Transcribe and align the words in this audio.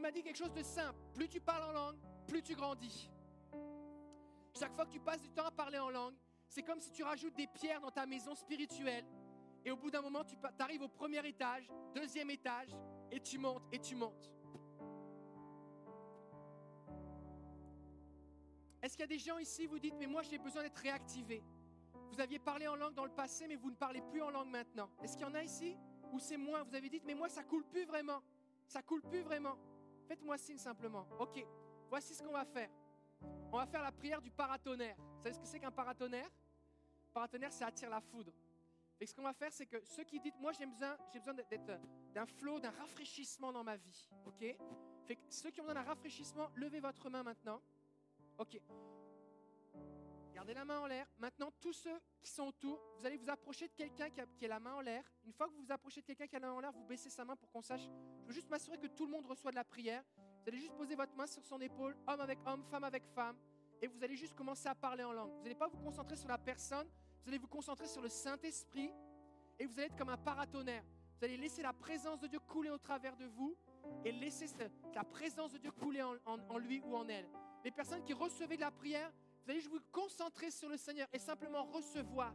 il 0.00 0.02
m'a 0.02 0.10
dit 0.10 0.22
quelque 0.22 0.38
chose 0.38 0.54
de 0.54 0.62
simple. 0.62 0.98
Plus 1.12 1.28
tu 1.28 1.40
parles 1.42 1.62
en 1.62 1.72
langue, 1.72 1.98
plus 2.26 2.42
tu 2.42 2.54
grandis. 2.54 3.10
Chaque 4.58 4.74
fois 4.74 4.86
que 4.86 4.90
tu 4.90 4.98
passes 4.98 5.20
du 5.20 5.28
temps 5.28 5.44
à 5.44 5.50
parler 5.50 5.78
en 5.78 5.90
langue, 5.90 6.14
c'est 6.48 6.62
comme 6.62 6.80
si 6.80 6.90
tu 6.90 7.02
rajoutes 7.02 7.36
des 7.36 7.46
pierres 7.46 7.82
dans 7.82 7.90
ta 7.90 8.06
maison 8.06 8.34
spirituelle. 8.34 9.04
Et 9.62 9.70
au 9.70 9.76
bout 9.76 9.90
d'un 9.90 10.00
moment, 10.00 10.24
tu 10.24 10.36
arrives 10.58 10.80
au 10.80 10.88
premier 10.88 11.26
étage, 11.28 11.70
deuxième 11.94 12.30
étage, 12.30 12.74
et 13.10 13.20
tu 13.20 13.36
montes, 13.36 13.62
et 13.72 13.78
tu 13.78 13.94
montes. 13.94 14.32
Est-ce 18.82 18.96
qu'il 18.96 19.02
y 19.02 19.04
a 19.04 19.06
des 19.06 19.18
gens 19.18 19.36
ici, 19.36 19.66
vous 19.66 19.78
dites, 19.78 19.96
mais 19.98 20.06
moi 20.06 20.22
j'ai 20.22 20.38
besoin 20.38 20.62
d'être 20.62 20.78
réactivé? 20.78 21.44
Vous 22.10 22.22
aviez 22.22 22.38
parlé 22.38 22.66
en 22.66 22.74
langue 22.74 22.94
dans 22.94 23.04
le 23.04 23.12
passé, 23.12 23.46
mais 23.46 23.56
vous 23.56 23.70
ne 23.70 23.76
parlez 23.76 24.00
plus 24.00 24.22
en 24.22 24.30
langue 24.30 24.48
maintenant. 24.48 24.88
Est-ce 25.02 25.14
qu'il 25.14 25.26
y 25.26 25.28
en 25.28 25.34
a 25.34 25.44
ici? 25.44 25.76
Ou 26.10 26.18
c'est 26.18 26.38
moins? 26.38 26.62
Vous 26.62 26.74
avez 26.74 26.88
dit, 26.88 27.02
mais 27.04 27.14
moi 27.14 27.28
ça 27.28 27.44
coule 27.44 27.64
plus 27.64 27.84
vraiment. 27.84 28.22
Ça 28.66 28.80
coule 28.80 29.02
plus 29.02 29.20
vraiment. 29.20 29.58
Faites-moi 30.10 30.36
signe 30.38 30.58
simplement. 30.58 31.06
Ok, 31.20 31.46
voici 31.88 32.16
ce 32.16 32.20
qu'on 32.20 32.32
va 32.32 32.44
faire. 32.44 32.68
On 33.52 33.58
va 33.58 33.64
faire 33.64 33.80
la 33.80 33.92
prière 33.92 34.20
du 34.20 34.32
paratonnerre. 34.32 34.96
Vous 34.96 35.22
savez 35.22 35.34
ce 35.36 35.38
que 35.38 35.46
c'est 35.46 35.60
qu'un 35.60 35.70
paratonnerre? 35.70 36.28
Paratonnerre, 37.14 37.52
ça 37.52 37.66
attire 37.68 37.88
la 37.88 38.00
foudre. 38.00 38.32
Et 38.98 39.06
ce 39.06 39.14
qu'on 39.14 39.22
va 39.22 39.32
faire, 39.32 39.52
c'est 39.52 39.66
que 39.66 39.76
ceux 39.84 40.02
qui 40.02 40.18
disent, 40.18 40.36
moi 40.40 40.50
j'ai 40.50 40.66
besoin, 40.66 40.96
j'ai 41.12 41.20
besoin 41.20 41.34
d'être 41.34 41.80
d'un 42.12 42.26
flot, 42.26 42.58
d'un 42.58 42.72
rafraîchissement 42.72 43.52
dans 43.52 43.62
ma 43.62 43.76
vie. 43.76 44.10
Ok? 44.26 44.40
Fait 45.06 45.16
ceux 45.28 45.52
qui 45.52 45.60
ont 45.60 45.62
besoin 45.62 45.80
d'un 45.80 45.88
rafraîchissement, 45.88 46.50
levez 46.56 46.80
votre 46.80 47.08
main 47.08 47.22
maintenant. 47.22 47.62
Ok? 48.36 48.60
Gardez 50.40 50.54
la 50.54 50.64
main 50.64 50.80
en 50.80 50.86
l'air. 50.86 51.06
Maintenant, 51.18 51.50
tous 51.60 51.74
ceux 51.74 52.00
qui 52.22 52.30
sont 52.30 52.44
autour, 52.44 52.80
vous 52.98 53.04
allez 53.04 53.18
vous 53.18 53.28
approcher 53.28 53.68
de 53.68 53.74
quelqu'un 53.74 54.08
qui 54.08 54.22
a, 54.22 54.26
qui 54.38 54.46
a 54.46 54.48
la 54.48 54.58
main 54.58 54.72
en 54.72 54.80
l'air. 54.80 55.04
Une 55.26 55.34
fois 55.34 55.46
que 55.46 55.52
vous 55.52 55.60
vous 55.60 55.70
approchez 55.70 56.00
de 56.00 56.06
quelqu'un 56.06 56.26
qui 56.26 56.34
a 56.34 56.38
la 56.38 56.46
main 56.46 56.54
en 56.54 56.60
l'air, 56.60 56.72
vous 56.72 56.86
baissez 56.86 57.10
sa 57.10 57.26
main 57.26 57.36
pour 57.36 57.50
qu'on 57.50 57.60
sache. 57.60 57.82
Je 58.22 58.26
veux 58.26 58.32
juste 58.32 58.48
m'assurer 58.48 58.78
que 58.78 58.86
tout 58.86 59.04
le 59.04 59.12
monde 59.12 59.26
reçoit 59.26 59.50
de 59.50 59.56
la 59.56 59.64
prière. 59.64 60.02
Vous 60.16 60.48
allez 60.48 60.56
juste 60.56 60.72
poser 60.72 60.94
votre 60.94 61.14
main 61.14 61.26
sur 61.26 61.44
son 61.44 61.60
épaule, 61.60 61.94
homme 62.06 62.20
avec 62.22 62.38
homme, 62.46 62.64
femme 62.70 62.84
avec 62.84 63.04
femme, 63.14 63.36
et 63.82 63.86
vous 63.86 64.02
allez 64.02 64.16
juste 64.16 64.34
commencer 64.34 64.66
à 64.66 64.74
parler 64.74 65.04
en 65.04 65.12
langue. 65.12 65.30
Vous 65.30 65.42
n'allez 65.42 65.54
pas 65.54 65.68
vous 65.68 65.76
concentrer 65.76 66.16
sur 66.16 66.28
la 66.30 66.38
personne, 66.38 66.88
vous 67.22 67.28
allez 67.28 67.38
vous 67.38 67.46
concentrer 67.46 67.86
sur 67.86 68.00
le 68.00 68.08
Saint-Esprit, 68.08 68.90
et 69.58 69.66
vous 69.66 69.78
allez 69.78 69.88
être 69.88 69.96
comme 69.98 70.08
un 70.08 70.16
paratonnerre. 70.16 70.84
Vous 71.18 71.24
allez 71.26 71.36
laisser 71.36 71.60
la 71.60 71.74
présence 71.74 72.18
de 72.18 72.26
Dieu 72.26 72.38
couler 72.38 72.70
au 72.70 72.78
travers 72.78 73.14
de 73.14 73.26
vous, 73.26 73.54
et 74.06 74.12
laisser 74.12 74.46
la 74.94 75.04
présence 75.04 75.52
de 75.52 75.58
Dieu 75.58 75.70
couler 75.70 76.02
en 76.02 76.56
lui 76.56 76.80
ou 76.80 76.96
en 76.96 77.06
elle. 77.08 77.28
Les 77.62 77.70
personnes 77.70 78.02
qui 78.04 78.14
recevaient 78.14 78.56
de 78.56 78.62
la 78.62 78.70
prière, 78.70 79.12
vous 79.50 79.56
allez 79.56 79.66
vous 79.66 79.80
concentrer 79.90 80.48
sur 80.52 80.68
le 80.68 80.76
Seigneur 80.76 81.08
et 81.12 81.18
simplement 81.18 81.64
recevoir. 81.64 82.32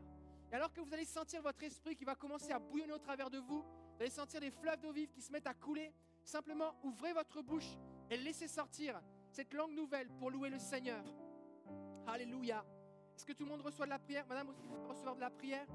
Et 0.52 0.56
alors 0.56 0.74
que 0.74 0.82
vous 0.82 0.94
allez 0.94 1.06
sentir 1.06 1.42
votre 1.42 1.64
esprit 1.64 1.96
qui 1.96 2.04
va 2.04 2.14
commencer 2.14 2.52
à 2.52 2.60
bouillonner 2.60 2.92
au 2.92 2.98
travers 2.98 3.30
de 3.30 3.38
vous, 3.38 3.62
vous 3.62 4.02
allez 4.02 4.10
sentir 4.10 4.42
des 4.42 4.52
fleuves 4.52 4.82
d'eau 4.82 4.92
vive 4.92 5.10
qui 5.12 5.22
se 5.22 5.32
mettent 5.32 5.48
à 5.48 5.54
couler. 5.54 5.94
Simplement 6.26 6.76
ouvrez 6.84 7.14
votre 7.14 7.42
bouche 7.42 7.78
et 8.10 8.18
laissez 8.18 8.50
sortir 8.50 9.02
cette 9.32 9.54
langue 9.54 9.74
nouvelle 9.74 10.10
pour 10.20 10.30
louer 10.30 10.50
le 10.50 10.60
Seigneur. 10.60 11.06
Alléluia. 12.06 12.66
Est-ce 13.16 13.26
que 13.26 13.32
tout 13.32 13.46
le 13.46 13.50
monde 13.50 13.62
reçoit 13.62 13.86
de 13.86 13.92
la 13.92 14.00
prière? 14.00 14.26
Madame 14.28 14.50
aussi 14.50 14.68
peut 14.68 14.76
recevoir 14.86 15.16
de 15.16 15.22
la 15.22 15.30
prière 15.30 15.66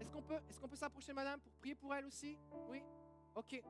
Est-ce 0.00 0.10
qu'on 0.10 0.22
peut, 0.22 0.40
est 0.48 0.58
qu'on 0.58 0.68
peut 0.68 0.76
s'approcher, 0.76 1.12
Madame, 1.12 1.40
pour 1.40 1.52
prier 1.52 1.74
pour 1.74 1.94
elle 1.94 2.06
aussi? 2.06 2.38
Oui? 2.70 2.82
Ok. 3.34 3.62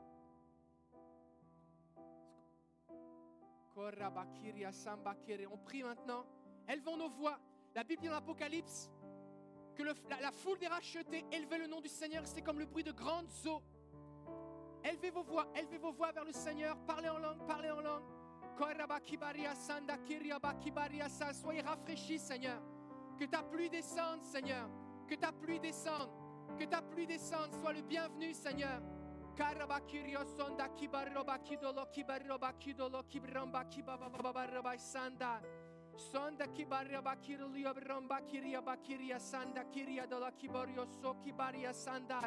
On 5.50 5.58
prie 5.58 5.82
maintenant. 5.82 6.24
Élevons 6.68 6.96
nos 6.96 7.08
voix. 7.08 7.38
La 7.74 7.84
Bible 7.84 8.02
dit 8.02 8.08
dans 8.08 8.14
l'Apocalypse 8.14 8.90
que 9.74 9.82
la, 9.82 10.32
foule 10.32 10.58
des 10.58 10.66
rachetés 10.66 11.24
élevait 11.30 11.58
le 11.58 11.66
nom 11.66 11.80
du 11.80 11.88
Seigneur. 11.88 12.26
C'est 12.26 12.42
comme 12.42 12.58
le 12.58 12.66
bruit 12.66 12.84
de 12.84 12.92
grandes 12.92 13.28
eaux. 13.46 13.62
Élevez 14.82 15.10
vos 15.10 15.22
voix, 15.22 15.46
élevez 15.54 15.78
vos 15.78 15.92
voix 15.92 16.12
vers 16.12 16.24
le 16.24 16.32
Seigneur. 16.32 16.76
Parlez 16.86 17.08
en 17.08 17.18
langue, 17.18 17.46
parlez 17.46 17.70
en 17.70 17.80
langue. 17.80 18.04
Soyez 21.34 21.60
rafraîchis, 21.60 22.18
Seigneur. 22.18 22.62
Que 23.18 23.26
ta 23.26 23.42
pluie 23.42 23.68
descende, 23.68 24.24
Seigneur. 24.24 24.68
Que 25.06 25.14
ta 25.14 25.32
pluie 25.32 25.60
descende. 25.60 26.08
Que 26.58 26.64
ta 26.64 26.80
pluie 26.80 27.06
descende. 27.06 27.52
Sois 27.60 27.74
le 27.74 27.82
bienvenu, 27.82 28.32
Seigneur. 28.32 28.80
Sonda 35.96 36.46
kibaria 36.48 37.00
bakiria 37.00 37.72
bromba 37.74 38.20
kiria 38.20 38.60
bakiria 38.60 39.18
sanda 39.18 39.64
kiria 39.64 40.06
de 40.06 40.18
la 40.18 40.30
kibario 40.30 40.86
so 41.00 41.14
kibaria 41.24 41.72
sanda. 41.72 42.20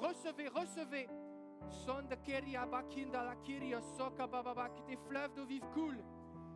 Recevez, 0.00 0.50
recevez. 0.54 1.08
Sonda 1.84 2.16
kiria 2.16 2.66
bakinda 2.66 3.22
la 3.22 3.36
kiria 3.36 3.80
soka 3.96 4.26
baba 4.26 4.68
que 4.70 4.82
tes 4.82 4.96
fleuves 5.08 5.34
d'eau 5.34 5.46
vive 5.46 5.66
coulent. 5.74 6.04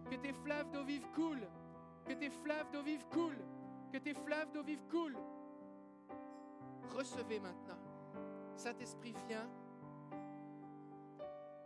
Que 0.08 0.16
tes 0.16 0.32
fleuves 0.32 0.70
d'eau 0.72 0.84
vive 0.84 1.06
coulent. 1.14 1.50
Que 2.06 2.14
tes 2.14 2.30
fleuves 2.30 2.70
d'eau 2.72 2.82
vive 2.82 3.04
coulent. 3.10 3.44
Que 3.92 3.98
tes 3.98 4.14
fleuves 4.14 4.50
d'eau 4.52 4.62
vive 4.62 4.86
coulent. 4.88 5.20
Recevez 6.96 7.38
maintenant. 7.38 7.78
Saint-Esprit, 8.56 9.14
viens. 9.28 9.48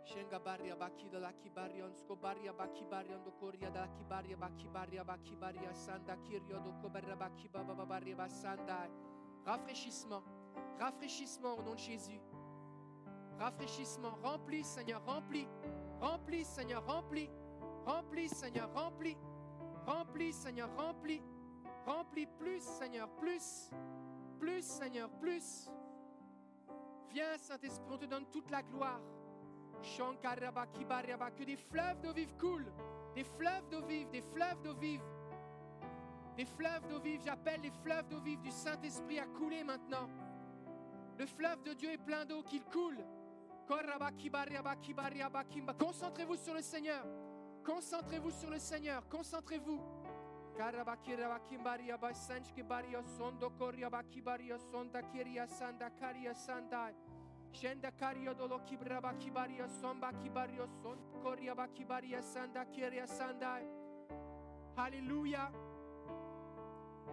Shenga 0.05 0.39
baria 0.39 0.75
bakida 0.75 1.19
la 1.19 1.33
kibarion 1.33 1.91
skobaria 1.91 2.53
bakibarion 2.53 3.23
do 3.23 3.31
koria 3.31 3.71
da 3.71 3.87
kibaria 3.87 4.37
bakibaria 4.37 5.03
bakibaria 5.03 5.73
sanda 5.73 6.15
kirio 6.17 6.59
do 6.63 6.71
kobaria 6.81 7.15
bakiba 7.15 7.63
babaria 7.63 8.15
basanda. 8.15 8.87
Rafraîchissement, 9.45 10.23
rafraîchissement 10.79 11.57
au 11.57 11.63
nom 11.63 11.73
de 11.73 11.79
Jésus. 11.79 12.21
Rafraîchissement, 13.39 14.15
remplis 14.23 14.63
Seigneur, 14.63 15.03
remplis, 15.05 15.47
remplis 15.99 16.45
Seigneur, 16.45 16.85
remplis, 16.85 17.29
remplis 17.85 18.29
Seigneur, 18.29 18.69
remplis, 18.75 19.17
remplis 19.87 20.33
Seigneur, 20.33 20.69
remplis, 20.77 21.21
remplis 21.85 22.27
plus 22.27 22.61
Seigneur, 22.61 23.09
plus, 23.17 23.71
plus 24.39 24.63
Seigneur, 24.63 25.09
plus. 25.19 25.69
Viens 27.09 27.37
Saint-Esprit, 27.39 27.91
on 27.91 27.97
te 27.97 28.05
donne 28.05 28.25
toute 28.31 28.51
la 28.51 28.61
gloire. 28.61 28.99
Que 31.35 31.43
des 31.43 31.57
fleuves 31.57 32.01
d'eau 32.01 32.13
vive 32.13 32.35
coulent. 32.37 32.71
Des 33.15 33.23
fleuves 33.23 33.69
d'eau 33.69 33.85
vive, 33.85 34.09
des 34.09 34.21
fleuves 34.21 34.61
d'eau 34.63 34.73
vive. 34.75 35.01
Des 36.35 36.45
fleuves 36.45 36.87
d'eau 36.89 36.99
vive, 36.99 37.21
j'appelle 37.23 37.61
les 37.61 37.71
fleuves 37.71 38.07
d'eau 38.09 38.19
vive 38.19 38.41
du 38.41 38.51
Saint-Esprit 38.51 39.19
à 39.19 39.25
couler 39.25 39.63
maintenant. 39.63 40.09
Le 41.17 41.25
fleuve 41.25 41.63
de 41.63 41.73
Dieu 41.73 41.91
est 41.91 42.03
plein 42.03 42.25
d'eau 42.25 42.43
qu'il 42.43 42.63
coule. 42.65 42.97
Concentrez-vous 45.79 46.35
sur 46.35 46.53
le 46.53 46.61
Seigneur. 46.61 47.05
Concentrez-vous 47.65 48.31
sur 48.31 48.49
le 48.49 48.59
Seigneur. 48.59 49.07
Concentrez-vous. 49.09 49.81
Shenda 57.55 57.91
kario 57.91 58.33
dolo 58.33 58.59
kibraba 58.67 59.13
kibaria 59.13 59.65
somba 59.79 60.11
kibario 60.11 60.67
son 60.83 60.97
koria 61.23 61.55
ba 61.55 61.67
kibaria 61.67 62.21
sanda 62.21 62.65
kiria 62.65 63.07
sanda. 63.07 63.61
Alléluia. 64.75 65.49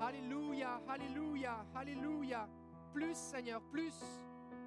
Alléluia, 0.00 0.80
Alléluia, 0.88 1.64
Alléluia. 1.76 2.48
Plus 2.92 3.16
Seigneur, 3.16 3.62
plus. 3.70 3.94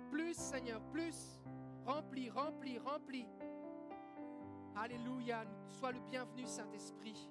Plus 0.09 0.38
Seigneur, 0.38 0.80
plus. 0.94 1.41
Remplis, 1.86 2.30
remplis, 2.30 2.80
remplis. 2.80 3.28
Alléluia. 4.78 5.44
Sois 5.68 5.92
le 5.92 6.00
bienvenu 6.00 6.46
Saint-Esprit. 6.47 7.30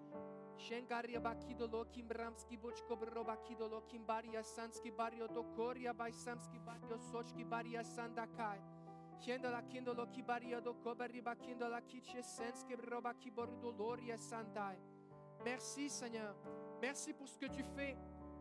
Merci 15.45 15.89
Seigneur. 15.89 16.35
Merci 16.81 17.13
pour 17.13 17.29
ce 17.29 17.39
que 17.39 17.47
tu 17.47 17.63
fais. 17.77 17.97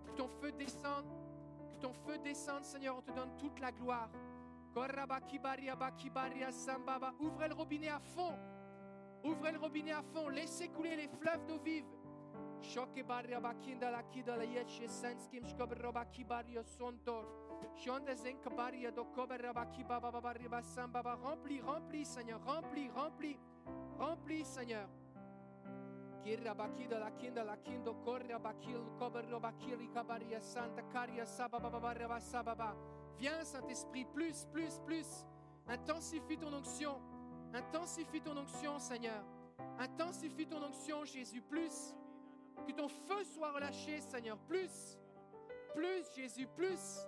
Que 0.06 0.12
ton 0.12 0.28
feu 0.28 0.52
descende. 0.52 1.06
Que 1.70 1.82
ton 1.82 1.94
feu 1.94 2.18
descende 2.18 2.64
Seigneur. 2.64 2.98
On 2.98 3.02
te 3.02 3.12
donne 3.12 3.36
toute 3.38 3.60
la 3.60 3.72
gloire. 3.72 4.10
Ouvrez 7.20 7.48
le 7.48 7.54
robinet 7.54 7.90
à 7.90 8.00
fond. 8.00 8.38
Ouvrez 9.24 9.52
le 9.52 9.60
robinet 9.60 9.92
à 9.92 10.02
fond. 10.02 10.28
Laissez 10.30 10.68
couler 10.70 10.96
les 10.96 11.08
fleuves 11.08 11.46
d'eau 11.46 11.60
vive. 11.60 11.86
Shoke 12.64 13.04
barria 13.04 13.40
bakinda 13.40 13.92
la 13.92 14.02
kida 14.04 14.36
la 14.36 14.44
yeche 14.44 14.88
senskim 14.88 15.46
shkober 15.46 15.92
baki 15.92 16.24
barrio 16.26 16.64
sontor. 16.64 17.26
Shonde 17.76 18.16
zenka 18.16 18.50
barria 18.50 18.92
do 18.92 19.06
baki 19.06 19.84
baba 19.88 20.22
barria 20.22 20.50
basamba 20.50 21.04
ba 21.04 21.16
rempli 21.16 21.62
rempli 21.62 22.06
Seigneur 22.06 22.40
rempli 22.46 22.90
rempli 22.96 23.38
rempli 24.00 24.44
Seigneur. 24.44 24.88
Kirra 26.24 26.56
bakida 26.56 27.00
la 27.00 27.12
kinda 27.12 27.44
la 27.44 27.58
kindo 27.58 27.96
korra 28.06 28.40
bakil 28.40 28.96
kober 28.98 29.26
kabaria 29.94 30.42
santa 30.42 30.82
karia 30.92 31.26
sababa 31.26 31.80
barria 31.80 32.20
sababa. 32.20 32.74
Viens 33.18 33.44
Saint-Esprit 33.52 34.06
plus 34.14 34.46
plus 34.52 34.80
plus 34.86 35.26
intensifie 35.68 36.38
ton 36.38 36.54
onction 36.54 37.14
Intensifie 37.54 38.20
ton 38.22 38.38
onction, 38.38 38.80
Seigneur. 38.80 39.24
Intensifie 39.80 40.48
ton 40.48 40.64
onction, 40.64 41.06
Jésus, 41.06 41.42
plus. 41.42 41.94
Que 42.68 42.72
ton 42.72 42.88
feu 42.88 43.24
soit 43.24 43.52
relâché, 43.52 44.00
Seigneur, 44.02 44.38
plus. 44.48 44.98
Plus, 45.74 46.06
Jésus, 46.16 46.48
plus. 46.48 47.08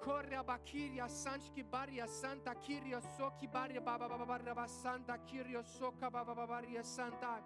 Corria 0.00 0.42
bakiria 0.42 1.08
sanchki 1.08 1.64
baria 1.64 2.06
santa 2.06 2.54
kiria 2.54 3.00
soki 3.16 3.48
baria 3.48 3.80
baba 3.80 4.08
baba 4.08 4.24
baba 4.24 4.68
santa 4.68 5.18
kiria 5.26 5.62
soka 5.64 6.08
baba 6.08 6.34
baba 6.34 6.62
santa. 6.82 7.42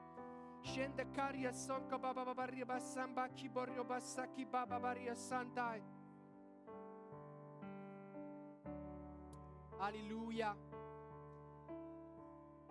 Shende 0.63 1.05
karia 1.13 1.53
sonka 1.53 1.99
baba 1.99 2.25
baba 2.25 2.35
baria 2.35 2.65
basamba 2.65 3.29
ki 3.35 3.49
borio 3.49 3.85
basaki 3.85 4.45
baba 4.45 4.79
baria 4.79 5.15
santa. 5.15 5.81
Alléluia. 9.81 10.55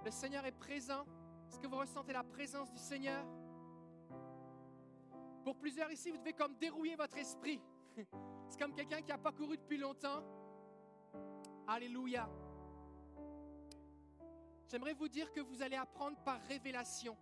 Le 0.06 0.12
Seigneur 0.12 0.46
est 0.46 0.58
présent. 0.58 1.06
Est-ce 1.50 1.60
que 1.60 1.68
vous 1.68 1.78
ressentez 1.78 2.14
la 2.14 2.24
présence 2.24 2.72
du 2.72 2.80
Seigneur? 2.80 3.26
Pour 5.44 5.56
plusieurs 5.56 5.92
ici, 5.92 6.12
vous 6.12 6.18
devez 6.18 6.34
comme 6.34 6.56
dérouiller 6.58 6.96
votre 6.96 7.18
esprit. 7.18 7.60
C'est 8.50 8.60
comme 8.60 8.74
quelqu'un 8.74 9.02
qui 9.02 9.10
n'a 9.10 9.18
pas 9.18 9.32
couru 9.32 9.58
depuis 9.58 9.78
longtemps. 9.78 10.24
Alléluia. 11.68 12.30
J'aimerais 14.68 14.94
vous 14.94 15.08
dire 15.08 15.32
que 15.32 15.42
vous 15.42 15.62
allez 15.62 15.76
apprendre 15.76 16.18
par 16.24 16.40
révélation. 16.44 17.18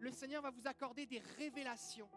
Le 0.00 0.10
Seigneur 0.10 0.42
va 0.42 0.50
vous 0.50 0.66
accorder 0.66 1.06
des 1.06 1.20
révélations. 1.38 2.08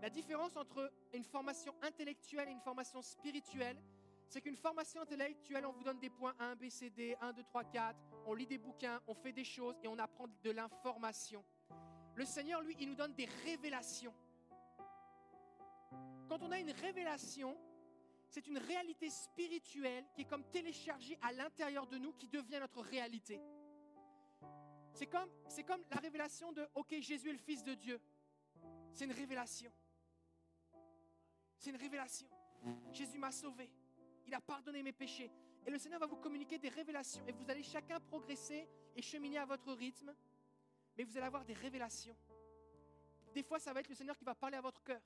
La 0.00 0.10
différence 0.10 0.56
entre 0.56 0.92
une 1.12 1.22
formation 1.22 1.72
intellectuelle 1.82 2.48
et 2.48 2.52
une 2.52 2.60
formation 2.60 3.02
spirituelle, 3.02 3.80
c'est 4.26 4.40
qu'une 4.40 4.56
formation 4.56 5.02
intellectuelle, 5.02 5.64
on 5.66 5.72
vous 5.72 5.84
donne 5.84 6.00
des 6.00 6.10
points 6.10 6.34
1, 6.40 6.56
B, 6.56 6.68
C, 6.70 6.90
D, 6.90 7.14
1, 7.20 7.34
2, 7.34 7.42
3, 7.44 7.64
4, 7.64 8.00
on 8.26 8.34
lit 8.34 8.46
des 8.46 8.58
bouquins, 8.58 9.00
on 9.06 9.14
fait 9.14 9.32
des 9.32 9.44
choses 9.44 9.76
et 9.82 9.88
on 9.88 9.98
apprend 9.98 10.26
de 10.42 10.50
l'information. 10.50 11.44
Le 12.14 12.24
Seigneur, 12.24 12.62
lui, 12.62 12.76
il 12.80 12.88
nous 12.88 12.94
donne 12.94 13.14
des 13.14 13.28
révélations. 13.44 14.14
Quand 16.28 16.42
on 16.42 16.50
a 16.50 16.58
une 16.58 16.70
révélation, 16.70 17.56
c'est 18.28 18.46
une 18.46 18.58
réalité 18.58 19.10
spirituelle 19.10 20.04
qui 20.14 20.22
est 20.22 20.26
comme 20.26 20.44
téléchargée 20.44 21.18
à 21.22 21.32
l'intérieur 21.32 21.86
de 21.86 21.98
nous, 21.98 22.12
qui 22.12 22.28
devient 22.28 22.58
notre 22.60 22.80
réalité. 22.80 23.40
C'est 24.94 25.06
comme, 25.06 25.28
c'est 25.48 25.68
la 25.68 26.00
révélation 26.00 26.52
de, 26.52 26.66
OK, 26.74 26.94
Jésus 27.00 27.28
est 27.28 27.32
le 27.32 27.38
Fils 27.38 27.62
de 27.62 27.74
Dieu. 27.74 28.00
C'est 28.92 29.04
une 29.04 29.12
révélation. 29.12 29.72
C'est 31.58 31.70
une 31.70 31.76
révélation. 31.76 32.28
Jésus 32.92 33.18
m'a 33.18 33.32
sauvé. 33.32 33.70
Il 34.26 34.34
a 34.34 34.40
pardonné 34.40 34.82
mes 34.82 34.92
péchés. 34.92 35.30
Et 35.66 35.70
le 35.70 35.78
Seigneur 35.78 36.00
va 36.00 36.06
vous 36.06 36.16
communiquer 36.16 36.58
des 36.58 36.68
révélations. 36.68 37.24
Et 37.26 37.32
vous 37.32 37.48
allez 37.50 37.62
chacun 37.62 38.00
progresser 38.00 38.68
et 38.96 39.02
cheminer 39.02 39.38
à 39.38 39.44
votre 39.44 39.72
rythme. 39.72 40.14
Mais 40.96 41.04
vous 41.04 41.16
allez 41.16 41.26
avoir 41.26 41.44
des 41.44 41.54
révélations. 41.54 42.16
Des 43.32 43.42
fois, 43.42 43.58
ça 43.58 43.72
va 43.72 43.80
être 43.80 43.88
le 43.88 43.94
Seigneur 43.94 44.16
qui 44.16 44.24
va 44.24 44.34
parler 44.34 44.56
à 44.56 44.60
votre 44.60 44.82
cœur. 44.82 45.00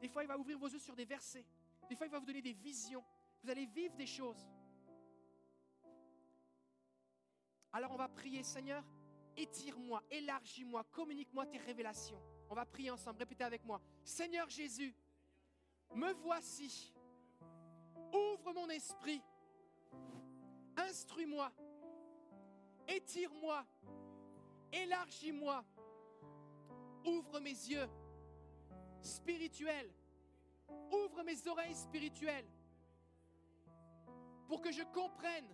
Des 0.00 0.08
fois, 0.08 0.24
il 0.24 0.28
va 0.28 0.38
ouvrir 0.38 0.58
vos 0.58 0.68
yeux 0.68 0.78
sur 0.78 0.96
des 0.96 1.04
versets. 1.04 1.44
Des 1.88 1.94
fois, 1.94 2.06
il 2.06 2.10
va 2.10 2.18
vous 2.18 2.26
donner 2.26 2.42
des 2.42 2.54
visions. 2.54 3.04
Vous 3.42 3.50
allez 3.50 3.66
vivre 3.66 3.94
des 3.96 4.06
choses. 4.06 4.48
Alors, 7.72 7.92
on 7.92 7.96
va 7.96 8.08
prier, 8.08 8.42
Seigneur, 8.42 8.82
étire-moi, 9.36 10.02
élargis-moi, 10.10 10.84
communique-moi 10.84 11.46
tes 11.46 11.58
révélations. 11.58 12.20
On 12.48 12.54
va 12.54 12.64
prier 12.64 12.90
ensemble. 12.90 13.18
Répétez 13.18 13.44
avec 13.44 13.64
moi. 13.64 13.80
Seigneur 14.02 14.48
Jésus, 14.48 14.94
me 15.94 16.12
voici. 16.14 16.92
Ouvre 18.12 18.52
mon 18.52 18.68
esprit. 18.70 19.22
Instruis-moi. 20.76 21.52
Étire-moi. 22.88 23.64
Élargis-moi. 24.72 25.64
Ouvre 27.04 27.40
mes 27.40 27.50
yeux 27.50 27.88
spirituels. 29.00 29.92
Ouvre 30.92 31.22
mes 31.22 31.46
oreilles 31.46 31.74
spirituelles 31.74 32.46
pour 34.46 34.60
que 34.60 34.72
je 34.72 34.82
comprenne 34.82 35.48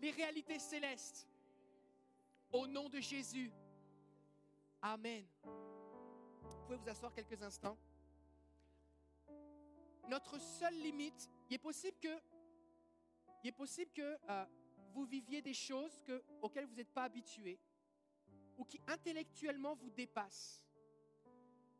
les 0.00 0.10
réalités 0.10 0.58
célestes. 0.58 1.26
Au 2.52 2.66
nom 2.66 2.88
de 2.88 3.00
Jésus. 3.00 3.50
Amen. 4.80 5.24
Vous 5.42 6.56
pouvez 6.64 6.76
vous 6.76 6.88
asseoir 6.88 7.12
quelques 7.12 7.42
instants. 7.42 7.76
Notre 10.08 10.40
seule 10.40 10.78
limite, 10.80 11.30
il 11.50 11.54
est 11.54 11.58
possible 11.58 11.98
que, 12.00 12.18
il 13.42 13.48
est 13.48 13.52
possible 13.52 13.90
que 13.92 14.18
euh, 14.30 14.46
vous 14.98 15.06
viviez 15.06 15.40
des 15.40 15.54
choses 15.54 16.02
que, 16.02 16.24
auxquelles 16.42 16.66
vous 16.66 16.74
n'êtes 16.74 16.92
pas 16.92 17.04
habitué 17.04 17.56
ou 18.56 18.64
qui 18.64 18.80
intellectuellement 18.88 19.76
vous 19.76 19.90
dépassent. 19.90 20.64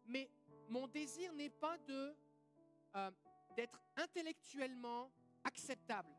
Mais 0.06 0.31
mon 0.69 0.87
désir 0.87 1.32
n'est 1.32 1.50
pas 1.50 1.76
euh, 1.88 3.11
d'être 3.56 3.81
intellectuellement 3.97 5.11
acceptable. 5.43 6.15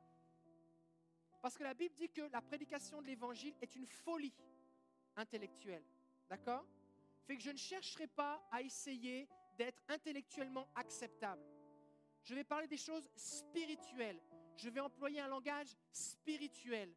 Parce 1.42 1.58
que 1.58 1.64
la 1.64 1.74
Bible 1.74 1.96
dit 1.96 2.10
que 2.10 2.24
la 2.34 2.42
prédication 2.42 3.02
de 3.02 3.08
l'évangile 3.08 3.56
est 3.62 3.74
une 3.78 3.88
folie 3.88 4.36
intellectuelle. 5.16 5.86
D'accord? 6.30 6.66
Fait 7.26 7.38
que 7.38 7.44
je 7.44 7.52
ne 7.52 7.58
chercherai 7.58 8.08
pas 8.08 8.46
à 8.52 8.62
essayer 8.62 9.30
d'être 9.58 9.82
intellectuellement 9.88 10.68
acceptable. 10.76 11.46
Je 12.24 12.36
vais 12.36 12.44
parler 12.44 12.68
des 12.68 12.78
choses 12.78 13.10
spirituelles. 13.16 14.20
Je 14.62 14.70
vais 14.70 14.82
employer 14.82 15.22
un 15.22 15.28
langage 15.28 15.76
spirituel. 15.92 16.94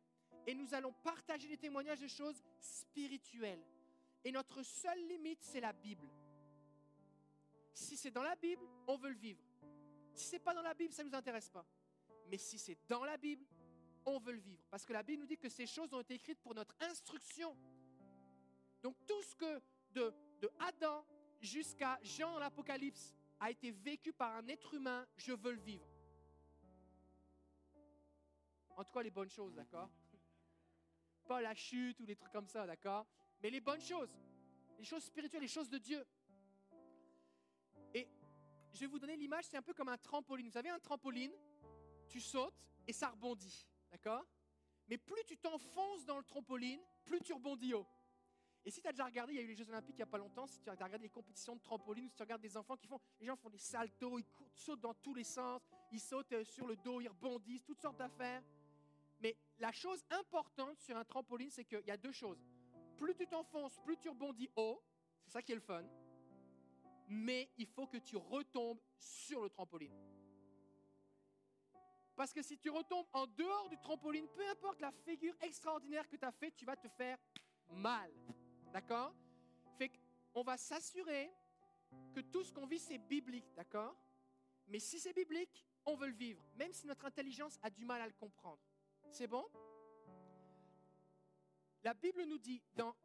Et 0.47 0.55
nous 0.55 0.75
allons 0.75 0.93
partager 0.93 1.47
des 1.47 1.57
témoignages 1.57 2.01
de 2.01 2.09
choses 2.09 2.43
spirituelles. 2.59 3.63
Et 4.25 4.33
notre 4.33 4.63
seule 4.63 5.07
limite, 5.07 5.43
c'est 5.43 5.61
la 5.61 5.73
Bible. 5.73 6.09
Si 7.73 7.97
c'est 7.97 8.11
dans 8.11 8.23
la 8.23 8.35
Bible, 8.35 8.63
on 8.87 8.97
veut 8.97 9.11
le 9.11 9.17
vivre. 9.17 9.41
Si 10.15 10.27
c'est 10.27 10.41
pas 10.41 10.55
dans 10.55 10.63
la 10.63 10.75
Bible, 10.75 10.93
ça 10.93 11.05
ne 11.05 11.09
nous 11.09 11.15
intéresse 11.15 11.49
pas. 11.49 11.65
Mais 12.29 12.39
si 12.39 12.59
c'est 12.59 12.79
dans 12.89 13.05
la 13.05 13.17
Bible, 13.17 13.47
on 14.05 14.19
veut 14.19 14.33
le 14.33 14.41
vivre. 14.41 14.63
Parce 14.69 14.85
que 14.85 14.93
la 14.93 15.05
Bible 15.05 15.23
nous 15.23 15.29
dit 15.29 15.39
que 15.39 15.49
ces 15.49 15.67
choses 15.67 15.95
ont 15.95 16.01
été 16.01 16.15
écrites 16.15 16.41
pour 16.41 16.55
notre 16.55 16.75
instruction. 16.81 17.57
Donc 18.83 18.97
tout 19.07 19.23
ce 19.23 19.37
que 19.37 19.63
de, 19.93 20.13
de 20.41 20.51
Adam 20.59 21.05
jusqu'à 21.41 21.99
Jean 22.03 22.39
l'Apocalypse 22.39 23.15
a 23.39 23.51
été 23.51 23.71
vécu 23.71 24.13
par 24.13 24.35
un 24.37 24.49
être 24.49 24.75
humain, 24.75 25.07
je 25.17 25.33
veux 25.33 25.53
le 25.53 25.61
vivre. 25.61 25.92
En 28.77 28.85
tout 28.85 28.93
cas, 28.93 29.03
les 29.03 29.11
bonnes 29.11 29.29
choses, 29.29 29.55
d'accord? 29.55 29.91
Pas 31.27 31.41
la 31.41 31.55
chute 31.55 32.01
ou 32.01 32.07
les 32.07 32.17
trucs 32.17 32.33
comme 32.33 32.47
ça, 32.47 32.67
d'accord? 32.67 33.07
Mais 33.43 33.51
les 33.51 33.61
bonnes 33.61 33.81
choses, 33.81 34.11
les 34.79 34.85
choses 34.85 35.05
spirituelles, 35.05 35.43
les 35.43 35.49
choses 35.49 35.69
de 35.69 35.79
Dieu. 35.79 36.05
Et 37.95 38.09
je 38.73 38.81
vais 38.81 38.87
vous 38.87 38.99
donner 38.99 39.17
l'image, 39.17 39.45
c'est 39.45 39.57
un 39.57 39.63
peu 39.63 39.75
comme 39.75 39.89
un 39.89 39.99
trampoline. 39.99 40.47
Vous 40.47 40.53
savez, 40.53 40.71
un 40.71 40.79
trampoline, 40.79 41.33
tu 42.09 42.21
sautes 42.21 42.55
et 42.87 42.93
ça 42.93 43.09
rebondit, 43.11 43.67
d'accord? 43.91 44.27
Mais 44.89 44.99
plus 44.99 45.25
tu 45.27 45.37
t'enfonces 45.37 46.05
dans 46.05 46.19
le 46.19 46.25
trampoline, 46.25 46.81
plus 47.05 47.21
tu 47.21 47.33
rebondis 47.33 47.75
haut. 47.75 47.87
Et 48.65 48.71
si 48.71 48.81
tu 48.81 48.87
as 48.87 48.93
déjà 48.93 49.05
regardé, 49.05 49.33
il 49.33 49.37
y 49.37 49.39
a 49.41 49.43
eu 49.43 49.49
les 49.49 49.55
Jeux 49.57 49.69
Olympiques 49.69 49.97
il 49.97 49.99
n'y 49.99 50.03
a 50.05 50.07
pas 50.07 50.19
longtemps, 50.19 50.47
si 50.47 50.61
tu 50.61 50.69
as 50.69 50.73
regardé 50.73 50.99
les 50.99 51.09
compétitions 51.09 51.57
de 51.57 51.61
trampoline, 51.61 52.07
ou 52.07 52.09
si 52.09 52.15
tu 52.15 52.23
regardes 52.23 52.43
des 52.43 52.57
enfants 52.57 52.77
qui 52.77 52.87
font, 52.87 53.01
les 53.19 53.27
gens 53.27 53.37
font 53.37 53.51
des 53.51 53.59
saltos, 53.59 54.19
ils 54.19 54.25
sautent 54.55 54.81
dans 54.81 54.95
tous 54.95 55.15
les 55.15 55.25
sens, 55.25 55.61
ils 55.91 56.01
sautent 56.01 56.33
euh, 56.33 56.45
sur 56.45 56.67
le 56.67 56.77
dos, 56.77 57.01
ils 57.01 57.09
rebondissent, 57.09 57.65
toutes 57.65 57.81
sortes 57.81 57.99
d'affaires. 57.99 58.43
Mais 59.23 59.37
la 59.59 59.71
chose 59.71 60.05
importante 60.11 60.81
sur 60.81 60.97
un 60.97 61.05
trampoline, 61.05 61.51
c'est 61.51 61.65
qu'il 61.65 61.87
y 61.87 61.91
a 61.91 61.97
deux 61.97 62.13
choses. 62.13 62.45
Plus 62.97 63.15
tu 63.15 63.27
t'enfonces, 63.27 63.79
plus 63.85 63.97
tu 63.97 64.09
rebondis 64.09 64.51
haut, 64.57 64.83
c'est 65.25 65.31
ça 65.31 65.43
qui 65.43 65.53
est 65.53 65.57
le 65.57 65.61
fun. 65.61 65.85
Mais 67.09 67.49
il 67.57 67.67
faut 67.67 67.87
que 67.87 67.99
tu 67.99 68.17
retombes 68.17 68.81
sur 68.99 69.43
le 69.43 69.49
trampoline. 69.49 69.95
Parce 72.17 72.33
que 72.33 72.43
si 72.43 72.59
tu 72.59 72.69
retombes 72.69 73.07
en 73.13 73.27
dehors 73.27 73.69
du 73.69 73.79
trampoline, 73.79 74.27
peu 74.29 74.47
importe 74.51 74.81
la 74.81 74.91
figure 74.91 75.35
extraordinaire 75.41 76.09
que 76.09 76.17
tu 76.17 76.25
as 76.25 76.33
faite, 76.33 76.55
tu 76.57 76.65
vas 76.65 76.77
te 76.77 76.89
faire 76.89 77.19
mal. 77.71 78.13
D'accord? 78.73 79.15
Fait 79.79 79.91
qu'on 80.33 80.43
va 80.43 80.57
s'assurer 80.57 81.33
que 82.15 82.21
tout 82.21 82.43
ce 82.43 82.53
qu'on 82.53 82.67
vit, 82.67 82.79
c'est 82.79 82.99
biblique, 82.99 83.53
d'accord? 83.55 83.97
Mais 84.67 84.79
si 84.79 84.99
c'est 84.99 85.13
biblique, 85.13 85.65
on 85.85 85.95
veut 85.95 86.09
le 86.09 86.15
vivre, 86.15 86.43
même 86.55 86.73
si 86.73 86.87
notre 86.87 87.05
intelligence 87.05 87.59
a 87.63 87.71
du 87.71 87.85
mal 87.85 88.01
à 88.01 88.07
le 88.07 88.13
comprendre. 88.13 88.63
C'est 89.13 89.27
bon? 89.27 89.47
La 91.85 91.93
Bible 91.93 92.25
nous 92.25 92.39
dit 92.39 92.63
dans 92.75 92.97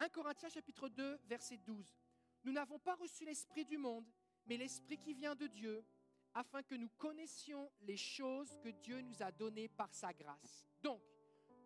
1 0.00 0.08
Corinthiens 0.08 0.48
chapitre 0.48 0.88
2, 0.88 1.20
verset 1.26 1.58
12, 1.58 1.96
Nous 2.42 2.50
n'avons 2.50 2.80
pas 2.80 2.96
reçu 2.96 3.24
l'Esprit 3.24 3.64
du 3.64 3.78
monde, 3.78 4.04
mais 4.46 4.56
l'Esprit 4.56 4.98
qui 4.98 5.14
vient 5.14 5.36
de 5.36 5.46
Dieu, 5.46 5.84
afin 6.34 6.64
que 6.64 6.74
nous 6.74 6.88
connaissions 6.98 7.70
les 7.82 7.96
choses 7.96 8.58
que 8.64 8.70
Dieu 8.70 9.00
nous 9.00 9.22
a 9.22 9.30
données 9.30 9.68
par 9.68 9.94
sa 9.94 10.12
grâce. 10.12 10.66
Donc, 10.82 11.00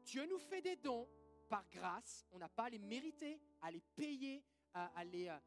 Dieu 0.04 0.26
nous 0.26 0.38
fait 0.38 0.60
des 0.60 0.76
dons 0.76 1.08
par 1.48 1.66
grâce, 1.70 2.26
on 2.32 2.38
n'a 2.38 2.50
pas 2.50 2.64
à 2.64 2.68
les 2.68 2.78
mériter, 2.78 3.40
à 3.62 3.70
les 3.70 3.80
payer, 3.96 4.44
à, 4.74 5.02
les, 5.02 5.30
à, 5.30 5.40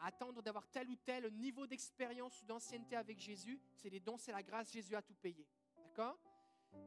attendre 0.00 0.42
d'avoir 0.42 0.68
tel 0.68 0.90
ou 0.90 0.96
tel 0.96 1.32
niveau 1.32 1.66
d'expérience 1.66 2.42
ou 2.42 2.44
d'ancienneté 2.44 2.96
avec 2.96 3.18
Jésus. 3.18 3.58
C'est 3.72 3.88
des 3.88 4.00
dons, 4.00 4.18
c'est 4.18 4.32
la 4.32 4.42
grâce, 4.42 4.70
Jésus 4.70 4.94
a 4.94 5.00
tout 5.00 5.14
payé. 5.14 5.48
D'accord? 5.74 6.18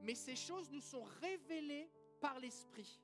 Mais 0.01 0.15
ces 0.15 0.35
choses 0.35 0.69
nous 0.71 0.81
sont 0.81 1.03
révélées 1.03 1.89
par 2.19 2.39
l'Esprit. 2.39 3.01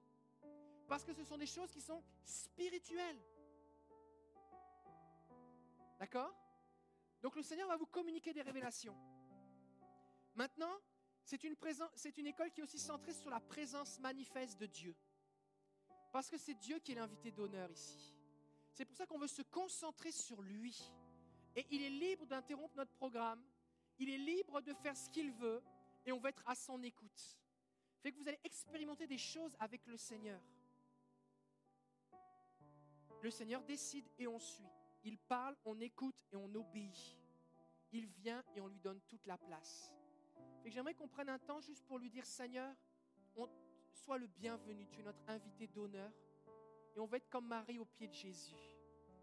Parce 0.87 1.03
que 1.03 1.13
ce 1.13 1.23
sont 1.23 1.37
des 1.37 1.45
choses 1.45 1.71
qui 1.71 1.81
sont 1.81 2.03
spirituelles. 2.23 3.21
D'accord? 5.99 6.35
Donc 7.21 7.35
le 7.35 7.43
Seigneur 7.43 7.67
va 7.67 7.77
vous 7.77 7.85
communiquer 7.85 8.33
des 8.33 8.41
révélations. 8.41 8.97
Maintenant, 10.35 10.73
c'est 11.23 11.43
une, 11.43 11.55
une 12.17 12.27
école 12.27 12.51
qui 12.51 12.61
est 12.61 12.63
aussi 12.63 12.79
centrée 12.79 13.13
sur 13.13 13.29
la 13.29 13.39
présence 13.39 13.99
manifeste 13.99 14.59
de 14.59 14.65
Dieu. 14.65 14.95
Parce 16.11 16.29
que 16.29 16.37
c'est 16.37 16.55
Dieu 16.55 16.79
qui 16.79 16.91
est 16.91 16.95
l'invité 16.95 17.31
d'honneur 17.31 17.69
ici. 17.71 18.15
C'est 18.73 18.85
pour 18.85 18.95
ça 18.95 19.05
qu'on 19.05 19.19
veut 19.19 19.27
se 19.27 19.43
concentrer 19.43 20.11
sur 20.11 20.41
lui. 20.41 20.91
Et 21.55 21.65
il 21.69 21.81
est 21.83 21.89
libre 21.89 22.25
d'interrompre 22.25 22.75
notre 22.75 22.93
programme. 22.93 23.43
Il 23.99 24.09
est 24.09 24.17
libre 24.17 24.61
de 24.61 24.73
faire 24.73 24.97
ce 24.97 25.09
qu'il 25.09 25.31
veut. 25.31 25.61
Et 26.05 26.11
on 26.11 26.19
va 26.19 26.29
être 26.29 26.43
à 26.47 26.55
son 26.55 26.81
écoute. 26.83 27.37
Fait 28.01 28.11
que 28.11 28.17
vous 28.17 28.27
allez 28.27 28.39
expérimenter 28.43 29.07
des 29.07 29.17
choses 29.17 29.55
avec 29.59 29.85
le 29.85 29.97
Seigneur. 29.97 30.41
Le 33.21 33.29
Seigneur 33.29 33.61
décide 33.63 34.05
et 34.17 34.27
on 34.27 34.39
suit. 34.39 34.65
Il 35.03 35.17
parle, 35.17 35.55
on 35.65 35.79
écoute 35.79 36.15
et 36.31 36.35
on 36.35 36.53
obéit. 36.55 37.19
Il 37.91 38.07
vient 38.07 38.43
et 38.55 38.61
on 38.61 38.67
lui 38.67 38.79
donne 38.79 39.01
toute 39.01 39.25
la 39.27 39.37
place. 39.37 39.93
j'aimerais 40.65 40.93
qu'on 40.93 41.07
prenne 41.07 41.29
un 41.29 41.39
temps 41.39 41.59
juste 41.59 41.85
pour 41.85 41.99
lui 41.99 42.09
dire 42.09 42.25
Seigneur, 42.25 42.73
sois 43.93 44.17
le 44.17 44.27
bienvenu, 44.27 44.87
tu 44.87 44.99
es 44.99 45.03
notre 45.03 45.21
invité 45.27 45.67
d'honneur. 45.67 46.11
Et 46.95 46.99
on 46.99 47.05
va 47.05 47.17
être 47.17 47.29
comme 47.29 47.47
Marie 47.47 47.79
au 47.79 47.85
pied 47.85 48.07
de 48.07 48.13
Jésus. 48.13 48.55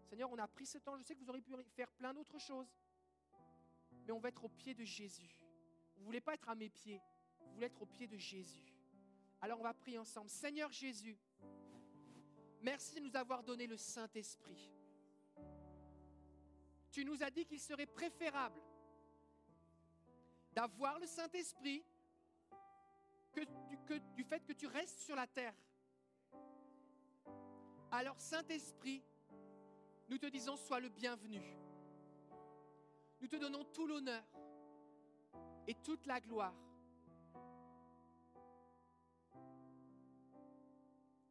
Seigneur, 0.09 0.31
on 0.31 0.37
a 0.37 0.47
pris 0.47 0.65
ce 0.65 0.77
temps, 0.77 0.97
je 0.97 1.03
sais 1.03 1.15
que 1.15 1.19
vous 1.19 1.29
auriez 1.29 1.43
pu 1.43 1.53
faire 1.75 1.91
plein 1.91 2.13
d'autres 2.13 2.39
choses, 2.39 2.73
mais 4.05 4.11
on 4.11 4.19
va 4.19 4.29
être 4.29 4.43
au 4.43 4.49
pied 4.49 4.73
de 4.73 4.83
Jésus. 4.83 5.38
Vous 5.99 6.03
ne 6.03 6.05
voulez 6.05 6.21
pas 6.21 6.33
être 6.33 6.47
à 6.47 6.55
mes 6.55 6.69
pieds, 6.69 7.01
vous 7.41 7.53
voulez 7.55 7.65
être 7.65 7.81
au 7.81 7.85
pied 7.85 8.07
de 8.07 8.17
Jésus. 8.17 8.73
Alors 9.41 9.59
on 9.59 9.63
va 9.63 9.73
prier 9.73 9.97
ensemble. 9.97 10.29
Seigneur 10.29 10.71
Jésus, 10.71 11.17
merci 12.61 12.95
de 12.95 13.01
nous 13.01 13.15
avoir 13.17 13.43
donné 13.43 13.67
le 13.67 13.75
Saint-Esprit. 13.75 14.71
Tu 16.89 17.03
nous 17.03 17.21
as 17.21 17.29
dit 17.29 17.45
qu'il 17.45 17.59
serait 17.59 17.85
préférable 17.85 18.61
d'avoir 20.53 20.99
le 20.99 21.05
Saint-Esprit 21.05 21.83
que, 23.33 23.97
du 24.15 24.23
fait 24.23 24.45
que 24.45 24.53
tu 24.53 24.67
restes 24.67 25.01
sur 25.01 25.17
la 25.17 25.27
terre. 25.27 25.53
Alors 27.91 28.19
Saint-Esprit, 28.21 29.03
nous 30.07 30.17
te 30.17 30.27
disons, 30.27 30.55
sois 30.55 30.79
le 30.79 30.87
bienvenu. 30.87 31.41
Nous 33.19 33.27
te 33.27 33.35
donnons 33.35 33.65
tout 33.65 33.85
l'honneur 33.85 34.23
et 35.67 35.75
toute 35.75 36.05
la 36.05 36.19
gloire. 36.19 36.53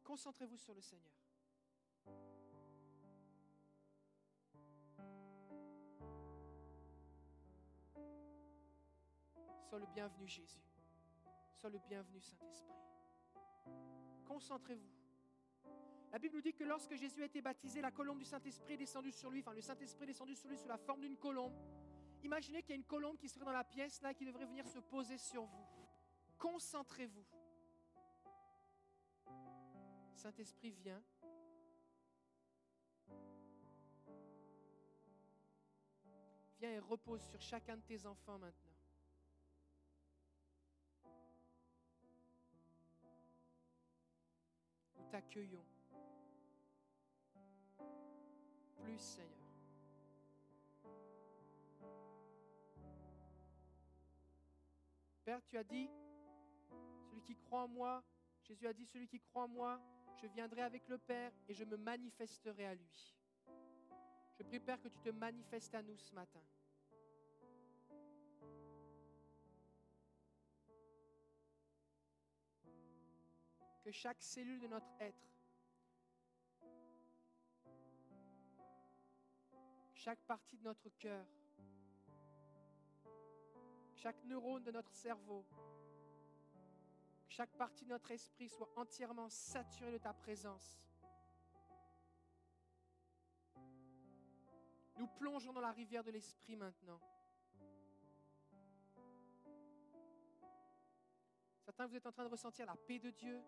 Concentrez-vous 0.03 0.57
sur 0.57 0.73
le 0.73 0.81
Seigneur. 0.81 1.13
Sois 9.69 9.79
le 9.79 9.85
bienvenu 9.85 10.27
Jésus. 10.27 10.63
Sois 11.53 11.69
le 11.69 11.77
bienvenu 11.77 12.19
Saint-Esprit. 12.19 12.73
Concentrez-vous. 14.25 14.89
La 16.11 16.17
Bible 16.17 16.37
nous 16.37 16.41
dit 16.41 16.53
que 16.53 16.63
lorsque 16.63 16.95
Jésus 16.95 17.21
a 17.21 17.25
été 17.25 17.39
baptisé, 17.39 17.81
la 17.81 17.91
colombe 17.91 18.17
du 18.17 18.25
Saint-Esprit 18.25 18.73
est 18.73 18.77
descendue 18.77 19.11
sur 19.11 19.29
lui, 19.29 19.41
enfin 19.41 19.53
le 19.53 19.61
Saint-Esprit 19.61 20.05
est 20.05 20.07
descendu 20.07 20.35
sur 20.35 20.49
lui 20.49 20.57
sous 20.57 20.67
la 20.67 20.77
forme 20.77 21.01
d'une 21.01 21.17
colombe. 21.17 21.53
Imaginez 22.23 22.61
qu'il 22.61 22.71
y 22.71 22.73
a 22.73 22.75
une 22.75 22.83
colombe 22.83 23.17
qui 23.17 23.29
serait 23.29 23.45
dans 23.45 23.51
la 23.51 23.63
pièce 23.63 24.01
là, 24.01 24.13
qui 24.13 24.25
devrait 24.25 24.45
venir 24.45 24.67
se 24.67 24.79
poser 24.79 25.17
sur 25.17 25.43
vous. 25.43 25.65
Concentrez-vous. 26.37 27.25
Saint-Esprit 30.15 30.71
vient. 30.71 31.01
Viens 36.59 36.71
et 36.71 36.79
repose 36.79 37.21
sur 37.21 37.41
chacun 37.41 37.77
de 37.77 37.81
tes 37.81 38.05
enfants 38.05 38.37
maintenant. 38.37 38.69
t'accueillons. 45.09 45.65
Plus, 48.81 48.99
Seigneur. 48.99 49.38
Père, 55.29 55.45
tu 55.45 55.59
as 55.59 55.63
dit, 55.63 55.87
celui 57.07 57.21
qui 57.21 57.35
croit 57.35 57.61
en 57.61 57.67
moi, 57.67 58.03
Jésus 58.41 58.65
a 58.65 58.73
dit, 58.73 58.87
celui 58.87 59.07
qui 59.07 59.19
croit 59.19 59.43
en 59.43 59.47
moi, 59.47 59.79
je 60.19 60.25
viendrai 60.25 60.63
avec 60.63 60.87
le 60.87 60.97
Père 60.97 61.31
et 61.47 61.53
je 61.53 61.63
me 61.65 61.77
manifesterai 61.77 62.65
à 62.65 62.73
lui. 62.73 63.15
Je 64.33 64.41
prie, 64.41 64.59
Père, 64.59 64.81
que 64.81 64.87
tu 64.87 64.99
te 64.99 65.09
manifestes 65.09 65.75
à 65.75 65.83
nous 65.83 65.99
ce 65.99 66.15
matin. 66.15 66.41
que 73.83 73.91
chaque 73.91 74.23
cellule 74.23 74.59
de 74.59 74.67
notre 74.67 74.91
être, 74.99 75.29
chaque 79.93 80.21
partie 80.21 80.57
de 80.57 80.63
notre 80.63 80.89
cœur, 80.97 81.27
chaque 84.01 84.23
neurone 84.23 84.63
de 84.63 84.71
notre 84.71 84.93
cerveau, 84.93 85.45
chaque 87.27 87.51
partie 87.57 87.83
de 87.83 87.89
notre 87.89 88.11
esprit 88.11 88.49
soit 88.49 88.71
entièrement 88.77 89.29
saturée 89.29 89.91
de 89.91 89.97
ta 89.97 90.13
présence. 90.13 90.81
Nous 94.97 95.07
plongeons 95.07 95.53
dans 95.53 95.61
la 95.61 95.71
rivière 95.71 96.03
de 96.03 96.11
l'esprit 96.11 96.55
maintenant. 96.55 96.99
Certains, 101.59 101.87
vous 101.87 101.95
êtes 101.95 102.05
en 102.05 102.11
train 102.11 102.23
de 102.23 102.29
ressentir 102.29 102.65
la 102.65 102.75
paix 102.75 102.99
de 102.99 103.09
Dieu, 103.09 103.41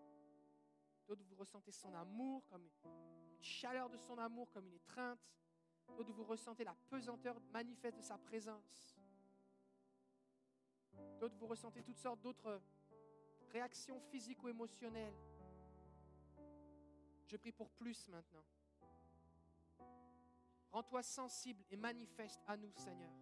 D'autres, 1.06 1.24
vous 1.24 1.34
ressentez 1.34 1.72
son 1.72 1.92
amour 1.94 2.46
comme 2.46 2.62
une 2.62 3.42
chaleur 3.42 3.90
de 3.90 3.96
son 3.96 4.16
amour, 4.18 4.48
comme 4.50 4.66
une 4.66 4.74
étreinte. 4.74 5.18
D'autres, 5.96 6.12
vous 6.12 6.24
ressentez 6.24 6.64
la 6.64 6.76
pesanteur 6.88 7.40
manifeste 7.52 7.96
de 7.96 8.02
sa 8.02 8.16
présence. 8.18 9.01
D'autres, 11.20 11.36
vous 11.36 11.46
ressentez 11.46 11.82
toutes 11.82 11.98
sortes 11.98 12.20
d'autres 12.20 12.60
réactions 13.50 14.00
physiques 14.00 14.42
ou 14.42 14.48
émotionnelles. 14.48 15.14
Je 17.26 17.36
prie 17.36 17.52
pour 17.52 17.70
plus 17.70 18.08
maintenant. 18.08 18.44
Rends-toi 20.70 21.02
sensible 21.02 21.62
et 21.70 21.76
manifeste 21.76 22.42
à 22.46 22.56
nous, 22.56 22.72
Seigneur. 22.72 23.12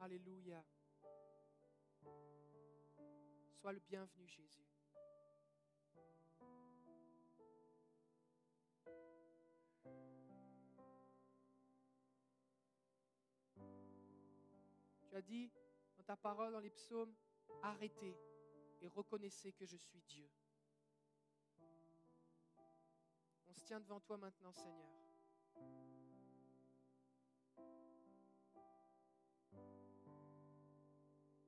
Alléluia. 0.00 0.64
Sois 3.60 3.72
le 3.72 3.80
bienvenu, 3.80 4.26
Jésus. 4.26 4.77
Tu 15.08 15.16
as 15.16 15.22
dit 15.22 15.50
dans 15.96 16.04
ta 16.04 16.16
parole, 16.16 16.52
dans 16.52 16.60
les 16.60 16.70
psaumes, 16.70 17.14
arrêtez 17.62 18.14
et 18.80 18.86
reconnaissez 18.88 19.52
que 19.52 19.64
je 19.64 19.76
suis 19.76 20.02
Dieu. 20.02 20.28
On 23.46 23.52
se 23.54 23.64
tient 23.64 23.80
devant 23.80 24.00
toi 24.00 24.18
maintenant, 24.18 24.52
Seigneur. 24.52 24.88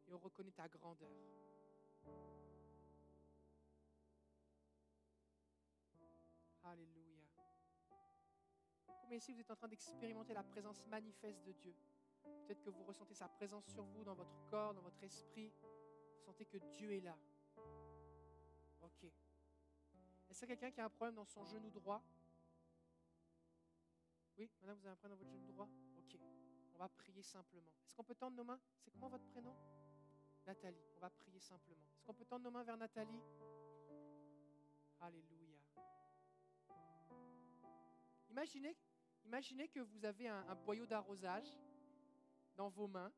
Et 0.09 0.13
on 0.15 0.19
reconnaît 0.19 0.53
ta 0.53 0.67
grandeur. 0.69 1.11
Alléluia. 6.65 7.21
Comme 9.03 9.13
ici 9.13 9.33
vous 9.33 9.41
êtes 9.41 9.51
en 9.51 9.57
train 9.57 9.69
d'expérimenter 9.69 10.35
la 10.35 10.43
présence 10.43 10.85
manifeste 10.87 11.45
de 11.45 11.53
Dieu? 11.53 11.75
Peut-être 12.47 12.63
que 12.63 12.71
vous 12.71 12.85
ressentez 12.85 13.15
sa 13.15 13.29
présence 13.29 13.67
sur 13.67 13.85
vous, 13.85 14.05
dans 14.05 14.15
votre 14.15 14.37
corps, 14.51 14.75
dans 14.75 14.83
votre 14.83 15.03
esprit. 15.03 15.53
Vous 16.17 16.25
sentez 16.25 16.45
que 16.45 16.59
Dieu 16.59 16.93
est 16.93 17.01
là. 17.01 17.17
Ok. 18.81 19.05
Est-ce 20.29 20.41
qu'il 20.41 20.49
y 20.49 20.53
a 20.53 20.57
quelqu'un 20.57 20.71
qui 20.71 20.81
a 20.81 20.85
un 20.85 20.91
problème 20.91 21.17
dans 21.17 21.25
son 21.25 21.45
genou 21.45 21.71
droit? 21.71 22.03
Oui, 24.37 24.51
madame, 24.61 24.79
vous 24.79 24.87
avez 24.87 24.93
un 24.93 24.97
problème 24.97 25.19
dans 25.19 25.25
votre 25.25 25.31
genou 25.31 25.47
droit? 25.53 25.69
Ok. 25.99 26.19
On 26.75 26.79
va 26.79 26.89
prier 26.89 27.23
simplement. 27.23 27.73
Est-ce 27.85 27.95
qu'on 27.95 28.05
peut 28.05 28.15
tendre 28.15 28.37
nos 28.37 28.45
mains? 28.45 28.61
C'est 28.81 28.91
comment 28.91 29.09
votre 29.09 29.27
prénom? 29.27 29.55
Nathalie. 30.47 30.83
On 30.97 31.01
va 31.01 31.11
prier 31.11 31.41
simplement. 31.41 31.85
Est-ce 31.97 32.05
qu'on 32.05 32.15
peut 32.15 32.25
tendre 32.25 32.45
nos 32.45 32.51
mains 32.51 32.65
vers 32.65 32.77
Nathalie? 32.77 33.21
Alléluia. 35.01 35.59
Imaginez, 38.31 38.77
imaginez 39.25 39.69
que 39.69 39.81
vous 39.81 40.05
avez 40.05 40.29
un, 40.29 40.55
boyau 40.55 40.87
d'arrosage 40.87 41.49
dans 42.61 42.69
vos 42.69 42.87
mains 42.87 43.11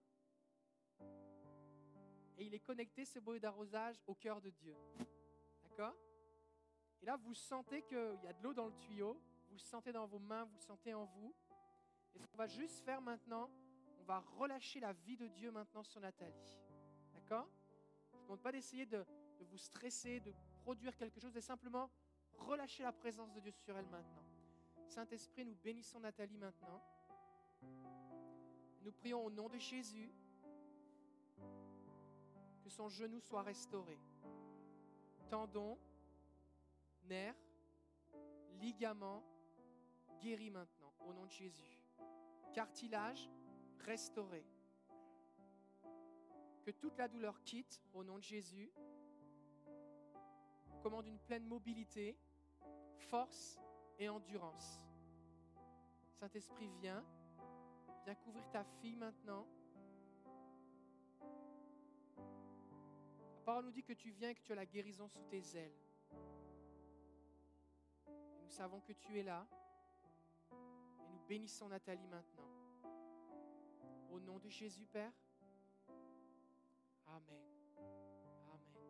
et 2.37 2.45
il 2.47 2.55
est 2.55 2.61
connecté, 2.61 3.05
ce 3.05 3.19
boyau 3.19 3.41
d'arrosage, 3.41 4.01
au 4.07 4.15
cœur 4.15 4.41
de 4.41 4.51
Dieu. 4.51 4.77
D'accord? 5.65 5.97
Et 7.01 7.07
là, 7.07 7.17
vous 7.17 7.35
sentez 7.35 7.83
qu'il 7.83 8.21
y 8.23 8.29
a 8.29 8.33
de 8.33 8.41
l'eau 8.41 8.55
dans 8.55 8.67
le 8.67 8.77
tuyau, 8.79 9.21
vous 9.51 9.59
sentez 9.59 9.91
dans 9.91 10.07
vos 10.07 10.21
mains, 10.21 10.45
vous 10.45 10.59
sentez 10.59 10.95
en 10.95 11.07
vous. 11.07 11.35
Et 12.15 12.21
ce 12.21 12.27
qu'on 12.29 12.37
va 12.37 12.47
juste 12.47 12.85
faire 12.85 13.01
maintenant, 13.01 13.51
on 13.99 14.05
va 14.05 14.21
relâcher 14.21 14.79
la 14.79 14.93
vie 14.93 15.17
de 15.17 15.27
Dieu 15.27 15.51
maintenant 15.51 15.83
sur 15.83 16.01
Nathalie. 16.01 16.61
D'accord? 17.13 17.49
Je 18.13 18.19
ne 18.19 18.23
demande 18.23 18.43
pas 18.43 18.53
d'essayer 18.53 18.87
de, 18.87 19.05
de 19.41 19.45
vous 19.45 19.59
stresser, 19.59 20.21
de 20.21 20.33
produire 20.63 20.97
quelque 20.97 21.19
chose, 21.19 21.37
et 21.37 21.41
simplement 21.41 21.91
relâcher 22.39 22.85
la 22.85 22.93
présence 22.93 23.33
de 23.33 23.41
Dieu 23.41 23.51
sur 23.51 23.77
elle 23.77 23.89
maintenant. 23.89 24.25
Saint-Esprit, 24.87 25.45
nous 25.45 25.57
bénissons 25.57 25.99
Nathalie 25.99 26.39
maintenant. 26.39 26.81
Nous 28.85 28.93
prions 28.93 29.25
au 29.25 29.31
nom 29.31 29.49
de 29.49 29.59
Jésus 29.59 30.13
que 32.63 32.71
son 32.71 32.89
genou 32.89 33.21
soit 33.21 33.43
restauré. 33.43 33.99
Tendons, 35.29 35.79
nerfs, 37.05 37.37
ligaments, 38.61 39.23
guéris 40.21 40.51
maintenant 40.51 40.93
au 41.01 41.13
nom 41.13 41.27
de 41.27 41.31
Jésus. 41.31 41.81
Cartilage 42.53 43.31
restauré. 43.79 44.45
Que 46.65 46.71
toute 46.71 46.97
la 46.99 47.09
douleur 47.09 47.43
quitte 47.43 47.83
au 47.95 48.05
nom 48.05 48.19
de 48.19 48.23
Jésus. 48.23 48.71
Commande 50.83 51.07
une 51.07 51.19
pleine 51.19 51.47
mobilité, 51.47 52.17
force 52.99 53.61
et 53.99 54.09
endurance. 54.09 54.87
Saint-Esprit, 56.15 56.71
viens. 56.81 57.05
Viens 58.05 58.15
couvrir 58.17 58.49
ta 58.51 58.65
fille 58.65 58.97
maintenant. 58.97 59.47
La 62.19 63.43
parole 63.45 63.67
nous 63.67 63.73
dit 63.73 63.83
que 63.85 63.93
tu 63.93 64.11
viens 64.11 64.31
et 64.31 64.35
que 64.35 64.43
tu 64.43 64.53
as 64.53 64.57
la 64.57 64.67
guérison 64.67 65.09
sous 65.09 65.23
tes 65.25 65.43
ailes. 65.57 65.75
Nous 68.43 68.51
savons 68.51 68.81
que 68.81 68.93
tu 68.93 69.19
es 69.19 69.23
là. 69.23 69.47
Et 70.53 71.09
nous 71.09 71.21
bénissons 71.29 71.69
Nathalie 71.69 72.07
maintenant. 72.07 72.49
Au 74.11 74.21
nom 74.21 74.39
de 74.39 74.49
Jésus, 74.49 74.87
Père. 74.87 75.13
Amen. 77.07 77.41
Amen. 77.79 78.85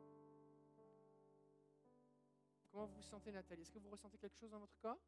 Comment 2.70 2.86
vous 2.86 2.94
vous 2.96 3.02
sentez, 3.02 3.30
Nathalie? 3.30 3.62
Est-ce 3.62 3.72
que 3.72 3.78
vous 3.78 3.90
ressentez 3.90 4.18
quelque 4.18 4.36
chose 4.36 4.50
dans 4.50 4.60
votre 4.60 4.78
corps? 4.78 4.98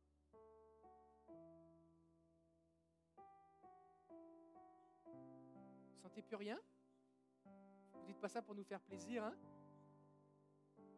Sentez 6.04 6.20
plus 6.20 6.36
rien. 6.36 6.60
Vous 7.94 8.04
dites 8.06 8.20
pas 8.20 8.28
ça 8.28 8.42
pour 8.42 8.54
nous 8.54 8.64
faire 8.64 8.80
plaisir, 8.82 9.24
hein. 9.24 9.34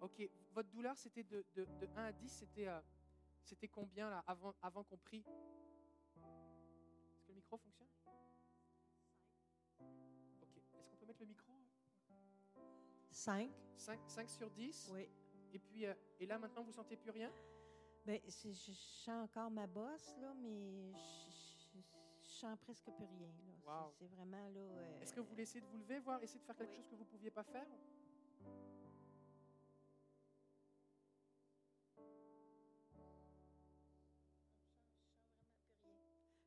Ok, 0.00 0.28
votre 0.52 0.68
douleur, 0.68 0.98
c'était 0.98 1.22
de, 1.22 1.44
de, 1.54 1.64
de 1.64 1.88
1 1.94 2.04
à 2.06 2.12
10, 2.12 2.28
c'était 2.28 2.66
euh, 2.66 2.80
c'était 3.44 3.68
combien 3.68 4.10
là, 4.10 4.24
avant, 4.26 4.52
avant 4.60 4.82
qu'on 4.82 4.96
prie? 4.96 5.24
Est-ce 7.14 7.22
que 7.22 7.28
le 7.28 7.34
micro 7.34 7.56
fonctionne? 7.56 7.86
Ok, 10.42 10.56
est-ce 10.56 10.88
qu'on 10.90 10.96
peut 10.96 11.06
mettre 11.06 11.20
le 11.20 11.26
micro? 11.26 11.52
5. 13.12 13.48
5, 13.76 14.00
5 14.08 14.28
sur 14.28 14.50
10 14.50 14.88
Oui. 14.92 15.08
Et 15.52 15.60
puis, 15.60 15.86
euh, 15.86 15.94
et 16.18 16.26
là 16.26 16.38
maintenant, 16.38 16.64
vous 16.64 16.72
sentez 16.72 16.96
plus 16.96 17.10
rien? 17.10 17.30
Ben, 18.04 18.20
c'est- 18.28 18.52
je, 18.52 18.72
sens 18.72 19.24
encore 19.24 19.50
ma 19.52 19.68
bosse, 19.68 20.16
là, 20.18 20.34
mais 20.34 20.92
je- 20.92 21.25
je 22.36 22.40
sens 22.40 22.58
presque 22.60 22.90
plus 22.90 23.04
rien. 23.04 23.30
C'est- 23.38 23.66
Wow. 23.66 23.90
C'est 23.98 24.06
vraiment 24.08 24.48
là. 24.50 24.60
euh, 24.60 25.00
Est-ce 25.00 25.12
que 25.14 25.20
vous 25.20 25.26
voulez 25.28 25.42
essayer 25.44 25.62
de 25.62 25.66
vous 25.66 25.78
lever, 25.78 25.98
voir, 26.00 26.22
essayer 26.22 26.38
de 26.38 26.44
faire 26.44 26.54
quelque 26.56 26.70
Oui. 26.70 26.76
chose 26.76 26.86
que 26.86 26.94
vous 26.94 27.04
ne 27.04 27.08
pouviez 27.08 27.30
pas 27.30 27.42
faire? 27.44 27.66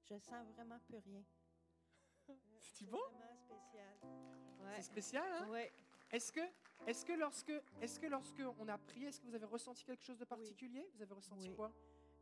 Je 0.10 0.18
sens 0.18 0.46
vraiment 0.56 0.80
plus 0.80 0.98
rien. 0.98 1.24
C'est-tu 2.60 2.86
C'est 2.86 2.86
bon? 2.90 2.98
vraiment 3.12 3.36
spécial. 3.36 3.98
C'est 4.02 4.64
Ouais. 4.66 4.82
spécial, 4.82 5.32
hein? 5.34 5.48
Oui. 5.50 5.62
Est-ce 6.12 6.32
que, 6.32 6.42
est-ce 6.88 7.06
que 7.06 7.14
lorsque, 7.14 7.54
est-ce 7.82 8.00
que 8.00 8.08
lorsque 8.08 8.42
on 8.60 8.68
a 8.68 8.78
prié, 8.80 9.08
est-ce 9.08 9.20
que 9.22 9.28
vous 9.28 9.36
avez 9.36 9.46
ressenti 9.46 9.84
quelque 9.84 10.04
chose 10.04 10.18
de 10.18 10.26
particulier? 10.26 10.90
Vous 10.96 11.02
avez 11.04 11.14
ressenti 11.14 11.50
Oui. 11.50 11.56
quoi? 11.56 11.72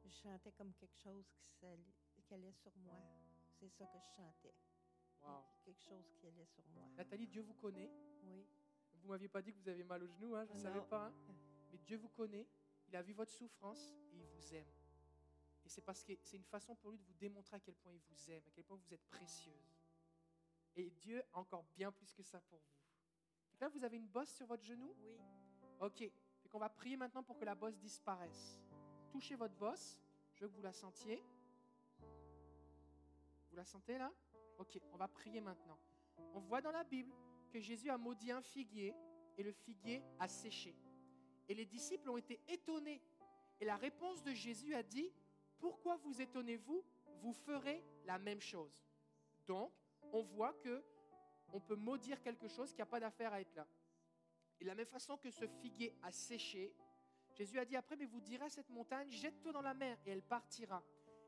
Je 0.03 0.09
chantais 0.09 0.51
comme 0.51 0.73
quelque 0.73 0.97
chose 0.97 1.25
qui 1.57 2.33
allait 2.33 2.51
sur 2.53 2.75
moi. 2.77 2.97
C'est 3.59 3.69
ça 3.69 3.85
que 3.85 3.97
je 3.99 4.15
chantais. 4.15 4.53
Wow. 5.21 5.43
Quelque 5.63 5.81
chose 5.81 6.11
qui 6.19 6.27
allait 6.27 6.45
sur 6.45 6.63
moi. 6.69 6.87
Nathalie, 6.95 7.27
Dieu 7.27 7.41
vous 7.41 7.53
connaît. 7.55 7.91
Oui. 8.23 8.45
Vous 8.93 9.07
m'aviez 9.09 9.27
pas 9.29 9.41
dit 9.41 9.51
que 9.53 9.57
vous 9.57 9.67
avez 9.69 9.83
mal 9.83 10.03
au 10.03 10.07
genou, 10.07 10.35
hein, 10.35 10.45
je 10.45 10.51
ne 10.51 10.57
Non. 10.57 10.63
savais 10.63 10.81
pas. 10.81 11.07
hein. 11.07 11.13
Mais 11.71 11.77
Dieu 11.79 11.97
vous 11.97 12.09
connaît, 12.09 12.47
il 12.87 12.95
a 12.95 13.01
vu 13.01 13.13
votre 13.13 13.31
souffrance 13.31 13.93
et 14.13 14.17
il 14.17 14.25
vous 14.25 14.53
aime. 14.55 14.67
Et 15.65 15.69
c'est 15.69 15.81
parce 15.81 16.03
que 16.03 16.13
c'est 16.23 16.37
une 16.37 16.45
façon 16.45 16.75
pour 16.75 16.91
lui 16.91 16.97
de 16.97 17.03
vous 17.03 17.13
démontrer 17.15 17.57
à 17.57 17.59
quel 17.59 17.75
point 17.75 17.91
il 17.93 17.99
vous 17.99 18.31
aime, 18.31 18.43
à 18.47 18.51
quel 18.51 18.63
point 18.63 18.77
vous 18.77 18.93
êtes 18.93 19.05
précieuse. 19.09 19.75
Et 20.75 20.89
Dieu 20.91 21.23
a 21.33 21.39
encore 21.39 21.63
bien 21.75 21.91
plus 21.91 22.13
que 22.13 22.23
ça 22.23 22.39
pour 22.39 22.59
vous. 22.59 22.77
Donc 23.51 23.61
là, 23.61 23.67
vous 23.69 23.83
avez 23.83 23.97
une 23.97 24.07
bosse 24.07 24.29
sur 24.29 24.45
votre 24.45 24.63
genou? 24.63 24.93
Oui. 24.99 25.17
Ok. 25.79 25.97
Fait 25.99 26.49
qu'on 26.49 26.59
va 26.59 26.69
prier 26.69 26.95
maintenant 26.95 27.23
pour 27.23 27.37
que 27.37 27.43
la 27.45 27.55
bosse 27.55 27.77
disparaisse. 27.77 28.61
Touchez 29.09 29.35
votre 29.35 29.55
bosse. 29.55 29.99
Je 30.35 30.45
veux 30.45 30.49
que 30.49 30.55
vous 30.55 30.61
la 30.61 30.71
sentiez. 30.73 31.21
La 33.57 33.65
sentez 33.65 33.97
là? 33.97 34.13
Ok, 34.59 34.77
on 34.93 34.97
va 34.97 35.07
prier 35.07 35.41
maintenant. 35.41 35.79
On 36.35 36.39
voit 36.39 36.61
dans 36.61 36.69
la 36.69 36.83
Bible 36.83 37.11
que 37.49 37.59
Jésus 37.59 37.89
a 37.89 37.97
maudit 37.97 38.31
un 38.31 38.43
figuier 38.43 38.93
et 39.35 39.41
le 39.41 39.51
figuier 39.51 40.03
a 40.19 40.27
séché. 40.27 40.75
Et 41.49 41.55
les 41.55 41.65
disciples 41.65 42.07
ont 42.11 42.17
été 42.17 42.39
étonnés. 42.47 43.01
Et 43.59 43.65
la 43.65 43.75
réponse 43.75 44.21
de 44.21 44.31
Jésus 44.31 44.75
a 44.75 44.83
dit, 44.83 45.11
pourquoi 45.57 45.97
vous 45.97 46.21
étonnez-vous? 46.21 46.83
Vous 47.23 47.33
ferez 47.33 47.83
la 48.05 48.19
même 48.19 48.41
chose. 48.41 48.79
Donc, 49.47 49.73
on 50.11 50.21
voit 50.21 50.53
que 50.53 50.83
on 51.51 51.59
peut 51.59 51.75
maudire 51.75 52.21
quelque 52.21 52.47
chose 52.47 52.71
qui 52.71 52.77
n'a 52.77 52.85
pas 52.85 52.99
d'affaire 52.99 53.33
à 53.33 53.41
être 53.41 53.55
là. 53.55 53.65
Et 54.59 54.65
de 54.65 54.69
la 54.69 54.75
même 54.75 54.85
façon 54.85 55.17
que 55.17 55.31
ce 55.31 55.47
figuier 55.47 55.97
a 56.03 56.11
séché, 56.11 56.75
Jésus 57.33 57.57
a 57.57 57.65
dit 57.65 57.75
après, 57.75 57.95
mais 57.95 58.05
vous 58.05 58.21
direz 58.21 58.45
à 58.45 58.49
cette 58.49 58.69
montagne, 58.69 59.09
jette-toi 59.09 59.51
dans 59.51 59.63
la 59.63 59.73
mer 59.73 59.97
et 60.05 60.11
elle 60.11 60.21
partira. 60.21 60.83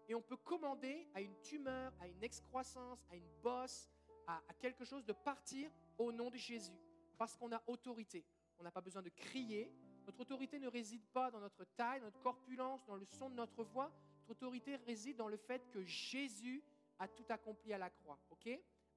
Et 0.10 0.16
on 0.16 0.22
peut 0.24 0.38
commander 0.38 1.08
à 1.14 1.22
une 1.22 1.40
tumeur, 1.40 1.94
à 2.00 2.08
une 2.08 2.24
excroissance, 2.24 3.06
à 3.12 3.16
une 3.16 3.30
bosse, 3.44 3.88
à, 4.26 4.42
quelque 4.60 4.84
chose 4.84 5.06
de 5.06 5.14
partir 5.14 5.72
au 6.00 6.12
nom 6.12 6.32
de 6.32 6.36
Jésus. 6.36 6.76
Parce 7.16 7.38
qu'on 7.38 7.52
a 7.52 7.62
autorité. 7.68 8.26
On 8.58 8.64
n'a 8.64 8.72
pas 8.72 8.82
besoin 8.82 9.04
de 9.04 9.10
crier. 9.10 9.72
Notre 10.08 10.22
autorité 10.22 10.58
ne 10.58 10.68
réside 10.68 11.06
pas 11.14 11.30
dans 11.30 11.40
notre 11.40 11.64
taille, 11.76 12.02
notre 12.02 12.20
corpulence, 12.22 12.84
dans 12.88 12.96
le 12.96 13.06
son 13.06 13.30
de 13.30 13.36
notre 13.36 13.64
voix. 13.64 13.92
Notre 14.22 14.32
autorité 14.32 14.78
réside 14.78 15.16
dans 15.16 15.28
le 15.28 15.38
fait 15.38 15.70
que 15.70 15.84
Jésus 15.84 16.64
a 16.98 17.08
tout 17.08 17.26
accompli 17.30 17.72
à 17.72 17.78
la 17.78 17.92
croix. 17.92 18.20
OK? 18.32 18.50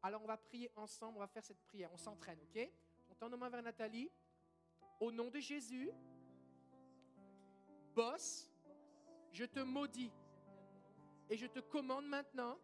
Alors 0.02 0.22
on 0.22 0.26
va 0.26 0.38
prier 0.38 0.70
ensemble, 0.76 1.18
on 1.18 1.20
va 1.20 1.28
faire 1.28 1.44
cette 1.44 1.62
prière. 1.64 1.90
On 1.92 1.98
s'entraîne, 1.98 2.38
OK? 2.42 2.70
On 3.10 3.14
tend 3.16 3.28
nos 3.28 3.36
mains 3.36 3.50
vers 3.50 3.62
Nathalie. 3.62 4.10
Au 4.98 5.12
nom 5.12 5.28
de 5.28 5.40
Jésus, 5.40 5.90
boss, 7.94 8.50
je 9.30 9.44
te 9.44 9.60
maudis 9.60 10.10
et 11.32 11.36
je 11.38 11.46
te 11.46 11.60
commande 11.60 12.06
maintenant 12.06 12.58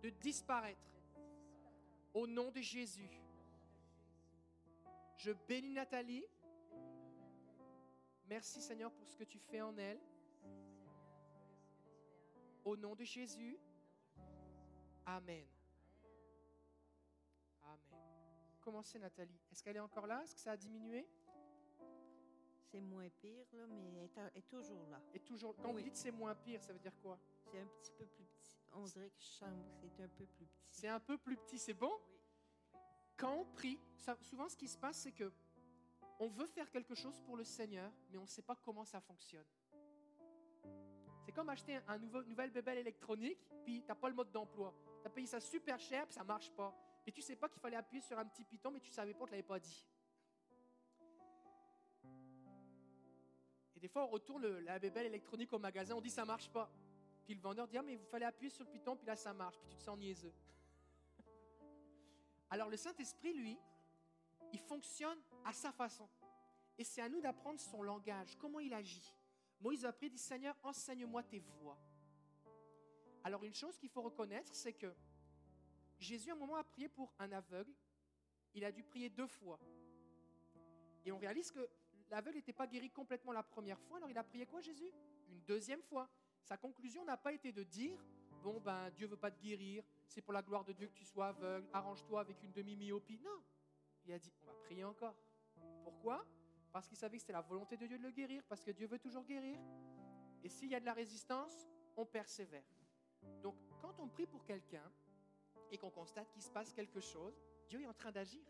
de 0.00 0.10
disparaître. 0.10 0.78
Au 2.14 2.24
nom 2.24 2.52
de 2.52 2.60
Jésus, 2.60 3.10
je 5.16 5.32
bénis 5.48 5.72
Nathalie. 5.72 6.24
Merci 8.28 8.62
Seigneur 8.62 8.92
pour 8.92 9.08
ce 9.08 9.16
que 9.16 9.24
tu 9.24 9.40
fais 9.40 9.60
en 9.60 9.76
elle. 9.76 9.98
Au 12.64 12.76
nom 12.76 12.94
de 12.94 13.02
Jésus, 13.02 13.58
Amen. 15.04 15.46
Amen. 17.64 18.00
Commencez 18.60 19.00
Nathalie? 19.00 19.40
Est-ce 19.50 19.64
qu'elle 19.64 19.76
est 19.76 19.80
encore 19.80 20.06
là? 20.06 20.22
Est-ce 20.22 20.34
que 20.36 20.40
ça 20.40 20.52
a 20.52 20.56
diminué? 20.56 21.08
C'est 22.70 22.80
moins 22.80 23.08
pire, 23.20 23.46
là, 23.52 23.66
mais 23.68 23.76
elle 23.88 23.96
est, 24.34 24.38
est 24.38 24.48
toujours 24.48 24.86
là. 24.88 25.00
Et 25.14 25.20
toujours, 25.20 25.54
quand 25.56 25.70
vous 25.70 25.76
Oui. 25.76 25.84
dites 25.84 25.96
c'est 25.96 26.10
moins 26.10 26.34
pire, 26.34 26.60
ça 26.62 26.72
veut 26.72 26.78
dire 26.78 26.96
quoi? 27.00 27.18
C'est 27.44 27.60
un 27.60 27.66
petit 27.66 27.92
peu 27.92 28.06
plus 28.06 28.24
petit. 28.24 28.58
On 28.72 28.82
dirait 28.84 29.08
que 29.10 29.20
je 29.20 29.26
sens 29.26 29.48
que 29.80 29.88
c'est 29.88 30.02
un 30.02 30.08
peu 30.08 30.26
plus 30.26 30.46
petit. 30.46 30.70
C'est 30.72 30.88
un 30.88 31.00
peu 31.00 31.16
plus 31.16 31.36
petit, 31.36 31.58
c'est 31.58 31.74
bon? 31.74 31.92
Oui. 32.74 32.80
Quand 33.16 33.32
on 33.34 33.44
prie, 33.46 33.78
ça- 33.96 34.18
souvent 34.20 34.48
ce 34.48 34.56
qui 34.56 34.68
se 34.68 34.76
passe, 34.76 34.96
c'est 34.98 35.12
que 35.12 35.32
on 36.18 36.28
veut 36.28 36.46
faire 36.46 36.70
quelque 36.70 36.94
chose 36.94 37.20
pour 37.20 37.36
le 37.36 37.44
Seigneur, 37.44 37.90
mais 38.10 38.18
on 38.18 38.22
ne 38.22 38.26
sait 38.26 38.42
pas 38.42 38.56
comment 38.56 38.84
ça 38.84 39.00
fonctionne. 39.00 39.44
C'est 41.24 41.32
comme 41.32 41.48
acheter 41.48 41.78
un, 41.88 41.98
nouveau, 41.98 42.22
nouvelle 42.22 42.50
bébelle 42.50 42.78
électronique, 42.78 43.38
puis 43.64 43.82
tu 43.82 43.88
n'as 43.88 43.94
pas 43.94 44.08
le 44.08 44.14
mode 44.14 44.30
d'emploi. 44.32 44.74
Tu 45.02 45.06
as 45.06 45.10
payé 45.10 45.26
ça 45.26 45.40
super 45.40 45.78
cher, 45.78 46.04
puis 46.06 46.14
ça 46.14 46.22
ne 46.22 46.26
marche 46.26 46.50
pas. 46.52 46.74
Et 47.06 47.12
tu 47.12 47.20
sais 47.22 47.36
pas 47.36 47.48
qu'il 47.48 47.60
fallait 47.60 47.76
appuyer 47.76 48.00
sur 48.02 48.18
un 48.18 48.24
petit 48.26 48.44
piton, 48.44 48.70
mais 48.70 48.80
tu 48.80 48.90
savais 48.90 49.12
pas, 49.12 49.20
on 49.20 49.24
ne 49.24 49.28
te 49.28 49.32
l'avait 49.32 49.42
pas 49.42 49.58
dit. 49.60 49.86
Et 53.76 53.80
des 53.80 53.88
fois, 53.88 54.04
on 54.04 54.08
retourne 54.08 54.46
la 54.60 54.78
bébelle 54.78 55.06
électronique 55.06 55.52
au 55.52 55.58
magasin, 55.58 55.94
on 55.94 56.00
dit 56.00 56.10
ça 56.10 56.24
marche 56.24 56.50
pas. 56.50 56.70
Puis 57.24 57.34
le 57.34 57.40
vendeur 57.40 57.68
dit, 57.68 57.76
ah, 57.76 57.82
mais 57.82 57.94
il 57.94 58.06
fallait 58.06 58.24
appuyer 58.24 58.50
sur 58.50 58.64
le 58.64 58.70
piton, 58.70 58.96
puis 58.96 59.06
là, 59.06 59.16
ça 59.16 59.32
marche. 59.32 59.58
Puis 59.58 59.68
tu 59.70 59.76
te 59.76 59.82
sens 59.82 59.98
niaiseux. 59.98 60.32
Alors 62.50 62.68
le 62.68 62.76
Saint-Esprit, 62.76 63.34
lui, 63.34 63.58
fonctionne 64.66 65.18
à 65.44 65.52
sa 65.52 65.72
façon. 65.72 66.08
Et 66.78 66.84
c'est 66.84 67.00
à 67.00 67.08
nous 67.08 67.20
d'apprendre 67.20 67.60
son 67.60 67.82
langage, 67.82 68.36
comment 68.36 68.60
il 68.60 68.74
agit. 68.74 69.14
Moïse 69.60 69.84
a 69.84 69.92
prié, 69.92 70.10
dit 70.10 70.18
Seigneur, 70.18 70.54
enseigne-moi 70.62 71.22
tes 71.22 71.38
voies. 71.38 71.78
Alors 73.24 73.44
une 73.44 73.54
chose 73.54 73.78
qu'il 73.78 73.88
faut 73.88 74.02
reconnaître, 74.02 74.54
c'est 74.54 74.74
que 74.74 74.94
Jésus, 75.98 76.30
à 76.30 76.34
un 76.34 76.36
moment, 76.36 76.56
a 76.56 76.64
prié 76.64 76.88
pour 76.88 77.12
un 77.18 77.32
aveugle. 77.32 77.72
Il 78.52 78.64
a 78.64 78.72
dû 78.72 78.82
prier 78.82 79.08
deux 79.08 79.26
fois. 79.26 79.58
Et 81.04 81.12
on 81.12 81.18
réalise 81.18 81.50
que 81.50 81.68
l'aveugle 82.10 82.36
n'était 82.36 82.52
pas 82.52 82.66
guéri 82.66 82.90
complètement 82.90 83.32
la 83.32 83.42
première 83.42 83.80
fois. 83.80 83.98
Alors 83.98 84.10
il 84.10 84.18
a 84.18 84.24
prié 84.24 84.46
quoi, 84.46 84.60
Jésus? 84.60 84.90
Une 85.28 85.40
deuxième 85.42 85.82
fois. 85.82 86.08
Sa 86.42 86.56
conclusion 86.56 87.04
n'a 87.04 87.16
pas 87.16 87.32
été 87.32 87.52
de 87.52 87.62
dire 87.62 88.04
Bon, 88.42 88.60
ben, 88.60 88.90
Dieu 88.90 89.08
veut 89.08 89.16
pas 89.16 89.30
te 89.30 89.40
guérir, 89.40 89.82
c'est 90.06 90.20
pour 90.20 90.32
la 90.32 90.42
gloire 90.42 90.64
de 90.64 90.72
Dieu 90.72 90.86
que 90.86 90.92
tu 90.92 91.04
sois 91.04 91.28
aveugle, 91.28 91.66
arrange-toi 91.72 92.20
avec 92.20 92.40
une 92.42 92.52
demi-myopie. 92.52 93.18
Non. 93.18 93.42
Il 94.04 94.12
a 94.12 94.18
dit 94.18 94.32
On 94.42 94.46
va 94.46 94.54
prier 94.54 94.84
encore. 94.84 95.16
Pourquoi? 95.82 96.24
Parce 96.72 96.86
qu'il 96.86 96.96
savait 96.96 97.16
que 97.16 97.22
c'était 97.22 97.32
la 97.32 97.40
volonté 97.40 97.76
de 97.76 97.86
Dieu 97.86 97.98
de 97.98 98.02
le 98.02 98.10
guérir, 98.10 98.44
parce 98.48 98.62
que 98.62 98.70
Dieu 98.70 98.86
veut 98.86 98.98
toujours 98.98 99.24
guérir. 99.24 99.58
Et 100.44 100.48
s'il 100.48 100.68
y 100.70 100.74
a 100.74 100.80
de 100.80 100.84
la 100.84 100.92
résistance, 100.92 101.66
on 101.96 102.04
persévère. 102.04 102.62
Donc, 103.42 103.56
quand 103.80 103.98
on 103.98 104.08
prie 104.08 104.26
pour 104.26 104.44
quelqu'un 104.44 104.92
et 105.70 105.78
qu'on 105.78 105.90
constate 105.90 106.30
qu'il 106.30 106.42
se 106.42 106.50
passe 106.50 106.72
quelque 106.72 107.00
chose, 107.00 107.34
Dieu 107.68 107.80
est 107.80 107.86
en 107.86 107.94
train 107.94 108.12
d'agir. 108.12 108.44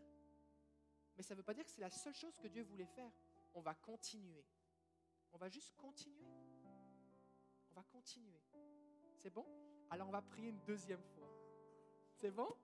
Mais 1.15 1.23
ça 1.23 1.33
ne 1.33 1.37
veut 1.37 1.43
pas 1.43 1.53
dire 1.53 1.65
que 1.65 1.71
c'est 1.71 1.81
la 1.81 1.89
seule 1.89 2.13
chose 2.13 2.37
que 2.37 2.47
Dieu 2.47 2.61
voulait 2.61 2.85
faire. 2.85 3.11
On 3.57 3.61
va 3.61 3.73
continuer. 3.73 4.45
On 5.33 5.37
va 5.39 5.49
juste 5.49 5.73
continuer. 5.75 6.29
On 7.71 7.73
va 7.73 7.81
continuer. 7.91 8.39
C'est 9.15 9.31
bon? 9.31 9.47
Alors 9.89 10.09
on 10.09 10.11
va 10.11 10.21
prier 10.21 10.49
une 10.49 10.59
deuxième 10.59 11.01
fois. 11.01 11.27
C'est 12.13 12.29
bon? 12.29 12.55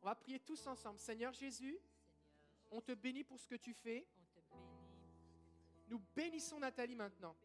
On 0.00 0.06
va 0.06 0.14
prier 0.14 0.40
tous 0.40 0.66
ensemble. 0.66 0.98
Seigneur 0.98 1.34
Jésus, 1.34 1.78
on 2.70 2.80
te 2.80 2.92
bénit 2.92 3.24
pour 3.24 3.38
ce 3.38 3.46
que 3.46 3.56
tu 3.56 3.74
fais. 3.74 4.06
Nous 5.86 6.00
bénissons 6.16 6.58
Nathalie 6.58 6.96
maintenant. 6.96 7.36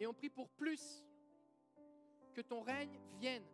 Et 0.00 0.06
on 0.06 0.14
prie 0.14 0.30
pour 0.30 0.48
plus. 0.48 1.04
Que 2.32 2.40
ton 2.40 2.62
règne 2.62 2.98
vienne. 3.18 3.46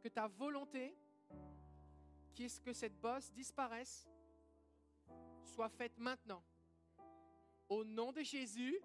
Que 0.00 0.08
ta 0.08 0.28
volonté, 0.28 0.96
qui 2.32 2.44
est 2.44 2.62
que 2.62 2.72
cette 2.72 2.98
bosse 2.98 3.30
disparaisse, 3.32 4.08
soit 5.44 5.68
faite 5.68 5.96
maintenant. 5.98 6.42
Au 7.68 7.84
nom 7.84 8.12
de 8.12 8.22
Jésus. 8.22 8.80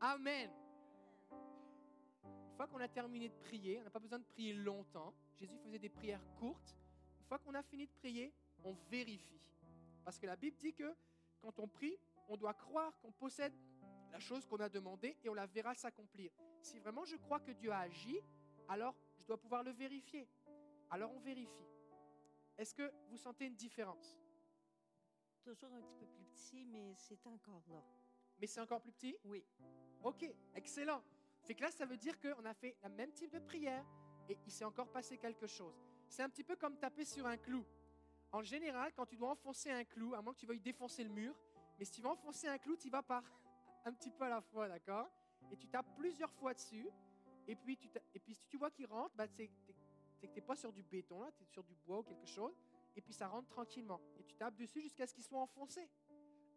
Amen. 0.00 0.50
Une 2.22 2.56
fois 2.56 2.66
qu'on 2.66 2.80
a 2.80 2.88
terminé 2.88 3.28
de 3.28 3.34
prier, 3.34 3.80
on 3.80 3.84
n'a 3.84 3.90
pas 3.90 3.98
besoin 3.98 4.18
de 4.18 4.24
prier 4.24 4.52
longtemps. 4.52 5.12
Jésus 5.38 5.58
faisait 5.58 5.78
des 5.78 5.88
prières 5.88 6.24
courtes. 6.38 6.76
Une 7.20 7.26
fois 7.26 7.38
qu'on 7.38 7.54
a 7.54 7.62
fini 7.62 7.86
de 7.86 7.92
prier, 7.92 8.32
on 8.62 8.74
vérifie. 8.90 9.40
Parce 10.04 10.18
que 10.18 10.26
la 10.26 10.36
Bible 10.36 10.56
dit 10.56 10.72
que 10.72 10.94
quand 11.40 11.58
on 11.58 11.68
prie, 11.68 11.98
on 12.28 12.36
doit 12.36 12.54
croire 12.54 12.98
qu'on 13.00 13.12
possède 13.12 13.52
la 14.12 14.18
chose 14.20 14.46
qu'on 14.46 14.60
a 14.60 14.68
demandée 14.68 15.16
et 15.24 15.28
on 15.28 15.34
la 15.34 15.46
verra 15.46 15.74
s'accomplir. 15.74 16.30
Si 16.60 16.78
vraiment 16.78 17.04
je 17.04 17.16
crois 17.16 17.40
que 17.40 17.50
Dieu 17.50 17.72
a 17.72 17.80
agi, 17.80 18.20
alors 18.68 18.94
je 19.18 19.26
dois 19.26 19.36
pouvoir 19.36 19.62
le 19.62 19.72
vérifier. 19.72 20.28
Alors 20.90 21.12
on 21.12 21.18
vérifie. 21.18 21.66
Est-ce 22.56 22.74
que 22.74 22.92
vous 23.08 23.16
sentez 23.16 23.46
une 23.46 23.56
différence? 23.56 24.16
Toujours 25.44 25.74
un 25.74 25.82
petit 25.82 25.94
peu 25.96 26.06
plus 26.06 26.24
petit, 26.24 26.64
mais 26.64 26.94
c'est 26.96 27.26
encore 27.26 27.62
là. 27.68 27.84
Mais 28.40 28.46
c'est 28.46 28.60
encore 28.60 28.80
plus 28.80 28.92
petit? 28.92 29.14
Oui. 29.24 29.44
Ok, 30.02 30.24
excellent. 30.54 31.02
Fait 31.42 31.54
que 31.54 31.60
là, 31.60 31.70
ça 31.70 31.84
veut 31.84 31.98
dire 31.98 32.18
qu'on 32.18 32.46
a 32.46 32.54
fait 32.54 32.74
le 32.82 32.88
même 32.88 33.12
type 33.12 33.30
de 33.30 33.38
prière 33.38 33.84
et 34.26 34.38
il 34.46 34.50
s'est 34.50 34.64
encore 34.64 34.90
passé 34.90 35.18
quelque 35.18 35.46
chose. 35.46 35.74
C'est 36.08 36.22
un 36.22 36.30
petit 36.30 36.44
peu 36.44 36.56
comme 36.56 36.78
taper 36.78 37.04
sur 37.04 37.26
un 37.26 37.36
clou. 37.36 37.62
En 38.32 38.42
général, 38.42 38.94
quand 38.94 39.04
tu 39.04 39.16
dois 39.16 39.30
enfoncer 39.32 39.70
un 39.70 39.84
clou, 39.84 40.14
à 40.14 40.22
moins 40.22 40.32
que 40.32 40.38
tu 40.38 40.46
veuilles 40.46 40.60
défoncer 40.60 41.04
le 41.04 41.10
mur, 41.10 41.38
mais 41.78 41.84
si 41.84 41.92
tu 41.92 42.00
vas 42.00 42.10
enfoncer 42.10 42.48
un 42.48 42.56
clou, 42.56 42.76
tu 42.76 42.88
vas 42.88 43.02
par 43.02 43.22
un 43.84 43.92
petit 43.92 44.10
peu 44.10 44.24
à 44.24 44.30
la 44.30 44.40
fois, 44.40 44.66
d'accord? 44.66 45.10
Et 45.52 45.58
tu 45.58 45.68
tapes 45.68 45.94
plusieurs 45.94 46.32
fois 46.32 46.54
dessus, 46.54 46.88
et 47.46 47.54
puis, 47.54 47.76
tu 47.76 47.90
et 48.14 48.18
puis 48.18 48.34
si 48.34 48.46
tu 48.46 48.56
vois 48.56 48.70
qu'il 48.70 48.86
rentre, 48.86 49.14
bah, 49.14 49.26
c'est 49.26 49.48
que 49.48 50.26
tu 50.26 50.26
n'es 50.26 50.40
pas 50.40 50.56
sur 50.56 50.72
du 50.72 50.82
béton, 50.82 51.30
tu 51.36 51.42
es 51.42 51.46
sur 51.46 51.62
du 51.62 51.74
bois 51.74 51.98
ou 51.98 52.02
quelque 52.02 52.26
chose, 52.26 52.56
et 52.96 53.02
puis 53.02 53.12
ça 53.12 53.28
rentre 53.28 53.48
tranquillement. 53.48 54.00
Tu 54.26 54.34
tapes 54.34 54.56
dessus 54.56 54.80
jusqu'à 54.80 55.06
ce 55.06 55.14
qu'il 55.14 55.24
soit 55.24 55.40
enfoncé. 55.40 55.88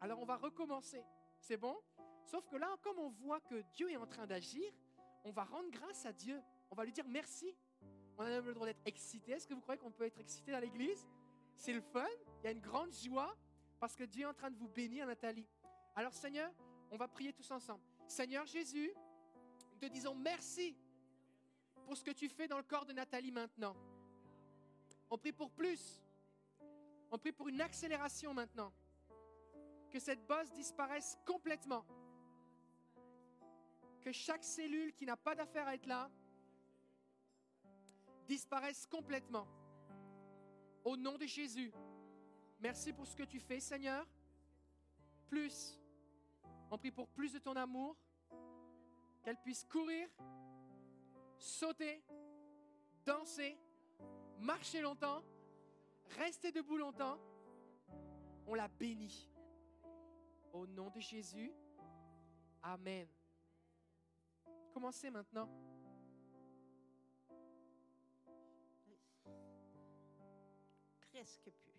Alors 0.01 0.19
on 0.19 0.25
va 0.25 0.37
recommencer. 0.37 1.03
C'est 1.39 1.57
bon? 1.57 1.75
Sauf 2.23 2.47
que 2.47 2.55
là, 2.55 2.75
comme 2.81 2.99
on 2.99 3.09
voit 3.09 3.39
que 3.39 3.61
Dieu 3.73 3.89
est 3.89 3.97
en 3.97 4.05
train 4.05 4.27
d'agir, 4.27 4.71
on 5.23 5.31
va 5.31 5.43
rendre 5.43 5.69
grâce 5.69 6.05
à 6.05 6.13
Dieu. 6.13 6.41
On 6.69 6.75
va 6.75 6.83
lui 6.83 6.91
dire 6.91 7.05
merci. 7.07 7.55
On 8.17 8.23
a 8.23 8.29
même 8.29 8.45
le 8.45 8.53
droit 8.53 8.65
d'être 8.65 8.81
excité. 8.85 9.33
Est-ce 9.33 9.47
que 9.47 9.53
vous 9.53 9.61
croyez 9.61 9.79
qu'on 9.79 9.91
peut 9.91 10.05
être 10.05 10.19
excité 10.19 10.51
dans 10.51 10.59
l'église? 10.59 11.07
C'est 11.55 11.73
le 11.73 11.81
fun. 11.81 12.05
Il 12.41 12.45
y 12.45 12.47
a 12.47 12.51
une 12.51 12.59
grande 12.59 12.93
joie 12.93 13.35
parce 13.79 13.95
que 13.95 14.03
Dieu 14.03 14.23
est 14.23 14.25
en 14.25 14.33
train 14.33 14.49
de 14.49 14.57
vous 14.57 14.67
bénir, 14.67 15.05
Nathalie. 15.05 15.47
Alors 15.95 16.13
Seigneur, 16.13 16.51
on 16.91 16.97
va 16.97 17.07
prier 17.07 17.33
tous 17.33 17.49
ensemble. 17.51 17.81
Seigneur 18.07 18.45
Jésus, 18.45 18.91
nous 19.71 19.77
te 19.79 19.85
disons 19.85 20.15
merci 20.15 20.75
pour 21.85 21.95
ce 21.95 22.03
que 22.03 22.11
tu 22.11 22.27
fais 22.29 22.47
dans 22.47 22.57
le 22.57 22.63
corps 22.63 22.85
de 22.85 22.93
Nathalie 22.93 23.31
maintenant. 23.31 23.75
On 25.09 25.17
prie 25.17 25.31
pour 25.31 25.51
plus. 25.51 26.01
On 27.11 27.17
prie 27.17 27.31
pour 27.31 27.47
une 27.47 27.61
accélération 27.61 28.33
maintenant. 28.33 28.73
Que 29.89 29.99
cette 29.99 30.25
bosse 30.27 30.51
disparaisse 30.51 31.17
complètement. 31.25 31.85
Que 34.01 34.11
chaque 34.11 34.43
cellule 34.43 34.93
qui 34.93 35.05
n'a 35.05 35.17
pas 35.17 35.35
d'affaire 35.35 35.67
à 35.67 35.75
être 35.75 35.85
là 35.85 36.09
disparaisse 38.27 38.85
complètement. 38.85 39.47
Au 40.83 40.97
nom 40.97 41.17
de 41.17 41.25
Jésus. 41.25 41.71
Merci 42.59 42.93
pour 42.93 43.07
ce 43.07 43.15
que 43.15 43.23
tu 43.23 43.39
fais, 43.39 43.59
Seigneur. 43.59 44.05
Plus. 45.27 45.79
On 46.69 46.77
prie 46.77 46.91
pour 46.91 47.07
plus 47.07 47.31
de 47.33 47.39
ton 47.39 47.55
amour. 47.55 47.95
Qu'elle 49.23 49.37
puisse 49.37 49.63
courir, 49.65 50.07
sauter, 51.37 52.01
danser, 53.05 53.57
marcher 54.39 54.81
longtemps, 54.81 55.21
rester 56.09 56.51
debout 56.51 56.77
longtemps. 56.77 57.17
On 58.45 58.53
la 58.53 58.67
bénit. 58.67 59.29
Au 60.53 60.65
nom 60.65 60.89
de 60.89 60.99
Jésus. 60.99 61.51
Amen. 62.63 63.07
Commencez 64.73 65.09
maintenant. 65.09 65.49
Presque 71.11 71.49
plus. 71.49 71.73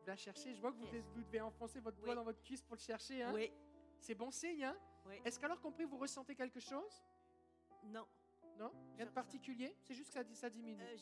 Vous 0.00 0.06
la 0.06 0.16
cherchez? 0.16 0.54
Je 0.54 0.60
vois 0.60 0.72
que 0.72 0.76
vous, 0.78 1.22
devez 1.22 1.40
enfoncer 1.40 1.80
votre 1.80 1.96
doigt 1.98 2.10
Oui. 2.10 2.14
dans 2.16 2.24
votre 2.24 2.42
cuisse 2.42 2.62
pour 2.62 2.76
le 2.76 2.80
chercher. 2.80 3.22
hein? 3.22 3.32
Oui. 3.34 3.52
C'est 4.00 4.14
bon 4.14 4.30
signe. 4.30 4.64
Hein? 4.64 4.76
Oui. 5.06 5.20
Est-ce 5.24 5.38
qu'alors 5.38 5.60
compris, 5.60 5.84
vous 5.84 5.98
ressentez 5.98 6.34
quelque 6.34 6.60
chose? 6.60 7.02
Non. 7.84 8.06
Non? 8.58 8.72
Rien 8.96 9.06
de 9.06 9.10
particulier? 9.10 9.76
C'est 9.80 9.94
juste 9.94 10.08
que 10.12 10.14
ça, 10.14 10.34
ça 10.34 10.50
diminue. 10.50 10.82
Euh, 10.82 10.96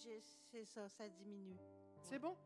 c'est 0.50 0.64
ça, 0.64 0.88
ça 0.88 1.08
diminue. 1.08 1.56
C'est 2.02 2.18
bon? 2.18 2.36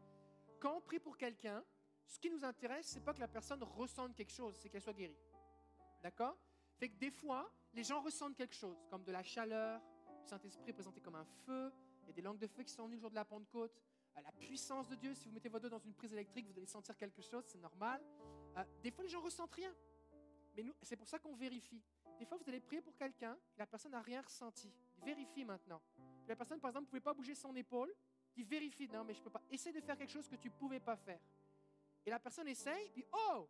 Quand 0.61 0.77
on 0.77 0.81
prie 0.83 0.99
pour 0.99 1.16
quelqu'un, 1.16 1.64
ce 2.07 2.18
qui 2.18 2.31
nous 2.31 2.44
intéresse, 2.44 2.87
c'est 2.87 3.01
pas 3.01 3.14
que 3.14 3.20
la 3.20 3.29
personne 3.29 3.62
ressente 3.62 4.14
quelque 4.14 4.33
chose, 4.33 4.55
c'est 4.59 4.68
qu'elle 4.68 4.83
soit 4.83 4.92
guérie. 4.92 5.16
D'accord? 6.03 6.37
Fait 6.77 6.90
que 6.90 6.96
des 6.96 7.11
fois, 7.11 7.51
les 7.73 7.83
gens 7.83 8.03
ressentent 8.03 8.37
quelque 8.37 8.55
chose, 8.55 8.87
comme 8.90 9.03
de 9.03 9.12
la 9.12 9.23
chaleur, 9.23 9.81
le 10.23 10.29
Saint-Esprit 10.29 10.70
est 10.70 10.75
présenté 10.75 11.01
comme 11.01 11.14
un 11.14 11.25
feu, 11.25 11.73
il 12.03 12.09
y 12.09 12.11
a 12.11 12.12
des 12.12 12.23
langues 12.23 12.38
de 12.38 12.46
feu 12.46 12.62
qui 12.62 12.73
sont 12.73 12.85
venues 12.85 12.96
le 12.96 13.01
jour 13.01 13.11
de 13.11 13.14
la 13.14 13.25
Pentecôte, 13.25 13.81
euh, 14.16 14.20
la 14.20 14.33
puissance 14.33 14.88
de 14.88 14.96
Dieu, 14.96 15.14
si 15.14 15.29
vous 15.29 15.35
mettez 15.35 15.49
vos 15.49 15.59
doigts 15.59 15.70
dans 15.70 15.79
une 15.79 15.94
prise 15.94 16.12
électrique, 16.12 16.46
vous 16.46 16.57
allez 16.59 16.66
sentir 16.66 16.96
quelque 16.96 17.23
chose, 17.23 17.44
c'est 17.46 17.61
normal. 17.61 18.03
Euh, 18.57 18.64
des 18.83 18.90
fois, 18.90 19.03
les 19.05 19.11
gens 19.11 19.20
ressentent 19.20 19.55
rien. 19.55 19.75
Mais 20.57 20.62
nous, 20.62 20.75
c'est 20.83 20.96
pour 20.96 21.09
ça 21.09 21.18
qu'on 21.18 21.35
vérifie. 21.35 21.83
Des 22.18 22.27
fois, 22.27 22.37
vous 22.37 22.49
allez 22.49 22.61
prier 22.61 22.83
pour 22.83 22.96
quelqu'un, 22.96 23.38
la 23.57 23.66
personne 23.66 23.92
n'a 23.92 24.03
rien 24.03 24.20
ressenti. 24.20 24.70
Vérifie 25.05 25.44
maintenant. 25.44 25.81
La 26.29 26.37
personne, 26.37 26.61
par 26.61 26.70
exemple, 26.70 26.85
ne 26.87 26.90
pouvait 26.90 27.01
pas 27.01 27.14
bouger 27.14 27.35
son 27.35 27.55
épaule, 27.57 27.94
dit 28.35 28.43
vérifie, 28.45 28.88
non 28.88 29.05
mais 29.05 29.14
je 29.14 29.23
peux 29.23 29.31
pas. 29.31 29.43
Essaye 29.51 29.73
de 29.73 29.81
faire 29.81 29.97
quelque 29.97 30.12
chose 30.12 30.29
que 30.29 30.37
tu 30.37 30.49
ne 30.49 30.55
pouvais 30.55 30.81
pas 30.81 30.97
faire. 30.97 31.21
Et 32.05 32.11
la 32.11 32.19
personne 32.19 32.49
essaye, 32.49 32.90
puis 32.90 33.05
oh, 33.12 33.49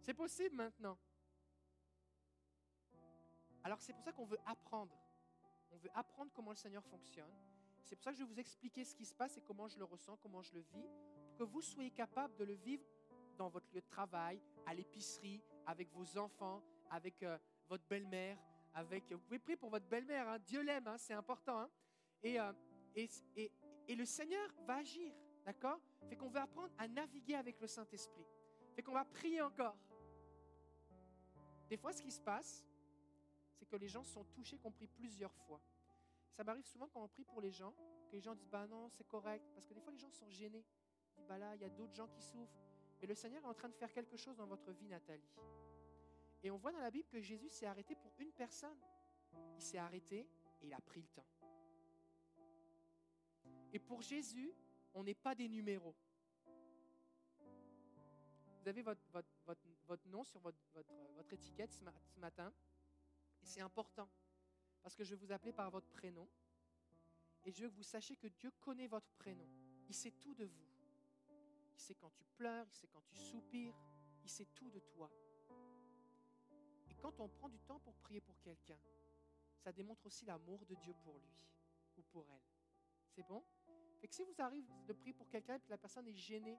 c'est 0.00 0.14
possible 0.14 0.56
maintenant. 0.56 0.96
Alors 3.62 3.80
c'est 3.80 3.92
pour 3.92 4.02
ça 4.02 4.12
qu'on 4.12 4.24
veut 4.24 4.38
apprendre. 4.46 4.96
On 5.70 5.76
veut 5.76 5.90
apprendre 5.94 6.30
comment 6.34 6.50
le 6.50 6.56
Seigneur 6.56 6.84
fonctionne. 6.84 7.30
C'est 7.84 7.96
pour 7.96 8.04
ça 8.04 8.10
que 8.12 8.18
je 8.18 8.22
vais 8.24 8.28
vous 8.32 8.40
expliquer 8.40 8.84
ce 8.84 8.94
qui 8.94 9.04
se 9.04 9.14
passe 9.14 9.36
et 9.36 9.40
comment 9.42 9.68
je 9.68 9.78
le 9.78 9.84
ressens, 9.84 10.16
comment 10.18 10.42
je 10.42 10.54
le 10.54 10.60
vis, 10.60 10.88
pour 11.28 11.36
que 11.38 11.42
vous 11.44 11.60
soyez 11.62 11.90
capable 11.90 12.34
de 12.36 12.44
le 12.44 12.54
vivre 12.54 12.84
dans 13.36 13.48
votre 13.48 13.66
lieu 13.72 13.80
de 13.80 13.88
travail, 13.88 14.40
à 14.66 14.74
l'épicerie, 14.74 15.42
avec 15.66 15.90
vos 15.92 16.16
enfants, 16.18 16.62
avec 16.90 17.22
euh, 17.22 17.38
votre 17.68 17.84
belle-mère, 17.88 18.38
avec. 18.74 19.10
Vous 19.12 19.18
pouvez 19.20 19.38
prier 19.38 19.56
pour 19.56 19.70
votre 19.70 19.86
belle-mère. 19.86 20.28
hein. 20.28 20.38
Dieu 20.38 20.62
l'aime, 20.62 20.86
hein, 20.86 20.98
c'est 20.98 21.14
important. 21.14 21.60
hein. 21.60 21.70
Euh, 22.24 22.52
et, 22.94 23.08
et, 23.36 23.52
et 23.90 23.96
le 23.96 24.04
Seigneur 24.04 24.48
va 24.68 24.76
agir, 24.76 25.12
d'accord? 25.44 25.80
Fait 26.08 26.14
qu'on 26.14 26.28
va 26.28 26.42
apprendre 26.42 26.72
à 26.78 26.86
naviguer 26.86 27.34
avec 27.34 27.60
le 27.60 27.66
Saint-Esprit. 27.66 28.24
Fait 28.76 28.84
qu'on 28.84 28.92
va 28.92 29.04
prier 29.04 29.42
encore. 29.42 29.76
Des 31.68 31.76
fois, 31.76 31.92
ce 31.92 32.00
qui 32.00 32.12
se 32.12 32.20
passe, 32.20 32.64
c'est 33.52 33.66
que 33.66 33.74
les 33.74 33.88
gens 33.88 34.04
sont 34.04 34.22
touchés, 34.26 34.58
qu'on 34.58 34.70
prie 34.70 34.86
plusieurs 34.86 35.34
fois. 35.34 35.60
Ça 36.30 36.44
m'arrive 36.44 36.66
souvent 36.66 36.86
quand 36.86 37.02
on 37.02 37.08
prie 37.08 37.24
pour 37.24 37.40
les 37.40 37.50
gens, 37.50 37.74
que 38.06 38.12
les 38.12 38.20
gens 38.20 38.36
disent 38.36 38.48
Bah 38.48 38.68
non, 38.68 38.88
c'est 38.90 39.08
correct. 39.08 39.44
Parce 39.54 39.66
que 39.66 39.74
des 39.74 39.80
fois, 39.80 39.92
les 39.92 39.98
gens 39.98 40.12
sont 40.12 40.30
gênés. 40.30 40.64
dis, 41.16 41.24
bah 41.24 41.36
là, 41.38 41.56
il 41.56 41.60
y 41.60 41.64
a 41.64 41.70
d'autres 41.70 41.94
gens 41.94 42.06
qui 42.06 42.22
souffrent. 42.22 42.60
Mais 43.00 43.08
le 43.08 43.16
Seigneur 43.16 43.42
est 43.42 43.48
en 43.48 43.54
train 43.54 43.68
de 43.68 43.74
faire 43.74 43.92
quelque 43.92 44.16
chose 44.16 44.36
dans 44.36 44.46
votre 44.46 44.70
vie, 44.70 44.86
Nathalie. 44.86 45.34
Et 46.44 46.50
on 46.52 46.58
voit 46.58 46.70
dans 46.70 46.78
la 46.78 46.92
Bible 46.92 47.08
que 47.08 47.20
Jésus 47.20 47.50
s'est 47.50 47.66
arrêté 47.66 47.96
pour 47.96 48.12
une 48.20 48.30
personne. 48.30 48.78
Il 49.56 49.62
s'est 49.62 49.78
arrêté 49.78 50.28
et 50.62 50.66
il 50.68 50.72
a 50.72 50.80
pris 50.80 51.00
le 51.00 51.08
temps. 51.08 51.26
Et 53.72 53.78
pour 53.78 54.02
Jésus, 54.02 54.52
on 54.94 55.04
n'est 55.04 55.14
pas 55.14 55.34
des 55.34 55.48
numéros. 55.48 55.94
Vous 58.60 58.68
avez 58.68 58.82
votre, 58.82 59.00
votre, 59.46 60.08
nom 60.08 60.22
sur 60.22 60.40
votre, 60.40 60.58
votre 61.16 61.32
étiquette 61.32 61.72
ce, 61.72 61.84
ce 62.06 62.18
matin. 62.18 62.52
Et 63.42 63.46
c'est 63.46 63.60
important. 63.60 64.08
Parce 64.82 64.94
que 64.94 65.04
je 65.04 65.14
vais 65.14 65.26
vous 65.26 65.32
appeler 65.32 65.52
par 65.52 65.70
votre 65.70 65.88
prénom. 65.88 66.28
Et 67.44 67.52
je 67.52 67.62
veux 67.62 67.70
que 67.70 67.74
vous 67.74 67.82
sachiez 67.82 68.16
que 68.16 68.26
Dieu 68.26 68.50
connaît 68.60 68.86
votre 68.86 69.10
prénom. 69.14 69.48
Il 69.88 69.94
sait 69.94 70.10
tout 70.10 70.34
de 70.34 70.44
vous. 70.44 70.66
Il 71.74 71.80
sait 71.80 71.94
quand 71.94 72.10
tu 72.10 72.24
pleures, 72.36 72.66
il 72.68 72.74
sait 72.74 72.88
quand 72.88 73.02
tu 73.06 73.16
soupires, 73.16 73.74
il 74.22 74.30
sait 74.30 74.46
tout 74.54 74.70
de 74.70 74.80
toi. 74.80 75.10
Et 76.88 76.94
quand 76.94 77.18
on 77.20 77.28
prend 77.28 77.48
du 77.48 77.58
temps 77.60 77.80
pour 77.80 77.94
prier 77.96 78.20
pour 78.20 78.38
quelqu'un, 78.40 78.78
ça 79.56 79.72
démontre 79.72 80.04
aussi 80.06 80.24
l'amour 80.24 80.64
de 80.66 80.74
Dieu 80.74 80.94
pour 81.02 81.18
lui 81.18 81.34
ou 81.96 82.02
pour 82.02 82.26
elle. 82.30 82.42
C'est 83.08 83.26
bon? 83.26 83.42
Fait 84.00 84.08
que 84.08 84.14
si 84.14 84.22
vous 84.22 84.40
arrivez 84.40 84.66
de 84.86 84.92
prier 84.94 85.12
pour 85.12 85.28
quelqu'un 85.28 85.56
et 85.56 85.60
que 85.60 85.68
la 85.68 85.76
personne 85.76 86.08
est 86.08 86.16
gênée, 86.16 86.58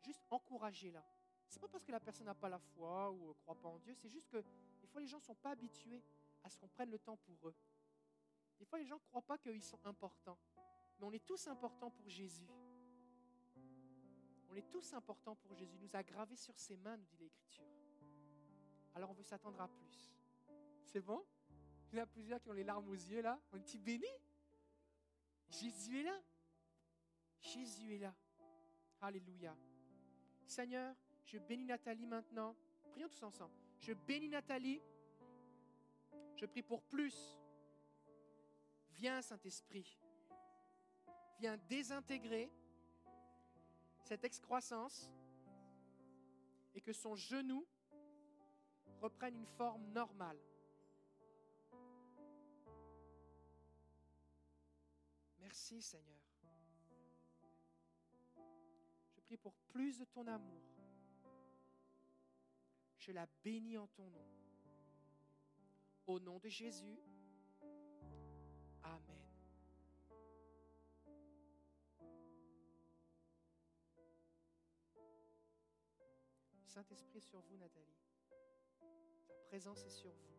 juste 0.00 0.22
encouragez-la. 0.30 1.04
C'est 1.48 1.60
pas 1.60 1.68
parce 1.68 1.84
que 1.84 1.90
la 1.90 1.98
personne 1.98 2.26
n'a 2.26 2.34
pas 2.34 2.48
la 2.48 2.58
foi 2.58 3.10
ou 3.10 3.28
ne 3.28 3.32
croit 3.32 3.56
pas 3.56 3.68
en 3.68 3.78
Dieu, 3.78 3.94
c'est 3.94 4.08
juste 4.08 4.28
que 4.28 4.44
des 4.80 4.86
fois 4.86 5.00
les 5.00 5.06
gens 5.06 5.18
ne 5.18 5.22
sont 5.22 5.34
pas 5.34 5.50
habitués 5.50 6.02
à 6.44 6.50
ce 6.50 6.56
qu'on 6.56 6.68
prenne 6.68 6.90
le 6.90 6.98
temps 6.98 7.16
pour 7.16 7.48
eux. 7.48 7.54
Des 8.58 8.64
fois 8.64 8.78
les 8.78 8.84
gens 8.84 8.96
ne 8.96 9.00
croient 9.00 9.22
pas 9.22 9.38
qu'ils 9.38 9.62
sont 9.62 9.84
importants. 9.86 10.38
Mais 10.98 11.06
on 11.06 11.12
est 11.12 11.24
tous 11.24 11.48
importants 11.48 11.90
pour 11.90 12.08
Jésus. 12.08 12.48
On 14.50 14.54
est 14.54 14.70
tous 14.70 14.92
importants 14.92 15.34
pour 15.36 15.54
Jésus. 15.54 15.76
Il 15.76 15.82
nous 15.82 15.96
a 15.96 16.02
gravés 16.02 16.36
sur 16.36 16.56
ses 16.58 16.76
mains, 16.76 16.96
nous 16.96 17.06
dit 17.06 17.16
l'Écriture. 17.18 17.64
Alors 18.94 19.10
on 19.10 19.14
veut 19.14 19.22
s'attendre 19.22 19.60
à 19.60 19.68
plus. 19.68 20.12
C'est 20.84 21.00
bon? 21.00 21.24
Il 21.90 21.98
y 21.98 22.00
en 22.00 22.04
a 22.04 22.06
plusieurs 22.06 22.40
qui 22.40 22.48
ont 22.50 22.52
les 22.52 22.64
larmes 22.64 22.88
aux 22.88 22.94
yeux 22.94 23.22
là. 23.22 23.40
On 23.52 23.56
est 23.56 23.78
béni? 23.78 24.06
Jésus 25.50 26.00
est 26.00 26.04
là. 26.04 26.20
Jésus 27.40 27.94
est 27.94 27.98
là. 27.98 28.14
Alléluia. 29.00 29.56
Seigneur, 30.46 30.94
je 31.24 31.38
bénis 31.38 31.64
Nathalie 31.64 32.06
maintenant. 32.06 32.56
Prions 32.90 33.08
tous 33.08 33.22
ensemble. 33.22 33.54
Je 33.78 33.92
bénis 33.92 34.28
Nathalie. 34.28 34.80
Je 36.36 36.46
prie 36.46 36.62
pour 36.62 36.82
plus. 36.82 37.38
Viens, 38.92 39.22
Saint-Esprit. 39.22 39.98
Viens 41.38 41.56
désintégrer 41.68 42.50
cette 44.02 44.24
excroissance 44.24 45.12
et 46.74 46.80
que 46.80 46.92
son 46.92 47.14
genou 47.14 47.66
reprenne 49.00 49.36
une 49.36 49.46
forme 49.46 49.86
normale. 49.92 50.38
Merci 55.38 55.80
Seigneur. 55.80 56.27
Pour 59.36 59.54
plus 59.68 59.98
de 59.98 60.04
ton 60.04 60.26
amour. 60.26 60.62
Je 62.96 63.12
la 63.12 63.26
bénis 63.44 63.78
en 63.78 63.86
ton 63.88 64.08
nom. 64.10 64.26
Au 66.06 66.18
nom 66.18 66.38
de 66.38 66.48
Jésus. 66.48 66.98
Amen. 68.82 69.18
Saint-Esprit 76.64 77.20
sur 77.20 77.40
vous, 77.40 77.56
Nathalie. 77.56 77.98
Sa 79.26 79.34
présence 79.48 79.84
est 79.84 79.90
sur 79.90 80.12
vous. 80.12 80.38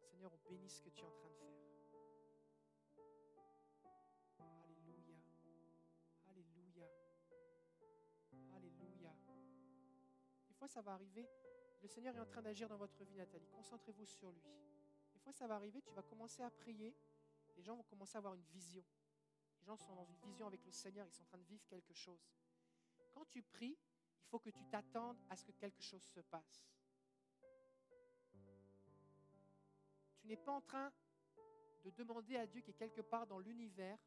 Seigneur, 0.00 0.32
on 0.32 0.48
bénit 0.48 0.70
ce 0.70 0.80
que 0.82 0.90
tu 0.90 1.02
es 1.02 1.06
en 1.06 1.10
train 1.10 1.28
de 1.28 1.34
faire. 1.34 1.57
Fois, 10.58 10.68
ça 10.68 10.82
va 10.82 10.92
arriver. 10.92 11.28
Le 11.80 11.88
Seigneur 11.88 12.14
est 12.16 12.20
en 12.20 12.26
train 12.26 12.42
d'agir 12.42 12.68
dans 12.68 12.76
votre 12.76 13.04
vie, 13.04 13.14
Nathalie. 13.14 13.48
Concentrez-vous 13.48 14.06
sur 14.06 14.30
lui. 14.30 14.42
Des 15.14 15.20
fois, 15.20 15.32
ça 15.32 15.46
va 15.46 15.54
arriver, 15.54 15.80
tu 15.82 15.94
vas 15.94 16.02
commencer 16.02 16.42
à 16.42 16.50
prier. 16.50 16.94
Les 17.56 17.62
gens 17.62 17.76
vont 17.76 17.84
commencer 17.84 18.16
à 18.16 18.18
avoir 18.18 18.34
une 18.34 18.44
vision. 18.52 18.84
Les 19.60 19.66
gens 19.66 19.76
sont 19.76 19.94
dans 19.94 20.04
une 20.04 20.20
vision 20.20 20.46
avec 20.46 20.64
le 20.64 20.70
Seigneur, 20.70 21.06
ils 21.06 21.12
sont 21.12 21.22
en 21.22 21.26
train 21.26 21.38
de 21.38 21.44
vivre 21.44 21.64
quelque 21.66 21.94
chose 21.94 22.28
quand 23.18 23.24
tu 23.24 23.42
pries, 23.42 23.76
il 23.76 24.28
faut 24.28 24.38
que 24.38 24.50
tu 24.50 24.64
t'attendes 24.66 25.18
à 25.28 25.36
ce 25.36 25.44
que 25.44 25.50
quelque 25.50 25.82
chose 25.82 26.04
se 26.04 26.20
passe. 26.20 26.64
Tu 30.20 30.26
n'es 30.28 30.36
pas 30.36 30.52
en 30.52 30.60
train 30.60 30.92
de 31.84 31.90
demander 31.90 32.36
à 32.36 32.46
Dieu 32.46 32.60
qui 32.60 32.70
est 32.70 32.74
quelque 32.74 33.00
part 33.00 33.26
dans 33.26 33.40
l'univers 33.40 33.98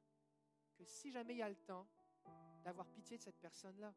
que 0.78 0.86
si 0.86 1.12
jamais 1.12 1.34
il 1.34 1.40
y 1.40 1.42
a 1.42 1.50
le 1.50 1.58
temps, 1.58 1.86
d'avoir 2.64 2.88
pitié 2.88 3.18
de 3.18 3.24
cette 3.24 3.40
personne-là. 3.40 3.94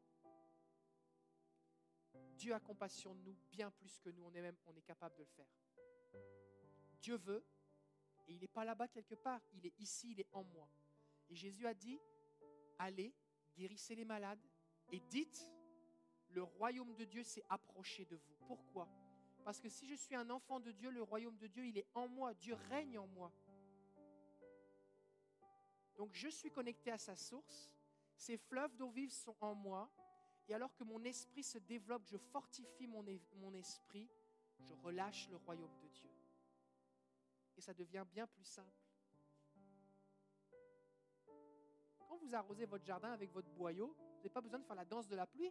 Dieu 2.37 2.55
a 2.55 2.61
compassion 2.61 3.15
de 3.15 3.21
nous 3.23 3.37
bien 3.51 3.71
plus 3.71 3.99
que 4.01 4.11
nous, 4.11 4.25
on 4.25 4.33
est 4.35 4.43
même 4.43 4.57
on 4.67 4.75
est 4.75 4.83
capable 4.83 5.15
de 5.17 5.23
le 5.23 5.29
faire. 5.29 5.49
Dieu 7.01 7.17
veut, 7.17 7.45
et 8.27 8.33
il 8.33 8.41
n'est 8.41 8.49
pas 8.49 8.65
là-bas 8.65 8.89
quelque 8.89 9.15
part, 9.15 9.41
il 9.53 9.67
est 9.67 9.79
ici, 9.79 10.13
il 10.13 10.21
est 10.21 10.29
en 10.33 10.45
moi. 10.45 10.69
Et 11.29 11.35
Jésus 11.35 11.67
a 11.67 11.75
dit, 11.75 12.01
allez, 12.79 13.15
guérissez 13.57 13.95
les 13.95 14.05
malades, 14.05 14.41
et 14.91 15.01
dites, 15.01 15.49
le 16.31 16.43
royaume 16.43 16.95
de 16.95 17.05
Dieu 17.05 17.23
s'est 17.23 17.45
approché 17.49 18.05
de 18.07 18.17
vous. 18.17 18.35
Pourquoi? 18.47 18.89
Parce 19.45 19.61
que 19.61 19.69
si 19.69 19.87
je 19.87 19.95
suis 19.95 20.15
un 20.15 20.31
enfant 20.31 20.59
de 20.59 20.73
Dieu, 20.73 20.91
le 20.91 21.03
royaume 21.03 21.37
de 21.37 21.47
Dieu, 21.47 21.67
il 21.67 21.79
est 21.79 21.87
en 21.95 22.09
moi. 22.09 22.35
Dieu 22.35 22.55
règne 22.71 22.99
en 22.99 23.07
moi. 23.07 23.33
Donc 25.97 26.15
je 26.15 26.29
suis 26.29 26.51
connecté 26.51 26.91
à 26.91 26.99
sa 26.99 27.15
source. 27.15 27.71
Ces 28.17 28.37
fleuves 28.37 28.75
d'eau 28.77 28.89
vive 28.89 29.13
sont 29.13 29.37
en 29.41 29.55
moi. 29.55 29.91
Et 30.49 30.55
alors 30.55 30.75
que 30.75 30.85
mon 30.85 31.03
esprit 31.05 31.43
se 31.43 31.59
développe, 31.59 32.05
je 32.07 32.17
fortifie 32.17 32.87
mon, 32.87 33.05
esprit, 33.55 34.11
je 34.61 34.73
relâche 34.75 35.29
le 35.31 35.37
royaume 35.37 35.77
de 35.81 35.89
Dieu. 35.89 36.11
Et 37.57 37.61
ça 37.61 37.73
devient 37.73 38.05
bien 38.11 38.27
plus 38.27 38.45
simple. 38.45 38.85
Quand 41.99 42.17
vous 42.19 42.35
arrosez 42.35 42.67
votre 42.67 42.85
jardin 42.85 43.13
avec 43.13 43.33
votre 43.33 43.49
boyau, 43.51 43.97
n'avez 44.17 44.29
pas 44.29 44.41
besoin 44.41 44.59
de 44.59 44.65
faire 44.65 44.77
la 44.77 44.85
danse 44.85 45.09
de 45.09 45.17
la 45.17 45.27
pluie. 45.27 45.51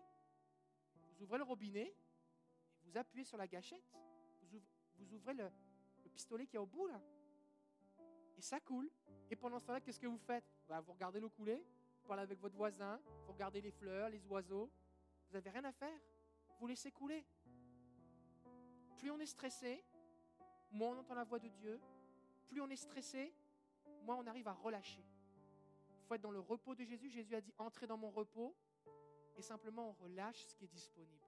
Vous 1.16 1.24
ouvrez 1.24 1.38
le 1.38 1.44
robinet 1.44 1.88
et 1.88 2.86
vous 2.86 2.98
appuyez 2.98 3.24
sur 3.24 3.38
la 3.38 3.48
gâchette. 3.48 3.84
Vous 5.00 5.14
ouvrez, 5.14 5.34
le, 5.34 5.50
pistolet 6.14 6.46
qui 6.46 6.56
est 6.56 6.60
au 6.60 6.68
bout 6.68 6.86
là. 6.86 7.02
Et 8.38 8.42
ça 8.42 8.60
coule. 8.60 8.90
Et 9.32 9.36
pendant 9.36 9.58
ce 9.58 9.66
temps-là, 9.66 9.82
qu'est-ce 9.82 10.00
que 10.00 10.08
vous 10.08 10.18
faites? 10.18 10.46
Bah, 10.68 10.80
Vous 10.82 10.94
regardez 10.94 11.20
l'eau 11.20 11.30
couler, 11.30 11.66
vous 12.02 12.08
parlez 12.08 12.24
avec 12.24 12.40
votre 12.40 12.56
voisin, 12.56 13.02
vous 13.26 13.34
regardez 13.34 13.62
les 13.62 13.72
fleurs, 13.72 14.10
les 14.10 14.26
oiseaux. 14.28 14.70
Vous 15.34 15.40
n'avez 15.40 15.50
rien 15.50 15.64
à 15.64 15.72
faire. 15.72 16.00
Vous 16.60 16.68
laissez 16.68 16.92
couler. 16.92 17.26
Plus 19.00 19.10
on 19.10 19.20
est 19.20 19.26
stressé, 19.26 19.84
moins 20.70 20.90
on 20.90 21.00
entend 21.00 21.16
la 21.16 21.24
voix 21.24 21.40
de 21.40 21.48
Dieu. 21.48 21.82
Plus 22.46 22.62
on 22.62 22.70
est 22.70 22.76
stressé, 22.76 23.34
moins 24.04 24.16
on 24.18 24.28
arrive 24.28 24.48
à 24.48 24.54
relâcher. 24.54 25.04
Il 25.98 26.06
faut 26.06 26.14
être 26.14 26.22
dans 26.22 26.30
le 26.30 26.40
repos 26.40 26.76
de 26.76 26.84
Jésus. 26.84 27.10
Jésus 27.10 27.34
a 27.34 27.42
dit, 27.42 27.52
entrez 27.58 27.88
dans 27.88 27.98
mon 27.98 28.12
repos. 28.12 28.56
Et 29.36 29.42
simplement, 29.42 29.90
on 29.90 30.04
relâche 30.04 30.46
ce 30.46 30.54
qui 30.54 30.66
est 30.66 30.72
disponible. 30.72 31.26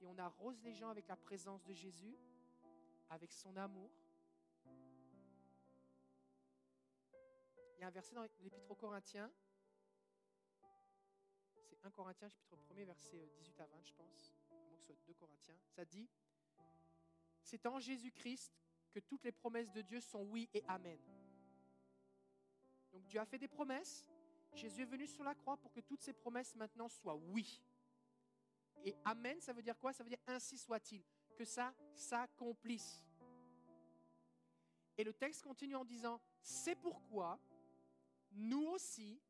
Et 0.00 0.06
on 0.08 0.18
arrose 0.18 0.60
les 0.64 0.74
gens 0.74 0.88
avec 0.88 1.06
la 1.06 1.14
présence 1.14 1.62
de 1.62 1.72
Jésus, 1.72 2.18
avec 3.08 3.30
son 3.30 3.56
amour. 3.56 3.92
Il 7.76 7.82
y 7.82 7.84
a 7.84 7.86
un 7.86 7.90
verset 7.90 8.16
dans 8.16 8.22
l'Épître 8.22 8.68
aux 8.68 8.74
Corinthiens. 8.74 9.30
C'est 11.82 11.88
1 11.88 11.90
Corinthiens, 11.90 12.28
chapitre 12.28 12.56
1er, 12.56 12.84
verset 12.84 13.28
18 13.38 13.60
à 13.60 13.66
20, 13.66 13.84
je 13.84 13.92
pense. 13.94 14.32
Soit 14.78 14.94
2 15.04 15.14
Corinthiens. 15.14 15.56
Ça 15.66 15.84
dit 15.84 16.08
C'est 17.42 17.66
en 17.66 17.80
Jésus-Christ 17.80 18.52
que 18.92 19.00
toutes 19.00 19.24
les 19.24 19.32
promesses 19.32 19.72
de 19.72 19.82
Dieu 19.82 20.00
sont 20.00 20.22
oui 20.22 20.48
et 20.54 20.62
amen. 20.68 20.98
Donc 22.92 23.04
Dieu 23.06 23.18
a 23.18 23.24
fait 23.24 23.38
des 23.38 23.48
promesses. 23.48 24.06
Jésus 24.54 24.82
est 24.82 24.86
venu 24.86 25.08
sur 25.08 25.24
la 25.24 25.34
croix 25.34 25.56
pour 25.56 25.72
que 25.72 25.80
toutes 25.80 26.02
ces 26.02 26.12
promesses 26.12 26.54
maintenant 26.54 26.88
soient 26.88 27.16
oui. 27.16 27.60
Et 28.84 28.94
Amen, 29.04 29.40
ça 29.40 29.52
veut 29.52 29.62
dire 29.62 29.78
quoi? 29.78 29.92
Ça 29.92 30.04
veut 30.04 30.10
dire 30.10 30.22
ainsi 30.26 30.58
soit-il. 30.58 31.02
Que 31.34 31.44
ça 31.44 31.74
s'accomplisse. 31.94 33.02
Et 34.96 35.02
le 35.02 35.14
texte 35.14 35.42
continue 35.42 35.74
en 35.74 35.84
disant, 35.84 36.20
c'est 36.42 36.76
pourquoi 36.76 37.40
nous 38.30 38.66
aussi, 38.68 39.20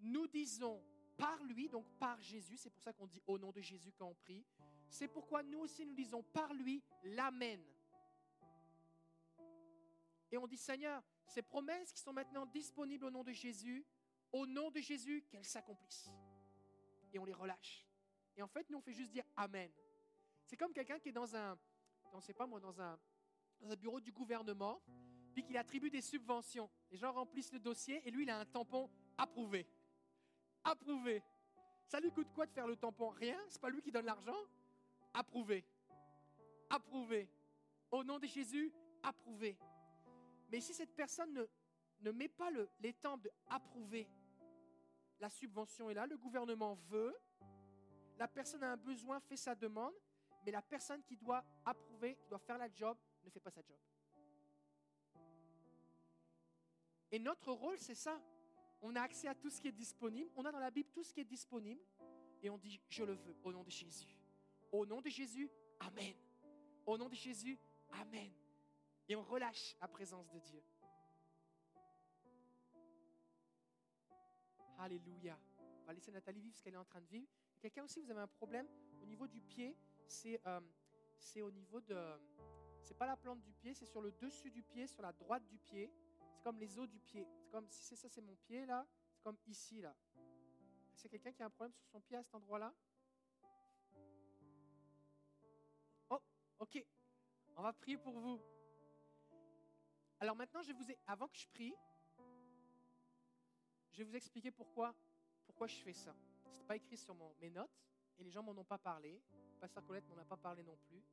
nous 0.00 0.26
disons 0.26 0.82
par 1.22 1.40
lui, 1.44 1.68
donc 1.68 1.86
par 2.00 2.20
Jésus, 2.20 2.56
c'est 2.56 2.68
pour 2.68 2.82
ça 2.82 2.92
qu'on 2.92 3.06
dit 3.06 3.22
au 3.28 3.38
nom 3.38 3.52
de 3.52 3.60
Jésus 3.60 3.92
quand 3.92 4.08
on 4.08 4.14
prie, 4.14 4.44
c'est 4.88 5.06
pourquoi 5.06 5.44
nous 5.44 5.60
aussi 5.60 5.86
nous 5.86 5.94
disons 5.94 6.24
par 6.24 6.52
lui 6.52 6.82
l'Amen. 7.04 7.60
Et 10.32 10.36
on 10.36 10.48
dit, 10.48 10.56
Seigneur, 10.56 11.00
ces 11.24 11.42
promesses 11.42 11.92
qui 11.92 12.00
sont 12.02 12.12
maintenant 12.12 12.44
disponibles 12.46 13.04
au 13.04 13.10
nom 13.10 13.22
de 13.22 13.30
Jésus, 13.30 13.86
au 14.32 14.46
nom 14.46 14.72
de 14.72 14.80
Jésus, 14.80 15.24
qu'elles 15.30 15.44
s'accomplissent. 15.44 16.10
Et 17.12 17.20
on 17.20 17.24
les 17.24 17.34
relâche. 17.34 17.86
Et 18.36 18.42
en 18.42 18.48
fait, 18.48 18.68
nous, 18.68 18.78
on 18.78 18.80
fait 18.80 18.94
juste 18.94 19.12
dire 19.12 19.24
Amen. 19.36 19.70
C'est 20.44 20.56
comme 20.56 20.72
quelqu'un 20.72 20.98
qui 20.98 21.10
est 21.10 21.12
dans 21.12 21.36
un, 21.36 21.56
sait 22.20 22.34
pas 22.34 22.46
moi, 22.46 22.58
dans 22.58 22.72
dans 22.72 23.70
un 23.70 23.76
bureau 23.76 24.00
du 24.00 24.10
gouvernement, 24.10 24.82
puis 25.32 25.44
qu'il 25.44 25.56
attribue 25.56 25.88
des 25.90 26.00
subventions. 26.00 26.68
Les 26.90 26.96
gens 26.96 27.12
remplissent 27.12 27.52
le 27.52 27.60
dossier 27.60 28.02
et 28.04 28.10
lui, 28.10 28.24
il 28.24 28.30
a 28.30 28.40
un 28.40 28.44
tampon 28.44 28.90
approuvé. 29.16 29.68
Approuvé. 30.64 31.22
Ça 31.86 32.00
lui 32.00 32.10
coûte 32.10 32.32
quoi 32.34 32.46
de 32.46 32.52
faire 32.52 32.66
le 32.66 32.76
tampon? 32.76 33.10
Rien? 33.10 33.38
C'est 33.48 33.60
pas 33.60 33.70
lui 33.70 33.82
qui 33.82 33.90
donne 33.90 34.06
l'argent? 34.06 34.36
Approuvé. 35.12 35.64
Approuvé. 36.70 37.28
Au 37.90 38.02
nom 38.02 38.18
de 38.18 38.26
Jésus, 38.26 38.72
approuvé. 39.02 39.58
Mais 40.50 40.60
si 40.60 40.72
cette 40.72 40.94
personne 40.94 41.46
ne, 42.00 42.10
met 42.10 42.28
pas 42.28 42.50
le, 42.50 42.68
les 42.80 42.92
temps 42.94 43.18
de 43.18 43.30
approuver, 43.48 44.08
la 45.20 45.28
subvention 45.28 45.90
est 45.90 45.94
là, 45.94 46.06
le 46.06 46.16
gouvernement 46.16 46.74
veut, 46.88 47.14
la 48.18 48.28
personne 48.28 48.62
a 48.62 48.72
un 48.72 48.76
besoin, 48.76 49.20
fait 49.20 49.36
sa 49.36 49.54
demande, 49.54 49.94
mais 50.44 50.52
la 50.52 50.62
personne 50.62 51.02
qui 51.02 51.16
doit 51.16 51.44
approuver, 51.64 52.16
qui 52.16 52.28
doit 52.28 52.38
faire 52.38 52.58
la 52.58 52.72
job, 52.72 52.96
ne 53.24 53.30
fait 53.30 53.40
pas 53.40 53.50
sa 53.50 53.62
job. 53.62 53.78
Et 57.10 57.18
notre 57.18 57.52
rôle, 57.52 57.78
c'est 57.78 57.94
ça. 57.94 58.20
On 58.82 58.96
a 58.96 59.02
accès 59.02 59.28
à 59.28 59.34
tout 59.34 59.48
ce 59.48 59.60
qui 59.60 59.68
est 59.68 59.72
disponible. 59.72 60.30
On 60.34 60.44
a 60.44 60.52
dans 60.52 60.58
la 60.58 60.70
Bible 60.70 60.90
tout 60.92 61.04
ce 61.04 61.12
qui 61.12 61.20
est 61.20 61.24
disponible. 61.24 61.80
Et 62.42 62.50
on 62.50 62.58
dit, 62.58 62.80
je 62.88 63.04
le 63.04 63.14
veux, 63.14 63.36
au 63.44 63.52
nom 63.52 63.62
de 63.62 63.70
Jésus. 63.70 64.18
Au 64.72 64.84
nom 64.84 65.00
de 65.00 65.08
Jésus, 65.08 65.48
Amen. 65.78 66.14
Au 66.84 66.98
nom 66.98 67.08
de 67.08 67.14
Jésus, 67.14 67.58
Amen. 67.92 68.32
Et 69.08 69.14
on 69.14 69.22
relâche 69.22 69.76
la 69.80 69.88
présence 69.88 70.28
de 70.30 70.38
Dieu. 70.40 70.62
Alléluia. 74.78 75.38
On 75.82 75.86
va 75.86 75.92
laisser 75.92 76.10
Nathalie 76.10 76.40
vivre 76.40 76.56
ce 76.56 76.62
qu'elle 76.62 76.74
est 76.74 76.78
en 76.78 76.84
train 76.84 77.00
de 77.00 77.06
vivre. 77.06 77.28
Quelqu'un 77.60 77.84
aussi, 77.84 78.00
vous 78.00 78.10
avez 78.10 78.20
un 78.20 78.26
problème 78.26 78.66
au 79.00 79.06
niveau 79.06 79.28
du 79.28 79.40
pied. 79.40 79.76
C'est 80.06 80.40
euh, 80.46 80.60
c'est 81.22 81.42
au 81.42 81.50
niveau 81.50 81.80
de. 81.80 81.96
C'est 82.82 82.98
pas 82.98 83.06
la 83.06 83.16
plante 83.16 83.40
du 83.42 83.52
pied, 83.52 83.74
c'est 83.74 83.86
sur 83.86 84.00
le 84.00 84.10
dessus 84.10 84.50
du 84.50 84.62
pied, 84.62 84.88
sur 84.88 85.02
la 85.02 85.12
droite 85.12 85.46
du 85.46 85.58
pied. 85.58 85.88
C'est 86.42 86.50
comme 86.50 86.58
les 86.58 86.76
os 86.76 86.88
du 86.88 86.98
pied. 86.98 87.24
C'est 87.38 87.50
comme 87.52 87.68
si 87.68 87.84
c'est 87.84 87.94
ça, 87.94 88.08
c'est 88.08 88.20
mon 88.20 88.34
pied 88.34 88.66
là. 88.66 88.84
C'est 89.12 89.22
comme 89.22 89.38
ici 89.46 89.80
là. 89.80 89.94
C'est 90.92 91.08
quelqu'un 91.08 91.30
qui 91.30 91.40
a 91.40 91.46
un 91.46 91.50
problème 91.50 91.72
sur 91.72 91.86
son 91.86 92.00
pied 92.00 92.16
à 92.16 92.22
cet 92.24 92.34
endroit-là? 92.34 92.74
Oh, 96.10 96.18
ok. 96.58 96.84
On 97.54 97.62
va 97.62 97.72
prier 97.72 97.96
pour 97.96 98.18
vous. 98.18 98.40
Alors 100.18 100.34
maintenant, 100.34 100.62
je 100.62 100.72
vous 100.72 100.90
ai, 100.90 100.98
avant 101.06 101.28
que 101.28 101.36
je 101.36 101.46
prie, 101.46 101.76
je 103.92 103.98
vais 103.98 104.04
vous 104.04 104.16
expliquer 104.16 104.50
pourquoi, 104.50 104.96
pourquoi 105.46 105.68
je 105.68 105.76
fais 105.76 105.92
ça. 105.92 106.12
Ce 106.42 106.58
n'est 106.58 106.66
pas 106.66 106.74
écrit 106.74 106.96
sur 106.96 107.14
mon, 107.14 107.32
mes 107.40 107.50
notes 107.50 107.84
et 108.18 108.24
les 108.24 108.32
gens 108.32 108.42
m'en 108.42 108.58
ont 108.58 108.64
pas 108.64 108.78
parlé. 108.78 109.22
Pasteur 109.60 109.84
Colette 109.84 110.08
m'en 110.08 110.18
a 110.18 110.24
pas 110.24 110.36
parlé 110.36 110.64
non 110.64 110.76
plus. 110.88 111.04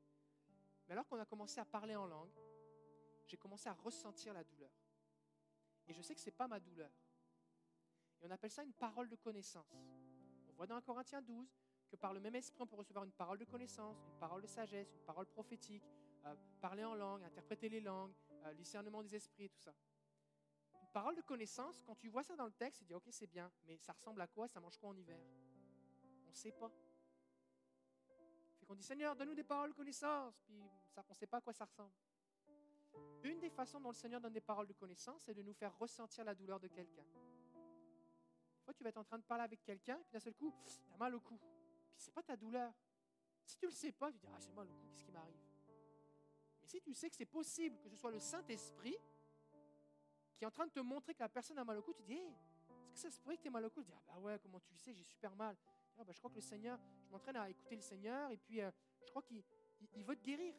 Mais 0.87 0.93
alors 0.93 1.07
qu'on 1.07 1.19
a 1.19 1.25
commencé 1.25 1.59
à 1.59 1.65
parler 1.65 1.95
en 1.95 2.07
langue, 2.07 2.33
j'ai 3.27 3.37
commencé 3.37 3.69
à 3.69 3.73
ressentir 3.73 4.33
la 4.33 4.43
douleur. 4.43 4.71
Et 5.89 5.93
je 5.93 6.01
sais 6.03 6.13
que 6.13 6.21
ce 6.21 6.27
n'est 6.27 6.35
pas 6.35 6.47
ma 6.47 6.59
douleur. 6.59 6.91
Et 8.21 8.27
on 8.27 8.31
appelle 8.31 8.51
ça 8.51 8.63
une 8.63 8.73
parole 8.73 9.09
de 9.09 9.15
connaissance. 9.15 9.65
On 10.47 10.53
voit 10.53 10.67
dans 10.67 10.75
1 10.75 10.81
Corinthiens 10.81 11.21
12 11.21 11.47
que 11.89 11.95
par 11.95 12.13
le 12.13 12.19
même 12.19 12.35
esprit, 12.35 12.61
on 12.61 12.67
peut 12.67 12.75
recevoir 12.75 13.03
une 13.03 13.11
parole 13.11 13.39
de 13.39 13.45
connaissance, 13.45 13.97
une 14.07 14.19
parole 14.19 14.43
de 14.43 14.47
sagesse, 14.47 14.93
une 14.93 15.05
parole 15.05 15.25
prophétique, 15.25 15.83
euh, 16.25 16.35
parler 16.61 16.83
en 16.83 16.93
langue, 16.93 17.23
interpréter 17.23 17.69
les 17.69 17.81
langues, 17.81 18.13
euh, 18.45 18.53
discernement 18.53 19.01
des 19.01 19.15
esprits 19.15 19.45
et 19.45 19.49
tout 19.49 19.59
ça. 19.59 19.73
Une 20.79 20.91
parole 20.91 21.15
de 21.15 21.21
connaissance, 21.21 21.81
quand 21.83 21.95
tu 21.95 22.07
vois 22.07 22.23
ça 22.23 22.35
dans 22.35 22.45
le 22.45 22.51
texte, 22.51 22.81
tu 22.81 22.85
dis 22.85 22.93
ok 22.93 23.07
c'est 23.09 23.27
bien, 23.27 23.51
mais 23.65 23.77
ça 23.77 23.93
ressemble 23.93 24.21
à 24.21 24.27
quoi? 24.27 24.47
Ça 24.47 24.59
mange 24.59 24.77
quoi 24.77 24.89
en 24.89 24.97
hiver? 24.97 25.19
On 26.27 26.29
ne 26.29 26.35
sait 26.35 26.51
pas. 26.51 26.71
Fait 28.59 28.65
qu'on 28.67 28.75
dit 28.75 28.83
Seigneur, 28.83 29.15
donne-nous 29.15 29.35
des 29.35 29.43
paroles 29.43 29.71
de 29.71 29.75
connaissance, 29.75 30.39
puis 30.43 30.61
on 30.61 31.09
ne 31.09 31.15
sait 31.15 31.27
pas 31.27 31.37
à 31.37 31.41
quoi 31.41 31.53
ça 31.53 31.65
ressemble. 31.65 31.93
Une 33.23 33.39
des 33.39 33.49
façons 33.49 33.79
dont 33.79 33.89
le 33.89 33.95
Seigneur 33.95 34.21
donne 34.21 34.33
des 34.33 34.41
paroles 34.41 34.67
de 34.67 34.73
connaissance, 34.73 35.23
c'est 35.23 35.33
de 35.33 35.41
nous 35.41 35.53
faire 35.53 35.77
ressentir 35.77 36.23
la 36.23 36.33
douleur 36.33 36.59
de 36.59 36.67
quelqu'un. 36.67 37.03
Des 37.03 38.63
fois, 38.63 38.73
tu 38.73 38.83
vas 38.83 38.89
être 38.89 38.97
en 38.97 39.03
train 39.03 39.17
de 39.17 39.23
parler 39.23 39.43
avec 39.43 39.63
quelqu'un, 39.63 39.99
puis 40.03 40.11
d'un 40.13 40.19
seul 40.19 40.33
coup, 40.33 40.53
tu 40.65 40.93
as 40.93 40.97
mal 40.97 41.13
au 41.15 41.19
cou. 41.19 41.37
Puis 41.37 42.01
c'est 42.01 42.13
pas 42.13 42.23
ta 42.23 42.35
douleur. 42.35 42.73
Si 43.43 43.57
tu 43.57 43.65
le 43.65 43.71
sais 43.71 43.91
pas, 43.91 44.11
tu 44.11 44.19
dis 44.19 44.27
Ah, 44.33 44.39
j'ai 44.39 44.51
mal 44.51 44.69
au 44.69 44.73
cou, 44.73 44.87
qu'est-ce 44.91 45.03
qui 45.03 45.11
m'arrive? 45.11 45.39
Mais 46.61 46.67
si 46.67 46.81
tu 46.81 46.93
sais 46.93 47.09
que 47.09 47.15
c'est 47.15 47.25
possible 47.25 47.79
que 47.79 47.89
ce 47.89 47.95
soit 47.95 48.11
le 48.11 48.19
Saint-Esprit 48.19 48.97
qui 50.37 50.45
est 50.45 50.47
en 50.47 50.51
train 50.51 50.67
de 50.67 50.71
te 50.71 50.79
montrer 50.79 51.13
que 51.13 51.19
la 51.19 51.29
personne 51.29 51.57
a 51.57 51.65
mal 51.65 51.77
au 51.77 51.81
cou, 51.81 51.93
tu 51.93 52.03
dis 52.03 52.13
Hé, 52.13 52.27
est-ce 52.93 53.03
que 53.03 53.09
ça 53.09 53.11
se 53.11 53.19
pourrait 53.19 53.37
que 53.37 53.41
tu 53.41 53.47
aies 53.47 53.51
mal 53.51 53.65
au 53.65 53.69
cou? 53.69 53.83
Tu 53.83 53.89
dis 53.89 53.97
Ah, 53.97 54.13
bah 54.13 54.19
ouais, 54.19 54.39
comment 54.39 54.59
tu 54.59 54.71
le 54.71 54.77
sais, 54.77 54.93
j'ai 54.93 55.03
super 55.03 55.35
mal. 55.35 55.57
Ah, 55.97 56.03
bah, 56.03 56.13
je 56.13 56.19
crois 56.19 56.29
que 56.29 56.35
le 56.35 56.41
Seigneur, 56.41 56.79
je 57.03 57.11
m'entraîne 57.11 57.35
à 57.35 57.49
écouter 57.49 57.75
le 57.75 57.81
Seigneur, 57.81 58.31
et 58.31 58.37
puis 58.37 58.61
euh, 58.61 58.71
je 59.03 59.09
crois 59.09 59.21
qu'il 59.21 59.43
il 59.93 60.05
veut 60.05 60.15
te 60.15 60.23
guérir. 60.23 60.55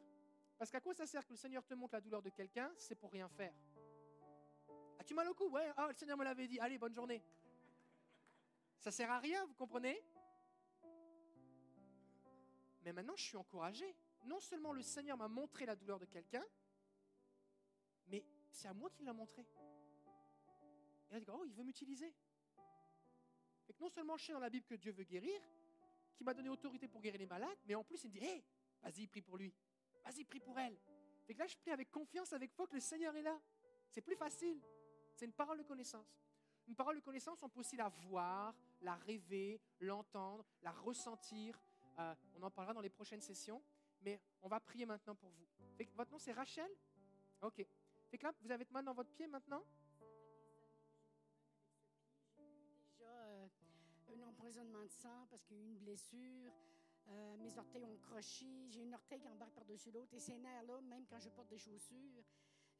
Parce 0.60 0.70
qu'à 0.70 0.80
quoi 0.82 0.92
ça 0.92 1.06
sert 1.06 1.24
que 1.24 1.30
le 1.30 1.38
Seigneur 1.38 1.64
te 1.64 1.72
montre 1.72 1.94
la 1.94 2.02
douleur 2.02 2.20
de 2.20 2.28
quelqu'un 2.28 2.70
C'est 2.76 2.94
pour 2.94 3.10
rien 3.10 3.30
faire? 3.30 3.54
As-tu 4.98 5.14
mal 5.14 5.26
au 5.26 5.32
cou? 5.32 5.48
Ouais, 5.48 5.72
ah, 5.74 5.86
le 5.88 5.94
Seigneur 5.94 6.18
me 6.18 6.24
l'avait 6.24 6.46
dit. 6.46 6.60
Allez, 6.60 6.76
bonne 6.76 6.94
journée. 6.94 7.24
Ça 8.78 8.90
sert 8.90 9.10
à 9.10 9.18
rien, 9.20 9.42
vous 9.46 9.54
comprenez? 9.54 10.04
Mais 12.82 12.92
maintenant, 12.92 13.16
je 13.16 13.22
suis 13.22 13.38
encouragé. 13.38 13.96
Non 14.26 14.38
seulement 14.38 14.74
le 14.74 14.82
Seigneur 14.82 15.16
m'a 15.16 15.28
montré 15.28 15.64
la 15.64 15.74
douleur 15.74 15.98
de 15.98 16.04
quelqu'un, 16.04 16.44
mais 18.08 18.22
c'est 18.50 18.68
à 18.68 18.74
moi 18.74 18.90
qu'il 18.90 19.06
l'a 19.06 19.14
montré. 19.14 19.46
Et 21.08 21.20
là, 21.20 21.34
oh, 21.38 21.44
il 21.46 21.54
veut 21.54 21.64
m'utiliser. 21.64 22.14
Et 23.66 23.72
que 23.72 23.80
non 23.80 23.88
seulement 23.88 24.18
je 24.18 24.26
sais 24.26 24.32
dans 24.34 24.40
la 24.40 24.50
Bible 24.50 24.66
que 24.66 24.74
Dieu 24.74 24.92
veut 24.92 25.04
guérir, 25.04 25.40
qu'il 26.14 26.26
m'a 26.26 26.34
donné 26.34 26.50
autorité 26.50 26.86
pour 26.86 27.00
guérir 27.00 27.18
les 27.18 27.26
malades, 27.26 27.58
mais 27.64 27.74
en 27.74 27.82
plus 27.82 28.04
il 28.04 28.08
me 28.08 28.12
dit, 28.12 28.26
hé, 28.26 28.44
vas-y, 28.82 29.06
prie 29.06 29.22
pour 29.22 29.38
lui. 29.38 29.54
Vas-y, 30.04 30.24
prie 30.24 30.40
pour 30.40 30.58
elle. 30.58 30.78
Fait 31.26 31.34
que 31.34 31.38
là, 31.38 31.46
je 31.46 31.56
prie 31.56 31.70
avec 31.70 31.90
confiance, 31.90 32.32
avec 32.32 32.52
foi 32.52 32.66
que 32.66 32.74
le 32.74 32.80
Seigneur 32.80 33.14
est 33.14 33.22
là. 33.22 33.38
C'est 33.88 34.00
plus 34.00 34.16
facile. 34.16 34.60
C'est 35.14 35.26
une 35.26 35.32
parole 35.32 35.58
de 35.58 35.62
connaissance. 35.62 36.20
Une 36.66 36.74
parole 36.74 36.96
de 36.96 37.00
connaissance, 37.00 37.42
on 37.42 37.48
peut 37.48 37.60
aussi 37.60 37.76
la 37.76 37.88
voir, 37.88 38.54
la 38.80 38.94
rêver, 38.96 39.60
l'entendre, 39.80 40.44
la 40.62 40.72
ressentir. 40.72 41.60
Euh, 41.98 42.14
on 42.34 42.42
en 42.42 42.50
parlera 42.50 42.74
dans 42.74 42.80
les 42.80 42.90
prochaines 42.90 43.20
sessions. 43.20 43.62
Mais 44.02 44.20
on 44.42 44.48
va 44.48 44.60
prier 44.60 44.86
maintenant 44.86 45.14
pour 45.14 45.30
vous. 45.30 45.46
Fait 45.76 45.84
que 45.84 45.94
votre 45.94 46.10
nom, 46.10 46.18
c'est 46.18 46.32
Rachel? 46.32 46.70
Ok. 47.42 47.64
Fait 48.08 48.18
que 48.18 48.24
là, 48.24 48.32
vous 48.40 48.50
avez 48.50 48.66
mal 48.70 48.84
dans 48.84 48.94
votre 48.94 49.10
pied 49.10 49.26
maintenant? 49.26 49.62
Déjà, 52.36 53.08
euh, 53.08 53.48
un 54.14 54.22
empoisonnement 54.22 54.82
de 54.82 54.88
sang 54.90 55.26
parce 55.28 55.44
qu'il 55.44 55.56
y 55.56 55.60
a 55.60 55.62
eu 55.62 55.66
une 55.66 55.78
blessure. 55.78 56.52
Euh, 57.08 57.36
mes 57.38 57.58
orteils 57.58 57.84
ont 57.84 57.96
croché. 57.98 58.68
J'ai 58.68 58.82
une 58.82 58.94
orteil 58.94 59.20
qui 59.20 59.28
embarque 59.28 59.52
par-dessus 59.52 59.90
l'autre. 59.90 60.14
Et 60.14 60.18
ces 60.18 60.38
nerfs-là, 60.38 60.80
même 60.82 61.06
quand 61.06 61.18
je 61.18 61.28
porte 61.30 61.48
des 61.48 61.58
chaussures, 61.58 62.24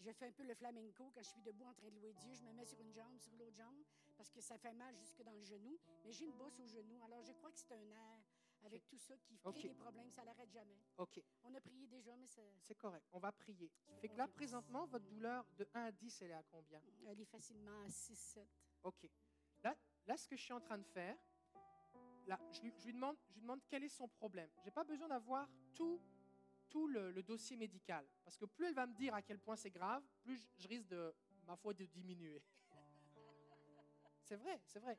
je 0.00 0.12
fais 0.12 0.26
un 0.26 0.32
peu 0.32 0.44
le 0.44 0.54
flamenco. 0.54 1.10
Quand 1.14 1.22
je 1.22 1.28
suis 1.28 1.42
debout 1.42 1.66
en 1.66 1.74
train 1.74 1.88
de 1.88 1.94
louer 1.94 2.12
Dieu, 2.14 2.32
je 2.34 2.42
me 2.42 2.52
mets 2.52 2.64
sur 2.64 2.80
une 2.80 2.92
jambe, 2.92 3.18
sur 3.18 3.34
l'autre 3.34 3.56
jambe, 3.56 3.82
parce 4.16 4.30
que 4.30 4.40
ça 4.40 4.56
fait 4.58 4.72
mal 4.72 4.96
jusque 4.96 5.22
dans 5.22 5.32
le 5.32 5.42
genou. 5.42 5.78
Mais 6.04 6.12
j'ai 6.12 6.24
une 6.24 6.36
bosse 6.36 6.58
au 6.60 6.66
genou. 6.66 7.02
Alors, 7.02 7.22
je 7.22 7.32
crois 7.32 7.50
que 7.50 7.58
c'est 7.58 7.72
un 7.72 7.84
nerf 7.84 8.20
avec 8.62 8.86
tout 8.86 8.98
ça 8.98 9.16
qui 9.18 9.38
crée 9.38 9.62
des 9.62 9.74
problèmes. 9.74 10.10
Ça 10.10 10.24
n'arrête 10.24 10.50
jamais. 10.50 10.78
OK. 10.98 11.22
On 11.44 11.54
a 11.54 11.60
prié 11.60 11.86
déjà, 11.86 12.16
mais 12.16 12.26
c'est... 12.26 12.54
C'est 12.62 12.74
correct. 12.74 13.06
On 13.12 13.18
va 13.18 13.32
prier. 13.32 13.70
Fait 14.00 14.08
que 14.08 14.16
là, 14.16 14.28
présentement, 14.28 14.86
votre 14.86 15.06
douleur 15.06 15.46
de 15.56 15.66
1 15.74 15.84
à 15.84 15.92
10, 15.92 16.22
elle 16.22 16.30
est 16.30 16.34
à 16.34 16.42
combien? 16.42 16.80
Elle 17.06 17.20
est 17.20 17.26
facilement 17.26 17.80
à 17.82 17.88
6, 17.88 18.16
7. 18.16 18.48
OK. 18.84 19.08
Là, 19.62 19.76
là, 20.06 20.16
ce 20.16 20.26
que 20.26 20.36
je 20.36 20.42
suis 20.42 20.52
en 20.52 20.60
train 20.60 20.78
de 20.78 20.84
faire, 20.84 21.16
là, 22.26 22.38
je 22.52 22.60
lui, 22.62 22.92
demande, 22.92 23.60
quel 23.68 23.84
est 23.84 23.88
son 23.88 24.08
problème. 24.08 24.50
Je 24.60 24.64
n'ai 24.64 24.70
pas 24.70 24.84
besoin 24.84 25.08
d'avoir 25.08 25.48
tout, 25.74 26.00
le, 26.86 27.22
dossier 27.22 27.56
médical. 27.56 28.06
Parce 28.24 28.36
que 28.36 28.44
plus 28.44 28.66
elle 28.66 28.74
va 28.74 28.86
me 28.86 28.94
dire 28.94 29.14
à 29.14 29.22
quel 29.22 29.38
point 29.38 29.56
c'est 29.56 29.70
grave, 29.70 30.02
plus 30.22 30.48
je, 30.58 30.68
risque 30.68 30.88
de, 30.88 31.12
ma 31.46 31.56
foi, 31.56 31.74
de 31.74 31.84
diminuer. 31.84 32.42
c'est 34.22 34.36
vrai, 34.36 34.60
c'est 34.64 34.78
vrai. 34.78 34.98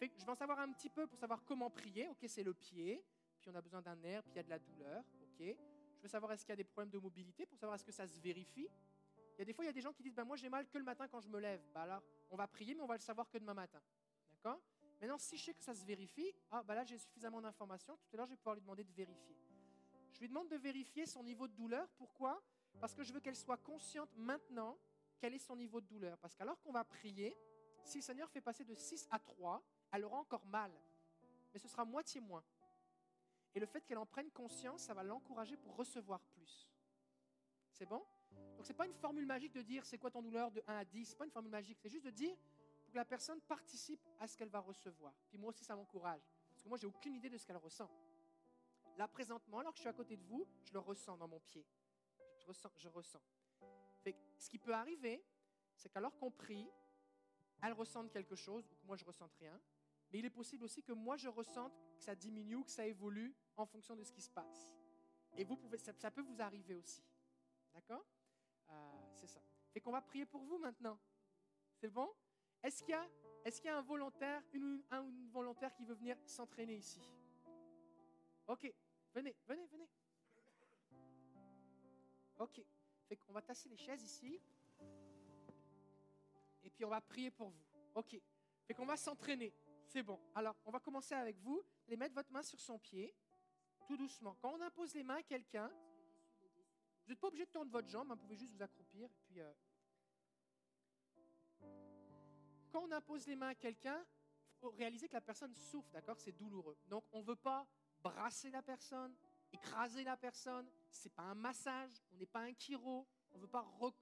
Je 0.00 0.24
vais 0.24 0.30
en 0.30 0.34
savoir 0.34 0.60
un 0.60 0.72
petit 0.72 0.88
peu 0.88 1.06
pour 1.06 1.18
savoir 1.18 1.44
comment 1.44 1.68
prier. 1.68 2.08
OK, 2.08 2.24
c'est 2.26 2.44
le 2.44 2.54
pied. 2.54 3.04
Puis 3.40 3.50
on 3.50 3.54
a 3.54 3.60
besoin 3.60 3.82
d'un 3.82 3.96
nerf, 3.96 4.22
puis 4.22 4.32
il 4.34 4.36
y 4.36 4.40
a 4.40 4.42
de 4.42 4.50
la 4.50 4.58
douleur. 4.58 5.04
OK. 5.22 5.56
Je 6.00 6.02
veux 6.02 6.08
savoir 6.08 6.32
est-ce 6.32 6.44
qu'il 6.44 6.52
y 6.52 6.54
a 6.54 6.56
des 6.56 6.64
problèmes 6.64 6.90
de 6.90 6.98
mobilité 6.98 7.44
pour 7.44 7.58
savoir 7.58 7.74
est-ce 7.74 7.84
que 7.84 7.92
ça 7.92 8.06
se 8.06 8.18
vérifie. 8.20 8.68
Il 9.34 9.38
y 9.38 9.42
a 9.42 9.44
des 9.44 9.52
fois, 9.52 9.64
il 9.64 9.68
y 9.68 9.70
a 9.70 9.72
des 9.72 9.80
gens 9.80 9.92
qui 9.92 10.02
disent 10.02 10.14
ben, 10.14 10.24
Moi, 10.24 10.36
j'ai 10.36 10.48
mal 10.48 10.66
que 10.68 10.78
le 10.78 10.84
matin 10.84 11.08
quand 11.08 11.20
je 11.20 11.28
me 11.28 11.38
lève. 11.38 11.62
Ben, 11.74 11.82
alors, 11.82 12.02
on 12.30 12.36
va 12.36 12.46
prier, 12.46 12.74
mais 12.74 12.82
on 12.82 12.86
va 12.86 12.94
le 12.94 13.00
savoir 13.00 13.28
que 13.28 13.38
demain 13.38 13.54
matin. 13.54 13.80
D'accord? 14.32 14.60
Maintenant, 15.00 15.18
si 15.18 15.38
je 15.38 15.44
sais 15.44 15.54
que 15.54 15.62
ça 15.62 15.74
se 15.74 15.84
vérifie, 15.84 16.32
ah, 16.50 16.62
ben 16.62 16.74
là, 16.74 16.84
j'ai 16.84 16.98
suffisamment 16.98 17.40
d'informations. 17.40 17.96
Tout 17.96 18.14
à 18.14 18.16
l'heure, 18.18 18.26
je 18.26 18.32
vais 18.32 18.36
pouvoir 18.36 18.54
lui 18.54 18.62
demander 18.62 18.84
de 18.84 18.92
vérifier. 18.92 19.36
Je 20.12 20.20
lui 20.20 20.28
demande 20.28 20.48
de 20.48 20.56
vérifier 20.56 21.06
son 21.06 21.22
niveau 21.22 21.48
de 21.48 21.54
douleur. 21.54 21.88
Pourquoi? 21.96 22.42
Parce 22.80 22.94
que 22.94 23.02
je 23.02 23.12
veux 23.12 23.20
qu'elle 23.20 23.36
soit 23.36 23.56
consciente 23.56 24.10
maintenant 24.16 24.78
quel 25.18 25.34
est 25.34 25.38
son 25.38 25.56
niveau 25.56 25.80
de 25.80 25.86
douleur. 25.86 26.18
Parce 26.18 26.34
qu'alors 26.34 26.60
qu'on 26.60 26.72
va 26.72 26.84
prier, 26.84 27.36
si 27.82 27.98
le 27.98 28.02
Seigneur 28.02 28.28
fait 28.30 28.42
passer 28.42 28.64
de 28.64 28.74
6 28.74 29.08
à 29.10 29.18
3, 29.18 29.62
elle 29.92 30.04
aura 30.04 30.18
encore 30.18 30.44
mal. 30.46 30.72
Mais 31.52 31.58
ce 31.58 31.68
sera 31.68 31.84
moitié 31.84 32.20
moins. 32.20 32.44
Et 33.54 33.60
le 33.60 33.66
fait 33.66 33.80
qu'elle 33.80 33.98
en 33.98 34.06
prenne 34.06 34.30
conscience, 34.30 34.82
ça 34.82 34.94
va 34.94 35.02
l'encourager 35.02 35.56
pour 35.56 35.76
recevoir 35.76 36.20
plus. 36.20 36.68
C'est 37.72 37.86
bon? 37.86 38.04
Donc, 38.56 38.66
ce 38.66 38.72
n'est 38.72 38.76
pas 38.76 38.86
une 38.86 38.94
formule 38.94 39.26
magique 39.26 39.52
de 39.52 39.62
dire 39.62 39.84
c'est 39.84 39.98
quoi 39.98 40.10
ton 40.10 40.22
douleur 40.22 40.50
de 40.50 40.62
1 40.66 40.76
à 40.76 40.84
10. 40.84 41.06
Ce 41.06 41.10
n'est 41.12 41.16
pas 41.16 41.24
une 41.24 41.30
formule 41.30 41.50
magique. 41.50 41.78
C'est 41.80 41.88
juste 41.88 42.04
de 42.04 42.10
dire 42.10 42.36
la 42.94 43.04
personne 43.04 43.40
participe 43.42 44.00
à 44.18 44.26
ce 44.26 44.36
qu'elle 44.36 44.48
va 44.48 44.60
recevoir. 44.60 45.14
Puis 45.28 45.38
moi 45.38 45.50
aussi, 45.50 45.64
ça 45.64 45.76
m'encourage. 45.76 46.22
Parce 46.50 46.62
que 46.62 46.68
moi, 46.68 46.78
j'ai 46.78 46.86
aucune 46.86 47.14
idée 47.14 47.30
de 47.30 47.36
ce 47.36 47.46
qu'elle 47.46 47.56
ressent. 47.56 47.90
Là, 48.96 49.08
présentement, 49.08 49.58
alors 49.60 49.72
que 49.72 49.78
je 49.78 49.82
suis 49.82 49.88
à 49.88 49.92
côté 49.92 50.16
de 50.16 50.24
vous, 50.24 50.46
je 50.64 50.72
le 50.72 50.78
ressens 50.78 51.16
dans 51.16 51.28
mon 51.28 51.40
pied. 51.40 51.66
Je 52.38 52.46
ressens. 52.46 52.70
Je 52.76 52.88
ressens. 52.88 53.22
Que 54.02 54.10
ce 54.38 54.48
qui 54.48 54.58
peut 54.58 54.74
arriver, 54.74 55.24
c'est 55.76 55.88
qu'alors 55.88 56.16
qu'on 56.18 56.30
prie, 56.30 56.68
elle 57.62 57.72
ressente 57.72 58.10
quelque 58.10 58.34
chose, 58.34 58.66
ou 58.70 58.74
que 58.74 58.86
moi, 58.86 58.96
je 58.96 59.04
ressente 59.04 59.32
rien. 59.34 59.60
Mais 60.10 60.18
il 60.18 60.24
est 60.24 60.30
possible 60.30 60.64
aussi 60.64 60.82
que 60.82 60.92
moi, 60.92 61.16
je 61.16 61.28
ressente 61.28 61.72
que 61.96 62.02
ça 62.02 62.14
diminue 62.14 62.56
ou 62.56 62.64
que 62.64 62.70
ça 62.70 62.86
évolue 62.86 63.34
en 63.56 63.66
fonction 63.66 63.94
de 63.94 64.02
ce 64.02 64.12
qui 64.12 64.22
se 64.22 64.30
passe. 64.30 64.72
Et 65.36 65.44
vous 65.44 65.56
pouvez, 65.56 65.78
ça, 65.78 65.92
ça 65.98 66.10
peut 66.10 66.22
vous 66.22 66.40
arriver 66.40 66.74
aussi. 66.74 67.04
D'accord? 67.72 68.04
Euh, 68.70 69.10
C'est 69.14 69.28
ça. 69.28 69.40
Fait 69.72 69.80
qu'on 69.80 69.92
va 69.92 70.02
prier 70.02 70.26
pour 70.26 70.42
vous 70.42 70.58
maintenant. 70.58 70.98
C'est 71.76 71.88
bon? 71.90 72.12
Est-ce 72.62 72.82
qu'il 72.82 72.90
y, 72.90 72.94
a- 72.94 73.08
est-ce 73.44 73.62
y 73.64 73.68
a 73.68 73.78
un 73.78 73.82
volontaire, 73.82 74.42
une, 74.52 74.82
un 74.90 75.04
volontaire 75.32 75.72
qui 75.74 75.84
veut 75.84 75.94
venir 75.94 76.16
s'entraîner 76.26 76.76
ici? 76.76 77.00
Ok, 78.46 78.70
venez, 79.14 79.34
venez, 79.46 79.66
venez. 79.66 79.88
Ok, 82.38 82.60
fait 83.08 83.16
qu'on 83.16 83.32
va 83.32 83.42
tasser 83.42 83.68
les 83.68 83.76
chaises 83.76 84.02
ici. 84.02 84.40
Et 86.62 86.70
puis 86.70 86.84
on 86.84 86.88
va 86.90 87.00
prier 87.00 87.30
pour 87.30 87.48
vous. 87.48 87.64
Ok, 87.94 88.20
fait 88.66 88.74
qu'on 88.74 88.86
va 88.86 88.96
s'entraîner. 88.96 89.52
C'est 89.86 90.02
bon. 90.02 90.20
Alors, 90.34 90.56
on 90.64 90.70
va 90.70 90.78
commencer 90.80 91.14
avec 91.14 91.36
vous. 91.38 91.62
Allez 91.86 91.96
mettre 91.96 92.14
votre 92.14 92.30
main 92.30 92.42
sur 92.42 92.60
son 92.60 92.78
pied, 92.78 93.14
tout 93.86 93.96
doucement. 93.96 94.36
Quand 94.40 94.52
on 94.54 94.60
impose 94.60 94.94
les 94.94 95.02
mains 95.02 95.16
à 95.16 95.22
quelqu'un, 95.22 95.68
vous 97.04 97.10
n'êtes 97.10 97.18
pas 97.18 97.28
obligé 97.28 97.46
de 97.46 97.50
tendre 97.50 97.70
votre 97.70 97.88
jambe, 97.88 98.10
hein, 98.10 98.14
vous 98.14 98.22
pouvez 98.22 98.36
juste 98.36 98.52
vous 98.54 98.62
accroupir. 98.62 99.10
Et 99.10 99.18
puis, 99.26 99.40
euh, 99.40 99.52
quand 102.70 102.82
on 102.84 102.92
impose 102.92 103.26
les 103.26 103.36
mains 103.36 103.48
à 103.48 103.54
quelqu'un, 103.54 104.04
il 104.52 104.58
faut 104.60 104.70
réaliser 104.70 105.08
que 105.08 105.14
la 105.14 105.20
personne 105.20 105.54
souffre, 105.54 105.90
d'accord? 105.90 106.18
C'est 106.18 106.32
douloureux. 106.32 106.76
Donc, 106.88 107.04
on 107.12 107.20
ne 107.20 107.24
veut 107.24 107.36
pas 107.36 107.66
brasser 108.02 108.50
la 108.50 108.62
personne, 108.62 109.14
écraser 109.52 110.04
la 110.04 110.16
personne. 110.16 110.70
Ce 110.90 111.08
n'est 111.08 111.14
pas 111.14 111.22
un 111.22 111.34
massage, 111.34 111.92
on 112.12 112.16
n'est 112.16 112.26
pas 112.26 112.40
un 112.40 112.52
chiro, 112.54 113.06
on 113.32 113.36
ne 113.36 113.42
veut 113.42 113.48
pas 113.48 113.66
re- 113.78 113.94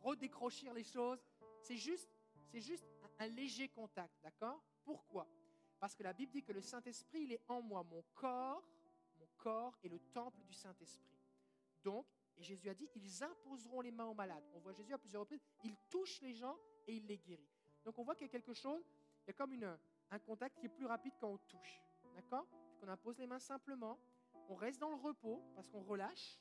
redécrochir 0.00 0.72
les 0.74 0.84
choses. 0.84 1.24
C'est 1.62 1.76
juste, 1.76 2.08
c'est 2.46 2.60
juste 2.60 2.86
un, 3.02 3.24
un 3.24 3.28
léger 3.28 3.68
contact, 3.68 4.14
d'accord? 4.22 4.62
Pourquoi? 4.84 5.28
Parce 5.78 5.94
que 5.94 6.02
la 6.02 6.12
Bible 6.12 6.32
dit 6.32 6.42
que 6.42 6.52
le 6.52 6.60
Saint-Esprit, 6.60 7.22
il 7.22 7.32
est 7.32 7.42
en 7.48 7.62
moi. 7.62 7.82
Mon 7.82 8.02
corps, 8.14 8.62
mon 9.18 9.28
corps 9.36 9.76
est 9.82 9.88
le 9.88 9.98
temple 9.98 10.42
du 10.44 10.54
Saint-Esprit. 10.54 11.18
Donc, 11.82 12.06
et 12.36 12.42
Jésus 12.42 12.68
a 12.70 12.74
dit, 12.74 12.88
ils 12.94 13.22
imposeront 13.22 13.82
les 13.82 13.90
mains 13.90 14.06
aux 14.06 14.14
malades. 14.14 14.44
On 14.54 14.60
voit 14.60 14.72
Jésus 14.72 14.94
à 14.94 14.98
plusieurs 14.98 15.20
reprises, 15.20 15.44
il 15.62 15.76
touche 15.90 16.20
les 16.22 16.32
gens 16.32 16.58
et 16.86 16.96
il 16.96 17.06
les 17.06 17.18
guérit. 17.18 17.50
Donc 17.84 17.98
on 17.98 18.04
voit 18.04 18.14
qu'il 18.14 18.26
y 18.26 18.30
a 18.30 18.32
quelque 18.32 18.52
chose, 18.52 18.84
il 19.24 19.28
y 19.28 19.30
a 19.30 19.32
comme 19.34 19.52
une, 19.52 19.76
un 20.10 20.18
contact 20.18 20.58
qui 20.58 20.66
est 20.66 20.70
plus 20.70 20.86
rapide 20.86 21.14
quand 21.20 21.28
on 21.28 21.38
touche. 21.38 21.80
D'accord? 22.14 22.46
On 22.82 22.88
impose 22.88 23.18
les 23.18 23.26
mains 23.26 23.38
simplement, 23.38 23.98
on 24.48 24.54
reste 24.54 24.80
dans 24.80 24.90
le 24.90 24.96
repos 24.96 25.42
parce 25.54 25.68
qu'on 25.68 25.82
relâche 25.82 26.38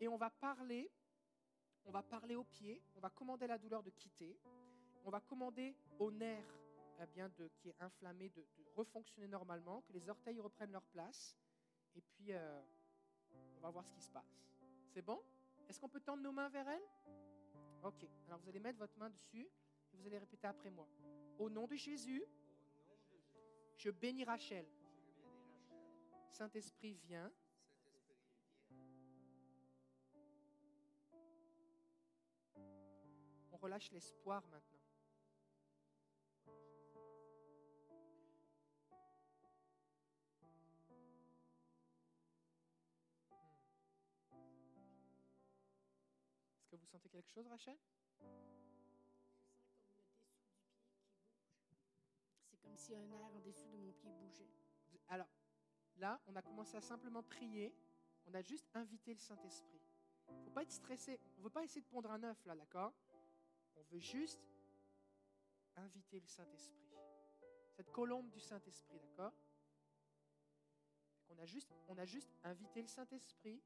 et 0.00 0.08
on 0.08 0.16
va 0.16 0.30
parler, 0.30 0.90
on 1.84 1.90
va 1.90 2.02
parler 2.02 2.36
aux 2.36 2.44
pieds, 2.44 2.82
on 2.96 3.00
va 3.00 3.10
commander 3.10 3.44
à 3.44 3.48
la 3.48 3.58
douleur 3.58 3.82
de 3.82 3.90
quitter, 3.90 4.38
on 5.04 5.10
va 5.10 5.20
commander 5.20 5.76
au 5.98 6.10
nerf 6.10 6.44
eh 7.00 7.06
bien, 7.06 7.28
de, 7.38 7.48
qui 7.56 7.68
est 7.68 7.80
inflammé 7.80 8.28
de, 8.30 8.44
refonctionner 8.74 9.26
normalement, 9.26 9.82
que 9.82 9.92
les 9.92 10.08
orteils 10.08 10.38
reprennent 10.38 10.70
leur 10.70 10.84
place 10.84 11.36
et 11.96 12.00
puis 12.00 12.32
euh, 12.32 12.60
on 13.56 13.60
va 13.60 13.70
voir 13.70 13.84
ce 13.84 13.92
qui 13.92 14.00
se 14.00 14.10
passe. 14.10 14.46
C'est 14.86 15.02
bon? 15.02 15.20
Est-ce 15.68 15.80
qu'on 15.80 15.88
peut 15.88 16.00
tendre 16.00 16.22
nos 16.22 16.30
mains 16.30 16.48
vers 16.48 16.68
elle? 16.68 16.82
Ok. 17.82 18.06
Alors 18.26 18.38
vous 18.38 18.48
allez 18.48 18.60
mettre 18.60 18.78
votre 18.78 18.96
main 18.96 19.10
dessus 19.10 19.48
vous 19.98 20.06
allez 20.06 20.18
répéter 20.18 20.46
après 20.46 20.70
moi. 20.70 20.88
Au 21.38 21.50
nom 21.50 21.66
de 21.66 21.74
Jésus, 21.76 22.24
je 23.76 23.90
bénis 23.90 24.24
Rachel. 24.24 24.66
Saint-Esprit, 26.30 26.94
viens. 27.04 27.32
On 33.50 33.56
relâche 33.56 33.90
l'espoir 33.90 34.46
maintenant. 34.48 34.78
Est-ce 46.56 46.68
que 46.70 46.76
vous 46.76 46.86
sentez 46.86 47.08
quelque 47.08 47.30
chose, 47.30 47.46
Rachel? 47.48 47.76
Si 52.78 52.94
un 52.94 53.10
air 53.10 53.34
en 53.34 53.40
dessous 53.40 53.68
de 53.68 53.76
mon 53.76 53.92
pied 53.92 54.10
bougeait. 54.12 54.48
Alors, 55.08 55.28
là, 55.96 56.20
on 56.26 56.36
a 56.36 56.42
commencé 56.42 56.76
à 56.76 56.80
simplement 56.80 57.22
prier. 57.22 57.74
On 58.26 58.34
a 58.34 58.40
juste 58.40 58.68
invité 58.74 59.12
le 59.12 59.18
Saint-Esprit. 59.18 59.80
Il 60.28 60.36
ne 60.36 60.42
faut 60.44 60.50
pas 60.50 60.62
être 60.62 60.72
stressé. 60.72 61.18
On 61.36 61.38
ne 61.40 61.44
veut 61.44 61.50
pas 61.50 61.64
essayer 61.64 61.80
de 61.80 61.86
pondre 61.86 62.10
un 62.10 62.22
œuf, 62.22 62.44
là, 62.46 62.54
d'accord? 62.54 62.92
On 63.76 63.82
veut 63.90 63.98
juste 63.98 64.40
inviter 65.76 66.20
le 66.20 66.26
Saint-Esprit. 66.26 66.94
Cette 67.72 67.90
colombe 67.90 68.30
du 68.30 68.40
Saint-Esprit, 68.40 68.98
d'accord? 69.00 69.32
On 71.30 71.38
a, 71.38 71.46
juste, 71.46 71.72
on 71.88 71.98
a 71.98 72.04
juste 72.04 72.30
invité 72.44 72.82
le 72.82 72.88
Saint-Esprit. 72.88 73.60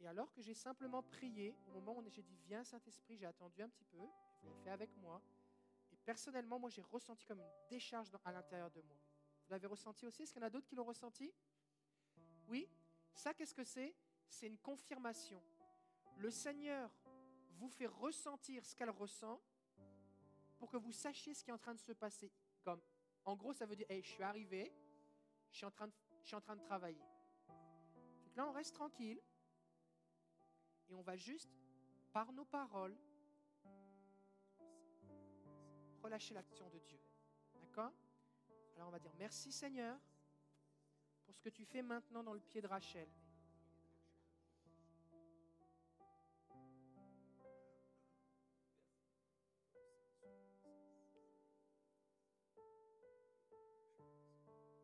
Et 0.00 0.06
alors 0.06 0.32
que 0.32 0.42
j'ai 0.42 0.54
simplement 0.54 1.02
prié, 1.02 1.54
au 1.68 1.72
moment 1.72 1.96
où 1.98 2.08
j'ai 2.08 2.22
dit 2.22 2.36
Viens, 2.46 2.64
Saint-Esprit, 2.64 3.16
j'ai 3.16 3.26
attendu 3.26 3.62
un 3.62 3.68
petit 3.68 3.84
peu. 3.84 3.98
Vous 3.98 4.48
l'avez 4.48 4.62
fait 4.62 4.70
avec 4.70 4.96
moi. 4.96 5.22
Personnellement, 6.04 6.58
moi, 6.58 6.70
j'ai 6.70 6.82
ressenti 6.82 7.24
comme 7.24 7.40
une 7.40 7.50
décharge 7.68 8.10
à 8.24 8.32
l'intérieur 8.32 8.70
de 8.70 8.80
moi. 8.82 8.98
Vous 9.46 9.52
l'avez 9.52 9.66
ressenti 9.66 10.06
aussi? 10.06 10.22
Est-ce 10.22 10.32
qu'il 10.32 10.40
y 10.40 10.44
en 10.44 10.46
a 10.46 10.50
d'autres 10.50 10.66
qui 10.66 10.74
l'ont 10.74 10.84
ressenti? 10.84 11.32
Oui? 12.46 12.68
Ça, 13.14 13.32
qu'est-ce 13.32 13.54
que 13.54 13.64
c'est? 13.64 13.94
C'est 14.28 14.46
une 14.46 14.58
confirmation. 14.58 15.42
Le 16.16 16.30
Seigneur 16.30 16.90
vous 17.52 17.68
fait 17.68 17.86
ressentir 17.86 18.64
ce 18.64 18.74
qu'elle 18.74 18.90
ressent 18.90 19.40
pour 20.58 20.70
que 20.70 20.76
vous 20.76 20.92
sachiez 20.92 21.34
ce 21.34 21.42
qui 21.42 21.50
est 21.50 21.54
en 21.54 21.58
train 21.58 21.74
de 21.74 21.80
se 21.80 21.92
passer. 21.92 22.30
Comme, 22.62 22.80
en 23.24 23.36
gros, 23.36 23.52
ça 23.52 23.66
veut 23.66 23.76
dire, 23.76 23.86
hey, 23.90 24.02
je 24.02 24.08
suis 24.08 24.22
arrivé, 24.22 24.72
je 25.50 25.56
suis 25.56 25.66
en 25.66 25.70
train 25.70 25.86
de, 25.86 25.92
je 26.22 26.28
suis 26.28 26.36
en 26.36 26.40
train 26.40 26.56
de 26.56 26.62
travailler. 26.62 27.04
Donc 28.24 28.36
là, 28.36 28.46
on 28.48 28.52
reste 28.52 28.74
tranquille 28.74 29.20
et 30.88 30.94
on 30.94 31.02
va 31.02 31.16
juste, 31.16 31.50
par 32.12 32.32
nos 32.32 32.44
paroles, 32.44 32.96
relâcher 36.04 36.34
l'action 36.34 36.68
de 36.68 36.78
Dieu. 36.80 37.00
D'accord? 37.54 37.92
Alors 38.76 38.88
on 38.88 38.90
va 38.90 38.98
dire 38.98 39.14
merci 39.18 39.50
Seigneur 39.50 39.98
pour 41.24 41.34
ce 41.34 41.40
que 41.40 41.48
tu 41.48 41.64
fais 41.64 41.80
maintenant 41.80 42.22
dans 42.22 42.34
le 42.34 42.40
pied 42.40 42.60
de 42.60 42.66
Rachel. 42.66 43.08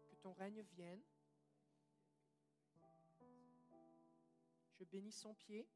Que 0.08 0.14
ton 0.22 0.32
règne 0.32 0.62
vienne. 0.62 1.02
Je 4.72 4.84
bénis 4.84 5.12
son 5.12 5.34
pied, 5.34 5.68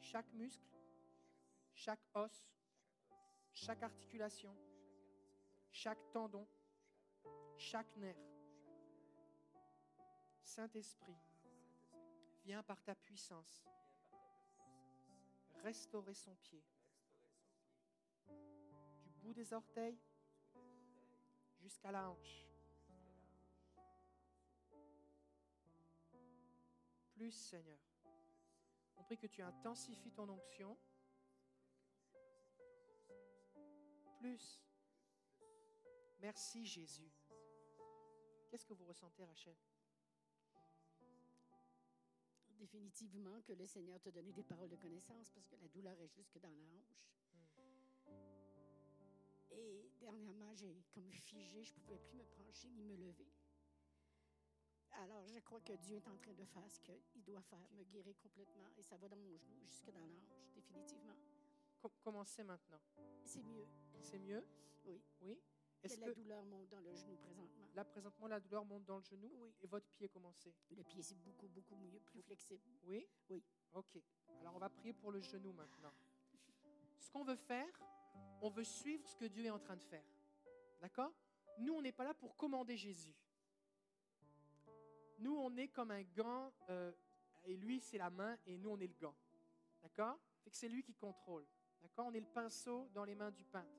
chaque 0.00 0.32
muscle, 0.32 0.66
chaque 1.72 2.02
os, 2.14 2.48
chaque 3.54 3.82
articulation, 3.82 4.54
chaque 5.70 6.10
tendon 6.12 6.46
chaque 7.58 7.96
nerf. 7.96 8.16
Saint-Esprit, 10.42 11.16
viens 12.44 12.62
par 12.62 12.82
ta 12.82 12.94
puissance 12.94 13.64
restaurer 15.62 16.14
son 16.14 16.34
pied. 16.36 16.62
Du 19.02 19.10
bout 19.22 19.32
des 19.32 19.52
orteils 19.54 19.98
jusqu'à 21.58 21.90
la 21.90 22.10
hanche. 22.10 22.46
Plus, 27.14 27.32
Seigneur. 27.32 27.78
On 28.96 29.04
prie 29.04 29.16
que 29.16 29.26
tu 29.26 29.40
intensifies 29.40 30.12
ton 30.12 30.28
onction. 30.28 30.76
Plus. 34.24 34.58
Merci, 36.20 36.64
Jésus. 36.64 37.12
Qu'est-ce 38.48 38.64
que 38.64 38.72
vous 38.72 38.86
ressentez, 38.86 39.22
Rachel? 39.22 39.54
Définitivement 42.58 43.42
que 43.42 43.52
le 43.52 43.66
Seigneur 43.66 44.00
t'a 44.00 44.10
donné 44.10 44.32
des 44.32 44.42
paroles 44.42 44.70
de 44.70 44.76
connaissance 44.76 45.30
parce 45.30 45.46
que 45.46 45.56
la 45.56 45.68
douleur 45.68 46.00
est 46.00 46.08
jusque 46.08 46.38
dans 46.38 46.48
la 46.48 46.62
hanche. 46.62 47.04
Et 49.50 49.90
dernièrement, 50.00 50.54
j'ai 50.54 50.74
comme 50.94 51.12
figé, 51.12 51.62
je 51.62 51.74
ne 51.74 51.80
pouvais 51.80 51.98
plus 51.98 52.16
me 52.16 52.24
pencher 52.24 52.70
ni 52.70 52.82
me 52.82 52.96
lever. 52.96 53.30
Alors, 54.92 55.26
je 55.26 55.38
crois 55.40 55.60
que 55.60 55.74
Dieu 55.74 55.96
est 55.96 56.08
en 56.08 56.16
train 56.16 56.32
de 56.32 56.46
faire 56.46 56.70
ce 56.70 56.80
qu'il 56.80 57.24
doit 57.24 57.42
faire, 57.42 57.70
me 57.72 57.84
guérir 57.84 58.18
complètement. 58.20 58.70
Et 58.78 58.82
ça 58.82 58.96
va 58.96 59.06
dans 59.06 59.18
mon 59.18 59.36
genou 59.36 59.66
jusque 59.66 59.90
dans 59.90 60.00
la 60.00 60.06
hanche, 60.06 60.48
définitivement. 60.54 61.18
Co- 61.84 61.92
commencez 62.02 62.42
maintenant. 62.42 62.80
C'est 63.24 63.42
mieux. 63.42 63.66
C'est 64.00 64.18
mieux? 64.18 64.44
Oui. 64.84 65.00
Oui. 65.20 65.38
Est-ce 65.82 66.00
La 66.00 66.06
que 66.06 66.12
douleur 66.14 66.42
monte 66.44 66.68
dans 66.70 66.80
le 66.80 66.94
genou 66.94 67.16
présentement. 67.16 67.68
là, 67.74 67.84
présentement, 67.84 68.26
la 68.26 68.40
douleur 68.40 68.64
monte 68.64 68.84
dans 68.86 68.96
le 68.96 69.02
genou 69.02 69.30
Oui. 69.36 69.52
et 69.60 69.66
votre 69.66 69.86
pied 69.90 70.08
commencez 70.08 70.54
Le 70.70 70.82
pied, 70.82 71.02
c'est 71.02 71.14
beaucoup, 71.22 71.46
beaucoup 71.48 71.76
mieux, 71.76 72.00
plus 72.00 72.22
flexible. 72.22 72.62
Oui? 72.84 73.06
Oui. 73.28 73.42
Ok. 73.74 73.98
Alors, 74.40 74.54
on 74.56 74.58
va 74.58 74.70
prier 74.70 74.94
pour 74.94 75.12
le 75.12 75.20
genou 75.20 75.52
maintenant. 75.52 75.92
Ce 76.98 77.10
qu'on 77.10 77.22
veut 77.24 77.36
faire, 77.36 77.68
on 78.40 78.48
veut 78.48 78.64
suivre 78.64 79.06
ce 79.06 79.14
que 79.16 79.26
Dieu 79.26 79.44
est 79.44 79.50
en 79.50 79.58
train 79.58 79.76
de 79.76 79.82
faire. 79.82 80.04
D'accord? 80.80 81.12
Nous, 81.58 81.74
on 81.74 81.82
n'est 81.82 81.92
pas 81.92 82.04
là 82.04 82.14
pour 82.14 82.34
commander 82.36 82.76
Jésus. 82.78 83.14
Nous, 85.18 85.36
on 85.36 85.54
est 85.56 85.68
comme 85.68 85.90
un 85.90 86.02
gant, 86.02 86.52
euh, 86.70 86.92
et 87.44 87.56
lui, 87.56 87.78
c'est 87.80 87.98
la 87.98 88.10
main, 88.10 88.36
et 88.46 88.56
nous, 88.56 88.70
on 88.70 88.80
est 88.80 88.86
le 88.86 88.94
gant. 88.98 89.14
D'accord? 89.82 90.18
Fait 90.42 90.50
que 90.50 90.56
c'est 90.56 90.68
lui 90.68 90.82
qui 90.82 90.94
contrôle. 90.94 91.46
D'accord? 91.84 92.06
On 92.06 92.14
est 92.14 92.20
le 92.20 92.26
pinceau 92.26 92.88
dans 92.94 93.04
les 93.04 93.14
mains 93.14 93.30
du 93.30 93.44
peintre. 93.44 93.78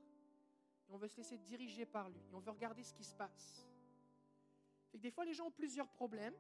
Et 0.88 0.94
on 0.94 0.98
veut 0.98 1.08
se 1.08 1.18
laisser 1.18 1.40
diriger 1.40 1.88
par 1.88 2.08
lui. 2.08 2.22
Et 2.32 2.36
on 2.36 2.40
veut 2.40 2.52
regarder 2.52 2.84
ce 2.84 2.94
qui 2.94 3.04
se 3.04 3.16
passe. 3.16 3.68
Fait 4.92 5.00
que 5.00 5.02
des 5.02 5.10
fois, 5.10 5.26
les 5.26 5.34
gens 5.34 5.48
ont 5.48 5.52
plusieurs 5.52 5.90
problèmes. 5.90 6.36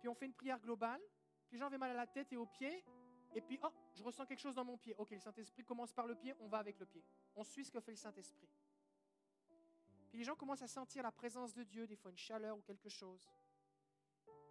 Puis 0.00 0.08
on 0.08 0.14
fait 0.14 0.26
une 0.26 0.34
prière 0.34 0.58
globale. 0.58 1.00
Puis 1.46 1.54
les 1.54 1.58
gens 1.60 1.66
avaient 1.66 1.78
mal 1.78 1.92
à 1.92 1.94
la 1.94 2.06
tête 2.08 2.32
et 2.32 2.36
aux 2.36 2.46
pieds. 2.46 2.84
Et 3.36 3.40
puis, 3.40 3.60
oh, 3.62 3.68
je 3.94 4.02
ressens 4.02 4.26
quelque 4.26 4.40
chose 4.40 4.56
dans 4.56 4.64
mon 4.64 4.76
pied. 4.76 4.92
Ok, 4.98 5.12
le 5.12 5.20
Saint-Esprit 5.20 5.64
commence 5.64 5.92
par 5.92 6.08
le 6.08 6.16
pied, 6.16 6.34
on 6.40 6.48
va 6.48 6.58
avec 6.58 6.80
le 6.80 6.86
pied. 6.86 7.04
On 7.36 7.44
suit 7.44 7.64
ce 7.64 7.70
que 7.70 7.78
fait 7.78 7.92
le 7.92 7.96
Saint-Esprit. 7.96 8.48
Puis 10.08 10.18
les 10.18 10.24
gens 10.24 10.34
commencent 10.34 10.62
à 10.62 10.68
sentir 10.68 11.04
la 11.04 11.12
présence 11.12 11.54
de 11.54 11.62
Dieu, 11.62 11.86
des 11.86 11.94
fois 11.94 12.10
une 12.10 12.18
chaleur 12.18 12.58
ou 12.58 12.62
quelque 12.62 12.88
chose. 12.88 13.30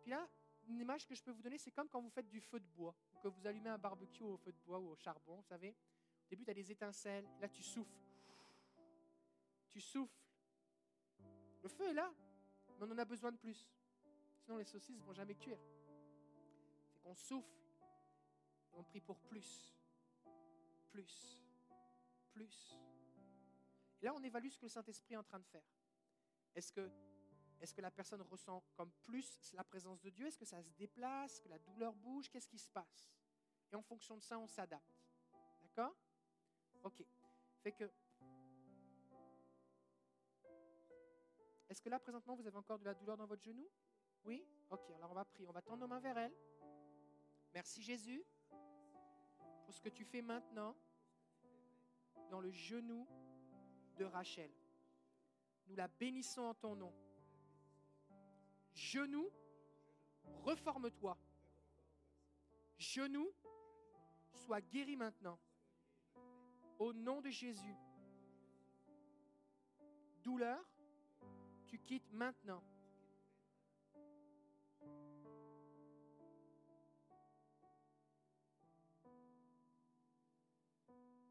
Puis 0.01 0.11
là, 0.11 0.25
une 0.69 0.79
image 0.79 1.05
que 1.05 1.15
je 1.15 1.23
peux 1.23 1.31
vous 1.31 1.41
donner, 1.41 1.57
c'est 1.57 1.71
comme 1.71 1.89
quand 1.89 2.01
vous 2.01 2.09
faites 2.09 2.29
du 2.29 2.39
feu 2.39 2.59
de 2.59 2.67
bois, 2.67 2.95
ou 3.13 3.19
que 3.19 3.27
vous 3.27 3.45
allumez 3.45 3.69
un 3.69 3.77
barbecue 3.77 4.23
au 4.23 4.37
feu 4.37 4.51
de 4.51 4.59
bois 4.59 4.79
ou 4.79 4.89
au 4.89 4.95
charbon, 4.95 5.35
vous 5.37 5.47
savez. 5.47 5.75
Au 6.25 6.29
début, 6.29 6.45
tu 6.45 6.51
as 6.51 6.53
des 6.53 6.71
étincelles, 6.71 7.27
là, 7.39 7.49
tu 7.49 7.63
souffles. 7.63 7.99
Tu 9.69 9.81
souffles. 9.81 10.21
Le 11.61 11.69
feu 11.69 11.89
est 11.89 11.93
là, 11.93 12.11
mais 12.79 12.87
on 12.87 12.91
en 12.91 12.97
a 12.97 13.05
besoin 13.05 13.31
de 13.31 13.37
plus. 13.37 13.67
Sinon, 14.37 14.57
les 14.57 14.65
saucisses 14.65 14.97
ne 14.97 15.03
vont 15.03 15.13
jamais 15.13 15.35
cuire. 15.35 15.59
C'est 16.91 17.01
qu'on 17.01 17.15
souffle 17.15 17.59
on 18.79 18.83
prie 18.83 19.01
pour 19.01 19.19
plus, 19.19 19.75
plus, 20.89 21.43
plus. 22.31 22.79
Et 24.01 24.05
là, 24.05 24.13
on 24.15 24.23
évalue 24.23 24.47
ce 24.47 24.57
que 24.57 24.65
le 24.65 24.69
Saint-Esprit 24.69 25.15
est 25.15 25.17
en 25.17 25.23
train 25.23 25.39
de 25.39 25.45
faire. 25.45 25.65
Est-ce 26.55 26.71
que, 26.71 26.89
est 27.61 27.73
que 27.73 27.81
la 27.81 27.91
personne 27.91 28.21
ressent 28.21 28.63
comme 28.75 28.91
plus 29.03 29.51
la 29.53 29.63
présence 29.63 29.99
de 30.01 30.09
Dieu? 30.09 30.27
Est-ce 30.27 30.37
que 30.37 30.45
ça 30.45 30.61
se 30.61 30.71
déplace? 30.71 31.39
Que 31.39 31.49
la 31.49 31.59
douleur 31.59 31.93
bouge? 31.93 32.29
Qu'est-ce 32.29 32.47
qui 32.47 32.59
se 32.59 32.69
passe? 32.69 33.09
Et 33.71 33.75
en 33.75 33.81
fonction 33.81 34.17
de 34.17 34.23
ça, 34.23 34.39
on 34.39 34.47
s'adapte. 34.47 35.03
D'accord? 35.61 35.95
Ok. 36.83 37.03
Fait 37.61 37.71
que. 37.71 37.91
Est-ce 41.69 41.81
que 41.81 41.89
là, 41.89 41.99
présentement, 41.99 42.35
vous 42.35 42.47
avez 42.47 42.57
encore 42.57 42.79
de 42.79 42.85
la 42.85 42.93
douleur 42.93 43.17
dans 43.17 43.27
votre 43.27 43.43
genou? 43.43 43.69
Oui? 44.23 44.43
Ok, 44.69 44.89
alors 44.95 45.11
on 45.11 45.15
va 45.15 45.25
prier. 45.25 45.47
On 45.47 45.51
va 45.51 45.61
tendre 45.61 45.81
nos 45.81 45.87
mains 45.87 45.99
vers 45.99 46.17
elle. 46.17 46.35
Merci 47.53 47.81
Jésus 47.81 48.23
pour 49.65 49.73
ce 49.73 49.81
que 49.81 49.89
tu 49.89 50.03
fais 50.03 50.21
maintenant 50.21 50.75
dans 52.29 52.39
le 52.39 52.51
genou 52.51 53.07
de 53.97 54.05
Rachel. 54.05 54.51
Nous 55.67 55.75
la 55.75 55.87
bénissons 55.87 56.41
en 56.41 56.53
ton 56.53 56.75
nom. 56.75 56.93
Genou, 58.79 59.29
reforme-toi. 60.45 61.17
Genou, 62.77 63.29
sois 64.31 64.61
guéri 64.61 64.95
maintenant. 64.95 65.37
Au 66.79 66.93
nom 66.93 67.19
de 67.19 67.29
Jésus. 67.29 67.75
Douleur, 70.23 70.63
tu 71.67 71.77
quittes 71.77 72.09
maintenant. 72.13 72.63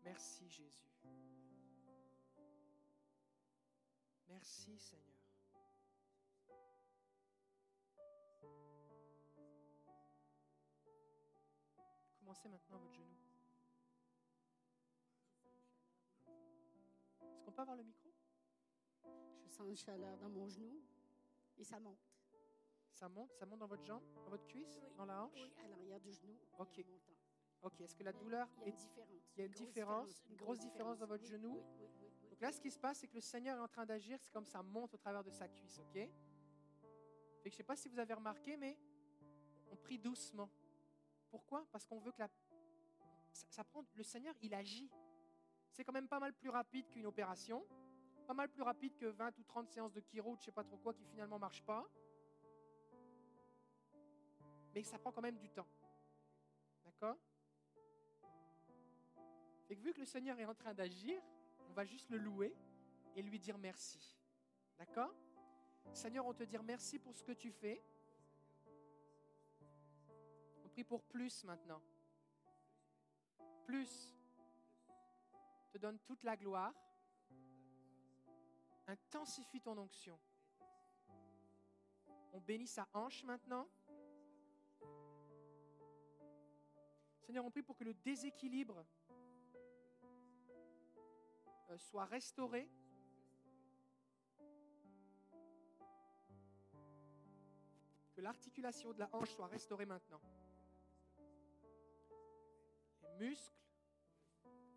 Merci 0.05 0.51
Jésus. 0.51 0.93
Merci 4.29 4.79
Seigneur. 4.79 5.18
Commencez 12.29 12.49
maintenant 12.51 12.77
votre 12.77 12.93
genou. 12.93 13.17
Est-ce 17.23 17.43
qu'on 17.43 17.53
peut 17.53 17.63
avoir 17.63 17.79
le 17.79 17.83
micro? 17.83 18.13
Je 19.47 19.49
sens 19.49 19.67
une 19.67 19.75
chaleur 19.79 20.19
dans 20.19 20.29
mon 20.29 20.47
genou 20.47 20.79
et 21.57 21.65
ça 21.65 21.81
monte. 21.81 22.07
Ça 22.93 23.09
monte, 23.09 23.33
ça 23.33 23.47
monte 23.47 23.61
dans 23.61 23.67
votre 23.67 23.83
jambe, 23.83 24.03
dans 24.27 24.29
votre 24.29 24.47
cuisse, 24.47 24.79
Oui. 24.83 24.95
dans 24.99 25.07
la 25.07 25.25
hanche? 25.25 25.33
Oui, 25.37 25.55
à 25.65 25.69
l'arrière 25.69 26.01
du 26.01 26.13
genou. 26.13 26.39
Ok. 26.59 26.85
Ok, 27.63 27.81
est-ce 27.81 27.97
que 27.97 28.05
la 28.05 28.13
douleur 28.13 28.47
Il 28.59 28.61
y 28.61 28.65
a 28.65 28.67
est... 28.67 28.73
une 28.73 28.77
différence. 28.77 29.09
il 29.35 29.39
y 29.39 29.43
a 29.43 29.47
une 29.47 29.53
grosse 29.53 29.65
différence, 29.73 30.25
une 30.29 30.37
grosse 30.37 30.59
différence 30.59 30.99
dans 30.99 31.07
votre 31.07 31.25
Oui, 31.25 31.31
genou? 31.31 31.53
Oui, 31.55 31.63
oui, 31.81 31.87
oui, 31.99 32.11
oui. 32.25 32.29
Donc 32.29 32.41
là, 32.43 32.53
ce 32.53 32.61
qui 32.61 32.71
se 32.71 32.79
passe, 32.79 32.99
c'est 32.99 33.09
que 33.09 33.15
le 33.15 33.23
Seigneur 33.23 33.57
est 33.57 33.63
en 33.63 33.69
train 33.69 33.87
d'agir, 33.87 34.19
c'est 34.21 34.31
comme 34.35 34.45
ça 34.45 34.63
monte 34.63 34.93
au 34.93 34.99
travers 34.99 35.25
de 35.25 35.31
sa 35.31 35.49
cuisse, 35.49 35.79
ok? 35.79 35.95
Fait 35.95 36.11
que 37.45 37.49
je 37.49 37.55
ne 37.55 37.57
sais 37.57 37.65
pas 37.65 37.75
si 37.75 37.89
vous 37.89 37.99
avez 37.99 38.13
remarqué, 38.13 38.59
mais 38.59 38.79
on 39.71 39.77
prie 39.77 39.99
doucement. 39.99 40.51
Pourquoi? 41.31 41.67
Parce 41.71 41.87
qu'on 41.87 41.99
veut 41.99 42.13
que 42.13 42.21
la... 42.21 42.29
ça, 43.33 43.65
prend... 43.65 43.85
le 43.95 44.03
Seigneur, 44.03 44.35
il 44.43 44.55
agit. 44.55 44.91
C'est 45.73 45.85
quand 45.85 45.93
même 45.93 46.09
pas 46.09 46.21
mal 46.21 46.33
plus 46.33 46.49
rapide 46.49 46.89
qu'une 46.89 47.07
opération, 47.07 47.65
pas 48.27 48.35
mal 48.35 48.49
plus 48.49 48.63
rapide 48.63 48.97
que 48.97 49.07
20 49.07 49.39
ou 49.39 49.43
30 49.45 49.69
séances 49.69 49.93
de 49.93 50.01
chiro, 50.01 50.33
ou 50.33 50.37
de 50.37 50.41
je 50.41 50.47
sais 50.47 50.53
pas 50.53 50.65
trop 50.65 50.77
quoi, 50.77 50.93
qui 50.93 51.05
finalement 51.05 51.37
ne 51.37 51.41
marchent 51.41 51.65
pas. 51.65 51.89
Mais 54.75 54.83
ça 54.83 54.99
prend 54.99 55.13
quand 55.13 55.23
même 55.23 55.39
du 55.39 55.49
temps. 55.51 55.69
D'accord? 56.85 57.17
Fait 59.67 59.77
que 59.77 59.81
vu 59.83 59.93
que 59.93 60.01
le 60.01 60.07
Seigneur 60.07 60.39
est 60.41 60.47
en 60.47 60.55
train 60.55 60.75
d'agir, 60.75 61.23
on 61.69 61.73
va 61.73 61.85
juste 61.85 62.09
le 62.11 62.17
louer 62.17 62.55
et 63.15 63.23
lui 63.23 63.39
dire 63.39 63.59
merci. 63.59 64.19
D'accord? 64.79 65.15
Seigneur, 65.93 66.27
on 66.27 66.35
te 66.35 66.43
dit 66.45 66.57
merci 66.65 66.99
pour 66.99 67.15
ce 67.15 67.23
que 67.23 67.33
tu 67.33 67.51
fais. 67.51 67.83
Prie 70.79 70.85
pour 70.85 71.03
plus 71.03 71.43
maintenant. 71.43 71.83
Plus. 73.67 74.15
Te 75.73 75.79
donne 75.79 75.99
toute 75.99 76.23
la 76.23 76.37
gloire. 76.37 76.73
Intensifie 78.87 79.61
ton 79.61 79.77
onction. 79.77 80.17
On 82.33 82.39
bénit 82.39 82.69
sa 82.69 82.87
hanche 82.95 83.25
maintenant. 83.25 83.67
Seigneur, 87.23 87.45
on 87.45 87.51
prie 87.51 87.65
pour 87.65 87.77
que 87.77 87.83
le 87.83 87.95
déséquilibre 87.95 88.87
euh, 91.71 91.77
soit 91.77 92.05
restauré. 92.05 92.71
Que 98.15 98.21
l'articulation 98.21 98.93
de 98.93 99.01
la 99.01 99.09
hanche 99.13 99.31
soit 99.31 99.49
restaurée 99.49 99.85
maintenant. 99.85 100.21
Les 103.19 103.27
muscles, 103.27 103.59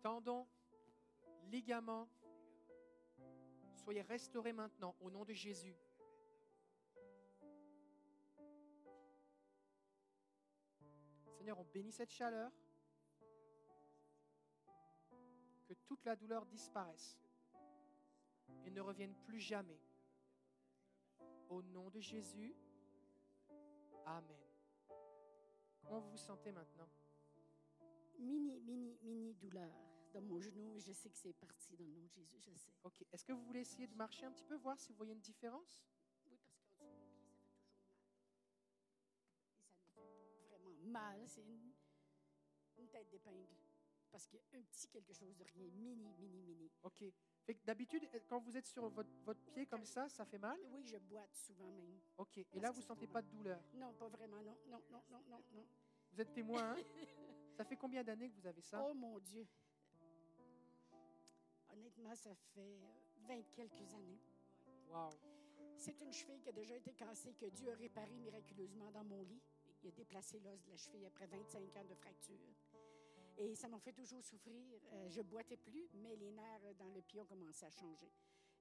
tendons, 0.02 0.46
ligaments, 1.44 2.08
soyez 3.74 4.02
restaurés 4.02 4.52
maintenant 4.52 4.96
au 5.00 5.10
nom 5.10 5.24
de 5.24 5.32
Jésus. 5.32 5.76
Seigneur, 11.36 11.58
on 11.58 11.64
bénit 11.64 11.92
cette 11.92 12.10
chaleur. 12.10 12.50
Que 15.66 15.74
toute 15.86 16.04
la 16.04 16.16
douleur 16.16 16.44
disparaisse 16.46 17.18
et 18.64 18.70
ne 18.70 18.80
revienne 18.80 19.14
plus 19.24 19.40
jamais. 19.40 19.80
Au 21.48 21.62
nom 21.62 21.90
de 21.90 22.00
Jésus. 22.00 22.54
Amen. 24.06 24.40
Comment 25.82 26.00
vous 26.00 26.16
sentez 26.16 26.50
maintenant? 26.50 26.88
Mini, 28.18 28.60
mini, 28.60 28.98
mini 29.02 29.34
douleur 29.34 29.72
dans 30.12 30.20
mon 30.22 30.38
genou. 30.38 30.78
Je 30.78 30.92
sais 30.92 31.10
que 31.10 31.16
c'est 31.16 31.32
parti 31.34 31.76
dans 31.76 31.84
le 31.84 31.90
nom 31.90 32.02
de 32.02 32.08
Jésus, 32.10 32.40
je 32.40 32.54
sais. 32.56 32.72
Ok. 32.84 33.04
Est-ce 33.12 33.24
que 33.24 33.32
vous 33.32 33.44
voulez 33.44 33.60
essayer 33.60 33.86
de 33.86 33.94
marcher 33.94 34.26
un 34.26 34.32
petit 34.32 34.44
peu, 34.44 34.56
voir 34.56 34.78
si 34.78 34.92
vous 34.92 34.96
voyez 34.98 35.12
une 35.12 35.20
différence? 35.20 35.82
Oui, 36.26 36.36
parce 36.38 36.54
qu'en 36.76 36.86
dessous 36.86 37.16
de 37.16 37.26
mon 37.26 37.34
pied, 37.34 37.48
ça 37.48 37.64
fait 37.64 37.74
toujours 37.74 38.60
mal. 38.60 38.96
Et 39.96 40.02
ça 40.02 40.18
me 40.18 40.24
fait 40.26 40.44
vraiment 40.48 40.70
mal. 40.84 41.22
C'est 41.28 41.42
une, 41.42 41.72
une 42.78 42.88
tête 42.88 43.08
d'épingle. 43.10 43.48
Parce 44.10 44.26
qu'il 44.26 44.38
y 44.38 44.42
a 44.42 44.58
un 44.58 44.62
petit 44.62 44.88
quelque 44.88 45.14
chose 45.14 45.34
de 45.36 45.44
rien. 45.44 45.70
Mini, 45.70 46.12
mini, 46.18 46.42
mini. 46.42 46.70
Ok. 46.82 47.02
Fait 47.44 47.54
que 47.54 47.64
d'habitude, 47.64 48.06
euh, 48.14 48.20
quand 48.28 48.38
vous 48.40 48.56
êtes 48.56 48.66
sur 48.66 48.88
votre, 48.90 49.10
votre 49.24 49.42
pied 49.46 49.66
comme 49.66 49.86
ça, 49.86 50.08
ça 50.10 50.24
fait 50.26 50.38
mal? 50.38 50.58
Oui, 50.70 50.84
je 50.84 50.98
boite 50.98 51.34
souvent 51.34 51.70
même. 51.72 51.98
Ok. 52.18 52.36
Et 52.36 52.60
là, 52.60 52.70
vous 52.70 52.82
c'est 52.82 52.86
sentez 52.88 53.06
pas 53.06 53.22
de 53.22 53.28
douleur? 53.28 53.60
Non, 53.74 53.92
pas 53.94 54.08
vraiment, 54.08 54.42
non, 54.42 54.56
non, 54.68 54.82
non, 54.90 55.02
non, 55.10 55.22
non, 55.30 55.42
non. 55.54 55.66
Vous 56.12 56.20
êtes 56.20 56.32
témoin, 56.34 56.72
hein? 56.72 56.76
Ça 57.62 57.68
fait 57.68 57.76
combien 57.76 58.02
d'années 58.02 58.28
que 58.28 58.34
vous 58.34 58.46
avez 58.48 58.60
ça? 58.60 58.84
Oh 58.84 58.92
mon 58.92 59.20
Dieu. 59.20 59.46
Honnêtement, 61.70 62.12
ça 62.16 62.34
fait 62.34 62.60
euh, 62.60 63.28
vingt 63.28 63.44
quelques 63.54 63.94
années. 63.94 64.18
Wow. 64.90 65.10
C'est 65.76 66.00
une 66.00 66.12
cheville 66.12 66.40
qui 66.40 66.48
a 66.48 66.52
déjà 66.52 66.74
été 66.74 66.92
cassée, 66.92 67.34
que 67.34 67.46
Dieu 67.46 67.70
a 67.70 67.76
réparée 67.76 68.16
miraculeusement 68.16 68.90
dans 68.90 69.04
mon 69.04 69.22
lit. 69.22 69.40
Il 69.80 69.90
a 69.90 69.92
déplacé 69.92 70.40
l'os 70.40 70.60
de 70.60 70.70
la 70.70 70.76
cheville 70.76 71.06
après 71.06 71.26
25 71.28 71.76
ans 71.76 71.84
de 71.84 71.94
fracture. 71.94 72.40
Et 73.38 73.54
ça 73.54 73.68
m'a 73.68 73.78
fait 73.78 73.92
toujours 73.92 74.24
souffrir. 74.24 74.80
Euh, 74.94 75.08
je 75.08 75.22
boitais 75.22 75.56
plus, 75.56 75.88
mais 75.94 76.16
les 76.16 76.32
nerfs 76.32 76.74
dans 76.80 76.88
le 76.88 77.00
pied 77.00 77.20
ont 77.20 77.26
commencé 77.26 77.64
à 77.64 77.70
changer. 77.70 78.10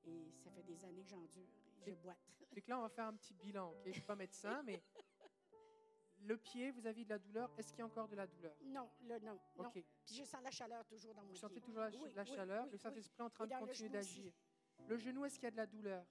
Et 0.05 0.31
ça 0.43 0.51
fait 0.51 0.61
des 0.61 0.85
années 0.85 1.03
que 1.03 1.09
j'endure. 1.09 1.49
Je 1.87 1.91
boite. 1.93 2.19
Que 2.51 2.69
là, 2.69 2.77
on 2.77 2.83
va 2.83 2.89
faire 2.89 3.07
un 3.07 3.15
petit 3.15 3.33
bilan. 3.33 3.71
ok? 3.71 3.81
Je 3.85 3.89
ne 3.89 3.93
suis 3.93 4.01
pas 4.03 4.15
médecin, 4.15 4.61
mais 4.61 4.83
le 6.24 6.38
pied, 6.38 6.72
vous 6.72 6.86
avez 6.86 7.03
de 7.03 7.09
la 7.09 7.19
douleur. 7.19 7.49
Est-ce 7.57 7.69
qu'il 7.69 7.80
y 7.80 7.82
a 7.82 7.86
encore 7.86 8.07
de 8.07 8.15
la 8.15 8.28
douleur? 8.28 8.55
Non, 8.63 8.89
là, 9.03 9.19
non. 9.19 9.39
non. 9.57 9.65
Ok. 9.67 9.84
Puis 10.05 10.15
je 10.15 10.24
sens 10.24 10.41
la 10.43 10.51
chaleur 10.51 10.86
toujours 10.86 11.13
dans 11.13 11.22
mon 11.22 11.28
Vous 11.28 11.34
pied. 11.34 11.41
sentez 11.41 11.61
toujours 11.61 11.82
la, 11.82 11.89
Oui, 11.89 12.11
la 12.15 12.24
oui, 12.24 12.28
chaleur, 12.36 12.63
oui, 12.65 12.72
le. 12.72 12.78
Saint-Esprit 12.78 13.24
en 13.24 13.30
train 13.30 13.45
de 13.47 13.53
le 13.53 13.59
continuer 13.59 13.89
d'agir. 13.89 14.32
Le 14.88 14.97
genou, 14.97 15.26
est-ce 15.26 15.36
qu'il 15.36 15.43
y 15.45 15.47
a 15.47 15.51
de 15.51 15.57
la 15.57 15.65
douleur? 15.67 16.05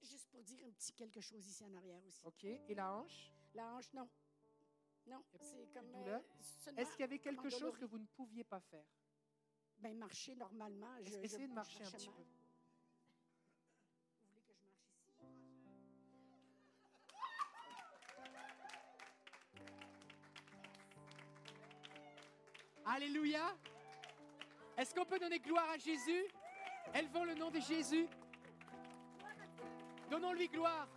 Juste 0.00 0.28
pour 0.30 0.42
dire 0.44 0.60
un 0.66 0.70
petit 0.70 0.92
quelque 0.92 1.20
chose 1.20 1.46
ici 1.46 1.64
en 1.64 1.74
arrière 1.74 2.02
aussi. 2.06 2.24
Ok. 2.26 2.44
Et 2.44 2.74
la 2.74 2.92
hanche? 2.94 3.32
La 3.54 3.74
hanche, 3.74 3.92
non. 3.92 4.08
Non, 5.06 5.24
c'est 5.40 5.66
comme. 5.72 5.90
euh, 6.06 6.18
Est-ce 6.76 6.90
qu'il 6.92 7.00
y 7.00 7.04
avait 7.04 7.18
quelque 7.18 7.48
chose 7.48 7.76
que 7.78 7.84
vous 7.86 7.98
ne 7.98 8.06
pouviez 8.06 8.44
pas 8.44 8.60
faire? 8.60 8.84
Ben, 9.78 9.96
marcher 9.96 10.34
normalement. 10.34 10.94
Je, 11.02 11.10
je- 11.10 11.18
Essayez 11.18 11.48
de 11.48 11.52
marcher 11.54 11.82
un 11.84 11.90
petit 11.90 12.08
peu? 12.10 12.24
Alléluia. 22.90 23.54
Est-ce 24.78 24.94
qu'on 24.94 25.04
peut 25.04 25.18
donner 25.18 25.38
gloire 25.40 25.68
à 25.70 25.76
Jésus? 25.76 26.24
Élevons 26.94 27.24
le 27.24 27.34
nom 27.34 27.50
de 27.50 27.60
Jésus. 27.60 28.06
Donnons-lui 30.10 30.48
gloire. 30.48 30.88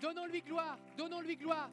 Donnons-lui 0.00 0.42
gloire. 0.42 0.76
Donnons-lui 0.96 1.36
gloire. 1.36 1.70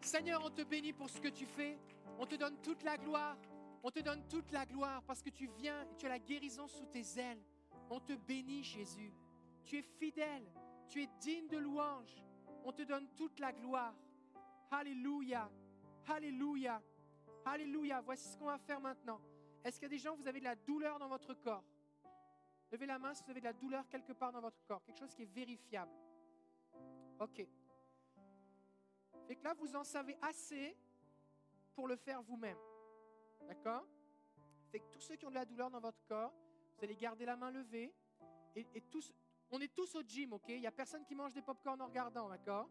Seigneur, 0.00 0.42
on 0.44 0.50
te 0.50 0.62
bénit 0.62 0.92
pour 0.92 1.08
ce 1.08 1.20
que 1.20 1.28
tu 1.28 1.46
fais. 1.46 1.78
On 2.18 2.26
te 2.26 2.34
donne 2.34 2.56
toute 2.62 2.82
la 2.82 2.96
gloire. 2.96 3.36
On 3.84 3.92
te 3.92 4.00
donne 4.00 4.26
toute 4.28 4.50
la 4.50 4.66
gloire 4.66 5.04
parce 5.06 5.22
que 5.22 5.30
tu 5.30 5.46
viens 5.46 5.82
et 5.82 5.94
tu 5.96 6.06
as 6.06 6.08
la 6.08 6.18
guérison 6.18 6.66
sous 6.66 6.86
tes 6.86 7.20
ailes. 7.20 7.42
On 7.90 8.00
te 8.00 8.14
bénit, 8.14 8.64
Jésus. 8.64 9.12
Tu 9.64 9.78
es 9.78 9.82
fidèle. 9.82 10.50
Tu 10.88 11.00
es 11.00 11.08
digne 11.20 11.46
de 11.46 11.58
louange. 11.58 12.24
On 12.64 12.72
te 12.72 12.82
donne 12.82 13.06
toute 13.16 13.38
la 13.38 13.52
gloire. 13.52 13.94
Alléluia. 14.72 15.48
Alléluia. 16.08 16.82
Alléluia. 17.44 18.00
Voici 18.00 18.28
ce 18.28 18.36
qu'on 18.36 18.46
va 18.46 18.58
faire 18.58 18.80
maintenant. 18.80 19.20
Est-ce 19.64 19.76
qu'il 19.78 19.84
y 19.84 19.86
a 19.86 19.96
des 19.96 19.98
gens, 19.98 20.14
vous 20.16 20.26
avez 20.26 20.40
de 20.40 20.44
la 20.44 20.56
douleur 20.56 20.98
dans 20.98 21.08
votre 21.08 21.34
corps? 21.34 21.64
Levez 22.70 22.86
la 22.86 22.98
main 22.98 23.14
si 23.14 23.22
vous 23.24 23.30
avez 23.30 23.40
de 23.40 23.44
la 23.46 23.52
douleur 23.52 23.88
quelque 23.88 24.12
part 24.12 24.32
dans 24.32 24.40
votre 24.40 24.62
corps. 24.64 24.82
Quelque 24.84 24.98
chose 24.98 25.14
qui 25.14 25.22
est 25.22 25.32
vérifiable. 25.32 25.92
OK. 27.20 27.46
Fait 29.26 29.36
que 29.36 29.44
là, 29.44 29.54
vous 29.54 29.74
en 29.74 29.84
savez 29.84 30.16
assez 30.20 30.76
pour 31.74 31.88
le 31.88 31.96
faire 31.96 32.22
vous-même. 32.22 32.58
D'accord? 33.46 33.86
Fait 34.70 34.80
que 34.80 34.86
tous 34.90 35.00
ceux 35.00 35.16
qui 35.16 35.24
ont 35.26 35.30
de 35.30 35.34
la 35.34 35.44
douleur 35.44 35.70
dans 35.70 35.80
votre 35.80 36.02
corps, 36.04 36.34
vous 36.76 36.84
allez 36.84 36.96
garder 36.96 37.24
la 37.24 37.36
main 37.36 37.50
levée. 37.50 37.94
Et, 38.56 38.80
tous, 38.82 39.12
on 39.50 39.60
est 39.60 39.72
tous 39.72 39.94
au 39.94 40.02
gym, 40.02 40.32
OK? 40.32 40.48
Il 40.48 40.60
n'y 40.60 40.66
a 40.66 40.72
personne 40.72 41.04
qui 41.04 41.14
mange 41.14 41.32
des 41.32 41.42
pop-corn 41.42 41.80
en 41.80 41.86
regardant, 41.86 42.28
d'accord? 42.28 42.68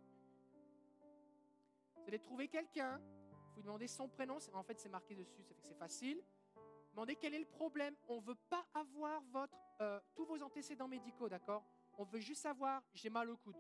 Vous 1.95 2.07
allez 2.07 2.19
trouver 2.19 2.47
quelqu'un, 2.47 3.01
vous 3.55 3.61
demandez 3.61 3.87
son 3.87 4.07
prénom, 4.07 4.37
en 4.53 4.63
fait 4.63 4.79
c'est 4.79 4.89
marqué 4.89 5.15
dessus, 5.15 5.41
ça 5.43 5.53
fait 5.53 5.61
que 5.61 5.67
c'est 5.67 5.77
facile. 5.77 6.21
Demandez 6.91 7.15
quel 7.15 7.33
est 7.33 7.39
le 7.39 7.45
problème. 7.45 7.95
On 8.07 8.17
ne 8.17 8.25
veut 8.25 8.37
pas 8.49 8.65
avoir 8.73 9.21
votre, 9.31 9.57
euh, 9.81 9.99
tous 10.13 10.25
vos 10.25 10.41
antécédents 10.43 10.87
médicaux, 10.87 11.27
d'accord? 11.27 11.63
On 11.97 12.03
veut 12.03 12.19
juste 12.19 12.41
savoir, 12.41 12.83
j'ai 12.93 13.09
mal 13.09 13.29
au 13.29 13.37
coude, 13.37 13.57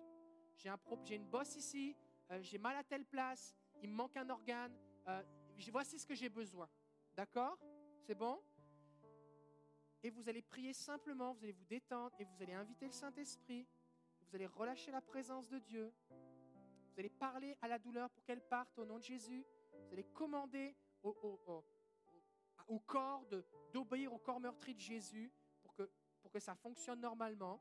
j'ai 0.57 0.69
un 0.69 0.79
une 1.09 1.25
bosse 1.25 1.55
ici, 1.55 1.95
euh, 2.31 2.39
j'ai 2.41 2.57
mal 2.57 2.75
à 2.75 2.83
telle 2.83 3.05
place, 3.05 3.55
il 3.81 3.89
me 3.89 3.95
manque 3.95 4.15
un 4.17 4.29
organe, 4.29 4.75
euh, 5.07 5.23
voici 5.71 5.99
ce 5.99 6.05
que 6.05 6.15
j'ai 6.15 6.29
besoin. 6.29 6.69
D'accord? 7.15 7.57
C'est 8.01 8.15
bon? 8.15 8.39
Et 10.03 10.09
vous 10.09 10.27
allez 10.27 10.41
prier 10.41 10.73
simplement, 10.73 11.33
vous 11.33 11.43
allez 11.43 11.53
vous 11.53 11.65
détendre 11.65 12.15
et 12.19 12.25
vous 12.25 12.41
allez 12.41 12.53
inviter 12.53 12.85
le 12.85 12.91
Saint-Esprit, 12.91 13.67
vous 14.21 14.35
allez 14.35 14.47
relâcher 14.47 14.91
la 14.91 15.01
présence 15.01 15.47
de 15.47 15.59
Dieu, 15.59 15.93
vous 16.09 16.99
allez 16.99 17.09
parler 17.09 17.55
à 17.61 17.67
la 17.67 17.79
douleur 17.79 18.09
pour 18.09 18.23
qu'elle 18.23 18.41
parte 18.41 18.77
au 18.77 18.85
nom 18.85 18.97
de 18.97 19.03
Jésus, 19.03 19.45
vous 19.79 19.93
allez 19.93 20.03
commander 20.05 20.75
au, 21.03 21.09
au- 21.21 21.63
au- 22.67 22.79
corps 22.79 23.25
d'obéir 23.73 24.13
au 24.13 24.17
corps 24.17 24.39
meurtri 24.39 24.73
de 24.73 24.79
Jésus 24.79 25.31
pour 25.61 25.73
que, 25.75 25.89
pour 26.21 26.31
que 26.31 26.39
ça 26.39 26.55
fonctionne 26.55 26.99
normalement. 27.01 27.59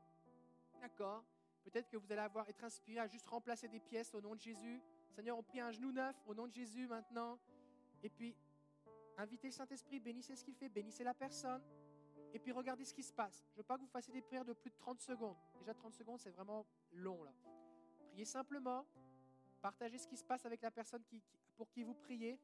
D'accord 0.81 1.23
Peut-être 1.63 1.87
que 1.89 1.97
vous 1.97 2.11
allez 2.11 2.21
avoir, 2.21 2.47
être 2.49 2.63
inspiré 2.63 2.99
à 2.99 3.07
juste 3.07 3.27
remplacer 3.27 3.67
des 3.69 3.79
pièces 3.79 4.13
au 4.13 4.21
nom 4.21 4.35
de 4.35 4.41
Jésus. 4.41 4.81
Seigneur, 5.11 5.37
on 5.37 5.43
prie 5.43 5.59
un 5.61 5.71
genou 5.71 5.91
neuf 5.91 6.15
au 6.27 6.33
nom 6.33 6.45
de 6.47 6.51
Jésus 6.51 6.87
maintenant. 6.87 7.39
Et 8.01 8.09
puis, 8.09 8.35
invitez 9.17 9.47
le 9.47 9.53
Saint-Esprit, 9.53 9.99
bénissez 9.99 10.35
ce 10.35 10.43
qu'il 10.43 10.55
fait, 10.55 10.67
bénissez 10.69 11.03
la 11.05 11.13
personne. 11.13 11.63
Et 12.33 12.39
puis, 12.39 12.51
regardez 12.51 12.83
ce 12.83 12.93
qui 12.93 13.03
se 13.03 13.13
passe. 13.13 13.45
Je 13.49 13.53
ne 13.53 13.57
veux 13.57 13.63
pas 13.63 13.75
que 13.77 13.81
vous 13.81 13.87
fassiez 13.87 14.11
des 14.11 14.21
prières 14.21 14.43
de 14.43 14.53
plus 14.53 14.71
de 14.71 14.75
30 14.75 14.99
secondes. 14.99 15.37
Déjà, 15.59 15.73
30 15.73 15.93
secondes, 15.93 16.19
c'est 16.19 16.31
vraiment 16.31 16.65
long, 16.91 17.23
là. 17.23 17.31
Priez 18.09 18.25
simplement. 18.25 18.85
Partagez 19.61 19.97
ce 19.99 20.07
qui 20.07 20.17
se 20.17 20.23
passe 20.25 20.45
avec 20.45 20.61
la 20.61 20.71
personne 20.71 21.03
qui- 21.05 21.21
pour 21.55 21.69
qui 21.69 21.83
vous 21.83 21.93
priez. 21.93 22.39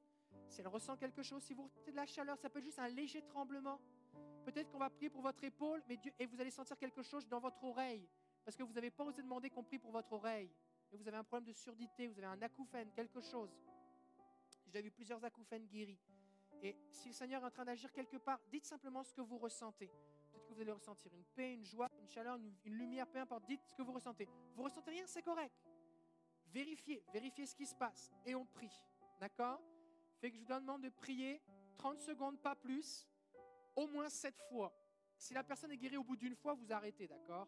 Si 0.47 0.61
elle 0.61 0.67
ressent 0.67 0.95
quelque 0.97 1.23
chose, 1.23 1.43
si 1.43 1.53
vous 1.53 1.63
ressentez 1.63 1.91
de 1.91 1.95
la 1.95 2.05
chaleur, 2.05 2.37
ça 2.37 2.49
peut 2.49 2.59
être 2.59 2.65
juste 2.65 2.79
un 2.79 2.87
léger 2.87 3.21
tremblement. 3.21 3.79
Peut-être 4.45 4.69
qu'on 4.71 4.79
va 4.79 4.89
prier 4.89 5.09
pour 5.09 5.21
votre 5.21 5.43
épaule, 5.43 5.83
mais 5.87 5.97
Dieu, 5.97 6.11
et 6.17 6.25
vous 6.25 6.39
allez 6.39 6.51
sentir 6.51 6.77
quelque 6.77 7.03
chose 7.03 7.27
dans 7.27 7.39
votre 7.39 7.63
oreille. 7.63 8.07
Parce 8.43 8.55
que 8.55 8.63
vous 8.63 8.73
n'avez 8.73 8.89
pas 8.89 9.03
osé 9.03 9.21
demander 9.21 9.49
qu'on 9.49 9.63
prie 9.63 9.79
pour 9.79 9.91
votre 9.91 10.11
oreille. 10.13 10.51
Et 10.91 10.97
vous 10.97 11.07
avez 11.07 11.17
un 11.17 11.23
problème 11.23 11.45
de 11.45 11.53
surdité, 11.53 12.07
vous 12.07 12.17
avez 12.17 12.27
un 12.27 12.41
acouphène, 12.41 12.91
quelque 12.91 13.21
chose. 13.21 13.55
J'ai 14.67 14.81
vu 14.81 14.91
plusieurs 14.91 15.23
acouphènes 15.23 15.67
guéris. 15.67 15.99
Et 16.61 16.75
si 16.91 17.09
le 17.09 17.13
Seigneur 17.13 17.43
est 17.43 17.45
en 17.45 17.51
train 17.51 17.65
d'agir 17.65 17.91
quelque 17.91 18.17
part, 18.17 18.39
dites 18.51 18.65
simplement 18.65 19.03
ce 19.03 19.13
que 19.13 19.21
vous 19.21 19.37
ressentez. 19.37 19.91
Peut-être 20.31 20.45
que 20.47 20.53
vous 20.53 20.61
allez 20.61 20.71
ressentir 20.71 21.13
une 21.13 21.23
paix, 21.23 21.53
une 21.53 21.65
joie, 21.65 21.89
une 21.99 22.09
chaleur, 22.09 22.37
une, 22.37 22.53
une 22.65 22.73
lumière, 22.73 23.07
peu 23.07 23.19
importe. 23.19 23.45
Dites 23.45 23.61
ce 23.67 23.75
que 23.75 23.81
vous 23.81 23.93
ressentez. 23.93 24.27
Vous 24.55 24.63
ressentez 24.63 24.91
rien, 24.91 25.05
c'est 25.05 25.21
correct. 25.21 25.53
Vérifiez, 26.47 27.03
vérifiez 27.13 27.45
ce 27.45 27.55
qui 27.55 27.65
se 27.65 27.75
passe. 27.75 28.11
Et 28.25 28.33
on 28.33 28.45
prie. 28.45 28.71
D'accord? 29.19 29.61
Fait 30.19 30.29
que 30.31 30.37
je 30.37 30.41
vous 30.41 30.47
demande 30.59 30.81
de 30.83 30.89
prier 30.89 31.41
30 31.77 31.99
secondes, 31.99 32.39
pas 32.41 32.55
plus, 32.55 33.07
au 33.75 33.87
moins 33.87 34.09
7 34.09 34.35
fois. 34.49 34.73
Si 35.17 35.33
la 35.33 35.43
personne 35.43 35.71
est 35.71 35.77
guérie 35.77 35.97
au 35.97 36.03
bout 36.03 36.15
d'une 36.15 36.35
fois, 36.35 36.53
vous 36.53 36.71
arrêtez, 36.71 37.07
d'accord? 37.07 37.47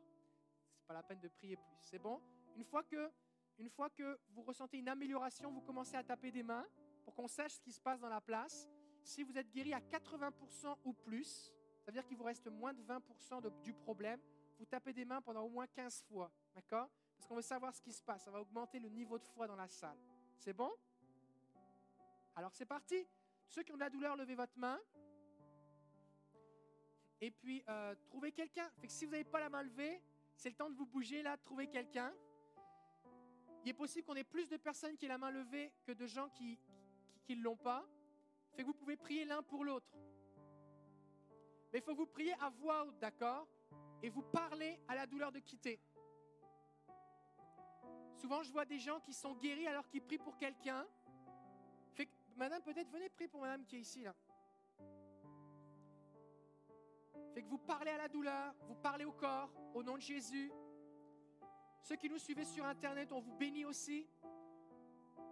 C'est 0.77 0.85
pas 0.87 0.93
la 0.93 1.03
peine 1.03 1.19
de 1.19 1.27
prier 1.29 1.55
plus. 1.55 1.77
C'est 1.81 1.99
bon? 1.99 2.21
Une 2.55 2.63
fois 2.65 2.83
que 2.83 3.11
une 3.57 3.69
fois 3.69 3.89
que 3.91 4.19
vous 4.29 4.41
ressentez 4.41 4.79
une 4.79 4.89
amélioration, 4.89 5.51
vous 5.51 5.61
commencez 5.61 5.95
à 5.95 6.03
taper 6.03 6.31
des 6.31 6.41
mains 6.41 6.65
pour 7.03 7.13
qu'on 7.13 7.27
sache 7.27 7.53
ce 7.53 7.59
qui 7.61 7.71
se 7.71 7.79
passe 7.81 7.99
dans 7.99 8.09
la 8.09 8.21
place. 8.21 8.67
Si 9.03 9.23
vous 9.23 9.37
êtes 9.37 9.51
guéri 9.51 9.71
à 9.73 9.79
80% 9.79 10.77
ou 10.83 10.93
plus, 10.93 11.53
ça 11.79 11.85
veut 11.87 11.91
dire 11.91 12.05
qu'il 12.05 12.17
vous 12.17 12.23
reste 12.23 12.47
moins 12.47 12.73
de 12.73 12.81
20% 12.81 13.39
de- 13.41 13.49
du 13.61 13.73
problème, 13.73 14.19
vous 14.57 14.65
tapez 14.65 14.93
des 14.93 15.05
mains 15.05 15.21
pendant 15.21 15.43
au 15.43 15.49
moins 15.49 15.67
15 15.67 16.01
fois, 16.03 16.31
d'accord? 16.55 16.89
Parce 17.17 17.27
qu'on 17.27 17.35
veut 17.35 17.41
savoir 17.43 17.75
ce 17.75 17.81
qui 17.81 17.91
se 17.91 18.01
passe, 18.01 18.23
ça 18.23 18.31
va 18.31 18.41
augmenter 18.41 18.79
le 18.79 18.89
niveau 18.89 19.19
de 19.19 19.25
foi 19.25 19.45
dans 19.47 19.55
la 19.55 19.67
salle. 19.67 19.97
C'est 20.37 20.53
bon? 20.53 20.71
Alors 22.35 22.53
c'est 22.53 22.65
parti. 22.65 23.07
Ceux 23.47 23.63
qui 23.63 23.71
ont 23.71 23.75
de 23.75 23.81
la 23.81 23.89
douleur, 23.89 24.15
levez 24.15 24.35
votre 24.35 24.57
main. 24.57 24.79
Et 27.19 27.29
puis, 27.29 27.63
euh, 27.69 27.93
trouvez 28.07 28.31
quelqu'un. 28.31 28.69
Fait 28.79 28.87
que 28.87 28.93
si 28.93 29.05
vous 29.05 29.11
n'avez 29.11 29.23
pas 29.23 29.39
la 29.39 29.49
main 29.49 29.61
levée, 29.61 30.01
c'est 30.35 30.49
le 30.49 30.55
temps 30.55 30.69
de 30.69 30.75
vous 30.75 30.85
bouger 30.85 31.21
là, 31.21 31.37
trouver 31.37 31.67
quelqu'un. 31.67 32.13
Il 33.63 33.69
est 33.69 33.73
possible 33.73 34.07
qu'on 34.07 34.15
ait 34.15 34.23
plus 34.23 34.49
de 34.49 34.57
personnes 34.57 34.97
qui 34.97 35.05
aient 35.05 35.09
la 35.09 35.19
main 35.19 35.29
levée 35.29 35.71
que 35.83 35.91
de 35.91 36.07
gens 36.07 36.29
qui 36.29 36.57
ne 37.29 37.43
l'ont 37.43 37.57
pas. 37.57 37.85
Fait 38.53 38.63
que 38.63 38.67
vous 38.67 38.73
pouvez 38.73 38.97
prier 38.97 39.23
l'un 39.25 39.43
pour 39.43 39.63
l'autre. 39.63 39.95
Mais 41.71 41.79
il 41.79 41.83
faut 41.83 41.95
vous 41.95 42.07
prier 42.07 42.33
à 42.41 42.49
voix 42.49 42.85
haute, 42.85 42.99
d'accord? 42.99 43.47
Et 44.01 44.09
vous 44.09 44.23
parlez 44.23 44.79
à 44.87 44.95
la 44.95 45.05
douleur 45.05 45.31
de 45.31 45.39
quitter. 45.39 45.79
Souvent, 48.15 48.43
je 48.43 48.51
vois 48.51 48.65
des 48.65 48.79
gens 48.79 48.99
qui 48.99 49.13
sont 49.13 49.35
guéris 49.35 49.67
alors 49.67 49.87
qu'ils 49.87 50.01
prient 50.01 50.17
pour 50.17 50.37
quelqu'un. 50.37 50.85
Madame, 52.35 52.61
peut-être 52.61 52.89
venez 52.89 53.09
prier 53.09 53.27
pour 53.27 53.41
madame 53.41 53.65
qui 53.65 53.77
est 53.77 53.81
ici, 53.81 54.03
là. 54.03 54.15
Fait 57.33 57.43
que 57.43 57.47
vous 57.47 57.57
parlez 57.57 57.91
à 57.91 57.97
la 57.97 58.07
douleur, 58.07 58.53
vous 58.67 58.75
parlez 58.75 59.05
au 59.05 59.11
corps, 59.11 59.51
au 59.73 59.83
nom 59.83 59.95
de 59.95 60.01
Jésus. 60.01 60.51
Ceux 61.81 61.95
qui 61.95 62.09
nous 62.09 62.17
suivez 62.17 62.45
sur 62.45 62.65
Internet, 62.65 63.11
on 63.11 63.19
vous 63.19 63.33
bénit 63.33 63.65
aussi. 63.65 64.07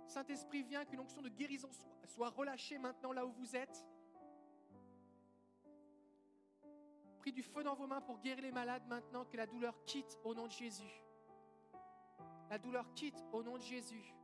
Saint-Esprit, 0.08 0.64
vient 0.64 0.86
qu'une 0.86 1.00
onction 1.00 1.22
de 1.22 1.30
guérison 1.30 1.70
soit 2.08 2.30
relâchée 2.30 2.78
maintenant 2.78 3.12
là 3.12 3.26
où 3.26 3.32
vous 3.32 3.56
êtes. 3.56 3.86
Prie 7.20 7.32
du 7.32 7.44
feu 7.44 7.64
dans 7.64 7.76
vos 7.76 7.86
mains 7.86 8.02
pour 8.02 8.20
guérir 8.20 8.44
les 8.44 8.52
malades 8.52 8.88
maintenant, 8.88 9.26
que 9.26 9.38
la 9.38 9.46
douleur 9.46 9.84
quitte 9.86 10.18
au 10.24 10.34
nom 10.34 10.48
de 10.48 10.52
Jésus. 10.52 11.04
La 12.50 12.58
douleur 12.58 12.92
quitte 12.94 13.24
au 13.32 13.44
nom 13.44 13.58
de 13.58 13.62
Jésus. 13.62 14.16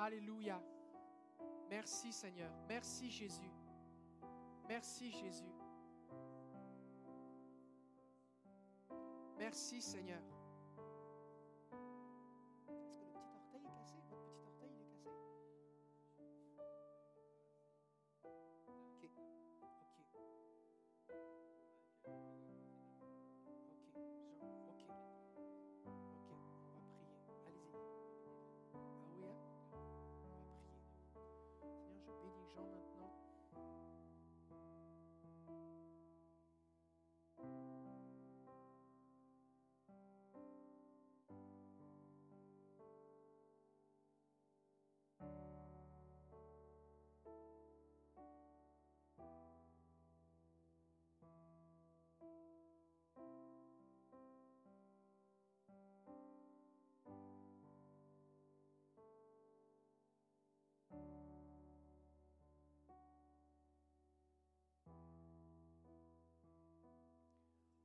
Alléluia. 0.00 0.58
Merci 1.68 2.10
Seigneur. 2.10 2.50
Merci 2.66 3.10
Jésus. 3.10 3.50
Merci 4.66 5.10
Jésus. 5.10 5.52
Merci 9.38 9.82
Seigneur. 9.82 10.22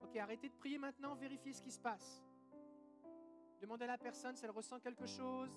Ok, 0.06 0.18
arrêtez 0.18 0.50
de 0.50 0.54
prier 0.54 0.78
maintenant, 0.78 1.16
vérifiez 1.16 1.52
ce 1.52 1.64
qui 1.64 1.72
se 1.72 1.80
passe. 1.80 2.24
Demandez 3.60 3.86
à 3.86 3.88
la 3.88 3.98
personne 3.98 4.36
si 4.36 4.46
elle 4.46 4.52
ressent 4.52 4.80
quelque 4.80 5.08
chose, 5.08 5.50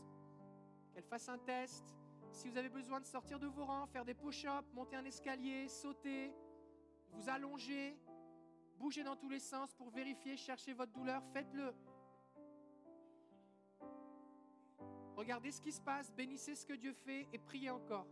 qu'elle 0.94 1.05
fasse 1.05 1.28
un 1.28 1.36
test. 1.36 1.94
Si 2.32 2.49
vous 2.49 2.57
avez 2.57 2.70
besoin 2.70 2.99
de 2.99 3.05
sortir 3.05 3.38
de 3.38 3.46
vos 3.46 3.66
rangs, 3.66 3.86
faire 3.88 4.07
des 4.07 4.14
push-ups, 4.14 4.72
monter 4.72 4.96
un 4.96 5.05
escalier, 5.05 5.68
sauter, 5.68 6.32
vous 7.12 7.28
allonger, 7.28 7.99
bouger 8.78 9.05
dans 9.05 9.16
tous 9.16 9.28
les 9.28 9.38
sens 9.38 9.74
pour 9.74 9.90
vérifier, 9.90 10.34
chercher 10.38 10.72
votre 10.72 10.92
douleur, 10.92 11.22
faites-le. 11.34 11.74
Regardez 15.14 15.53
ce 15.53 15.61
qui 15.61 15.72
se 15.72 15.82
passe, 15.82 16.11
bénissez 16.11 16.55
ce 16.55 16.64
que 16.64 16.72
Dieu 16.72 16.94
fait 16.94 17.28
et 17.34 17.38
priez 17.38 17.68
encore. 17.68 18.07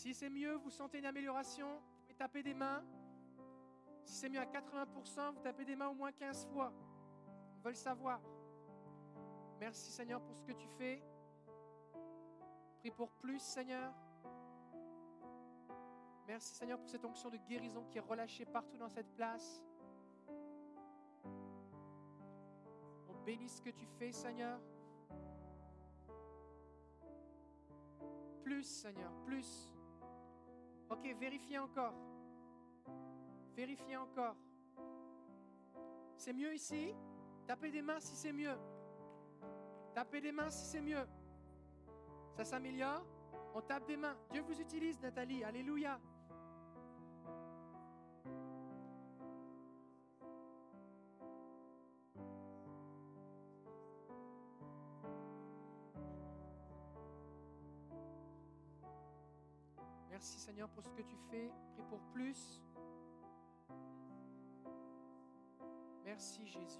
Si 0.00 0.14
c'est 0.14 0.30
mieux, 0.30 0.54
vous 0.54 0.70
sentez 0.70 0.98
une 0.98 1.04
amélioration, 1.04 1.74
vous 1.74 2.00
pouvez 2.00 2.14
taper 2.14 2.42
des 2.42 2.54
mains. 2.54 2.82
Si 4.02 4.14
c'est 4.14 4.30
mieux 4.30 4.40
à 4.40 4.46
80%, 4.46 5.34
vous 5.34 5.40
tapez 5.40 5.66
des 5.66 5.76
mains 5.76 5.90
au 5.90 5.94
moins 5.94 6.10
15 6.10 6.46
fois. 6.46 6.72
On 7.58 7.60
veut 7.60 7.68
le 7.68 7.76
savoir. 7.76 8.18
Merci 9.58 9.92
Seigneur 9.92 10.22
pour 10.22 10.34
ce 10.34 10.42
que 10.42 10.52
tu 10.52 10.66
fais. 10.78 11.02
Prie 12.78 12.90
pour 12.90 13.10
plus 13.12 13.40
Seigneur. 13.40 13.92
Merci 16.26 16.54
Seigneur 16.54 16.78
pour 16.78 16.88
cette 16.88 17.04
onction 17.04 17.28
de 17.28 17.36
guérison 17.36 17.84
qui 17.84 17.98
est 17.98 18.00
relâchée 18.00 18.46
partout 18.46 18.78
dans 18.78 18.88
cette 18.88 19.14
place. 19.14 19.62
On 23.06 23.22
bénit 23.26 23.50
ce 23.50 23.60
que 23.60 23.68
tu 23.68 23.84
fais 23.98 24.12
Seigneur. 24.12 24.58
Plus 28.42 28.62
Seigneur, 28.64 29.12
plus. 29.26 29.74
Ok, 31.00 31.16
vérifiez 31.18 31.58
encore. 31.58 31.94
Vérifiez 33.56 33.96
encore. 33.96 34.36
C'est 36.14 36.34
mieux 36.34 36.54
ici? 36.54 36.94
Tapez 37.46 37.70
des 37.70 37.80
mains 37.80 38.00
si 38.00 38.14
c'est 38.14 38.34
mieux. 38.34 38.54
Tapez 39.94 40.20
des 40.20 40.30
mains 40.30 40.50
si 40.50 40.66
c'est 40.66 40.82
mieux. 40.82 41.06
Ça 42.36 42.44
s'améliore? 42.44 43.02
On 43.54 43.62
tape 43.62 43.86
des 43.86 43.96
mains. 43.96 44.14
Dieu 44.30 44.42
vous 44.42 44.60
utilise, 44.60 45.00
Nathalie. 45.00 45.42
Alléluia. 45.42 45.98
Merci 60.20 60.38
Seigneur 60.38 60.68
pour 60.68 60.84
ce 60.84 60.92
que 60.92 61.00
tu 61.00 61.16
fais. 61.30 61.50
Prie 61.72 61.82
pour 61.88 61.98
plus. 62.12 62.60
Merci 66.04 66.46
Jésus. 66.46 66.78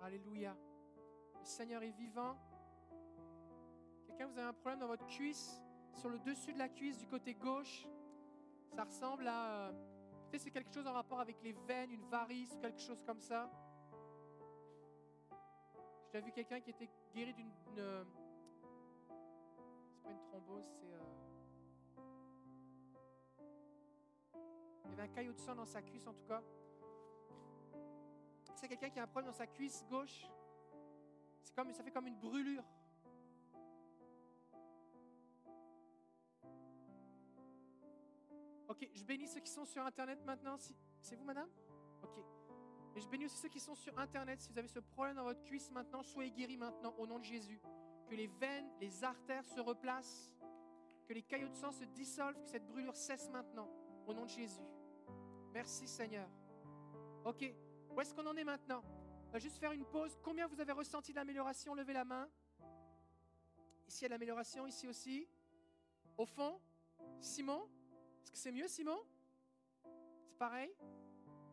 Alléluia. 0.00 0.56
Le 1.40 1.44
Seigneur 1.44 1.82
est 1.82 1.90
vivant. 1.90 2.36
Quelqu'un, 4.06 4.28
vous 4.28 4.38
avez 4.38 4.46
un 4.50 4.52
problème 4.52 4.78
dans 4.78 4.86
votre 4.86 5.06
cuisse, 5.06 5.60
sur 5.94 6.10
le 6.10 6.20
dessus 6.20 6.52
de 6.52 6.58
la 6.58 6.68
cuisse 6.68 6.98
du 6.98 7.08
côté 7.08 7.34
gauche? 7.34 7.88
Ça 8.76 8.84
ressemble 8.84 9.26
à... 9.26 9.70
euh, 9.70 9.72
Peut-être 10.30 10.42
c'est 10.42 10.52
quelque 10.52 10.72
chose 10.72 10.86
en 10.86 10.92
rapport 10.92 11.18
avec 11.18 11.42
les 11.42 11.52
veines, 11.66 11.90
une 11.90 12.04
varice 12.04 12.56
quelque 12.60 12.80
chose 12.80 13.02
comme 13.04 13.20
ça? 13.20 13.50
J'ai 16.12 16.20
vu 16.20 16.32
quelqu'un 16.32 16.60
qui 16.60 16.70
était 16.70 16.88
guéri 17.14 17.34
d'une. 17.34 17.50
une, 17.70 17.78
euh, 17.78 18.04
C'est 19.92 20.02
pas 20.02 20.10
une 20.10 20.20
thrombose, 20.20 20.64
c'est. 20.80 20.92
euh, 20.92 21.04
Il 24.84 24.90
y 24.90 24.92
avait 24.94 25.02
un 25.02 25.08
caillot 25.08 25.32
de 25.32 25.38
sang 25.38 25.54
dans 25.54 25.66
sa 25.66 25.82
cuisse 25.82 26.06
en 26.06 26.14
tout 26.14 26.24
cas. 26.26 26.42
C'est 28.54 28.68
quelqu'un 28.68 28.90
qui 28.90 28.98
a 28.98 29.04
un 29.04 29.06
problème 29.06 29.30
dans 29.30 29.36
sa 29.36 29.46
cuisse 29.46 29.84
gauche. 29.88 30.26
C'est 31.42 31.54
comme, 31.54 31.72
ça 31.72 31.82
fait 31.84 31.92
comme 31.92 32.06
une 32.08 32.18
brûlure. 32.18 32.64
Ok, 38.66 38.88
je 38.94 39.04
bénis 39.04 39.28
ceux 39.28 39.40
qui 39.40 39.50
sont 39.50 39.64
sur 39.64 39.84
Internet 39.84 40.18
maintenant. 40.24 40.56
C'est 41.00 41.16
vous, 41.16 41.24
madame? 41.24 41.48
Ok. 42.02 42.18
Et 42.98 43.00
je 43.00 43.06
bénis 43.06 43.26
aussi 43.26 43.36
ceux 43.36 43.48
qui 43.48 43.60
sont 43.60 43.76
sur 43.76 43.96
Internet. 43.96 44.40
Si 44.40 44.50
vous 44.50 44.58
avez 44.58 44.66
ce 44.66 44.80
problème 44.80 45.14
dans 45.14 45.22
votre 45.22 45.44
cuisse 45.44 45.70
maintenant, 45.70 46.02
soyez 46.02 46.32
guéris 46.32 46.56
maintenant 46.56 46.92
au 46.98 47.06
nom 47.06 47.20
de 47.20 47.24
Jésus. 47.24 47.60
Que 48.08 48.16
les 48.16 48.26
veines, 48.26 48.68
les 48.80 49.04
artères 49.04 49.44
se 49.44 49.60
replacent. 49.60 50.32
Que 51.06 51.12
les 51.12 51.22
caillots 51.22 51.48
de 51.48 51.54
sang 51.54 51.70
se 51.70 51.84
dissolvent. 51.84 52.42
Que 52.42 52.50
cette 52.50 52.66
brûlure 52.66 52.96
cesse 52.96 53.30
maintenant 53.30 53.70
au 54.04 54.12
nom 54.12 54.24
de 54.24 54.30
Jésus. 54.30 54.66
Merci 55.52 55.86
Seigneur. 55.86 56.28
Ok. 57.24 57.44
Où 57.94 58.00
est-ce 58.00 58.12
qu'on 58.12 58.26
en 58.26 58.34
est 58.34 58.42
maintenant? 58.42 58.82
On 59.28 59.30
va 59.30 59.38
juste 59.38 59.58
faire 59.58 59.70
une 59.70 59.84
pause. 59.84 60.18
Combien 60.24 60.48
vous 60.48 60.60
avez 60.60 60.72
ressenti 60.72 61.12
de 61.12 61.18
l'amélioration? 61.18 61.74
Levez 61.74 61.92
la 61.92 62.04
main. 62.04 62.28
Ici, 63.86 64.00
il 64.00 64.02
y 64.02 64.06
a 64.06 64.08
de 64.08 64.14
l'amélioration. 64.14 64.66
Ici 64.66 64.88
aussi. 64.88 65.28
Au 66.16 66.26
fond. 66.26 66.60
Simon? 67.20 67.62
Est-ce 68.24 68.32
que 68.32 68.38
c'est 68.38 68.50
mieux, 68.50 68.66
Simon? 68.66 68.98
C'est 69.84 70.36
pareil? 70.36 70.74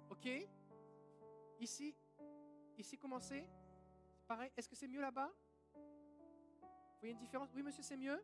Ok. 0.10 0.28
Ici, 1.60 1.96
ici 2.78 2.98
commencez. 2.98 3.42
C'est? 3.42 4.28
Pareil. 4.28 4.52
Est-ce 4.58 4.68
que 4.68 4.76
c'est 4.76 4.88
mieux 4.88 5.02
là-bas? 5.02 5.32
Vous 5.74 7.00
voyez 7.00 7.14
une 7.14 7.20
différence? 7.20 7.50
Oui, 7.54 7.62
monsieur, 7.62 7.84
c'est 7.84 7.98
mieux 7.98 8.22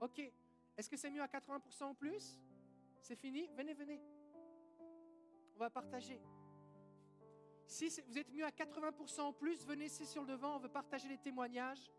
Ok. 0.00 0.20
Est-ce 0.76 0.88
que 0.88 0.96
c'est 0.96 1.10
mieux 1.10 1.22
à 1.22 1.26
80% 1.26 1.90
ou 1.90 1.94
plus? 1.94 2.40
C'est 3.02 3.16
fini? 3.16 3.48
Venez, 3.56 3.74
venez. 3.74 4.00
On 5.54 5.58
va 5.58 5.68
partager. 5.68 6.20
Si 7.66 7.88
vous 8.08 8.18
êtes 8.18 8.32
mieux 8.32 8.44
à 8.44 8.50
80% 8.50 9.28
ou 9.28 9.32
plus, 9.32 9.64
venez 9.66 9.84
ici 9.84 10.06
sur 10.06 10.22
le 10.22 10.28
devant. 10.28 10.56
On 10.56 10.58
veut 10.58 10.70
partager 10.70 11.06
les 11.08 11.18
témoignages. 11.18 11.92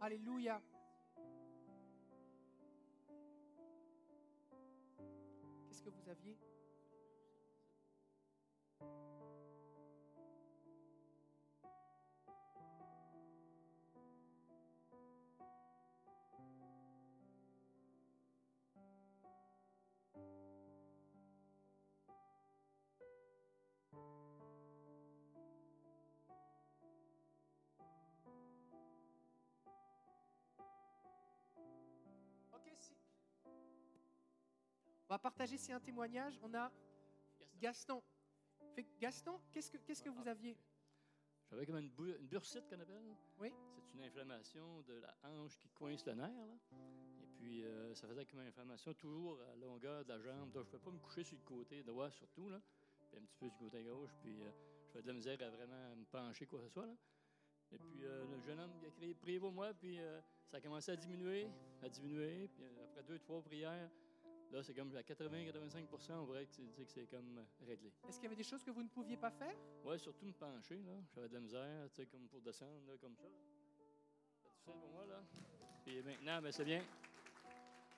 Alléluia. 0.00 0.62
Que 5.86 5.90
vous 5.90 6.10
aviez 6.10 6.36
On 35.08 35.14
va 35.14 35.18
partager 35.20 35.56
si 35.56 35.72
un 35.72 35.78
témoignage. 35.78 36.36
On 36.42 36.52
a 36.54 36.70
Gaston. 37.60 38.02
Fait 38.74 38.84
Gaston, 38.98 39.40
qu'est-ce 39.52 39.70
que, 39.70 39.78
qu'est-ce 39.78 40.02
que 40.02 40.08
vous 40.08 40.26
aviez? 40.26 40.58
J'avais 41.48 41.64
comme 41.64 41.76
une, 41.76 41.90
bursite 42.26 42.68
qu'on 42.68 42.80
appelle. 42.80 43.14
Oui. 43.38 43.52
C'est 43.76 43.94
une 43.94 44.02
inflammation 44.02 44.80
de 44.82 44.94
la 44.94 45.16
hanche 45.22 45.56
qui 45.58 45.68
coince 45.68 46.04
le 46.06 46.14
nerf. 46.14 46.28
Là. 46.28 46.54
Et 47.22 47.26
puis, 47.38 47.62
euh, 47.62 47.94
ça 47.94 48.08
faisait 48.08 48.26
comme 48.26 48.40
une 48.40 48.48
inflammation 48.48 48.92
toujours 48.94 49.40
à 49.42 49.54
longueur 49.54 50.04
de 50.04 50.08
la 50.08 50.18
jambe. 50.18 50.50
Donc, 50.50 50.64
je 50.64 50.72
ne 50.72 50.78
pouvais 50.78 50.82
pas 50.82 50.90
me 50.90 50.98
coucher 50.98 51.22
sur 51.22 51.36
le 51.36 51.44
côté 51.44 51.84
droit, 51.84 52.10
surtout. 52.10 52.48
Là. 52.48 52.60
Puis 53.08 53.16
un 53.16 53.24
petit 53.24 53.36
peu 53.36 53.48
du 53.48 53.56
côté 53.56 53.84
gauche. 53.84 54.10
Puis, 54.20 54.42
euh, 54.42 54.50
j'avais 54.88 55.02
de 55.02 55.06
la 55.06 55.14
misère 55.14 55.40
à 55.40 55.50
vraiment 55.50 55.94
me 55.94 56.04
pencher, 56.04 56.46
quoi 56.46 56.58
que 56.58 56.64
ce 56.64 56.72
soit. 56.72 56.86
Là. 56.86 56.96
Et 57.70 57.78
puis, 57.78 58.04
euh, 58.04 58.24
le 58.26 58.40
jeune 58.40 58.58
homme 58.58 58.72
il 58.82 58.88
a 58.88 58.90
crié 58.90 59.14
Priez 59.14 59.38
pour 59.38 59.52
moi. 59.52 59.72
Puis, 59.72 60.00
ça 60.50 60.56
a 60.56 60.60
commencé 60.60 60.90
à 60.90 60.96
diminuer, 60.96 61.48
à 61.80 61.88
diminuer. 61.88 62.48
Puis, 62.48 62.64
après 62.82 63.04
deux, 63.04 63.20
trois 63.20 63.40
prières, 63.40 63.88
là, 64.52 64.62
c'est 64.62 64.74
comme 64.74 64.94
à 64.96 65.02
80-85 65.02 65.86
on 66.10 66.24
pourrait 66.26 66.46
que 66.46 66.52
c'est 66.52 66.62
dire 66.62 66.86
que 66.86 66.92
c'est 66.92 67.06
comme 67.06 67.38
euh, 67.38 67.44
réglé. 67.66 67.92
Est-ce 68.08 68.16
qu'il 68.16 68.24
y 68.24 68.26
avait 68.26 68.36
des 68.36 68.42
choses 68.44 68.62
que 68.62 68.70
vous 68.70 68.82
ne 68.82 68.88
pouviez 68.88 69.16
pas 69.16 69.30
faire? 69.30 69.54
Ouais, 69.84 69.98
surtout 69.98 70.26
me 70.26 70.32
pencher, 70.32 70.82
là. 70.82 70.92
J'avais 71.14 71.28
de 71.28 71.34
la 71.34 71.40
misère, 71.40 71.88
tu 71.90 71.96
sais, 71.96 72.06
comme 72.06 72.26
pour 72.28 72.40
descendre, 72.40 72.86
là, 72.86 72.94
comme 73.00 73.16
ça. 73.16 73.24
C'est 74.42 74.48
difficile 74.50 74.74
pour 74.80 74.90
moi, 74.90 75.06
là. 75.06 75.22
Puis 75.84 76.02
maintenant, 76.02 76.42
ben, 76.42 76.52
c'est 76.52 76.64
bien. 76.64 76.82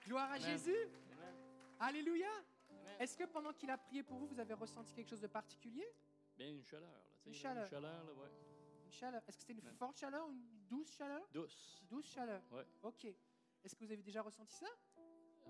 Gloire 0.07 0.31
à 0.31 0.35
Amen. 0.35 0.47
Jésus. 0.49 0.77
Amen. 1.13 1.35
Alléluia. 1.81 2.31
Est-ce 2.99 3.17
que 3.17 3.25
pendant 3.25 3.53
qu'il 3.53 3.71
a 3.71 3.79
prié 3.79 4.03
pour 4.03 4.19
vous, 4.19 4.27
vous 4.27 4.41
avez 4.41 4.55
ressenti 4.55 4.93
quelque 4.93 5.09
chose 5.09 5.21
de 5.21 5.27
particulier? 5.27 5.87
Bien, 6.37 6.51
une 6.51 6.65
chaleur, 6.65 6.91
là. 6.91 6.99
Une 7.27 7.35
chaleur. 7.35 7.65
Une 7.65 7.71
chaleur, 7.71 8.05
là, 8.05 8.13
ouais. 8.13 8.31
Une 8.87 8.93
chaleur. 8.93 9.23
Est-ce 9.29 9.37
que 9.37 9.41
c'était 9.43 9.53
une 9.53 9.61
Amen. 9.61 9.75
forte 9.75 9.99
chaleur 9.99 10.27
ou 10.27 10.33
une 10.33 10.47
douce 10.69 10.97
chaleur? 10.97 11.29
Douce. 11.33 11.83
Douce 11.89 12.07
chaleur. 12.07 12.43
Ouais. 12.51 12.65
Ok. 12.83 13.05
Est-ce 13.05 13.75
que 13.75 13.85
vous 13.85 13.93
avez 13.93 14.03
déjà 14.03 14.23
ressenti 14.23 14.55
ça? 14.55 14.67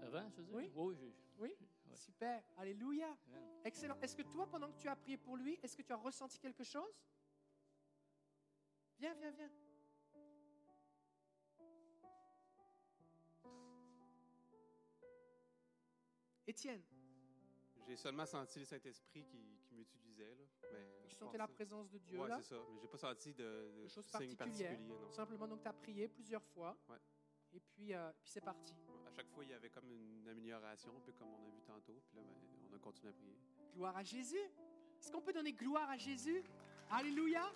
Avant, 0.03 0.31
tu 0.31 0.41
veux 0.41 0.47
dire? 0.47 0.55
Oui. 0.57 0.71
Oui, 0.75 0.97
j'ai. 0.97 1.15
Oui. 1.39 1.55
Ouais. 1.87 1.97
Super. 1.97 2.43
Alléluia. 2.57 3.17
Amen. 3.29 3.61
Excellent. 3.65 3.97
Est-ce 4.01 4.15
que 4.17 4.23
toi, 4.23 4.47
pendant 4.47 4.71
que 4.71 4.79
tu 4.79 4.89
as 4.89 4.97
prié 4.97 5.17
pour 5.17 5.37
lui, 5.37 5.59
est-ce 5.63 5.77
que 5.77 5.83
tu 5.83 5.93
as 5.93 5.97
ressenti 5.97 6.39
quelque 6.39 6.65
chose? 6.65 6.95
Viens, 8.99 9.15
viens, 9.15 9.31
viens. 9.31 9.51
Étienne, 16.47 16.83
J'ai 17.87 17.97
seulement 17.97 18.25
senti 18.27 18.59
le 18.59 18.65
Saint-Esprit 18.65 19.25
qui, 19.25 19.59
qui 19.65 19.75
m'utilisait. 19.75 20.35
Là. 20.35 20.45
Mais 20.73 20.79
tu 21.07 21.11
je 21.11 21.15
sentais 21.15 21.39
pense 21.39 21.39
la 21.39 21.49
présence 21.49 21.91
de 21.91 21.99
Dieu 21.99 22.19
Ouais, 22.19 22.29
là? 22.29 22.39
c'est 22.41 22.55
ça. 22.55 22.63
Mais 22.73 22.81
j'ai 22.81 22.89
pas 22.89 22.97
senti 22.99 23.35
de, 23.35 23.43
de 23.77 23.83
De 23.83 23.89
choses 23.89 24.07
signe 24.07 24.35
particulières. 24.35 24.81
Non. 24.81 25.11
Simplement, 25.11 25.47
donc 25.47 25.61
tu 25.63 25.69
as 25.69 25.73
prié 25.75 26.09
plusieurs 26.09 26.45
fois. 26.45 26.77
Ouais. 26.89 26.97
Et 27.53 27.61
puis, 27.61 27.95
euh, 27.95 28.11
puis 28.23 28.31
c'est 28.31 28.41
parti. 28.41 28.75
À 29.09 29.11
chaque 29.11 29.31
fois, 29.31 29.43
il 29.43 29.51
y 29.51 29.55
avait 29.55 29.71
comme 29.71 29.91
une 29.91 30.29
amélioration, 30.29 30.93
peu 31.01 31.13
comme 31.13 31.33
on 31.33 31.47
a 31.47 31.49
vu 31.49 31.63
tantôt. 31.63 31.99
Puis 32.09 32.17
là, 32.17 32.23
ben, 32.23 32.37
on 32.71 32.77
a 32.77 32.79
continué 32.79 33.09
à 33.09 33.15
prier. 33.15 33.39
Gloire 33.75 33.97
à 33.97 34.03
Jésus. 34.03 34.37
Est-ce 35.01 35.11
qu'on 35.11 35.23
peut 35.23 35.33
donner 35.33 35.55
gloire 35.55 35.89
à 35.89 35.97
Jésus? 35.97 36.43
Alléluia. 36.91 37.51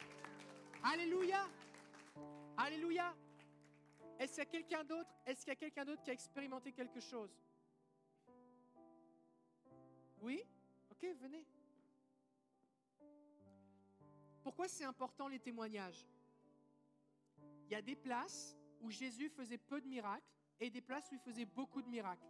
Alléluia. 0.82 1.46
Alléluia. 2.56 3.14
Est-ce 4.18 4.32
qu'il 4.32 4.38
y 4.38 4.46
a 4.46 4.46
quelqu'un 4.46 4.84
d'autre? 4.84 5.10
Est-ce 5.26 5.40
qu'il 5.40 5.48
y 5.48 5.52
a 5.52 5.56
quelqu'un 5.56 5.84
d'autre 5.84 6.02
qui 6.02 6.08
a 6.08 6.14
expérimenté 6.14 6.72
quelque 6.72 7.00
chose? 7.00 7.38
Oui? 10.22 10.42
Ok, 10.90 11.04
venez. 11.20 11.44
Pourquoi 14.42 14.68
c'est 14.68 14.84
important 14.84 15.28
les 15.28 15.38
témoignages? 15.38 16.06
Il 17.66 17.72
y 17.72 17.74
a 17.74 17.82
des 17.82 17.96
places 17.96 18.56
où 18.80 18.90
Jésus 18.90 19.28
faisait 19.28 19.58
peu 19.58 19.82
de 19.82 19.86
miracles 19.86 20.32
et 20.62 20.70
des 20.70 20.80
places 20.80 21.10
où 21.10 21.14
il 21.14 21.20
faisait 21.20 21.44
beaucoup 21.44 21.82
de 21.82 21.88
miracles. 21.88 22.26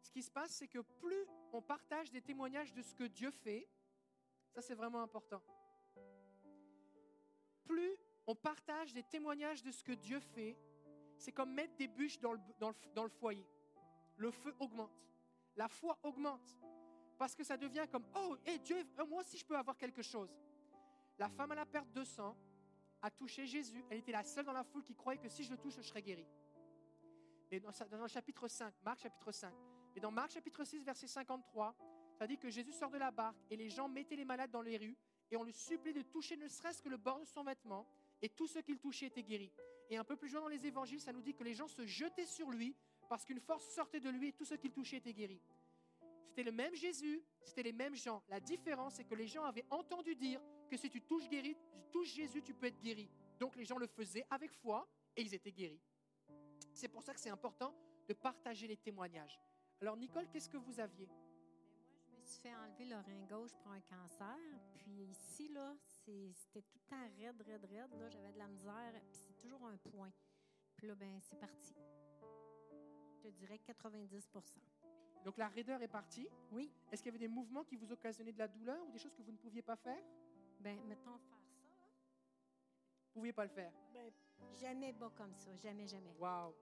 Ce 0.00 0.10
qui 0.10 0.22
se 0.22 0.30
passe, 0.30 0.52
c'est 0.52 0.66
que 0.66 0.78
plus 0.78 1.26
on 1.52 1.60
partage 1.60 2.10
des 2.10 2.22
témoignages 2.22 2.72
de 2.72 2.80
ce 2.80 2.94
que 2.94 3.04
Dieu 3.04 3.30
fait, 3.30 3.68
ça 4.50 4.62
c'est 4.62 4.74
vraiment 4.74 5.02
important. 5.02 5.42
Plus 7.64 7.96
on 8.26 8.34
partage 8.34 8.94
des 8.94 9.02
témoignages 9.02 9.62
de 9.62 9.70
ce 9.70 9.84
que 9.84 9.92
Dieu 9.92 10.20
fait, 10.20 10.56
c'est 11.18 11.32
comme 11.32 11.52
mettre 11.52 11.76
des 11.76 11.86
bûches 11.86 12.18
dans 12.18 12.32
le, 12.32 13.08
foyer. 13.08 13.46
Le 14.16 14.30
feu 14.30 14.54
augmente. 14.58 14.92
La 15.54 15.68
foi 15.68 15.98
augmente. 16.02 16.58
Parce 17.18 17.34
que 17.34 17.44
ça 17.44 17.56
devient 17.56 17.86
comme, 17.90 18.06
oh, 18.14 18.36
hé, 18.46 18.58
Dieu, 18.58 18.76
euh, 18.98 19.06
moi 19.06 19.20
aussi 19.20 19.36
je 19.36 19.44
peux 19.44 19.56
avoir 19.56 19.76
quelque 19.76 20.02
chose. 20.02 20.34
La 21.18 21.28
femme 21.28 21.52
à 21.52 21.54
la 21.54 21.66
perte 21.66 21.90
de 21.92 22.04
sang 22.04 22.36
a 23.02 23.10
touché 23.10 23.46
Jésus. 23.46 23.84
Elle 23.90 23.98
était 23.98 24.12
la 24.12 24.24
seule 24.24 24.46
dans 24.46 24.52
la 24.52 24.64
foule 24.64 24.82
qui 24.82 24.94
croyait 24.94 25.20
que 25.20 25.28
si 25.28 25.44
je 25.44 25.50
le 25.50 25.58
touche, 25.58 25.76
je 25.76 25.82
serais 25.82 26.02
guéri. 26.02 26.26
Mais 27.50 27.60
dans, 27.60 27.70
le 28.02 28.08
chapitre 28.08 28.48
5, 28.48 28.74
Marc 28.84 29.00
chapitre 29.00 29.32
5, 29.32 29.52
mais 29.94 30.00
dans 30.00 30.10
Marc 30.10 30.32
chapitre 30.32 30.64
6, 30.64 30.84
verset 30.84 31.06
53, 31.06 31.74
ça 32.18 32.26
dit 32.26 32.38
que 32.38 32.50
Jésus 32.50 32.72
sort 32.72 32.90
de 32.90 32.98
la 32.98 33.10
barque 33.10 33.36
et 33.50 33.56
les 33.56 33.68
gens 33.68 33.88
mettaient 33.88 34.16
les 34.16 34.24
malades 34.24 34.50
dans 34.50 34.62
les 34.62 34.76
rues 34.76 34.96
et 35.30 35.36
on 35.36 35.42
le 35.42 35.52
suppliait 35.52 35.94
de 35.94 36.02
toucher 36.02 36.36
ne 36.36 36.48
serait-ce 36.48 36.82
que 36.82 36.88
le 36.88 36.96
bord 36.96 37.20
de 37.20 37.24
son 37.24 37.44
vêtement 37.44 37.86
et 38.22 38.28
tous 38.28 38.46
ceux 38.46 38.62
qui 38.62 38.72
le 38.72 38.78
touchaient 38.78 39.06
étaient 39.06 39.22
guéris. 39.22 39.52
Et 39.90 39.96
un 39.96 40.04
peu 40.04 40.16
plus 40.16 40.32
loin 40.32 40.42
dans 40.42 40.48
les 40.48 40.66
évangiles, 40.66 41.00
ça 41.00 41.12
nous 41.12 41.22
dit 41.22 41.34
que 41.34 41.44
les 41.44 41.54
gens 41.54 41.68
se 41.68 41.86
jetaient 41.86 42.26
sur 42.26 42.50
lui 42.50 42.74
parce 43.08 43.24
qu'une 43.24 43.40
force 43.40 43.64
sortait 43.74 44.00
de 44.00 44.10
lui 44.10 44.28
et 44.28 44.32
tous 44.32 44.44
ceux 44.44 44.56
qui 44.56 44.68
le 44.68 44.74
touchaient 44.74 44.96
étaient 44.96 45.12
guéris. 45.12 45.40
C'était 46.26 46.42
le 46.42 46.52
même 46.52 46.74
Jésus, 46.74 47.22
c'était 47.44 47.62
les 47.62 47.72
mêmes 47.72 47.94
gens. 47.94 48.22
La 48.28 48.40
différence, 48.40 48.94
c'est 48.94 49.04
que 49.04 49.14
les 49.14 49.26
gens 49.26 49.44
avaient 49.44 49.64
entendu 49.70 50.14
dire 50.16 50.40
que 50.68 50.76
si 50.76 50.90
tu 50.90 51.00
touches, 51.00 51.28
guéri, 51.28 51.56
touches 51.92 52.12
Jésus, 52.12 52.42
tu 52.42 52.52
peux 52.52 52.66
être 52.66 52.80
guéri. 52.80 53.08
Donc 53.38 53.56
les 53.56 53.64
gens 53.64 53.78
le 53.78 53.86
faisaient 53.86 54.26
avec 54.30 54.52
foi 54.52 54.88
et 55.16 55.22
ils 55.22 55.34
étaient 55.34 55.52
guéris. 55.52 55.80
C'est 56.76 56.88
pour 56.88 57.02
ça 57.02 57.14
que 57.14 57.20
c'est 57.20 57.30
important 57.30 57.74
de 58.06 58.12
partager 58.12 58.66
les 58.66 58.76
témoignages. 58.76 59.40
Alors 59.80 59.96
Nicole, 59.96 60.28
qu'est-ce 60.28 60.48
que 60.48 60.58
vous 60.58 60.78
aviez? 60.78 61.06
Ben, 61.06 61.14
moi, 61.14 62.10
je 62.12 62.20
me 62.20 62.24
suis 62.26 62.40
fait 62.42 62.54
enlever 62.54 62.84
le 62.84 62.96
rein 62.96 63.24
gauche 63.26 63.54
pour 63.62 63.72
un 63.72 63.80
cancer. 63.80 64.36
Puis 64.74 65.04
ici, 65.04 65.48
là, 65.48 65.74
c'est- 65.80 66.32
c'était 66.34 66.60
tout 66.60 66.78
le 66.78 66.84
temps 66.90 67.08
raide, 67.16 67.40
raide, 67.40 67.64
raide. 67.64 67.94
Là, 67.98 68.10
j'avais 68.10 68.30
de 68.30 68.38
la 68.38 68.46
misère. 68.46 68.92
Puis 69.10 69.16
c'est 69.26 69.36
toujours 69.38 69.64
un 69.66 69.76
point. 69.78 70.12
Puis 70.76 70.86
là, 70.86 70.94
ben, 70.94 71.18
c'est 71.22 71.38
parti. 71.40 71.74
Je 73.14 73.20
te 73.22 73.28
dirais 73.28 73.58
90% 73.58 74.60
Donc 75.24 75.38
la 75.38 75.48
raideur 75.48 75.80
est 75.80 75.88
partie? 75.88 76.28
Oui. 76.52 76.70
Est-ce 76.92 77.02
qu'il 77.02 77.10
y 77.10 77.14
avait 77.16 77.26
des 77.26 77.32
mouvements 77.32 77.64
qui 77.64 77.74
vous 77.74 77.90
occasionnaient 77.90 78.32
de 78.32 78.38
la 78.38 78.48
douleur 78.48 78.86
ou 78.86 78.92
des 78.92 78.98
choses 78.98 79.14
que 79.14 79.22
vous 79.22 79.32
ne 79.32 79.38
pouviez 79.38 79.62
pas 79.62 79.76
faire? 79.76 80.04
Ben, 80.60 80.78
mettons 80.84 81.16
faire 81.18 81.42
ça. 81.42 81.58
là. 81.70 81.88
Vous 83.00 83.08
ne 83.08 83.12
pouviez 83.14 83.32
pas 83.32 83.44
le 83.44 83.50
faire? 83.50 83.72
Ben, 83.92 84.12
jamais 84.60 84.92
bas 84.92 85.10
comme 85.16 85.34
ça. 85.34 85.54
Jamais, 85.56 85.86
jamais. 85.86 86.14
Waouh 86.18 86.54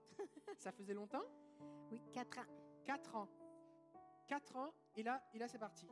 Ça 0.57 0.71
faisait 0.71 0.93
longtemps? 0.93 1.23
Oui, 1.91 2.01
4 2.13 2.39
ans. 2.39 2.45
Quatre 2.83 3.15
ans. 3.15 3.29
Quatre 4.27 4.55
ans, 4.55 4.73
et 4.95 5.03
là, 5.03 5.21
et 5.33 5.37
là 5.37 5.47
c'est 5.47 5.59
parti. 5.59 5.87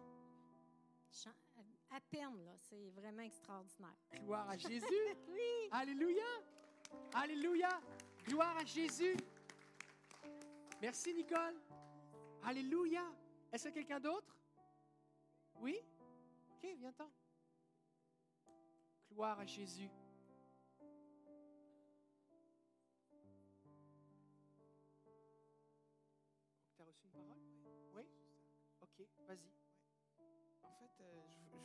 À 1.91 1.99
peine, 2.01 2.43
là. 2.43 2.53
C'est 2.57 2.89
vraiment 2.89 3.21
extraordinaire. 3.21 3.95
Gloire 4.23 4.49
à 4.49 4.57
Jésus. 4.57 4.85
Oui. 5.27 5.69
Alléluia. 5.71 6.23
Alléluia. 7.13 7.69
Gloire 8.25 8.57
à 8.57 8.65
Jésus. 8.65 9.15
Merci 10.81 11.13
Nicole. 11.13 11.59
Alléluia. 12.43 13.03
Est-ce 13.51 13.67
a 13.67 13.71
quelqu'un 13.71 13.99
d'autre? 13.99 14.35
Oui? 15.59 15.77
Ok, 16.51 16.69
viens-t'en. 16.77 17.09
Gloire 19.11 19.39
à 19.39 19.45
Jésus. 19.45 19.89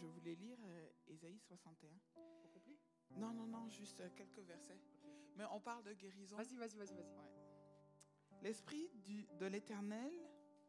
Je, 0.01 0.07
voulais 0.07 0.35
lire 0.35 0.59
euh, 0.65 0.91
Ésaïe 1.07 1.39
61. 1.39 1.91
Au 2.45 2.49
complet? 2.49 2.77
Non, 3.17 3.33
non, 3.33 3.47
non, 3.47 3.69
juste 3.69 4.01
euh, 4.01 4.09
quelques 4.17 4.41
versets. 4.41 4.81
Mais 5.37 5.45
on 5.53 5.61
parle 5.61 5.85
de 5.85 5.93
guérison. 5.95 6.37
Vas-y, 6.37 6.57
vas-y, 6.57 6.77
vas-y, 6.77 6.95
vas-y. 6.95 8.43
L'Esprit 8.43 8.89
du- 9.05 9.27
de 9.39 9.47
l'Éternel, 9.47 10.13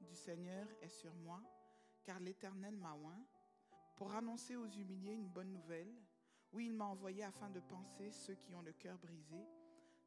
du 0.01 0.15
Seigneur, 0.15 0.67
est 0.81 0.89
sur 0.89 1.13
moi, 1.15 1.41
car 2.03 2.19
l'Éternel 2.19 2.75
m'a 2.77 2.93
oint 2.95 3.23
pour 3.95 4.13
annoncer 4.13 4.55
aux 4.55 4.67
humiliés 4.67 5.13
une 5.13 5.27
bonne 5.27 5.51
nouvelle. 5.51 5.93
Oui, 6.51 6.65
il 6.67 6.73
m'a 6.73 6.85
envoyé 6.85 7.23
afin 7.23 7.49
de 7.49 7.59
penser 7.59 8.11
ceux 8.11 8.35
qui 8.35 8.55
ont 8.55 8.61
le 8.61 8.73
cœur 8.73 8.97
brisé, 8.97 9.45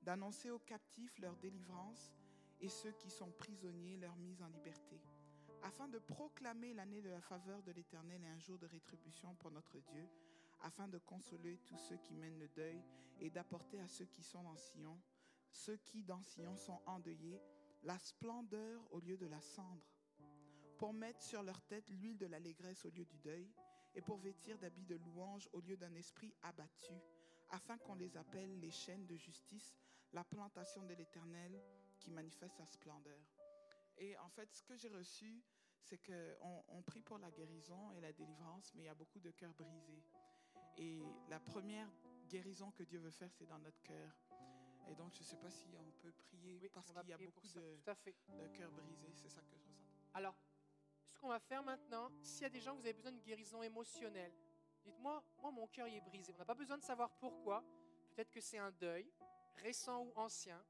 d'annoncer 0.01 0.51
aux 0.51 0.59
captifs 0.59 1.17
leur 1.19 1.37
délivrance 1.37 2.13
et 2.61 2.69
ceux 2.69 2.93
qui 2.93 3.11
sont 3.11 3.31
prisonniers 3.31 3.97
leur 3.97 4.17
mise 4.17 4.43
en 4.43 4.49
liberté, 4.49 5.01
afin 5.63 5.89
de 5.89 5.99
proclamer 5.99 6.75
l'année 6.75 7.03
de 7.03 7.11
la 7.11 7.21
faveur 7.21 7.63
de 7.63 7.73
l'Éternel 7.73 8.23
et 8.25 8.29
un 8.29 8.39
jour 8.39 8.59
de 8.59 8.67
rétribution 8.67 9.35
pour 9.37 9.51
notre 9.51 9.79
Dieu, 9.81 10.09
afin 10.61 10.89
de 10.89 10.99
consoler 10.99 11.59
tous 11.67 11.79
ceux 11.79 11.97
qui 11.97 12.15
mènent 12.15 12.39
le 12.39 12.49
deuil 12.49 12.83
et 13.21 13.31
d'apporter 13.31 13.81
à 13.81 13.89
ceux 13.89 14.07
qui 14.07 14.23
sont 14.23 14.43
dans 14.43 14.57
Sion, 14.57 15.01
ceux 15.51 15.77
qui 15.77 16.03
dans 16.03 16.23
Sion 16.23 16.57
sont 16.57 16.81
endeuillés, 16.87 17.41
la 17.83 17.99
splendeur 17.99 18.83
au 18.93 19.01
lieu 19.01 19.17
de 19.17 19.27
la 19.27 19.41
cendre, 19.41 19.83
pour 20.79 20.93
mettre 20.93 21.23
sur 21.23 21.43
leur 21.43 21.61
tête 21.63 21.89
l'huile 21.89 22.19
de 22.19 22.27
l'allégresse 22.27 22.85
au 22.85 22.91
lieu 22.91 23.05
du 23.05 23.19
deuil, 23.19 23.51
et 23.95 24.01
pour 24.01 24.17
vêtir 24.19 24.59
d'habits 24.59 24.87
de 24.87 24.97
louange 24.97 25.49
au 25.53 25.61
lieu 25.61 25.77
d'un 25.77 25.95
esprit 25.95 26.35
abattu, 26.43 26.95
afin 27.51 27.77
qu'on 27.79 27.95
les 27.95 28.17
appelle 28.17 28.59
les 28.61 28.71
chaînes 28.71 29.07
de 29.07 29.17
justice, 29.17 29.77
la 30.13 30.25
plantation 30.25 30.83
de 30.85 30.95
l'Éternel 30.95 31.61
qui 31.99 32.11
manifeste 32.11 32.57
sa 32.57 32.67
splendeur. 32.67 33.32
Et 34.03 34.19
en 34.19 34.29
fait, 34.31 34.53
ce 34.53 34.65
que 34.65 34.75
j'ai 34.75 34.89
reçu, 34.89 35.45
c'est 35.81 35.99
qu'on 35.99 36.65
on 36.67 36.83
prie 36.83 37.03
pour 37.03 37.19
la 37.19 37.31
guérison 37.31 37.93
et 37.93 38.01
la 38.01 38.13
délivrance, 38.13 38.75
mais 38.75 38.83
il 38.83 38.87
y 38.87 38.89
a 38.89 38.95
beaucoup 38.95 39.21
de 39.21 39.31
cœurs 39.31 39.55
brisés. 39.55 40.03
Et 40.77 41.01
la 41.29 41.39
première 41.39 41.89
guérison 42.29 42.73
que 42.73 42.83
Dieu 42.83 42.99
veut 42.99 43.13
faire, 43.13 43.31
c'est 43.33 43.47
dans 43.47 43.61
notre 43.61 43.81
cœur. 43.83 44.11
Et 44.89 44.97
donc, 44.97 45.13
je 45.15 45.21
ne 45.21 45.25
sais 45.25 45.37
pas 45.37 45.51
si 45.51 45.69
on 45.77 45.93
peut 46.01 46.11
prier 46.11 46.59
Oui, 46.61 46.69
parce 46.69 46.91
qu'il 46.91 47.09
y 47.09 47.13
a 47.13 47.17
beaucoup 47.17 47.47
de, 47.47 48.49
cœurs 48.53 48.73
brisés. 48.73 49.13
C'est 49.15 49.29
ça 49.29 49.41
que 49.41 49.47
je 49.47 49.55
ressens. 49.55 49.71
Alors, 50.15 50.35
ce 51.07 51.17
qu'on 51.21 51.29
va 51.29 51.39
faire 51.39 51.63
maintenant, 51.63 52.11
s'il 52.25 52.43
y 52.43 52.47
a 52.47 52.51
des 52.51 52.61
gens, 52.61 52.75
vous 52.75 52.81
avez 52.83 52.95
besoin 52.95 53.13
de 53.13 53.21
guérison 53.21 53.63
émotionnelle, 53.63 54.35
dites-moi, 54.83 55.23
moi, 55.39 55.53
mon 55.53 55.69
cœur 55.69 55.87
il 55.87 55.95
est 55.95 56.01
brisé. 56.01 56.33
On 56.35 56.39
n'a 56.39 56.45
pas 56.45 56.57
besoin 56.57 56.77
de 56.77 56.83
savoir 56.83 57.09
pourquoi. 57.21 57.63
Peut-être 58.17 58.33
que 58.33 58.41
c'est 58.41 58.59
un 58.59 58.73
deuil, 58.73 59.09
récent 59.59 60.03
ou 60.03 60.13
ancien. 60.17 60.61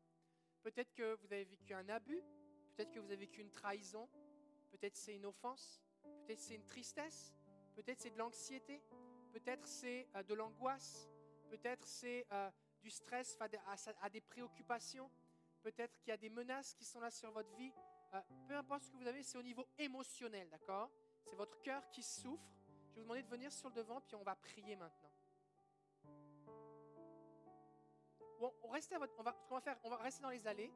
Peut-être 0.61 0.93
que 0.93 1.15
vous 1.15 1.33
avez 1.33 1.45
vécu 1.45 1.73
un 1.73 1.89
abus. 1.89 2.23
Peut-être 2.75 2.91
que 2.91 2.99
vous 3.01 3.07
avez 3.07 3.17
vécu 3.27 3.41
une 3.41 3.51
trahison. 3.51 4.09
Peut-être 4.71 4.97
c'est 4.97 5.15
une 5.15 5.27
offense. 5.27 5.83
Peut-être 6.27 6.41
c'est 6.41 6.55
une 6.55 6.65
tristesse. 6.65 7.35
Peut-être 7.75 8.01
c'est 8.01 8.11
de 8.11 8.19
l'anxiété. 8.19 8.83
Peut-être 9.33 9.67
c'est 9.67 10.09
euh, 10.17 10.23
de 10.23 10.35
l'angoisse. 10.35 11.09
Peut-être 11.49 11.85
c'est 11.87 12.27
euh, 12.33 12.51
du 12.83 12.91
stress 12.91 13.39
à, 13.41 14.09
des 14.11 14.21
préoccupations. 14.21 15.11
Peut-être 15.63 15.99
qu'il 15.99 16.09
y 16.09 16.13
a 16.13 16.17
des 16.17 16.31
menaces 16.31 16.75
qui 16.75 16.85
sont 16.85 17.01
là 17.01 17.11
sur 17.11 17.31
votre 17.31 17.55
vie. 17.57 17.73
Euh, 18.15 18.21
peu 18.49 18.55
importe 18.57 18.85
ce 18.85 18.91
que 18.91 18.97
vous 18.97 19.07
avez, 19.07 19.23
c'est 19.23 19.39
au 19.39 19.43
niveau 19.43 19.67
émotionnel, 19.79 20.49
d'accord? 20.51 20.91
C'est 21.25 21.37
votre 21.37 21.61
cœur 21.63 21.89
qui 21.91 22.03
souffre. 22.03 22.43
Je 22.89 22.95
vais 22.97 23.01
vous 23.01 23.05
demander 23.05 23.23
de 23.23 23.29
venir 23.29 23.53
sur 23.53 23.69
le 23.69 23.75
devant, 23.75 24.01
puis 24.01 24.17
on 24.17 24.23
va 24.23 24.35
prier 24.35 24.77
maintenant. 24.77 25.11
On, 28.65 28.69
reste 28.71 28.93
votre- 28.97 29.15
on 29.19 29.23
va, 29.23 29.37
va 29.49 29.61
faire, 29.61 29.79
on 29.85 29.91
va 29.91 29.97
rester 29.99 30.23
dans 30.23 30.31
les 30.31 30.47
allées, 30.47 30.73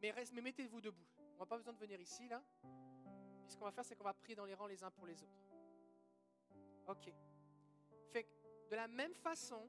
mais, 0.00 0.14
mais 0.32 0.40
mettez-vous 0.40 0.80
debout. 0.80 1.04
On 1.36 1.40
n'a 1.40 1.46
pas 1.46 1.56
besoin 1.56 1.72
de 1.72 1.78
venir 1.78 2.00
ici, 2.00 2.28
là. 2.28 2.42
Puis 3.42 3.52
ce 3.52 3.56
qu'on 3.56 3.64
va 3.64 3.72
faire, 3.72 3.84
c'est 3.84 3.96
qu'on 3.96 4.04
va 4.04 4.14
prier 4.14 4.34
dans 4.34 4.44
les 4.44 4.54
rangs 4.54 4.66
les 4.66 4.82
uns 4.82 4.90
pour 4.90 5.06
les 5.06 5.22
autres. 5.22 5.44
Ok. 6.86 7.12
Fait 8.12 8.24
que, 8.24 8.68
de 8.70 8.76
la 8.76 8.88
même 8.88 9.14
façon 9.14 9.68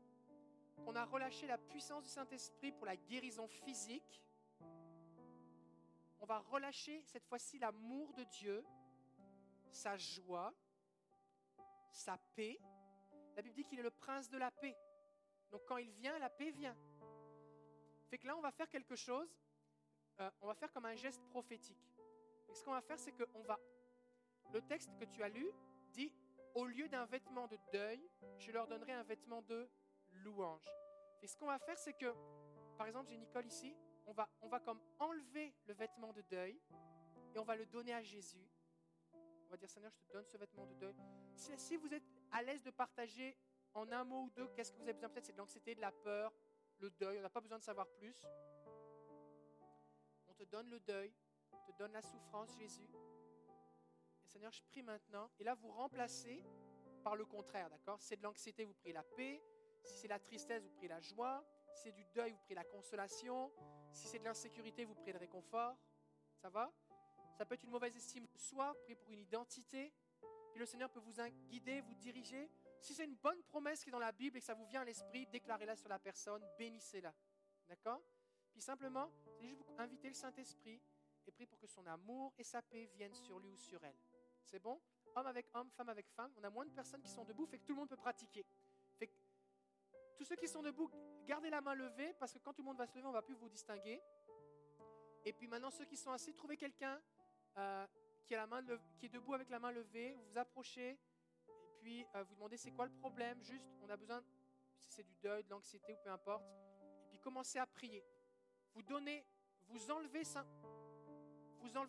qu'on 0.84 0.96
a 0.96 1.06
relâché 1.06 1.48
la 1.48 1.58
puissance 1.58 2.04
du 2.04 2.10
Saint-Esprit 2.10 2.72
pour 2.72 2.86
la 2.86 2.96
guérison 2.96 3.48
physique, 3.48 4.24
on 6.20 6.26
va 6.26 6.40
relâcher 6.40 7.04
cette 7.06 7.26
fois-ci 7.26 7.60
l'amour 7.60 8.14
de 8.14 8.24
Dieu, 8.24 8.66
sa 9.72 9.98
joie, 9.98 10.54
sa 11.92 12.18
paix. 12.36 12.60
La 13.36 13.42
Bible 13.42 13.56
dit 13.56 13.64
qu'il 13.64 13.80
est 13.80 13.84
le 13.84 13.92
prince 13.92 14.30
de 14.30 14.38
la 14.38 14.52
paix. 14.52 14.76
Donc 15.52 15.64
quand 15.66 15.78
il 15.78 15.92
vient, 15.92 16.18
la 16.20 16.30
paix 16.30 16.52
vient. 16.52 16.76
Fait 18.10 18.18
que 18.18 18.28
là, 18.28 18.36
on 18.38 18.42
va 18.42 18.52
faire 18.52 18.70
quelque 18.70 18.96
chose, 18.96 19.30
euh, 20.20 20.30
on 20.42 20.48
va 20.48 20.54
faire 20.54 20.72
comme 20.72 20.86
un 20.86 20.96
geste 20.96 21.24
prophétique. 21.30 21.92
Et 22.50 22.54
ce 22.54 22.64
qu'on 22.64 22.72
va 22.72 22.82
faire, 22.82 23.00
c'est 23.00 23.12
qu'on 23.12 23.44
va... 23.44 23.60
Le 24.54 24.62
texte 24.62 24.96
que 24.98 25.06
tu 25.06 25.24
as 25.24 25.30
lu 25.30 25.52
dit, 25.92 26.12
au 26.54 26.66
lieu 26.66 26.88
d'un 26.88 27.06
vêtement 27.06 27.48
de 27.48 27.58
deuil, 27.72 28.10
je 28.38 28.52
leur 28.52 28.68
donnerai 28.68 28.94
un 28.94 29.04
vêtement 29.04 29.42
de 29.42 29.70
louange. 30.24 30.66
Et 31.22 31.28
ce 31.28 31.36
qu'on 31.36 31.48
va 31.48 31.60
faire, 31.60 31.78
c'est 31.78 31.94
que, 31.94 32.14
par 32.78 32.88
exemple, 32.88 33.10
j'ai 33.10 33.18
Nicole 33.18 33.46
ici, 33.46 33.76
on 34.06 34.14
va, 34.14 34.30
on 34.42 34.48
va 34.48 34.60
comme 34.60 34.80
enlever 35.00 35.54
le 35.66 35.74
vêtement 35.74 36.14
de 36.14 36.22
deuil 36.22 36.62
et 37.34 37.40
on 37.40 37.44
va 37.44 37.56
le 37.56 37.66
donner 37.66 37.94
à 37.94 38.02
Jésus. 38.02 38.48
On 39.48 39.50
va 39.50 39.58
dire, 39.58 39.70
Seigneur, 39.70 39.92
je 39.92 40.08
te 40.08 40.14
donne 40.14 40.26
ce 40.26 40.38
vêtement 40.38 40.66
de 40.66 40.74
deuil. 40.76 40.96
Si, 41.36 41.52
si 41.58 41.76
vous 41.76 41.94
êtes 41.94 42.06
à 42.32 42.42
l'aise 42.44 42.64
de 42.64 42.72
partager 42.72 43.38
en 43.74 43.92
un 43.92 44.04
mot 44.04 44.24
ou 44.24 44.30
deux, 44.30 44.48
qu'est-ce 44.56 44.72
que 44.72 44.78
vous 44.78 44.84
avez 44.84 44.94
besoin? 44.94 45.10
Peut-être 45.10 45.26
c'est 45.26 45.34
de 45.34 45.38
l'anxiété, 45.38 45.76
de 45.76 45.82
la 45.82 45.92
peur, 45.92 46.32
le 46.80 46.90
deuil. 46.92 47.20
On 47.20 47.22
n'a 47.22 47.30
pas 47.30 47.42
besoin 47.42 47.58
de 47.58 47.64
savoir 47.64 47.88
plus. 47.88 48.16
Te 50.38 50.44
donne 50.44 50.70
le 50.70 50.80
deuil, 50.80 51.14
te 51.66 51.72
donne 51.78 51.94
la 51.94 52.02
souffrance, 52.02 52.58
Jésus. 52.58 52.90
Et 54.24 54.28
Seigneur, 54.28 54.52
je 54.52 54.62
prie 54.64 54.84
maintenant. 54.84 55.30
Et 55.40 55.44
là, 55.44 55.56
vous 55.56 55.70
remplacez 55.70 56.44
par 57.04 57.16
le 57.16 57.26
contraire, 57.26 57.70
d'accord? 57.70 58.02
C'est 58.02 58.18
de 58.18 58.24
l'anxiété, 58.24 58.66
vous 58.66 58.74
priez 58.74 58.94
la 58.94 59.04
paix. 59.04 59.42
Si 59.84 59.98
c'est 59.98 60.08
la 60.08 60.20
tristesse, 60.20 60.64
vous 60.64 60.72
priez 60.72 60.90
la 60.90 61.00
joie. 61.00 61.46
Si 61.74 61.84
c'est 61.84 61.92
du 61.92 62.06
deuil, 62.14 62.32
vous 62.32 62.40
priez 62.40 62.56
la 62.56 62.64
consolation. 62.64 63.52
Si 63.92 64.08
c'est 64.08 64.20
de 64.20 64.26
l'insécurité, 64.26 64.84
vous 64.84 64.96
priez 64.96 65.14
le 65.14 65.20
réconfort. 65.20 65.78
Ça 66.42 66.50
va? 66.50 66.72
Ça 67.38 67.46
peut 67.46 67.56
être 67.56 67.64
une 67.64 67.72
mauvaise 67.72 67.96
estime 67.96 68.26
de 68.26 68.38
soi, 68.38 68.74
priez 68.82 68.96
pour 68.96 69.12
une 69.12 69.22
identité. 69.22 69.94
Puis 70.52 70.60
le 70.60 70.66
Seigneur 70.66 70.90
peut 70.90 71.00
vous 71.00 71.14
guider, 71.48 71.82
vous 71.82 71.96
diriger. 71.96 72.50
Si 72.80 72.94
c'est 72.94 73.06
une 73.06 73.16
bonne 73.16 73.42
promesse 73.44 73.84
qui 73.84 73.90
est 73.90 73.92
dans 73.92 74.00
la 74.00 74.12
Bible 74.12 74.38
et 74.38 74.40
que 74.40 74.46
ça 74.46 74.54
vous 74.54 74.66
vient 74.66 74.82
à 74.82 74.86
l'esprit, 74.86 75.26
déclarez-la 75.28 75.76
sur 75.76 75.90
la 75.90 76.00
personne, 76.00 76.44
bénissez-la. 76.58 77.14
D'accord? 77.68 78.02
Puis 78.52 78.62
simplement, 78.62 79.12
juste 79.46 79.62
vous 79.62 79.76
inviter 79.78 80.08
le 80.08 80.14
Saint-Esprit 80.14 80.82
et 81.28 81.32
prier 81.32 81.48
pour 81.48 81.60
que 81.60 81.68
son 81.68 81.86
amour 81.88 82.34
et 82.38 82.44
sa 82.44 82.62
paix 82.62 82.90
viennent 82.96 83.14
sur 83.14 83.40
lui 83.40 83.50
ou 83.50 83.58
sur 83.58 83.84
elle. 83.84 83.98
C'est 84.44 84.60
bon? 84.60 84.80
Homme 85.16 85.28
avec 85.28 85.48
homme, 85.54 85.70
femme 85.72 85.90
avec 85.90 86.08
femme. 86.10 86.32
On 86.38 86.44
a 86.44 86.50
moins 86.50 86.66
de 86.66 86.72
personnes 86.72 87.02
qui 87.02 87.10
sont 87.10 87.24
debout, 87.24 87.46
fait 87.46 87.58
que 87.58 87.66
tout 87.66 87.74
le 87.74 87.80
monde 87.80 87.90
peut 87.90 87.96
pratiquer. 87.98 88.46
Fait 88.98 89.08
que 89.08 89.14
tous 90.18 90.26
ceux 90.26 90.36
qui 90.36 90.48
sont 90.48 90.62
debout, 90.62 90.90
gardez 91.26 91.50
la 91.50 91.62
main 91.62 91.74
levée 91.74 92.14
parce 92.20 92.34
que 92.34 92.40
quand 92.40 92.54
tout 92.54 92.62
le 92.62 92.68
monde 92.68 92.78
va 92.78 92.86
se 92.86 92.96
lever, 92.96 93.06
on 93.06 93.10
ne 93.10 93.16
va 93.16 93.22
plus 93.22 93.36
vous 93.36 93.50
distinguer. 93.50 94.02
Et 95.24 95.34
puis 95.34 95.48
maintenant, 95.48 95.72
ceux 95.72 95.86
qui 95.86 95.98
sont 95.98 96.12
assis, 96.12 96.34
trouvez 96.34 96.58
quelqu'un 96.58 97.02
euh, 97.58 97.88
qui, 98.26 98.36
a 98.36 98.38
la 98.38 98.48
main 98.48 98.64
qui 98.98 99.08
est 99.08 99.10
debout 99.10 99.34
avec 99.34 99.50
la 99.50 99.60
main 99.60 99.72
levée. 99.72 100.14
Vous 100.14 100.24
vous 100.30 100.38
approchez 100.38 100.92
et 101.48 101.78
puis 101.80 102.06
euh, 102.16 102.24
vous 102.24 102.36
demandez 102.36 102.58
c'est 102.58 102.72
quoi 102.72 102.86
le 102.86 102.92
problème. 102.92 103.42
Juste, 103.44 103.66
on 103.82 103.90
a 103.90 103.98
besoin, 103.98 104.24
si 104.78 104.92
c'est 104.92 105.04
du 105.04 105.16
deuil, 105.16 105.44
de 105.44 105.50
l'anxiété 105.50 105.94
ou 105.94 105.98
peu 106.04 106.10
importe. 106.10 106.46
Et 107.06 107.08
puis 107.10 107.20
commencez 107.20 107.58
à 107.58 107.66
prier. 107.66 108.04
Vous 108.74 108.84
donnez, 108.84 109.26
vous 109.70 109.92
enlevez 109.92 110.24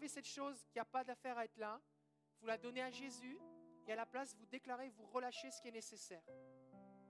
cette 0.09 0.27
chose 0.27 0.65
qui 0.71 0.79
n'a 0.79 0.85
pas 0.85 1.05
d'affaire 1.05 1.39
à 1.39 1.45
être 1.45 1.57
là. 1.57 1.81
Vous 2.41 2.47
la 2.47 2.59
donnez 2.59 2.83
à 2.83 2.91
Jésus 2.91 3.39
et 3.87 3.93
à 3.93 3.97
la 3.97 4.07
place, 4.07 4.35
vous 4.35 4.47
déclarez, 4.47 4.89
vous 4.91 5.07
relâchez 5.07 5.51
ce 5.51 5.61
qui 5.61 5.69
est 5.69 5.73
nécessaire. 5.73 6.23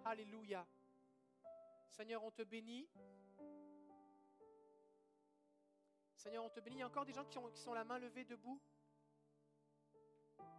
Alléluia. 0.04 0.66
Seigneur, 1.88 2.22
on 2.22 2.30
te 2.30 2.42
bénit. 2.42 2.88
Seigneur, 6.14 6.44
on 6.44 6.50
te 6.50 6.60
bénit. 6.60 6.76
Il 6.76 6.80
y 6.80 6.82
a 6.82 6.86
encore 6.86 7.06
des 7.06 7.12
gens 7.12 7.24
qui, 7.24 7.38
ont, 7.38 7.54
sont 7.54 7.72
la 7.72 7.84
main 7.84 7.98
levée 7.98 8.24
debout. 8.24 8.60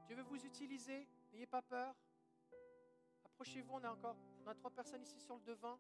Dieu 0.06 0.16
veut 0.16 0.24
vous 0.24 0.46
utiliser. 0.46 1.08
N'ayez 1.32 1.46
pas 1.46 1.62
peur. 1.62 1.96
Approchez-vous. 3.26 3.74
On 3.74 3.84
a 3.84 3.92
encore 3.92 4.16
on 4.48 4.50
a 4.50 4.56
trois 4.56 4.72
personnes 4.72 5.04
ici 5.04 5.20
sur 5.20 5.36
le 5.36 5.42
devant. 5.42 5.78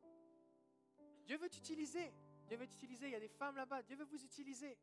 Dieu 1.25 1.37
veut 1.37 1.49
t'utiliser. 1.49 2.13
Dieu 2.47 2.57
veut 2.57 2.67
t'utiliser. 2.67 3.07
Il 3.07 3.11
y 3.11 3.15
a 3.15 3.19
des 3.19 3.27
femmes 3.27 3.55
là-bas. 3.55 3.83
Dieu 3.83 3.95
veut 3.95 4.05
vous 4.05 4.23
utiliser. 4.23 4.77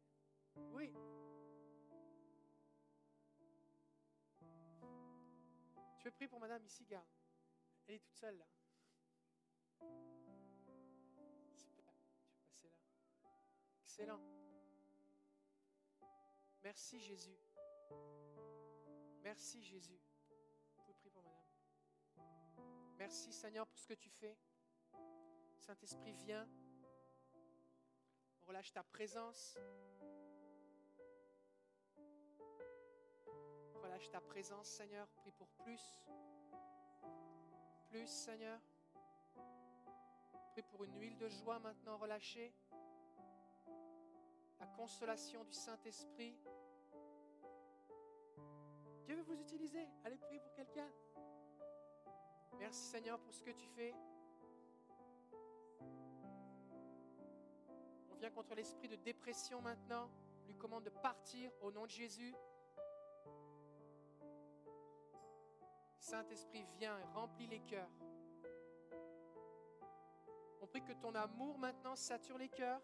Oui. 0.73 0.93
Tu 5.99 6.05
veux 6.05 6.11
prier 6.11 6.29
pour 6.29 6.41
madame 6.41 6.63
ici, 6.65 6.85
gars? 6.85 7.05
Elle 7.87 7.95
est 7.95 7.99
toute 7.99 8.17
seule 8.17 8.37
là. 8.37 8.47
Super. 11.53 11.95
Tu 12.37 12.43
passer 12.45 12.69
là. 12.69 12.77
Excellent. 13.83 14.21
Merci 16.63 17.01
Jésus. 17.01 17.39
Merci 19.23 19.63
Jésus. 19.63 19.99
Vous 20.77 20.83
pouvez 20.83 20.95
prier 20.95 21.11
pour 21.11 21.23
madame. 21.23 21.47
Merci 22.99 23.33
Seigneur 23.33 23.67
pour 23.67 23.79
ce 23.79 23.87
que 23.87 23.95
tu 23.95 24.11
fais. 24.11 24.37
Saint-Esprit, 25.59 26.13
viens. 26.13 26.47
Relâche 28.47 28.73
ta 28.73 28.83
présence. 28.83 29.59
Relâche 33.83 34.11
ta 34.11 34.21
présence, 34.21 34.69
Seigneur. 34.69 35.09
Prie 35.17 35.33
pour 35.33 35.49
plus. 35.49 36.03
Plus, 37.89 38.07
Seigneur. 38.07 38.61
Prie 40.53 40.63
pour 40.63 40.85
une 40.85 41.01
huile 41.01 41.17
de 41.17 41.29
joie 41.29 41.59
maintenant 41.59 41.97
relâchée. 41.97 42.53
La 44.61 44.67
consolation 44.67 45.43
du 45.45 45.53
Saint-Esprit. 45.53 46.37
Dieu 49.05 49.17
veut 49.17 49.23
vous 49.23 49.41
utiliser. 49.41 49.89
Allez 50.05 50.19
prier 50.19 50.41
pour 50.41 50.53
quelqu'un. 50.55 50.91
Merci 52.59 52.83
Seigneur 52.83 53.19
pour 53.21 53.33
ce 53.33 53.43
que 53.43 53.51
tu 53.51 53.67
fais. 53.69 53.95
contre 58.31 58.55
l'esprit 58.55 58.89
de 58.89 58.97
dépression 58.97 59.61
maintenant. 59.61 60.11
Lui 60.47 60.55
commande 60.55 60.85
de 60.85 60.91
partir 60.91 61.51
au 61.61 61.71
nom 61.71 61.85
de 61.87 61.91
Jésus. 61.91 62.35
Saint-Esprit, 65.99 66.65
viens 66.79 66.99
et 66.99 67.05
remplis 67.15 67.47
les 67.47 67.61
cœurs. 67.61 67.91
On 70.61 70.67
prie 70.67 70.83
que 70.83 70.93
ton 70.93 71.15
amour 71.15 71.59
maintenant 71.59 71.97
sature 71.97 72.39
les 72.39 72.49
cœurs. 72.49 72.83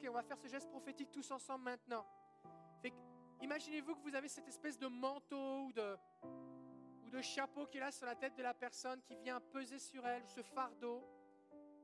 Ok, 0.00 0.06
on 0.08 0.14
va 0.14 0.22
faire 0.22 0.38
ce 0.38 0.48
geste 0.48 0.70
prophétique 0.70 1.10
tous 1.10 1.30
ensemble 1.30 1.64
maintenant. 1.64 2.06
Imaginez-vous 3.42 3.96
que 3.96 4.00
vous 4.00 4.14
avez 4.14 4.28
cette 4.28 4.48
espèce 4.48 4.78
de 4.78 4.86
manteau 4.86 5.64
ou 5.64 5.72
de, 5.74 5.96
ou 7.04 7.10
de 7.10 7.20
chapeau 7.20 7.66
qui 7.66 7.76
est 7.76 7.80
là 7.80 7.90
sur 7.90 8.06
la 8.06 8.14
tête 8.14 8.34
de 8.34 8.42
la 8.42 8.54
personne 8.54 9.02
qui 9.02 9.14
vient 9.16 9.40
peser 9.40 9.78
sur 9.78 10.06
elle, 10.06 10.26
ce 10.26 10.40
fardeau. 10.40 11.04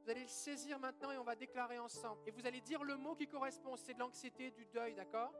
Vous 0.02 0.08
allez 0.08 0.22
le 0.22 0.28
saisir 0.28 0.78
maintenant 0.78 1.10
et 1.10 1.18
on 1.18 1.24
va 1.24 1.34
déclarer 1.34 1.78
ensemble. 1.78 2.22
Et 2.26 2.30
vous 2.30 2.46
allez 2.46 2.62
dire 2.62 2.82
le 2.84 2.96
mot 2.96 3.14
qui 3.14 3.26
correspond, 3.26 3.76
c'est 3.76 3.92
de 3.92 3.98
l'anxiété, 3.98 4.50
du 4.50 4.64
deuil, 4.64 4.94
d'accord? 4.94 5.34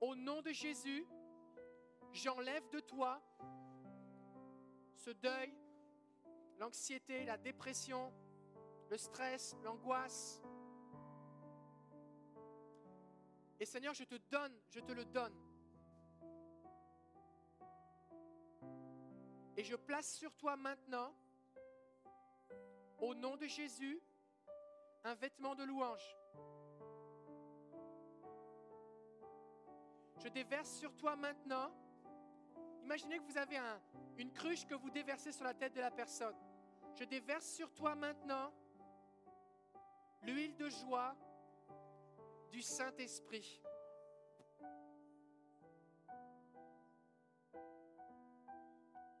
Au 0.00 0.16
nom 0.16 0.42
de 0.42 0.50
Jésus, 0.50 1.06
j'enlève 2.10 2.68
de 2.70 2.80
toi 2.80 3.22
ce 4.96 5.10
deuil, 5.10 5.54
l'anxiété, 6.58 7.24
la 7.24 7.36
dépression, 7.36 8.12
le 8.90 8.96
stress, 8.96 9.56
l'angoisse, 9.62 10.42
Et 13.62 13.64
Seigneur, 13.64 13.94
je 13.94 14.02
te 14.02 14.16
donne, 14.28 14.52
je 14.70 14.80
te 14.80 14.90
le 14.90 15.04
donne. 15.04 15.32
Et 19.56 19.62
je 19.62 19.76
place 19.76 20.16
sur 20.16 20.34
toi 20.34 20.56
maintenant, 20.56 21.14
au 22.98 23.14
nom 23.14 23.36
de 23.36 23.46
Jésus, 23.46 24.02
un 25.04 25.14
vêtement 25.14 25.54
de 25.54 25.62
louange. 25.62 26.02
Je 30.18 30.26
déverse 30.26 30.78
sur 30.80 30.96
toi 30.96 31.14
maintenant. 31.14 31.72
Imaginez 32.82 33.18
que 33.18 33.22
vous 33.22 33.38
avez 33.38 33.58
un, 33.58 33.80
une 34.18 34.32
cruche 34.32 34.66
que 34.66 34.74
vous 34.74 34.90
déversez 34.90 35.30
sur 35.30 35.44
la 35.44 35.54
tête 35.54 35.74
de 35.74 35.80
la 35.80 35.92
personne. 35.92 36.34
Je 36.96 37.04
déverse 37.04 37.46
sur 37.46 37.72
toi 37.72 37.94
maintenant 37.94 38.52
l'huile 40.24 40.56
de 40.56 40.68
joie 40.68 41.14
du 42.52 42.60
Saint-Esprit. 42.60 43.62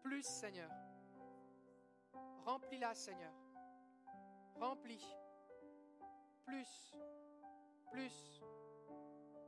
Plus, 0.02 0.22
Seigneur. 0.22 0.70
Remplis-la, 2.44 2.94
Seigneur. 2.94 3.32
Remplis. 4.56 5.04
Plus. 6.44 6.94
Plus. 7.90 8.42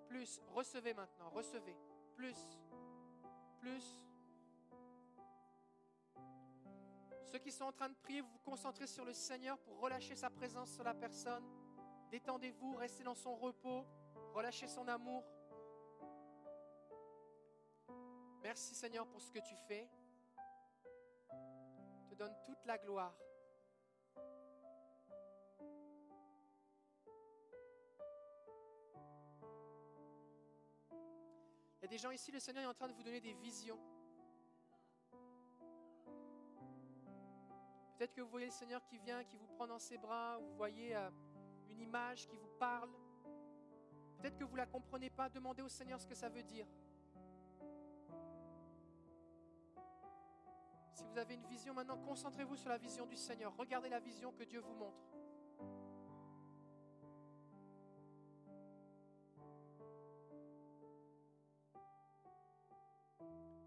Plus. 0.09 0.41
Recevez 0.49 0.95
maintenant. 0.95 1.29
Recevez. 1.29 1.77
Plus. 2.17 2.59
Plus. 3.61 4.09
Ceux 7.25 7.39
qui 7.39 7.53
sont 7.53 7.65
en 7.65 7.73
train 7.73 7.91
de 7.91 7.95
prier, 7.97 8.23
vous 8.23 8.31
vous 8.31 8.51
concentrez 8.51 8.87
sur 8.87 9.05
le 9.05 9.13
Seigneur 9.13 9.59
pour 9.59 9.79
relâcher 9.81 10.17
sa 10.17 10.31
présence 10.31 10.71
sur 10.71 10.85
la 10.85 10.95
personne. 10.95 11.45
Détendez-vous, 12.11 12.77
restez 12.77 13.03
dans 13.03 13.15
son 13.15 13.35
repos, 13.35 13.85
relâchez 14.33 14.69
son 14.69 14.87
amour. 14.89 15.25
Merci 18.43 18.75
Seigneur 18.75 19.07
pour 19.07 19.21
ce 19.21 19.31
que 19.31 19.39
tu 19.39 19.57
fais. 19.69 19.89
Je 22.03 22.11
te 22.11 22.15
donne 22.15 22.35
toute 22.45 22.65
la 22.67 22.79
gloire. 22.79 23.15
Il 31.79 31.83
y 31.83 31.85
a 31.85 31.89
des 31.89 31.99
gens 31.99 32.11
ici, 32.11 32.33
le 32.33 32.41
Seigneur 32.41 32.65
est 32.65 32.67
en 32.67 32.75
train 32.75 32.89
de 32.89 32.95
vous 32.95 33.03
donner 33.03 33.21
des 33.21 33.35
visions. 33.35 33.79
Peut-être 37.97 38.13
que 38.13 38.21
vous 38.21 38.29
voyez 38.29 38.47
le 38.47 38.53
Seigneur 38.53 38.85
qui 38.85 38.99
vient, 38.99 39.23
qui 39.25 39.37
vous 39.37 39.47
prend 39.47 39.67
dans 39.67 39.79
ses 39.79 39.99
bras, 39.99 40.39
vous 40.39 40.55
voyez 40.57 40.97
euh, 40.97 41.11
une 41.75 41.81
image 41.81 42.27
qui 42.27 42.37
vous 42.37 42.51
parle. 42.59 42.91
Peut-être 44.19 44.37
que 44.37 44.45
vous 44.45 44.53
ne 44.53 44.59
la 44.59 44.67
comprenez 44.67 45.11
pas, 45.11 45.29
demandez 45.29 45.63
au 45.63 45.69
Seigneur 45.69 46.01
ce 46.01 46.07
que 46.07 46.15
ça 46.15 46.29
veut 46.29 46.43
dire. 46.43 46.67
Si 50.93 51.05
vous 51.05 51.19
avez 51.19 51.35
une 51.35 51.47
vision 51.47 51.75
maintenant, 51.75 51.99
concentrez-vous 51.99 52.57
sur 52.57 52.69
la 52.69 52.79
vision 52.79 53.07
du 53.07 53.17
Seigneur. 53.17 53.55
Regardez 53.57 53.89
la 53.89 54.01
vision 54.01 54.33
que 54.33 54.45
Dieu 54.45 54.61
vous 54.61 54.75
montre. 54.75 55.03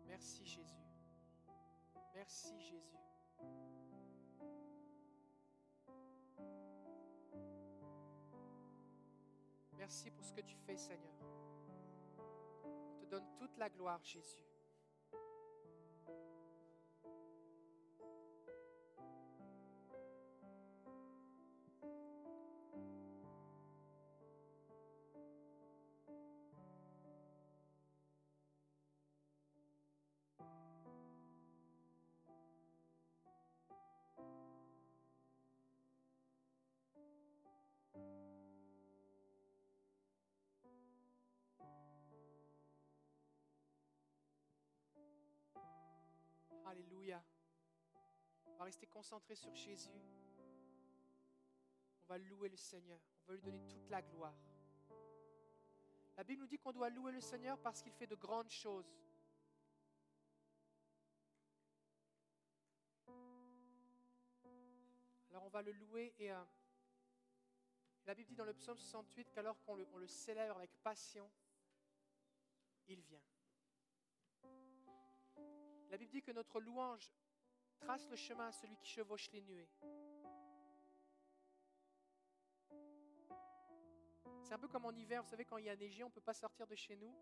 Merci 0.08 0.46
Jésus. 0.46 0.88
Merci 2.16 2.60
Jésus. 2.62 2.98
Merci 9.88 10.12
pour 10.12 10.26
ce 10.26 10.34
que 10.34 10.42
tu 10.42 10.58
fais, 10.66 10.76
Seigneur. 10.76 11.14
On 12.20 13.00
te 13.00 13.06
donne 13.06 13.24
toute 13.38 13.56
la 13.58 13.70
gloire, 13.70 14.04
Jésus. 14.04 14.44
Alléluia. 46.78 47.24
On 48.46 48.56
va 48.56 48.66
rester 48.66 48.86
concentré 48.86 49.34
sur 49.34 49.54
Jésus. 49.56 50.00
On 52.04 52.06
va 52.06 52.20
louer 52.20 52.50
le 52.50 52.56
Seigneur. 52.56 53.00
On 53.24 53.32
va 53.32 53.34
lui 53.34 53.42
donner 53.42 53.66
toute 53.66 53.90
la 53.90 54.04
gloire. 54.04 54.38
La 56.16 56.24
Bible 56.24 56.42
nous 56.42 56.48
dit 56.48 56.60
qu'on 56.60 56.72
doit 56.72 56.92
louer 56.92 57.12
le 57.12 57.20
Seigneur 57.20 57.58
parce 57.60 57.82
qu'il 57.82 57.94
fait 57.94 58.06
de 58.06 58.16
grandes 58.16 58.52
choses. 58.52 58.96
Alors 65.32 65.44
on 65.46 65.50
va 65.50 65.64
le 65.64 65.72
louer 65.72 66.14
et 66.20 66.32
euh, 66.32 66.44
la 68.06 68.14
Bible 68.14 68.30
dit 68.30 68.36
dans 68.36 68.46
le 68.46 68.54
psaume 68.54 68.78
68 68.78 69.32
qu'alors 69.32 69.60
qu'on 69.64 69.76
le, 69.76 70.08
célèbre 70.08 70.58
avec 70.58 70.72
passion, 70.84 71.28
il 72.88 73.02
vient. 73.02 73.22
La 75.90 75.98
Bible 75.98 76.12
dit 76.12 76.22
que 76.22 76.32
notre 76.32 76.60
louange 76.60 77.12
trace 77.80 78.08
le 78.10 78.16
chemin 78.16 78.48
à 78.48 78.52
celui 78.52 78.76
qui 78.78 78.88
chevauche 78.88 79.32
les 79.32 79.42
nuées. 79.42 79.70
C'est 84.44 84.54
un 84.54 84.60
peu 84.60 84.68
comme 84.68 84.86
en 84.86 84.92
hiver, 84.92 85.22
vous 85.22 85.30
savez, 85.30 85.44
quand 85.44 85.58
il 85.58 85.66
y 85.66 85.70
a 85.70 85.76
neigé, 85.76 86.04
on 86.04 86.08
ne 86.08 86.14
peut 86.14 86.22
pas 86.22 86.34
sortir 86.34 86.66
de 86.68 86.76
chez 86.76 86.96
nous. 86.96 87.14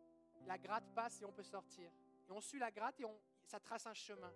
La 0.46 0.58
gratte 0.58 0.88
passe 0.94 1.22
et 1.22 1.26
on 1.26 1.32
peut 1.32 1.44
sortir. 1.44 1.92
Et 2.28 2.32
on 2.32 2.40
suit 2.40 2.60
la 2.60 2.72
gratte 2.72 3.00
et 3.00 3.06
on, 3.06 3.20
ça 3.46 3.60
trace 3.60 3.88
un 3.88 3.94
chemin. 3.94 4.32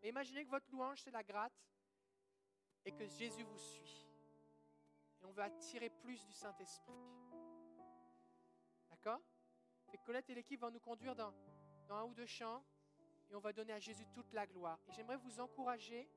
Mais 0.00 0.10
imaginez 0.10 0.44
que 0.44 0.50
votre 0.50 0.70
louange, 0.70 1.00
c'est 1.00 1.10
la 1.10 1.24
gratte 1.24 1.60
et 2.84 2.92
que 2.92 3.06
Jésus 3.06 3.42
vous 3.42 3.58
suit. 3.58 4.06
Et 5.20 5.24
on 5.24 5.32
veut 5.32 5.42
attirer 5.42 5.90
plus 5.90 6.24
du 6.24 6.32
Saint-Esprit. 6.32 6.94
D'accord? 8.90 9.20
Et 9.92 9.98
Colette 9.98 10.28
et 10.30 10.34
l'équipe 10.34 10.60
vont 10.60 10.70
nous 10.70 10.80
conduire 10.80 11.14
dans, 11.14 11.34
un 11.90 12.04
ou 12.04 12.14
deux 12.14 12.26
chants 12.26 12.64
on 13.34 13.40
va 13.40 13.52
donner 13.52 13.72
à 13.72 13.78
Jésus 13.78 14.06
toute 14.12 14.32
la 14.32 14.46
gloire. 14.46 14.78
Et 14.88 14.92
j'aimerais 14.92 15.16
vous 15.16 15.40
encourager 15.40 16.08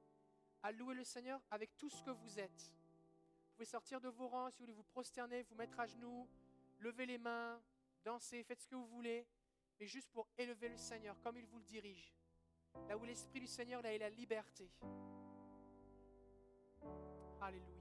à 0.63 0.71
louer 0.71 0.95
le 0.95 1.03
Seigneur 1.03 1.41
avec 1.51 1.75
tout 1.77 1.89
ce 1.89 2.01
que 2.03 2.11
vous 2.11 2.39
êtes. 2.39 2.71
Vous 3.49 3.53
pouvez 3.55 3.65
sortir 3.65 3.99
de 4.01 4.09
vos 4.09 4.27
rangs 4.27 4.49
si 4.49 4.57
vous 4.57 4.65
voulez 4.65 4.73
vous 4.73 4.83
prosterner, 4.83 5.43
vous 5.43 5.55
mettre 5.55 5.79
à 5.79 5.85
genoux, 5.87 6.27
lever 6.79 7.05
les 7.05 7.17
mains, 7.17 7.61
danser, 8.03 8.43
faites 8.43 8.61
ce 8.61 8.67
que 8.67 8.75
vous 8.75 8.87
voulez, 8.87 9.27
mais 9.79 9.87
juste 9.87 10.11
pour 10.11 10.27
élever 10.37 10.69
le 10.69 10.77
Seigneur 10.77 11.19
comme 11.21 11.37
il 11.37 11.45
vous 11.45 11.57
le 11.57 11.65
dirige. 11.65 12.13
Là 12.87 12.97
où 12.97 13.03
l'Esprit 13.03 13.39
du 13.39 13.47
Seigneur, 13.47 13.81
là, 13.81 13.93
est 13.93 13.97
la 13.97 14.09
liberté. 14.09 14.69
Alléluia. 17.41 17.76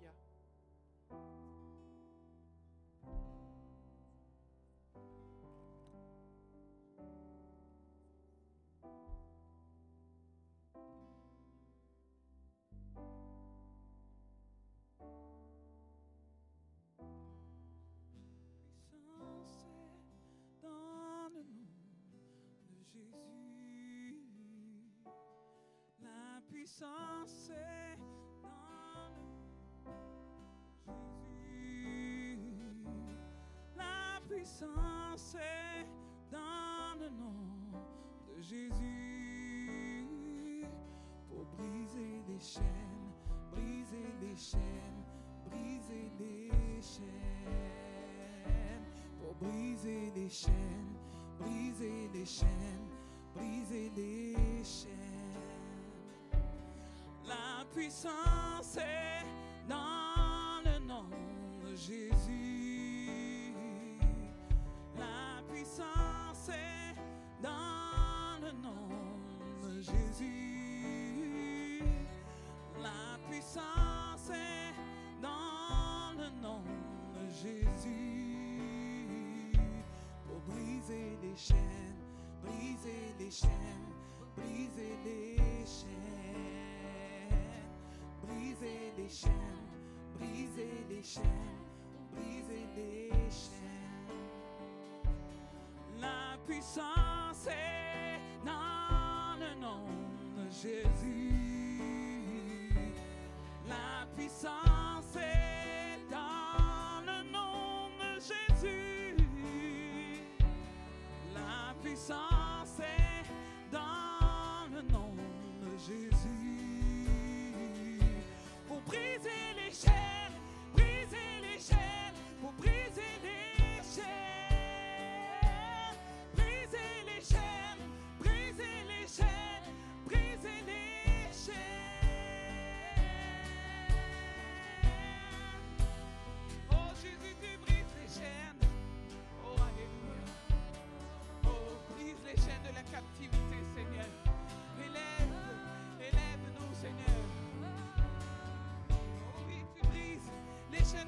Puissance 26.66 27.50
est 27.50 27.96
dans 28.42 29.14
le 29.14 29.22
Jésus. 32.34 32.76
La 33.76 34.20
puissance 34.28 35.36
est 35.36 35.86
dans 36.28 36.98
le 36.98 37.08
nom 37.10 37.70
de 38.26 38.40
Jésus 38.42 40.06
pour 41.28 41.44
briser 41.56 42.24
les 42.26 42.40
chaînes, 42.40 43.12
briser 43.52 44.12
les 44.20 44.34
chaînes, 44.34 45.04
briser 45.48 46.10
les 46.18 46.82
chaînes, 46.82 47.76
pour 49.20 49.34
briser 49.36 50.10
les 50.16 50.28
chaînes, 50.28 50.96
briser 51.38 52.08
les 52.12 52.26
chaînes, 52.26 52.90
briser 53.36 53.92
les 53.94 54.64
chaînes. 54.64 55.05
La 57.76 57.82
puissance 57.82 58.78
est 58.78 59.26
dans 59.68 60.62
le 60.64 60.78
nom 60.86 61.04
de 61.62 61.76
Jésus. 61.76 63.52
La 64.96 65.42
puissance 65.52 66.48
est 66.48 66.94
dans 67.42 68.40
le 68.40 68.52
nom 68.62 68.88
de 69.62 69.82
Jésus. 69.82 71.82
La 72.82 73.18
puissance 73.28 74.30
est 74.30 74.72
dans 75.20 76.14
le 76.16 76.30
nom 76.40 76.62
de 77.14 77.28
Jésus. 77.28 79.52
Pour 80.26 80.40
briser 80.54 81.18
les 81.22 81.36
chaînes, 81.36 82.00
briser 82.42 83.14
les 83.18 83.30
chaînes, 83.30 83.65
les 89.06 89.12
chaînes, 89.12 89.32
briser 90.18 90.84
les 90.90 91.02
chaînes, 91.02 91.22
briser 92.12 92.66
les 92.74 93.10
chaînes. 93.30 94.26
La 96.00 96.36
puissance 96.44 97.46
est 97.46 98.20
dans 98.44 99.38
le 99.38 99.60
nom 99.60 99.84
de 100.36 100.50
Jésus. 100.50 101.30
La 103.68 104.06
puissance 104.16 104.75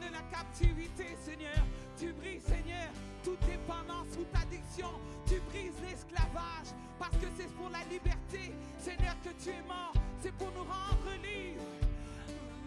la 0.06 0.22
captivité, 0.30 1.16
Seigneur. 1.20 1.64
Tu 1.98 2.12
brises, 2.12 2.42
Seigneur, 2.42 2.88
toute 3.24 3.40
dépendance, 3.40 4.06
toute 4.14 4.34
addiction. 4.34 4.90
Tu 5.26 5.40
brises 5.50 5.74
l'esclavage 5.82 6.70
parce 6.98 7.16
que 7.16 7.26
c'est 7.36 7.52
pour 7.54 7.70
la 7.70 7.84
liberté, 7.90 8.52
Seigneur, 8.78 9.14
que 9.22 9.30
tu 9.42 9.50
es 9.50 9.62
mort. 9.66 9.92
C'est 10.20 10.32
pour 10.32 10.50
nous 10.52 10.64
rendre 10.64 11.10
libres. 11.22 11.62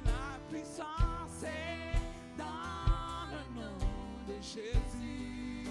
La 0.05 0.39
puissance 0.49 1.43
est 1.43 1.97
dans 2.37 3.27
le 3.31 3.61
nom 3.61 3.77
de 4.27 4.35
Jésus. 4.41 5.67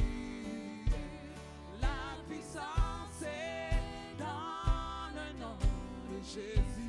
La 1.81 2.17
puissance 2.29 3.23
est 3.23 4.19
dans 4.19 5.11
le 5.15 5.39
nom 5.39 5.57
de 6.11 6.23
Jésus. 6.23 6.80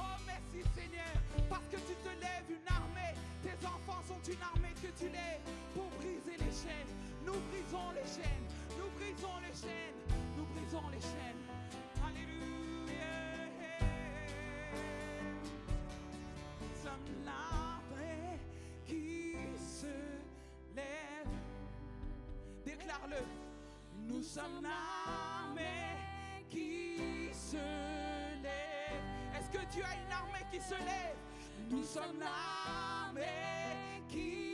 Oh, 0.00 0.16
merci 0.26 0.60
Seigneur, 0.74 1.14
parce 1.48 1.66
que 1.70 1.76
tu 1.76 1.94
te 2.04 2.08
lèves 2.24 2.48
une 2.48 2.66
armée, 2.68 3.14
tes 3.42 3.66
enfants 3.66 4.02
sont 4.08 4.22
une 4.32 4.42
armée 4.42 4.74
que 4.80 4.88
tu 4.98 5.08
lèves 5.10 5.44
pour 5.74 5.88
briser 6.00 6.36
les 6.38 6.52
chaînes. 6.52 6.92
Nous 7.26 7.38
brisons 7.50 7.90
les 7.92 8.08
chaînes, 8.08 8.46
nous 8.78 8.88
brisons 8.96 9.38
les 9.44 9.54
chaînes, 9.54 9.98
nous 10.36 10.46
brisons 10.54 10.88
les 10.90 11.00
chaînes. 11.00 11.42
Alléluia. 12.02 12.40
Nous 16.60 16.76
sommes 16.82 17.24
l'armée 17.26 18.38
qui 18.86 19.36
se 19.58 19.94
lève. 20.74 21.34
Déclare-le. 22.64 23.22
Nous 24.08 24.22
sommes 24.22 24.62
l'armée 24.62 24.89
Tu 29.72 29.82
as 29.82 29.94
une 29.94 30.12
armée 30.12 30.44
qui 30.50 30.60
se 30.60 30.74
lève. 30.74 31.16
Nous 31.70 31.84
sommes 31.84 32.18
l'armée 32.18 33.22
qui 34.08 34.49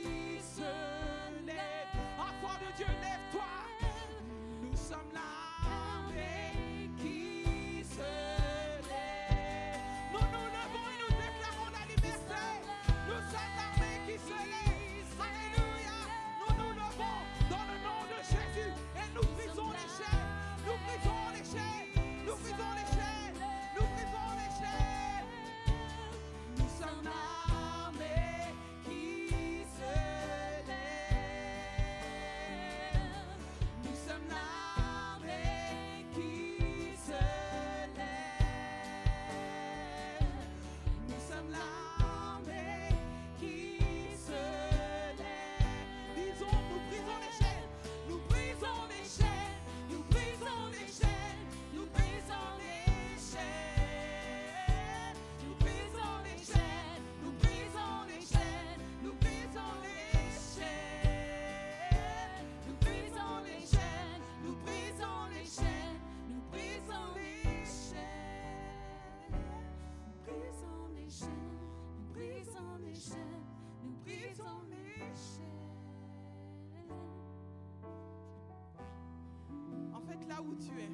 là 80.27 80.41
où 80.41 80.55
tu 80.55 80.71
es, 80.79 80.89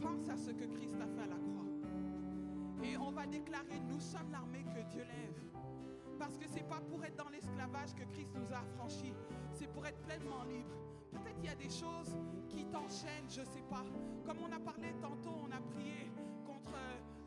pense 0.00 0.28
à 0.28 0.36
ce 0.36 0.50
que 0.50 0.64
Christ 0.64 0.96
a 1.00 1.06
fait 1.06 1.22
à 1.22 1.26
la 1.26 1.36
croix. 1.36 1.66
Et 2.82 2.96
on 2.96 3.10
va 3.10 3.26
déclarer, 3.26 3.80
nous 3.88 4.00
sommes 4.00 4.30
l'armée 4.30 4.64
que 4.74 4.80
Dieu 4.90 5.02
lève. 5.02 5.42
Parce 6.18 6.36
que 6.36 6.46
c'est 6.48 6.66
pas 6.68 6.80
pour 6.80 7.04
être 7.04 7.16
dans 7.16 7.28
l'esclavage 7.30 7.94
que 7.94 8.04
Christ 8.12 8.34
nous 8.34 8.52
a 8.52 8.58
affranchis, 8.58 9.14
c'est 9.52 9.68
pour 9.68 9.86
être 9.86 10.00
pleinement 10.02 10.42
libre. 10.44 10.70
Peut-être 11.12 11.36
il 11.38 11.46
y 11.46 11.48
a 11.48 11.54
des 11.54 11.70
choses 11.70 12.16
qui 12.48 12.64
t'enchaînent, 12.66 13.28
je 13.28 13.42
sais 13.42 13.64
pas. 13.70 13.84
Comme 14.24 14.38
on 14.42 14.52
a 14.52 14.58
parlé 14.58 14.92
tantôt, 15.00 15.34
on 15.42 15.52
a 15.52 15.60
prié 15.60 16.10
contre 16.44 16.74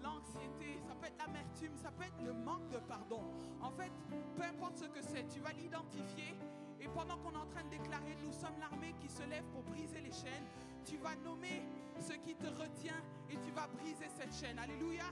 l'anxiété, 0.04 0.80
ça 0.88 0.94
peut 0.96 1.08
être 1.08 1.18
l'amertume, 1.26 1.76
ça 1.76 1.92
peut 1.92 2.04
être 2.04 2.22
le 2.24 2.34
manque 2.34 2.70
de 2.70 2.78
pardon. 2.78 3.22
En 3.62 3.72
fait, 3.72 3.92
peu 4.36 4.44
importe 4.44 4.78
ce 4.78 4.86
que 4.86 5.02
c'est, 5.02 5.28
tu 5.28 5.40
vas 5.40 5.54
l'identifier. 5.54 6.36
Et 6.82 6.88
pendant 6.88 7.18
qu'on 7.18 7.32
est 7.32 7.38
en 7.38 7.46
train 7.46 7.64
de 7.64 7.70
déclarer, 7.70 8.18
nous 8.26 8.34
sommes 8.34 8.58
l'armée 8.60 8.94
qui 9.00 9.08
se 9.08 9.22
lève 9.30 9.44
pour 9.54 9.62
briser 9.64 10.02
les 10.02 10.12
chaînes, 10.12 10.48
tu 10.84 10.98
vas 10.98 11.16
nommer 11.24 11.62
ce 12.00 12.14
qui 12.14 12.34
te 12.34 12.48
retient 12.48 13.02
et 13.30 13.36
tu 13.36 13.52
vas 13.52 13.68
briser 13.68 14.10
cette 14.18 14.34
chaîne. 14.34 14.58
Alléluia. 14.58 15.06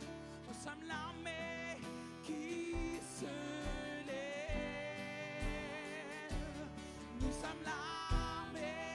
Nous 0.47 0.53
sommes 0.55 0.83
l'armée 0.87 1.77
qui 2.23 2.73
se 2.99 3.25
lève. 4.07 4.49
Nous 7.21 7.31
sommes 7.31 7.63
l'armée 7.63 8.88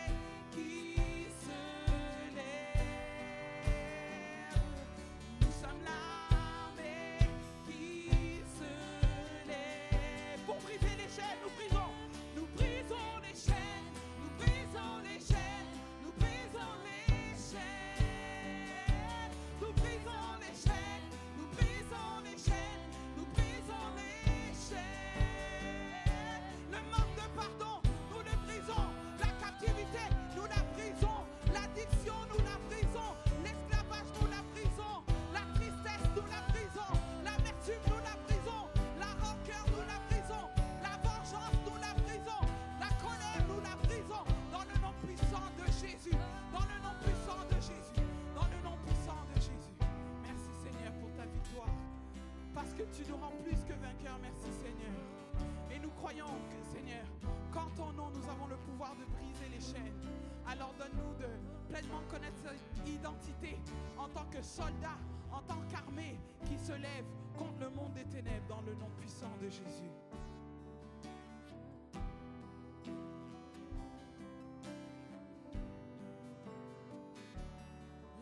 plus 53.42 53.64
que 53.64 53.72
vainqueurs. 53.74 54.18
Merci 54.22 54.50
Seigneur. 54.52 54.94
Et 55.70 55.78
nous 55.78 55.90
croyons 55.90 56.26
que 56.50 56.76
Seigneur, 56.76 57.04
qu'en 57.52 57.68
ton 57.76 57.92
nom 57.92 58.10
nous 58.10 58.28
avons 58.28 58.46
le 58.46 58.56
pouvoir 58.56 58.94
de 58.96 59.04
briser 59.16 59.48
les 59.50 59.60
chaînes. 59.60 59.94
Alors 60.46 60.74
donne-nous 60.78 61.14
de 61.20 61.30
pleinement 61.68 62.02
connaître 62.10 62.36
cette 62.42 62.88
identité 62.88 63.58
en 63.98 64.08
tant 64.08 64.26
que 64.30 64.42
soldat, 64.42 64.98
en 65.32 65.40
tant 65.42 65.60
qu'armée 65.70 66.18
qui 66.44 66.58
se 66.58 66.72
lève 66.72 67.06
contre 67.36 67.60
le 67.60 67.70
monde 67.70 67.92
des 67.94 68.04
ténèbres 68.04 68.46
dans 68.48 68.60
le 68.62 68.74
nom 68.74 68.90
puissant 68.98 69.32
de 69.40 69.48
Jésus. 69.48 69.90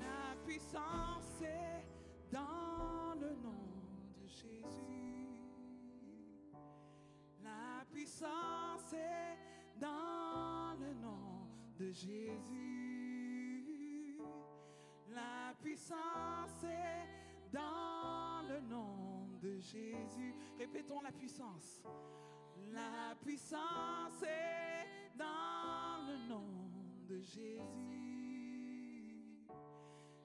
La 0.01 0.37
puissance 0.47 1.43
est 1.43 1.85
dans 2.33 3.15
le 3.21 3.31
nom 3.43 3.62
Est 8.25 9.39
dans 9.81 10.77
le 10.79 10.95
nom 10.95 11.49
de 11.77 11.91
Jésus. 11.91 13.65
La 15.09 15.55
puissance 15.61 16.63
est 16.63 17.53
dans 17.53 18.43
le 18.49 18.61
nom 18.61 19.27
de 19.41 19.59
Jésus. 19.59 20.35
Répétons 20.57 21.01
la 21.01 21.11
puissance. 21.11 21.83
La 22.71 23.17
puissance 23.25 24.23
est 24.23 25.17
dans 25.19 26.07
le 26.07 26.29
nom 26.29 26.71
de 27.09 27.21
Jésus. 27.21 27.61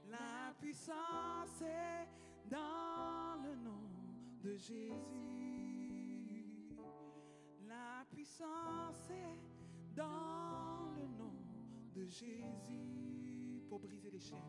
La 0.07 0.53
puissance 0.59 1.61
est 1.61 2.07
dans 2.47 3.41
le 3.43 3.55
nom 3.55 3.89
de 4.43 4.55
Jésus. 4.55 5.36
Puissance 8.09 9.09
est 9.09 9.95
dans 9.95 10.91
le 10.95 11.07
nom 11.17 11.33
de 11.93 12.05
Jésus. 12.05 13.63
Pour 13.67 13.79
briser 13.79 14.09
les 14.11 14.19
chaînes, 14.19 14.39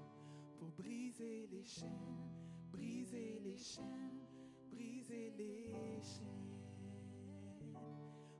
pour 0.59 0.71
briser 0.71 1.49
les 1.51 1.65
chaînes, 1.65 2.31
briser 2.71 3.41
les 3.45 3.57
chaînes, 3.57 4.27
briser 4.71 5.33
les 5.37 6.01
chaînes. 6.01 6.29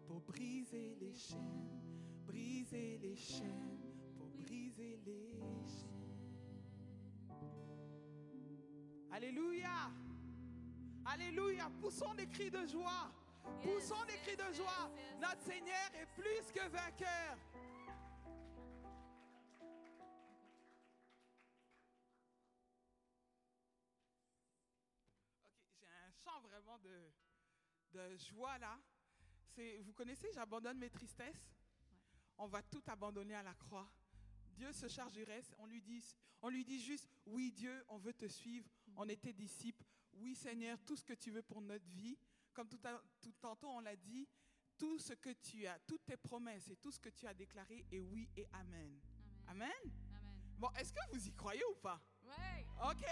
Pour 0.07 0.21
briser 0.21 0.97
les 1.01 1.13
chaînes, 1.13 1.81
briser 2.27 2.99
les 2.99 3.17
chaînes, 3.17 3.81
pour 4.17 4.29
briser 4.29 5.01
les 5.05 5.67
chaînes. 5.67 5.89
Alléluia. 9.11 9.91
Alléluia. 11.05 11.71
Poussons 11.81 12.15
des 12.15 12.27
cris 12.27 12.51
de 12.51 12.65
joie. 12.67 13.13
Poussons 13.63 14.05
des 14.07 14.17
cris 14.19 14.37
de 14.37 14.53
joie. 14.53 14.91
Notre 15.21 15.43
Seigneur 15.43 15.95
est 15.95 16.07
plus 16.15 16.53
que 16.53 16.69
vainqueur. 16.69 17.39
Ok, 25.51 25.81
j'ai 25.81 25.87
un 25.87 26.11
chant 26.25 26.41
vraiment 26.43 26.79
de, 26.79 27.13
de 27.93 28.17
joie 28.17 28.59
là. 28.59 28.79
C'est, 29.55 29.79
vous 29.79 29.93
connaissez, 29.93 30.31
j'abandonne 30.33 30.79
mes 30.79 30.91
tristesses? 30.91 31.51
On 32.37 32.47
va 32.47 32.63
tout 32.63 32.83
abandonner 32.87 33.35
à 33.35 33.43
la 33.43 33.55
croix. 33.55 33.91
Dieu 34.53 34.73
se 34.73 34.87
charge 34.89 35.13
du 35.13 35.25
reste. 35.25 35.53
On 35.59 35.67
lui 35.67 35.83
dit, 35.83 36.05
on 36.41 36.49
lui 36.49 36.65
dit 36.65 36.81
juste, 36.81 37.09
oui 37.27 37.51
Dieu, 37.53 37.85
on 37.89 37.99
veut 37.99 38.13
te 38.13 38.29
suivre. 38.29 38.69
On 38.97 39.09
est 39.09 39.21
tes 39.21 39.33
disciples. 39.33 39.85
Oui 40.13 40.35
Seigneur, 40.35 40.79
tout 40.85 40.97
ce 40.97 41.05
que 41.05 41.15
tu 41.15 41.31
veux 41.31 41.43
pour 41.43 41.61
notre 41.61 41.87
vie. 41.87 42.17
Comme 42.53 42.69
tout, 42.69 42.81
à, 42.85 43.01
tout 43.21 43.33
tantôt 43.41 43.69
on 43.69 43.81
l'a 43.81 43.97
dit, 43.97 44.29
tout 44.77 44.99
ce 44.99 45.13
que 45.13 45.31
tu 45.31 45.67
as, 45.67 45.79
toutes 45.81 46.05
tes 46.05 46.17
promesses 46.17 46.69
et 46.69 46.77
tout 46.77 46.91
ce 46.91 46.99
que 47.01 47.09
tu 47.09 47.27
as 47.27 47.35
déclaré 47.35 47.85
est 47.91 48.01
oui 48.01 48.29
et 48.37 48.47
amen. 48.53 48.99
Amen. 49.49 49.71
Amen? 49.83 49.93
Bon, 50.59 50.69
est-ce 50.77 50.93
que 50.93 51.01
vous 51.13 51.27
y 51.27 51.33
croyez 51.33 51.63
ou 51.71 51.75
pas? 51.77 52.01
Ouais. 52.25 52.67
OK. 52.85 53.05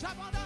J'abandonne 0.00 0.39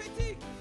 Et 0.00 0.57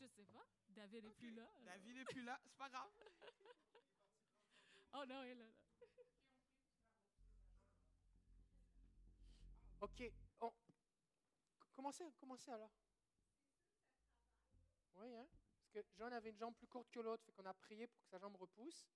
Je 0.00 0.06
sais 0.06 0.24
pas. 0.24 0.46
David 0.68 1.04
est 1.04 1.10
plus 1.10 1.30
là. 1.30 1.48
David 1.64 1.96
n'est 1.96 2.04
plus 2.04 2.22
là, 2.22 2.38
c'est 2.42 2.56
pas 2.56 2.68
grave. 2.68 2.90
Oh 4.98 5.04
non, 5.04 5.22
il 5.24 5.30
est 5.30 5.34
là. 5.34 5.44
là. 5.44 5.52
OK. 9.80 10.12
On... 10.40 10.52
Commencez, 11.74 12.04
commencez 12.18 12.50
alors. 12.50 12.72
Oui, 14.96 15.14
hein? 15.14 15.26
Parce 15.58 15.70
que 15.70 15.80
John 15.96 16.12
avait 16.12 16.30
une 16.30 16.38
jambe 16.38 16.54
plus 16.54 16.66
courte 16.66 16.90
que 16.90 17.00
l'autre, 17.00 17.22
fait 17.24 17.32
qu'on 17.32 17.44
a 17.44 17.52
prié 17.52 17.86
pour 17.86 18.00
que 18.00 18.08
sa 18.08 18.18
jambe 18.18 18.36
repousse. 18.36 18.88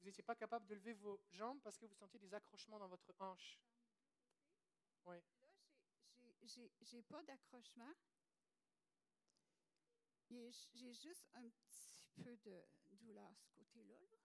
Vous 0.00 0.06
n'étiez 0.06 0.24
pas 0.24 0.34
capable 0.34 0.66
de 0.66 0.74
lever 0.74 0.94
vos 0.94 1.20
jambes 1.30 1.60
parce 1.62 1.78
que 1.78 1.86
vous 1.86 1.94
sentiez 1.94 2.18
des 2.18 2.34
accrochements 2.34 2.78
dans 2.78 2.88
votre 2.88 3.14
hanche. 3.20 3.60
Oui. 5.06 5.22
J'ai- 6.48 7.02
pas 7.02 7.22
d'accrochement. 7.24 7.92
J'ai 10.30 10.94
juste 10.94 11.28
un 11.34 11.48
petit 11.48 12.04
peu 12.22 12.36
de 12.38 12.66
douleur 12.90 13.34
ce 13.38 13.50
côté-là. 13.50 13.98
là. 13.98 14.18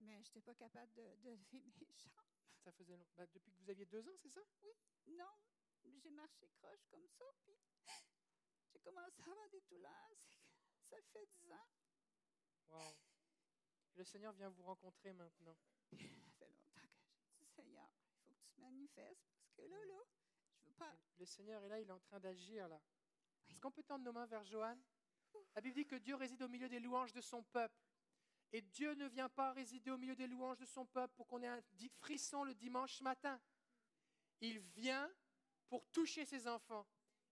Mais 0.00 0.22
je 0.22 0.28
n'étais 0.28 0.40
pas 0.42 0.54
capable 0.54 0.92
de, 0.94 1.16
de 1.16 1.30
lever 1.30 1.60
mes 1.76 1.96
jambes. 1.96 2.24
Ça 2.62 2.72
faisait 2.72 2.96
long. 2.96 3.08
Ben, 3.16 3.28
depuis 3.34 3.50
que 3.52 3.58
vous 3.58 3.70
aviez 3.70 3.86
deux 3.86 4.06
ans, 4.08 4.16
c'est 4.16 4.30
ça? 4.30 4.40
Non, 5.06 5.34
j'ai 5.84 6.10
marché 6.10 6.48
croche 6.50 6.84
comme 6.90 7.08
ça, 7.08 7.24
puis 7.42 7.56
j'ai 8.72 8.78
commencé 8.80 9.20
à 9.22 9.30
avoir 9.30 9.48
des 9.50 9.60
douleurs. 9.62 10.18
Ça 10.88 10.96
fait 11.12 11.26
dix 11.26 11.50
ans. 11.52 11.68
Wow. 12.68 12.96
Le 13.94 14.04
Seigneur 14.04 14.32
vient 14.34 14.50
vous 14.50 14.62
rencontrer 14.62 15.12
maintenant. 15.12 15.56
Ça 16.38 16.46
fait 16.46 16.46
longtemps 16.46 16.86
que 16.86 17.06
j'ai 17.16 17.26
dit, 17.38 17.46
Seigneur, 17.56 17.90
il 17.90 18.18
faut 18.22 18.30
que 18.30 18.38
tu 18.40 18.50
te 18.54 18.60
manifestes, 18.60 19.26
parce 19.34 19.52
que 19.54 19.62
là, 19.62 19.84
là, 19.86 20.04
pas. 20.78 20.96
Le 21.18 21.26
Seigneur 21.26 21.62
est 21.64 21.68
là, 21.68 21.80
il 21.80 21.88
est 21.88 21.92
en 21.92 21.98
train 21.98 22.20
d'agir 22.20 22.68
là. 22.68 22.80
Est-ce 23.48 23.60
qu'on 23.60 23.70
peut 23.70 23.82
tendre 23.82 24.04
nos 24.04 24.12
mains 24.12 24.26
vers 24.26 24.44
Joanne? 24.44 24.80
La 25.54 25.60
Bible 25.60 25.74
dit 25.74 25.86
que 25.86 25.96
Dieu 25.96 26.14
réside 26.14 26.42
au 26.42 26.48
milieu 26.48 26.68
des 26.68 26.80
louanges 26.80 27.12
de 27.12 27.20
son 27.20 27.42
peuple. 27.42 27.74
Et 28.52 28.62
Dieu 28.62 28.94
ne 28.94 29.06
vient 29.08 29.28
pas 29.28 29.52
résider 29.52 29.90
au 29.90 29.98
milieu 29.98 30.14
des 30.14 30.26
louanges 30.26 30.58
de 30.58 30.64
son 30.64 30.86
peuple 30.86 31.14
pour 31.16 31.26
qu'on 31.26 31.42
ait 31.42 31.48
un 31.48 31.60
frisson 31.98 32.44
le 32.44 32.54
dimanche 32.54 33.00
matin. 33.02 33.38
Il 34.40 34.58
vient 34.60 35.10
pour 35.68 35.86
toucher 35.90 36.24
ses 36.24 36.46
enfants. 36.46 36.86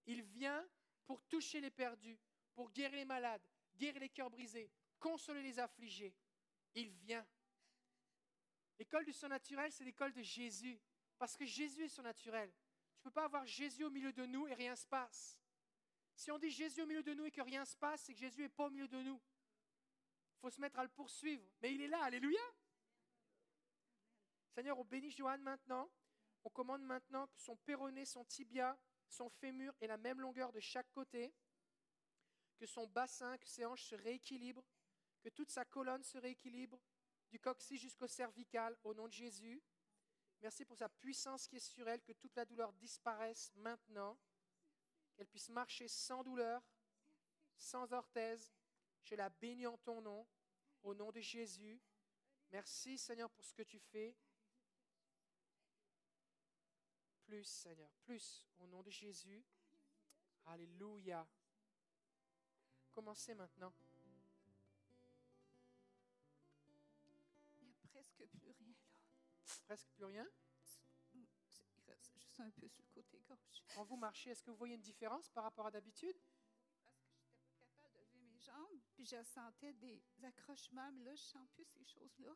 Il 0.07 0.23
vient 0.23 0.67
pour 1.07 1.23
toucher 1.25 1.61
les 1.61 1.71
perdus, 1.71 2.19
pour 2.55 2.71
guérir 2.71 2.97
les 2.97 3.05
malades, 3.05 3.43
guérir 3.77 4.01
les 4.01 4.09
cœurs 4.09 4.31
brisés, 4.31 4.71
consoler 4.99 5.43
les 5.43 5.59
affligés. 5.59 6.15
Il 6.75 6.91
vient. 6.91 7.27
L'école 8.79 9.05
du 9.05 9.13
surnaturel, 9.13 9.73
c'est 9.73 9.85
l'école 9.85 10.13
de 10.13 10.23
Jésus. 10.23 10.79
Parce 11.19 11.37
que 11.37 11.47
Jésus 11.47 11.85
est 11.85 11.89
surnaturel. 11.89 12.53
Peux 13.07 13.13
pas 13.13 13.27
avoir 13.27 13.47
Jésus 13.47 13.85
au 13.85 13.91
milieu 13.91 14.13
de 14.13 14.27
nous 14.27 14.49
et 14.49 14.55
rien 14.55 14.75
se 14.75 14.85
passe. 14.85 15.39
Si 16.17 16.33
on 16.33 16.39
dit 16.39 16.51
Jésus 16.51 16.83
au 16.83 16.87
milieu 16.87 17.05
de 17.05 17.15
nous 17.15 17.25
et 17.25 17.31
que 17.31 17.41
rien 17.41 17.65
se 17.65 17.77
passe, 17.77 18.03
c'est 18.03 18.13
que 18.13 18.19
Jésus 18.19 18.41
n'est 18.43 18.49
pas 18.49 18.67
au 18.67 18.71
milieu 18.71 18.89
de 18.89 19.01
nous. 19.01 19.23
Il 20.35 20.41
faut 20.41 20.51
se 20.51 20.61
mettre 20.61 20.81
à 20.81 20.83
le 20.83 20.89
poursuivre. 20.89 21.49
Mais 21.63 21.73
il 21.73 21.81
est 21.83 21.87
là, 21.87 22.03
alléluia. 22.03 22.41
Seigneur, 24.57 24.77
on 24.77 24.85
bénit 24.85 25.13
Joanne 25.13 25.41
maintenant. 25.43 25.89
On 26.43 26.51
commande 26.51 26.83
maintenant 26.83 27.29
que 27.29 27.41
son 27.41 27.55
péroné, 27.55 28.05
son 28.05 28.25
tibia, 28.25 28.77
son 29.09 29.31
fémur 29.31 29.73
aient 29.81 29.87
la 29.87 29.99
même 29.99 30.21
longueur 30.21 30.51
de 30.51 30.59
chaque 30.59 30.91
côté, 30.91 31.33
que 32.59 32.67
son 32.67 32.89
bassin, 32.89 33.39
que 33.39 33.47
ses 33.47 33.65
hanches 33.65 33.85
se 33.85 33.95
rééquilibrent, 33.95 34.67
que 35.21 35.29
toute 35.29 35.53
sa 35.53 35.65
colonne 35.65 36.03
se 36.03 36.19
rééquilibre, 36.19 36.81
du 37.31 37.39
coccyx 37.39 37.81
jusqu'au 37.81 38.09
cervical, 38.09 38.77
au 38.83 38.95
nom 38.95 39.07
de 39.07 39.13
Jésus. 39.13 39.63
Merci 40.47 40.65
pour 40.65 40.77
sa 40.77 40.89
puissance 40.89 41.49
qui 41.49 41.57
est 41.57 41.59
sur 41.59 41.89
elle, 41.89 42.01
que 42.05 42.13
toute 42.13 42.37
la 42.37 42.45
douleur 42.45 42.73
disparaisse 42.75 43.51
maintenant, 43.57 44.17
qu'elle 45.17 45.27
puisse 45.27 45.49
marcher 45.49 45.89
sans 45.89 46.23
douleur, 46.23 46.63
sans 47.57 47.93
orthèse. 47.93 48.55
Je 49.03 49.17
la 49.17 49.29
bénis 49.29 49.67
en 49.67 49.77
ton 49.79 50.01
nom, 50.01 50.25
au 50.85 50.95
nom 50.95 51.11
de 51.11 51.21
Jésus. 51.21 51.83
Merci 52.53 52.97
Seigneur 52.97 53.29
pour 53.29 53.45
ce 53.45 53.53
que 53.55 53.65
tu 53.65 53.81
fais. 53.81 54.17
Plus 57.25 57.43
Seigneur, 57.43 57.91
plus 58.05 58.47
au 58.59 58.69
nom 58.69 58.85
de 58.85 58.91
Jésus. 58.93 59.45
Alléluia. 60.45 61.27
Commencez 62.93 63.35
maintenant. 63.35 63.75
Presque 69.67 69.89
plus 69.97 70.05
rien. 70.05 70.27
Il 71.15 71.27
reste 71.89 72.13
juste 72.13 72.39
un 72.39 72.51
peu 72.51 72.69
sur 72.69 72.85
le 72.85 72.89
côté 72.95 73.21
gauche. 73.29 73.65
Quand 73.75 73.85
vous 73.85 73.97
marchez, 73.97 74.31
est-ce 74.31 74.43
que 74.43 74.51
vous 74.51 74.57
voyez 74.57 74.77
une 74.77 74.81
différence 74.81 75.29
par 75.31 75.43
rapport 75.43 75.67
à 75.67 75.71
d'habitude? 75.73 76.17
Parce 76.21 77.03
que 77.03 77.33
je 77.33 77.41
n'étais 77.41 77.57
pas 77.57 77.67
capable 77.67 77.95
de 77.95 78.01
lever 78.01 78.21
mes 78.21 78.39
jambes, 78.39 78.81
puis 78.93 79.05
je 79.05 79.23
sentais 79.25 79.73
des 79.73 80.01
accrochements, 80.23 80.93
mais 80.93 81.03
là, 81.03 81.15
je 81.17 81.23
ne 81.23 81.27
sens 81.27 81.49
plus 81.49 81.65
ces 81.65 81.85
choses-là. 81.85 82.33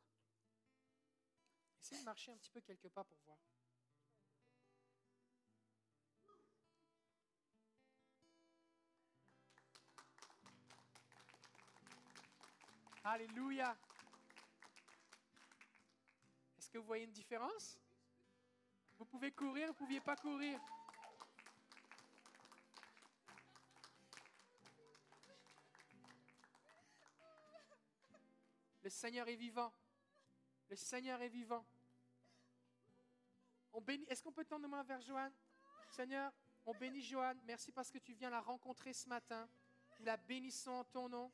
Essayez 1.80 2.00
de 2.00 2.04
marcher 2.04 2.32
un 2.32 2.36
petit 2.36 2.50
peu 2.50 2.60
quelques 2.60 2.88
pas 2.88 3.04
pour 3.04 3.18
voir. 3.24 3.38
Alléluia. 13.04 13.76
Est-ce 16.70 16.74
que 16.74 16.82
vous 16.82 16.86
voyez 16.86 17.04
une 17.04 17.10
différence? 17.10 17.80
Vous 18.96 19.04
pouvez 19.04 19.32
courir, 19.32 19.66
vous 19.66 19.72
ne 19.72 19.78
pouviez 19.78 20.00
pas 20.00 20.14
courir. 20.14 20.60
Le 28.84 28.88
Seigneur 28.88 29.26
est 29.26 29.34
vivant. 29.34 29.72
Le 30.68 30.76
Seigneur 30.76 31.20
est 31.20 31.28
vivant. 31.28 31.66
Bénit. 33.80 34.04
Est-ce 34.08 34.22
qu'on 34.22 34.30
peut 34.30 34.44
tendre 34.44 34.62
nos 34.62 34.68
mains 34.68 34.84
vers 34.84 35.00
Joanne? 35.00 35.34
Seigneur, 35.90 36.32
on 36.64 36.72
bénit 36.74 37.02
Joanne. 37.02 37.40
Merci 37.46 37.72
parce 37.72 37.90
que 37.90 37.98
tu 37.98 38.12
viens 38.12 38.30
la 38.30 38.40
rencontrer 38.40 38.92
ce 38.92 39.08
matin. 39.08 39.48
Nous 39.98 40.04
la 40.04 40.16
bénissons 40.16 40.70
en 40.70 40.84
ton 40.84 41.08
nom. 41.08 41.32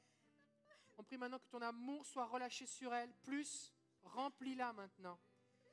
On 0.96 1.04
prie 1.04 1.18
maintenant 1.18 1.38
que 1.38 1.48
ton 1.50 1.60
amour 1.60 2.06
soit 2.06 2.24
relâché 2.24 2.64
sur 2.64 2.94
elle. 2.94 3.12
Plus, 3.16 3.75
remplis-la 4.06 4.72
maintenant. 4.72 5.18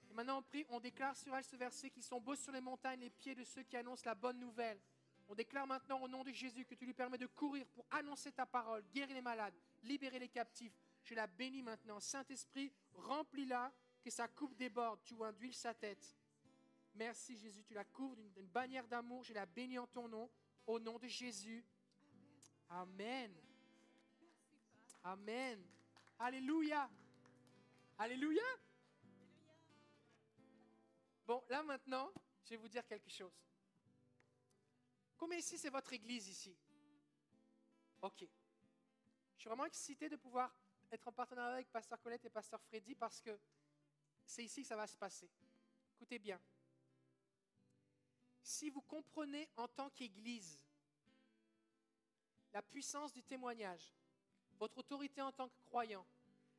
Et 0.10 0.14
maintenant, 0.14 0.40
on 0.40 0.44
prie, 0.44 0.66
on 0.70 0.80
déclare 0.80 1.16
sur 1.16 1.36
elle 1.36 1.44
ce 1.44 1.56
verset 1.56 1.90
qui 1.90 2.02
sont 2.02 2.20
beaux 2.20 2.36
sur 2.36 2.52
les 2.52 2.62
montagnes, 2.62 3.00
les 3.00 3.10
pieds 3.10 3.36
de 3.36 3.44
ceux 3.44 3.64
qui 3.64 3.78
annoncent 3.78 4.04
la 4.06 4.16
bonne 4.16 4.40
nouvelle. 4.40 4.80
On 5.28 5.36
déclare 5.36 5.66
maintenant 5.66 6.02
au 6.02 6.08
nom 6.08 6.24
de 6.24 6.32
Jésus 6.32 6.66
que 6.66 6.76
tu 6.76 6.86
lui 6.86 6.94
permets 6.94 7.18
de 7.18 7.28
courir 7.28 7.66
pour 7.68 7.86
annoncer 7.92 8.32
ta 8.32 8.46
parole, 8.46 8.84
guérir 8.94 9.16
les 9.16 9.22
malades, 9.22 9.54
libérer 9.84 10.20
les 10.20 10.28
captifs. 10.28 10.78
Je 11.04 11.16
la 11.16 11.28
bénis 11.28 11.64
maintenant. 11.64 12.00
Saint-Esprit, 12.00 12.72
remplis-la, 12.94 13.72
que 14.04 14.10
sa 14.10 14.28
coupe 14.28 14.56
déborde. 14.56 15.00
Tu 15.04 15.16
induis 15.24 15.54
sa 15.54 15.74
tête. 15.74 16.16
Merci 16.96 17.38
Jésus, 17.38 17.64
tu 17.64 17.74
la 17.74 17.86
couvres 17.86 18.16
d'une 18.16 18.48
bannière 18.48 18.88
d'amour. 18.88 19.24
Je 19.24 19.34
la 19.34 19.46
bénis 19.46 19.80
en 19.80 19.88
ton 19.88 20.08
nom, 20.08 20.30
au 20.68 20.80
nom 20.80 21.00
de 21.00 21.08
Jésus. 21.08 21.66
Amen. 22.70 23.34
Amen. 25.04 25.64
Alléluia. 26.20 26.90
Alléluia. 27.98 28.44
Bon, 31.26 31.44
là 31.50 31.64
maintenant, 31.64 32.12
je 32.44 32.50
vais 32.52 32.58
vous 32.58 32.68
dire 32.68 32.86
quelque 32.86 33.10
chose. 33.10 33.34
Combien 35.18 35.38
ici, 35.38 35.58
c'est 35.58 35.70
votre 35.70 35.94
église 35.94 36.28
ici? 36.28 36.56
Ok. 38.02 38.22
Je 39.36 39.40
suis 39.40 39.48
vraiment 39.48 39.66
excité 39.66 40.10
de 40.10 40.16
pouvoir 40.16 40.54
être 40.92 41.08
en 41.08 41.12
partenariat 41.12 41.54
avec 41.54 41.72
Pasteur 41.72 42.02
Colette 42.02 42.26
et 42.26 42.30
Pasteur 42.30 42.62
Freddy 42.62 42.96
parce 42.96 43.22
que 43.22 43.40
c'est 44.26 44.44
ici 44.44 44.62
que 44.62 44.68
ça 44.68 44.76
va 44.76 44.88
se 44.88 44.98
passer. 44.98 45.30
Écoutez 45.96 46.20
bien. 46.20 46.40
Si 48.42 48.70
vous 48.70 48.82
comprenez 48.82 49.50
en 49.56 49.68
tant 49.68 49.90
qu'Église 49.92 50.66
la 52.52 52.62
puissance 52.62 53.14
du 53.14 53.24
témoignage, 53.24 53.94
votre 54.60 54.78
autorité 54.80 55.22
en 55.22 55.32
tant 55.32 55.48
que 55.48 55.60
croyant, 55.66 56.06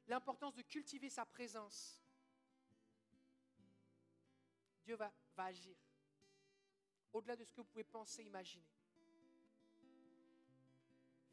l'importance 0.07 0.55
de 0.55 0.63
cultiver 0.63 1.11
sa 1.11 1.25
présence, 1.25 2.03
Dieu 4.85 4.97
va, 4.97 5.13
agir 5.37 5.77
au-delà 7.13 7.37
de 7.37 7.45
ce 7.45 7.53
que 7.53 7.61
vous 7.61 7.67
pouvez 7.67 7.85
penser, 7.85 8.25
imaginer. 8.25 8.67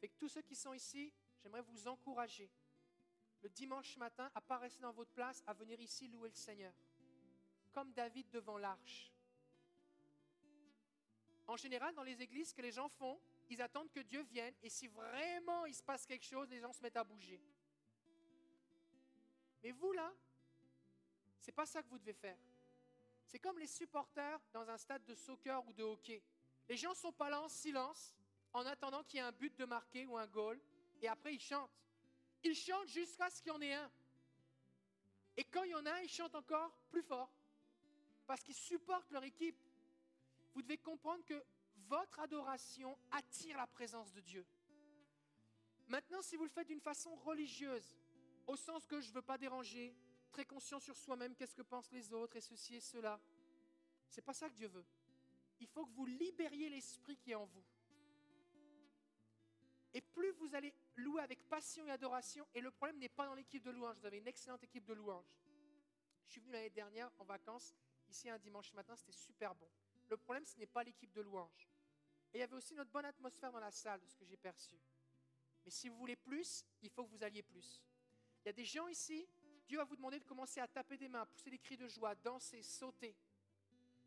Fait 0.00 0.08
que 0.08 0.16
tous 0.16 0.28
ceux 0.28 0.42
qui 0.42 0.54
sont 0.54 0.72
ici, 0.72 1.12
j'aimerais 1.42 1.62
vous 1.62 1.88
encourager 1.88 2.50
le 3.42 3.48
dimanche 3.48 3.96
matin 3.96 4.30
à 4.34 4.40
pas 4.40 4.58
rester 4.58 4.80
dans 4.80 4.92
votre 4.92 5.10
place, 5.10 5.42
à 5.46 5.52
venir 5.52 5.80
ici 5.80 6.08
louer 6.08 6.28
le 6.28 6.34
Seigneur, 6.34 6.72
comme 7.72 7.92
David 7.92 8.30
devant 8.30 8.58
l'arche. 8.58 9.12
En 11.48 11.56
général, 11.56 11.94
dans 11.94 12.04
les 12.04 12.22
églises, 12.22 12.50
ce 12.50 12.54
que 12.54 12.62
les 12.62 12.72
gens 12.72 12.88
font, 12.88 13.20
ils 13.50 13.60
attendent 13.60 13.90
que 13.90 14.00
Dieu 14.00 14.22
vienne 14.22 14.54
et 14.62 14.70
si 14.70 14.86
vraiment 14.86 15.66
il 15.66 15.74
se 15.74 15.82
passe 15.82 16.06
quelque 16.06 16.24
chose, 16.24 16.48
les 16.48 16.60
gens 16.60 16.72
se 16.72 16.80
mettent 16.80 16.96
à 16.96 17.04
bouger. 17.04 17.40
Mais 19.62 19.70
vous 19.70 19.92
là, 19.92 20.12
c'est 21.38 21.52
pas 21.52 21.66
ça 21.66 21.82
que 21.82 21.88
vous 21.88 21.98
devez 21.98 22.12
faire. 22.12 22.38
C'est 23.26 23.38
comme 23.38 23.58
les 23.58 23.66
supporters 23.66 24.40
dans 24.52 24.68
un 24.68 24.76
stade 24.76 25.04
de 25.04 25.14
soccer 25.14 25.66
ou 25.66 25.72
de 25.72 25.82
hockey. 25.82 26.22
Les 26.68 26.76
gens 26.76 26.94
sont 26.94 27.12
pas 27.12 27.30
là 27.30 27.40
en 27.40 27.48
silence 27.48 28.14
en 28.52 28.66
attendant 28.66 29.02
qu'il 29.04 29.18
y 29.18 29.22
ait 29.22 29.26
un 29.26 29.32
but 29.32 29.56
de 29.58 29.64
marqué 29.64 30.06
ou 30.06 30.16
un 30.16 30.26
goal 30.26 30.60
et 31.00 31.08
après 31.08 31.34
ils 31.34 31.40
chantent. 31.40 31.70
Ils 32.44 32.54
chantent 32.54 32.88
jusqu'à 32.88 33.30
ce 33.30 33.40
qu'il 33.40 33.52
y 33.52 33.54
en 33.54 33.60
ait 33.60 33.74
un. 33.74 33.90
Et 35.36 35.44
quand 35.44 35.62
il 35.62 35.70
y 35.70 35.74
en 35.74 35.86
a 35.86 35.92
un, 35.92 36.00
ils 36.00 36.08
chantent 36.08 36.34
encore 36.34 36.76
plus 36.90 37.02
fort 37.02 37.30
parce 38.26 38.42
qu'ils 38.42 38.54
supportent 38.54 39.10
leur 39.10 39.24
équipe. 39.24 39.56
Vous 40.54 40.62
devez 40.62 40.78
comprendre 40.78 41.24
que 41.24 41.42
votre 41.88 42.20
adoration 42.20 42.98
attire 43.10 43.56
la 43.56 43.66
présence 43.66 44.12
de 44.12 44.20
Dieu. 44.20 44.46
Maintenant, 45.88 46.22
si 46.22 46.36
vous 46.36 46.44
le 46.44 46.50
faites 46.50 46.68
d'une 46.68 46.80
façon 46.80 47.14
religieuse, 47.16 47.96
au 48.46 48.56
sens 48.56 48.86
que 48.86 49.00
je 49.00 49.08
ne 49.08 49.14
veux 49.14 49.22
pas 49.22 49.38
déranger, 49.38 49.94
très 50.30 50.44
conscient 50.44 50.80
sur 50.80 50.96
soi-même, 50.96 51.34
qu'est-ce 51.34 51.54
que 51.54 51.62
pensent 51.62 51.92
les 51.92 52.12
autres 52.12 52.36
et 52.36 52.40
ceci 52.40 52.76
et 52.76 52.80
cela, 52.80 53.20
c'est 54.08 54.22
pas 54.22 54.32
ça 54.32 54.48
que 54.48 54.54
Dieu 54.54 54.68
veut. 54.68 54.84
Il 55.60 55.66
faut 55.66 55.86
que 55.86 55.92
vous 55.92 56.06
libériez 56.06 56.68
l'esprit 56.68 57.16
qui 57.16 57.30
est 57.30 57.36
en 57.36 57.44
vous. 57.44 57.64
Et 59.94 60.00
plus 60.00 60.30
vous 60.32 60.54
allez 60.54 60.74
louer 60.96 61.22
avec 61.22 61.46
passion 61.48 61.86
et 61.86 61.90
adoration, 61.90 62.46
et 62.54 62.60
le 62.60 62.70
problème 62.70 62.98
n'est 62.98 63.08
pas 63.08 63.26
dans 63.26 63.34
l'équipe 63.34 63.62
de 63.62 63.70
louange, 63.70 63.96
vous 63.98 64.06
avez 64.06 64.18
une 64.18 64.26
excellente 64.26 64.62
équipe 64.64 64.84
de 64.84 64.94
louange. 64.94 65.26
Je 66.26 66.32
suis 66.32 66.40
venu 66.40 66.52
l'année 66.52 66.70
dernière 66.70 67.10
en 67.18 67.24
vacances, 67.24 67.74
ici 68.08 68.30
un 68.30 68.38
dimanche 68.38 68.72
matin, 68.72 68.96
c'était 68.96 69.12
super 69.12 69.54
bon. 69.54 69.68
Le 70.08 70.16
problème, 70.16 70.46
ce 70.46 70.58
n'est 70.58 70.66
pas 70.66 70.82
l'équipe 70.82 71.12
de 71.12 71.20
louange. 71.20 71.68
Et 72.32 72.38
il 72.38 72.40
y 72.40 72.42
avait 72.42 72.56
aussi 72.56 72.74
notre 72.74 72.90
bonne 72.90 73.04
atmosphère 73.04 73.52
dans 73.52 73.60
la 73.60 73.70
salle, 73.70 74.00
de 74.00 74.06
ce 74.06 74.16
que 74.16 74.24
j'ai 74.24 74.38
perçu. 74.38 74.76
Mais 75.64 75.70
si 75.70 75.90
vous 75.90 75.96
voulez 75.96 76.16
plus, 76.16 76.64
il 76.80 76.90
faut 76.90 77.04
que 77.04 77.10
vous 77.10 77.22
alliez 77.22 77.42
plus. 77.42 77.82
Il 78.44 78.48
y 78.48 78.50
a 78.50 78.52
des 78.52 78.64
gens 78.64 78.88
ici, 78.88 79.26
Dieu 79.66 79.78
va 79.78 79.84
vous 79.84 79.96
demander 79.96 80.18
de 80.18 80.24
commencer 80.24 80.60
à 80.60 80.66
taper 80.66 80.96
des 80.96 81.08
mains, 81.08 81.24
pousser 81.26 81.50
des 81.50 81.58
cris 81.58 81.76
de 81.76 81.88
joie, 81.88 82.14
danser, 82.16 82.62
sauter. 82.62 83.14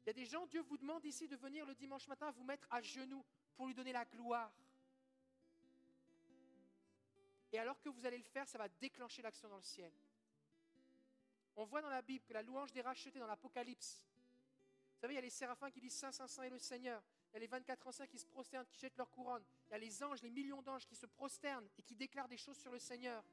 Il 0.03 0.07
y 0.07 0.09
a 0.09 0.13
des 0.13 0.25
gens, 0.25 0.45
Dieu 0.45 0.61
vous 0.61 0.77
demande 0.77 1.03
ici 1.05 1.27
de 1.27 1.35
venir 1.35 1.65
le 1.65 1.73
dimanche 1.73 2.07
matin 2.07 2.31
vous 2.31 2.43
mettre 2.43 2.67
à 2.69 2.81
genoux 2.81 3.25
pour 3.55 3.65
lui 3.67 3.73
donner 3.73 3.93
la 3.93 4.05
gloire. 4.05 4.51
Et 7.51 7.59
alors 7.59 7.79
que 7.79 7.89
vous 7.89 8.05
allez 8.05 8.17
le 8.17 8.23
faire, 8.23 8.47
ça 8.47 8.57
va 8.57 8.67
déclencher 8.67 9.21
l'action 9.21 9.47
dans 9.47 9.57
le 9.57 9.63
ciel. 9.63 9.91
On 11.55 11.63
voit 11.63 11.81
dans 11.81 11.89
la 11.89 12.01
Bible 12.01 12.25
que 12.25 12.33
la 12.33 12.43
louange 12.43 12.73
des 12.73 12.81
rachetés 12.81 13.19
dans 13.19 13.27
l'Apocalypse, 13.27 14.03
vous 14.95 15.01
savez, 15.01 15.13
il 15.13 15.15
y 15.15 15.19
a 15.19 15.21
les 15.21 15.29
séraphins 15.29 15.69
qui 15.69 15.81
disent 15.81 15.95
Saint, 15.95 16.11
Saint, 16.11 16.27
Saint 16.27 16.43
est 16.43 16.49
le 16.49 16.57
Seigneur. 16.57 17.03
Il 17.31 17.33
y 17.33 17.37
a 17.37 17.39
les 17.39 17.47
24 17.47 17.85
anciens 17.87 18.07
qui 18.07 18.17
se 18.17 18.25
prosternent, 18.25 18.65
qui 18.65 18.79
jettent 18.79 18.97
leur 18.97 19.09
couronne. 19.11 19.43
Il 19.67 19.71
y 19.71 19.75
a 19.75 19.77
les 19.77 20.03
anges, 20.03 20.21
les 20.21 20.29
millions 20.29 20.61
d'anges 20.61 20.85
qui 20.85 20.95
se 20.95 21.05
prosternent 21.05 21.67
et 21.77 21.81
qui 21.81 21.95
déclarent 21.95 22.29
des 22.29 22.37
choses 22.37 22.57
sur 22.57 22.71
le 22.71 22.79
Seigneur. 22.79 23.23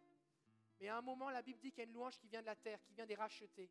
Mais 0.82 0.88
à 0.88 0.96
un 0.96 1.02
moment, 1.02 1.30
la 1.30 1.42
Bible 1.42 1.60
dit 1.60 1.70
qu'il 1.70 1.78
y 1.78 1.86
a 1.86 1.88
une 1.88 1.92
louange 1.92 2.18
qui 2.18 2.26
vient 2.26 2.40
de 2.40 2.46
la 2.46 2.56
terre, 2.56 2.82
qui 2.82 2.92
vient 2.92 3.06
des 3.06 3.14
rachetés. 3.14 3.70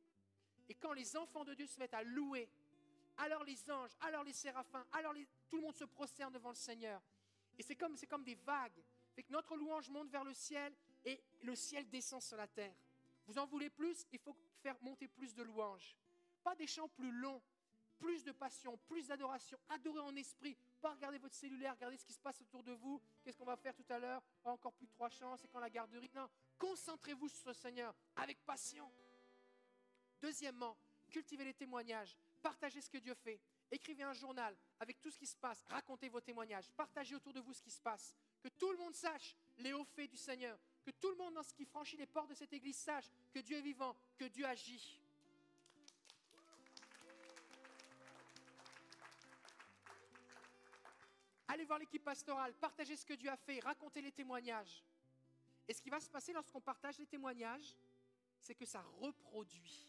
Et 0.70 0.76
quand 0.76 0.94
les 0.94 1.18
enfants 1.18 1.44
de 1.44 1.54
Dieu 1.54 1.68
se 1.68 1.78
mettent 1.78 1.94
à 1.94 2.04
louer, 2.04 2.48
alors 3.18 3.44
les 3.44 3.70
anges, 3.70 3.92
alors 4.00 4.24
les 4.24 4.32
séraphins, 4.32 4.86
alors 4.94 5.14
tout 5.50 5.58
le 5.58 5.62
monde 5.62 5.76
se 5.76 5.84
prosterne 5.84 6.32
devant 6.32 6.52
le 6.52 6.56
Seigneur. 6.56 7.02
Et 7.60 7.64
c'est 7.64 7.76
comme, 7.76 7.98
des 8.24 8.36
vagues. 8.36 8.82
Fait 9.14 9.24
que 9.24 9.32
notre 9.34 9.58
louange 9.58 9.90
monte 9.90 10.10
vers 10.10 10.24
le 10.24 10.34
ciel 10.34 10.74
et 11.04 11.22
le 11.42 11.54
ciel 11.54 11.90
descend 11.90 12.22
sur 12.22 12.38
la 12.38 12.48
terre. 12.48 12.74
Vous 13.28 13.38
en 13.38 13.46
voulez 13.46 13.70
plus? 13.70 14.08
Il 14.14 14.20
faut 14.20 14.36
faire 14.62 14.82
monter 14.82 15.10
plus 15.10 15.36
de 15.36 15.44
louanges. 15.44 15.98
Pas 16.42 16.56
des 16.56 16.66
chants 16.66 16.88
plus 16.88 17.12
longs, 17.12 17.42
plus 18.00 18.24
de 18.24 18.32
passion, 18.32 18.78
plus 18.88 19.08
d'adoration. 19.08 19.60
Adorer 19.68 20.00
en 20.00 20.16
esprit, 20.16 20.56
pas 20.80 20.92
regarder 20.92 21.18
votre 21.18 21.36
cellulaire, 21.36 21.74
regarder 21.74 21.98
ce 21.98 22.06
qui 22.06 22.14
se 22.14 22.22
passe 22.22 22.40
autour 22.40 22.64
de 22.64 22.72
vous. 22.72 23.02
Qu'est-ce 23.22 23.38
qu'on 23.38 23.44
va 23.44 23.58
faire 23.58 23.76
tout 23.76 23.86
à 23.90 24.00
l'heure? 24.00 24.24
Encore 24.46 24.72
plus 24.72 24.88
de 24.88 24.92
trois 24.94 25.10
chants, 25.10 25.36
c'est 25.36 25.50
quand 25.50 25.60
la 25.60 25.70
garderie. 25.70 26.10
Non, 26.16 26.30
concentrez-vous 26.62 27.28
sur 27.28 27.48
le 27.48 27.54
Seigneur 27.56 27.94
avec 28.16 28.46
passion. 28.46 28.90
Deuxièmement, 30.22 30.78
cultivez 31.10 31.44
les 31.44 31.56
témoignages. 31.56 32.16
Partagez 32.40 32.82
ce 32.82 32.90
que 32.90 33.00
Dieu 33.00 33.16
fait. 33.16 33.42
Écrivez 33.72 34.04
un 34.04 34.14
journal 34.14 34.56
avec 34.80 35.02
tout 35.02 35.10
ce 35.10 35.18
qui 35.18 35.26
se 35.26 35.36
passe. 35.36 35.64
Racontez 35.70 36.08
vos 36.10 36.22
témoignages. 36.22 36.70
Partagez 36.72 37.16
autour 37.16 37.34
de 37.34 37.40
vous 37.40 37.54
ce 37.54 37.62
qui 37.62 37.72
se 37.72 37.82
passe. 37.82 38.14
Que 38.40 38.50
tout 38.50 38.72
le 38.72 38.78
monde 38.78 38.94
sache 38.94 39.36
les 39.58 39.74
hauts 39.74 39.86
faits 39.86 40.12
du 40.12 40.18
Seigneur. 40.18 40.60
Que 40.84 40.92
tout 40.92 41.10
le 41.10 41.16
monde 41.16 41.34
dans 41.34 41.44
ce 41.44 41.54
qui 41.54 41.66
franchit 41.66 41.98
les 41.98 42.06
portes 42.06 42.30
de 42.30 42.36
cette 42.36 42.54
église 42.54 42.78
sache 42.78 43.10
que 43.34 43.40
Dieu 43.40 43.58
est 43.58 43.62
vivant, 43.62 43.96
que 44.18 44.26
Dieu 44.26 44.46
agit. 44.46 45.00
Allez 51.48 51.66
voir 51.66 51.80
l'équipe 51.80 52.04
pastorale, 52.04 52.54
partagez 52.54 52.96
ce 52.96 53.06
que 53.06 53.14
Dieu 53.14 53.30
a 53.30 53.36
fait, 53.36 53.60
racontez 53.60 54.02
les 54.02 54.12
témoignages. 54.12 54.84
Et 55.72 55.74
ce 55.74 55.82
qui 55.82 55.90
va 55.90 56.02
se 56.02 56.10
passer 56.10 56.34
lorsqu'on 56.34 56.60
partage 56.60 56.98
les 56.98 57.06
témoignages, 57.06 57.78
c'est 58.42 58.54
que 58.54 58.66
ça 58.66 58.82
reproduit. 59.00 59.88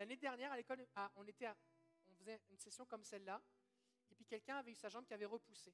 L'année 0.00 0.16
dernière, 0.16 0.50
à 0.50 0.56
l'école, 0.56 0.84
ah, 0.96 1.12
on, 1.14 1.22
faisait 1.22 2.40
une 2.50 2.58
session 2.58 2.84
comme 2.86 3.04
celle-là, 3.04 3.40
et 4.10 4.16
puis 4.16 4.24
quelqu'un 4.24 4.56
avait 4.56 4.72
eu 4.72 4.74
sa 4.74 4.88
jambe 4.88 5.06
qui 5.06 5.14
avait 5.14 5.26
repoussé. 5.26 5.72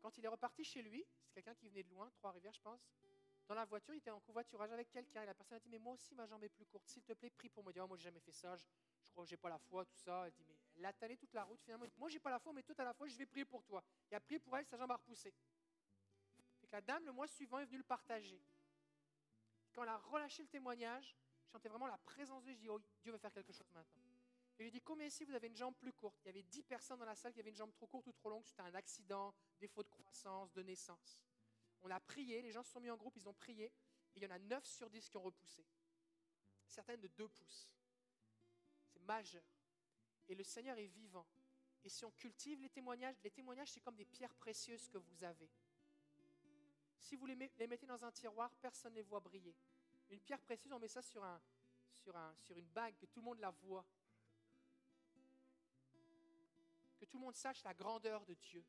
Quand 0.00 0.16
il 0.16 0.24
est 0.24 0.28
reparti 0.28 0.62
chez 0.62 0.82
lui, 0.82 1.04
c'est 1.24 1.32
quelqu'un 1.32 1.56
qui 1.56 1.68
venait 1.68 1.82
de 1.82 1.90
loin, 1.90 2.08
Trois-Rivières, 2.14 2.52
je 2.52 2.60
pense, 2.60 2.86
dans 3.48 3.56
la 3.56 3.64
voiture, 3.64 3.92
il 3.92 3.98
était 3.98 4.12
en 4.12 4.20
covoiturage 4.20 4.70
avec 4.70 4.92
quelqu'un, 4.92 5.24
et 5.24 5.26
la 5.26 5.34
personne 5.34 5.56
a 5.56 5.60
dit, 5.60 5.68
mais 5.68 5.80
moi 5.80 5.94
aussi, 5.94 6.14
ma 6.14 6.26
jambe 6.26 6.44
est 6.44 6.48
plus 6.48 6.66
courte, 6.66 6.86
s'il 6.86 7.02
te 7.02 7.12
plaît, 7.12 7.30
prie 7.30 7.48
pour 7.48 7.64
moi. 7.64 7.72
Il 7.72 7.74
dit, 7.74 7.80
oh, 7.80 7.88
moi, 7.88 7.96
j'ai 7.96 8.04
jamais 8.04 8.20
fait 8.20 8.30
ça, 8.30 8.54
je, 8.54 9.10
crois 9.10 9.24
que 9.24 9.30
j'ai 9.30 9.36
pas 9.36 9.48
la 9.48 9.58
foi, 9.58 9.84
tout 9.84 9.96
ça. 9.96 10.26
Elle 10.26 10.32
dit, 10.32 10.44
mais 10.76 11.16
toute 11.16 11.34
la 11.34 11.42
route, 11.42 11.60
finalement. 11.60 11.86
Moi, 11.96 12.08
j'ai 12.08 12.20
pas 12.20 12.30
la 12.30 12.38
foi, 12.38 12.52
mais 12.52 12.62
toi, 12.62 12.76
à 12.78 12.84
la 12.84 12.94
foi, 12.94 13.08
je 13.08 13.16
vais 13.16 13.26
prier 13.26 13.44
pour 13.44 13.64
toi. 13.64 13.82
Et 14.12 14.14
a 14.14 14.20
prié 14.20 14.38
pour 14.38 14.56
elle, 14.56 14.64
sa 14.64 14.76
jambe 14.76 14.92
a 14.92 14.96
repoussé. 14.96 15.34
La 16.72 16.80
dame, 16.80 17.04
le 17.04 17.12
mois 17.12 17.28
suivant, 17.28 17.58
est 17.58 17.64
venue 17.64 17.78
le 17.78 17.84
partager. 17.84 18.40
Quand 19.72 19.82
elle 19.82 19.88
a 19.88 19.98
relâché 19.98 20.42
le 20.42 20.48
témoignage, 20.48 21.16
je 21.44 21.50
sentais 21.50 21.68
vraiment 21.68 21.86
la 21.86 21.98
présence 21.98 22.44
de 22.44 22.52
Dieu. 22.52 22.56
Je 22.56 22.60
dis, 22.60 22.68
oh, 22.68 22.80
Dieu 23.02 23.12
veut 23.12 23.18
faire 23.18 23.32
quelque 23.32 23.52
chose 23.52 23.70
maintenant. 23.72 24.02
Et 24.58 24.64
j'ai 24.64 24.70
dit, 24.70 24.80
combien 24.80 25.06
ici 25.06 25.24
vous 25.24 25.34
avez 25.34 25.48
une 25.48 25.56
jambe 25.56 25.74
plus 25.76 25.92
courte 25.92 26.18
Il 26.24 26.28
y 26.28 26.30
avait 26.30 26.42
10 26.42 26.62
personnes 26.62 26.98
dans 26.98 27.04
la 27.04 27.14
salle 27.14 27.32
qui 27.32 27.40
avaient 27.40 27.50
une 27.50 27.56
jambe 27.56 27.72
trop 27.72 27.86
courte 27.86 28.06
ou 28.06 28.12
trop 28.12 28.30
longue. 28.30 28.44
C'était 28.46 28.62
un 28.62 28.74
accident, 28.74 29.34
défaut 29.60 29.82
de 29.82 29.88
croissance, 29.88 30.52
de 30.54 30.62
naissance. 30.62 31.20
On 31.82 31.90
a 31.90 32.00
prié, 32.00 32.40
les 32.40 32.52
gens 32.52 32.62
se 32.62 32.72
sont 32.72 32.80
mis 32.80 32.90
en 32.90 32.96
groupe, 32.96 33.16
ils 33.16 33.28
ont 33.28 33.34
prié. 33.34 33.66
Et 33.66 33.72
il 34.16 34.22
y 34.22 34.26
en 34.26 34.30
a 34.30 34.38
9 34.38 34.64
sur 34.64 34.88
10 34.88 35.10
qui 35.10 35.16
ont 35.18 35.22
repoussé. 35.22 35.64
Certaines 36.66 37.00
de 37.00 37.08
2 37.08 37.28
pouces. 37.28 37.70
C'est 38.86 39.00
majeur. 39.00 39.44
Et 40.28 40.34
le 40.34 40.42
Seigneur 40.42 40.78
est 40.78 40.86
vivant. 40.86 41.26
Et 41.84 41.88
si 41.90 42.04
on 42.04 42.10
cultive 42.12 42.60
les 42.60 42.70
témoignages, 42.70 43.16
les 43.22 43.30
témoignages, 43.30 43.70
c'est 43.70 43.80
comme 43.80 43.94
des 43.94 44.06
pierres 44.06 44.34
précieuses 44.34 44.88
que 44.88 44.98
vous 44.98 45.22
avez. 45.22 45.50
Si 47.06 47.14
vous 47.14 47.26
les 47.26 47.36
mettez 47.36 47.86
dans 47.86 48.04
un 48.04 48.10
tiroir, 48.10 48.52
personne 48.56 48.92
ne 48.92 48.96
les 48.96 49.02
voit 49.02 49.20
briller. 49.20 49.54
Une 50.10 50.18
pierre 50.18 50.40
précieuse, 50.40 50.72
on 50.72 50.80
met 50.80 50.88
ça 50.88 51.02
sur, 51.02 51.22
un, 51.22 51.40
sur, 51.94 52.16
un, 52.16 52.34
sur 52.34 52.58
une 52.58 52.66
bague, 52.66 52.96
que 52.96 53.06
tout 53.06 53.20
le 53.20 53.26
monde 53.26 53.38
la 53.38 53.52
voit. 53.52 53.86
Que 56.98 57.04
tout 57.04 57.18
le 57.18 57.22
monde 57.22 57.36
sache 57.36 57.62
la 57.62 57.74
grandeur 57.74 58.26
de 58.26 58.34
Dieu. 58.34 58.66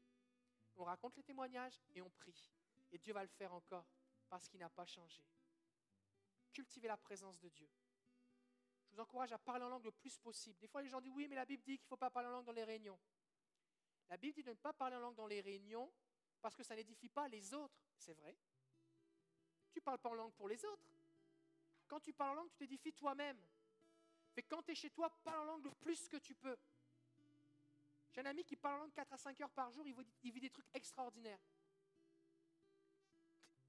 On 0.76 0.84
raconte 0.84 1.16
les 1.16 1.24
témoignages 1.24 1.82
et 1.96 2.02
on 2.04 2.12
prie. 2.12 2.52
Et 2.92 3.00
Dieu 3.00 3.12
va 3.12 3.24
le 3.24 3.28
faire 3.28 3.52
encore 3.56 3.88
parce 4.30 4.48
qu'il 4.48 4.60
n'a 4.60 4.70
pas 4.70 4.86
changé. 4.86 5.24
Cultivez 6.54 6.90
la 6.90 6.98
présence 6.98 7.40
de 7.40 7.50
Dieu. 7.50 7.68
Je 8.86 8.94
vous 8.94 9.00
encourage 9.00 9.32
à 9.32 9.40
parler 9.40 9.66
en 9.66 9.70
langue 9.70 9.86
le 9.86 9.92
plus 9.92 10.16
possible. 10.20 10.60
Des 10.60 10.68
fois, 10.68 10.84
les 10.84 10.90
gens 10.90 11.02
disent 11.02 11.12
oui, 11.12 11.28
mais 11.28 11.36
la 11.36 11.46
Bible 11.46 11.64
dit 11.64 11.80
qu'il 11.80 11.86
ne 11.86 11.90
faut 11.90 11.98
pas 11.98 12.12
parler 12.12 12.30
en 12.30 12.34
langue 12.34 12.46
dans 12.46 12.52
les 12.52 12.66
réunions. 12.66 13.00
La 14.10 14.18
Bible 14.18 14.36
dit 14.36 14.44
de 14.44 14.52
ne 14.52 14.56
pas 14.56 14.74
parler 14.74 14.96
en 14.96 15.00
langue 15.00 15.16
dans 15.16 15.26
les 15.26 15.42
réunions 15.42 15.92
parce 16.40 16.56
que 16.56 16.62
ça 16.62 16.76
n'édifie 16.76 17.10
pas 17.10 17.28
les 17.28 17.56
autres. 17.56 17.87
C'est 17.98 18.14
vrai. 18.14 18.36
Tu 19.72 19.82
parles 19.82 20.00
pas 20.00 20.10
en 20.10 20.16
langue 20.16 20.34
pour 20.34 20.48
les 20.48 20.64
autres. 20.66 20.88
Quand 21.88 22.00
tu 22.00 22.14
parles 22.14 22.32
en 22.32 22.42
langue, 22.42 22.50
tu 22.50 22.58
t'édifies 22.58 22.94
toi-même. 22.94 23.40
Mais 24.36 24.44
quand 24.44 24.62
tu 24.64 24.72
es 24.72 24.76
chez 24.76 24.90
toi, 24.90 25.10
parle 25.24 25.42
en 25.42 25.46
langue 25.46 25.66
le 25.66 25.72
plus 25.72 26.08
que 26.08 26.18
tu 26.18 26.36
peux. 26.36 26.58
J'ai 28.12 28.22
un 28.22 28.26
ami 28.26 28.44
qui 28.44 28.56
parle 28.56 28.76
en 28.76 28.84
langue 28.84 28.94
4 28.94 29.14
à 29.14 29.18
5 29.18 29.42
heures 29.42 29.52
par 29.52 29.72
jour, 29.72 29.86
il 29.88 30.32
vit 30.32 30.40
des 30.40 30.50
trucs 30.50 30.68
extraordinaires. 30.74 31.40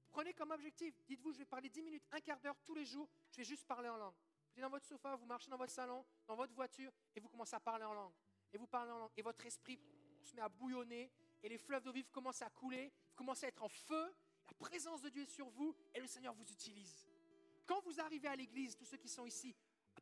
Prenez 0.09 0.33
comme 0.33 0.51
objectif, 0.51 0.95
dites-vous, 1.07 1.33
je 1.33 1.37
vais 1.39 1.45
parler 1.45 1.69
10 1.69 1.81
minutes, 1.83 2.03
un 2.11 2.19
quart 2.19 2.39
d'heure 2.39 2.57
tous 2.65 2.73
les 2.73 2.85
jours, 2.85 3.07
je 3.31 3.37
vais 3.37 3.43
juste 3.43 3.65
parler 3.65 3.89
en 3.89 3.97
langue. 3.97 4.15
Vous 4.51 4.59
êtes 4.59 4.63
dans 4.63 4.69
votre 4.69 4.85
sofa, 4.85 5.15
vous 5.15 5.25
marchez 5.25 5.49
dans 5.49 5.57
votre 5.57 5.71
salon, 5.71 6.03
dans 6.25 6.35
votre 6.35 6.53
voiture, 6.53 6.91
et 7.15 7.19
vous 7.19 7.29
commencez 7.29 7.55
à 7.55 7.59
parler 7.59 7.85
en 7.85 7.93
langue. 7.93 8.13
Et 8.51 8.57
vous 8.57 8.67
parlez 8.67 8.91
en 8.91 8.97
langue, 8.97 9.11
et 9.15 9.21
votre 9.21 9.45
esprit 9.45 9.79
se 10.23 10.35
met 10.35 10.41
à 10.41 10.49
bouillonner, 10.49 11.11
et 11.43 11.49
les 11.49 11.57
fleuves 11.59 11.83
d'eau 11.83 11.91
vive 11.91 12.09
commencent 12.09 12.41
à 12.41 12.49
couler, 12.49 12.91
commencez 13.19 13.47
à 13.47 13.49
être 13.49 13.61
en 13.61 13.67
feu, 13.67 14.15
la 14.47 14.53
présence 14.53 15.01
de 15.01 15.09
Dieu 15.09 15.23
est 15.23 15.35
sur 15.39 15.49
vous, 15.49 15.75
et 15.93 15.99
le 15.99 16.07
Seigneur 16.07 16.33
vous 16.33 16.49
utilise. 16.49 17.05
Quand 17.65 17.81
vous 17.81 17.99
arrivez 17.99 18.29
à 18.29 18.35
l'église, 18.35 18.77
tous 18.77 18.85
ceux 18.85 18.95
qui 18.95 19.09
sont 19.09 19.25
ici, 19.25 19.53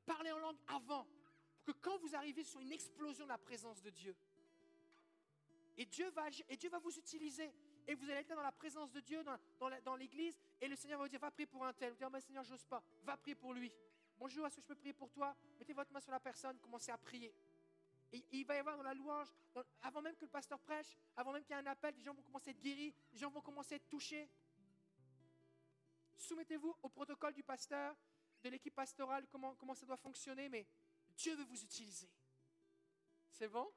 parlez 0.06 0.32
en 0.32 0.38
langue 0.38 0.60
avant, 0.68 1.08
que 1.66 1.72
quand 1.72 1.98
vous 1.98 2.16
arrivez 2.16 2.44
sur 2.44 2.62
une 2.62 2.72
explosion 2.72 3.26
de 3.26 3.30
la 3.30 3.40
présence 3.40 3.82
de 3.82 3.90
Dieu, 3.90 4.16
et 5.78 5.86
Dieu 5.86 6.10
va 6.12 6.28
et 6.48 6.58
Dieu 6.58 6.70
va 6.70 6.80
vous 6.80 6.96
utiliser. 6.96 7.52
Et 7.88 7.96
vous 7.96 8.04
allez 8.10 8.20
être 8.20 8.36
dans 8.36 8.42
la 8.42 8.52
présence 8.52 8.92
de 8.92 9.00
Dieu, 9.00 9.24
dans, 9.84 9.96
l'église, 9.96 10.38
et 10.60 10.68
le 10.68 10.76
Seigneur 10.76 11.00
va 11.00 11.06
vous 11.06 11.10
dire, 11.10 11.20
va 11.20 11.32
prier 11.32 11.48
pour 11.48 11.66
un 11.66 11.72
tel. 11.74 11.92
Vous 11.92 11.98
dire, 11.98 12.10
oh, 12.14 12.20
Seigneur, 12.20 12.44
j'ose 12.44 12.66
pas. 12.66 12.84
Va 13.04 13.16
prier 13.16 13.36
pour 13.36 13.54
lui. 13.54 13.72
Bonjour, 14.20 14.46
est-ce 14.46 14.58
que 14.58 14.62
je 14.62 14.68
peux 14.68 14.76
prier 14.76 14.94
pour 14.94 15.10
toi? 15.10 15.36
Mettez 15.58 15.74
votre 15.74 15.94
main 15.94 16.02
sur 16.02 16.12
la 16.12 16.20
personne, 16.20 16.60
commencez 16.60 16.92
à 16.92 16.98
prier. 16.98 17.34
Il 18.12 18.46
va 18.46 18.56
y 18.56 18.60
avoir 18.60 18.78
dans 18.78 18.84
la 18.84 18.94
louange, 18.94 19.28
avant 19.82 20.02
même 20.02 20.16
que 20.16 20.26
le 20.26 20.32
pasteur 20.32 20.60
prêche, 20.60 20.98
avant 21.16 21.34
même 21.34 21.44
qu'il 21.44 21.56
y 21.56 21.60
ait 21.60 21.62
un 21.62 21.66
appel, 21.68 21.94
les 21.96 22.04
gens 22.04 22.14
vont 22.14 22.22
commencer 22.22 22.50
à 22.50 22.52
être 22.52 22.60
guéris, 22.60 22.94
les 23.12 23.18
gens 23.18 23.30
vont 23.30 23.42
commencer 23.42 23.74
à 23.74 23.78
être 23.78 23.90
touchés. 23.90 24.30
Soumettez-vous 26.16 26.76
au 26.82 26.90
protocole 26.90 27.34
du 27.34 27.44
pasteur, 27.44 27.96
de 28.44 28.50
l'équipe 28.50 28.74
pastorale, 28.74 29.28
comment, 29.28 29.56
comment 29.56 29.76
ça 29.76 29.86
doit 29.86 29.98
fonctionner, 29.98 30.48
mais 30.48 30.66
Dieu 31.18 31.36
veut 31.36 31.44
vous 31.44 31.64
utiliser. 31.64 32.10
C'est 33.32 33.50
bon? 33.50 33.72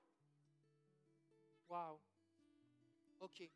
Wow. 1.69 2.01
OK. 3.21 3.51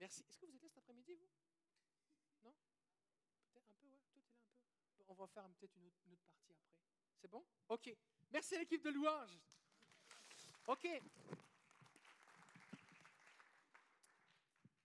Merci. 0.00 0.24
Est-ce 0.28 0.38
que 0.38 0.46
vous 0.46 0.54
êtes 0.56 0.62
là 0.62 0.68
cet 0.68 0.78
après-midi, 0.78 1.14
vous? 1.14 1.28
Non? 2.42 2.54
Peut-être 3.52 3.70
un 3.70 3.74
peu, 3.74 3.86
ouais. 3.86 4.00
Toi, 4.02 4.12
t'es 4.14 4.22
là 4.26 4.26
un 4.34 4.36
peu. 4.38 5.06
On 5.08 5.14
va 5.14 5.26
faire 5.26 5.48
peut-être 5.48 5.76
une 5.76 5.86
autre 5.86 5.96
partie 5.96 6.52
après. 6.52 6.74
C'est 7.24 7.30
bon? 7.30 7.42
OK. 7.70 7.90
Merci 8.30 8.54
à 8.54 8.58
l'équipe 8.58 8.84
de 8.84 8.90
louange. 8.90 9.40
OK. 10.66 10.86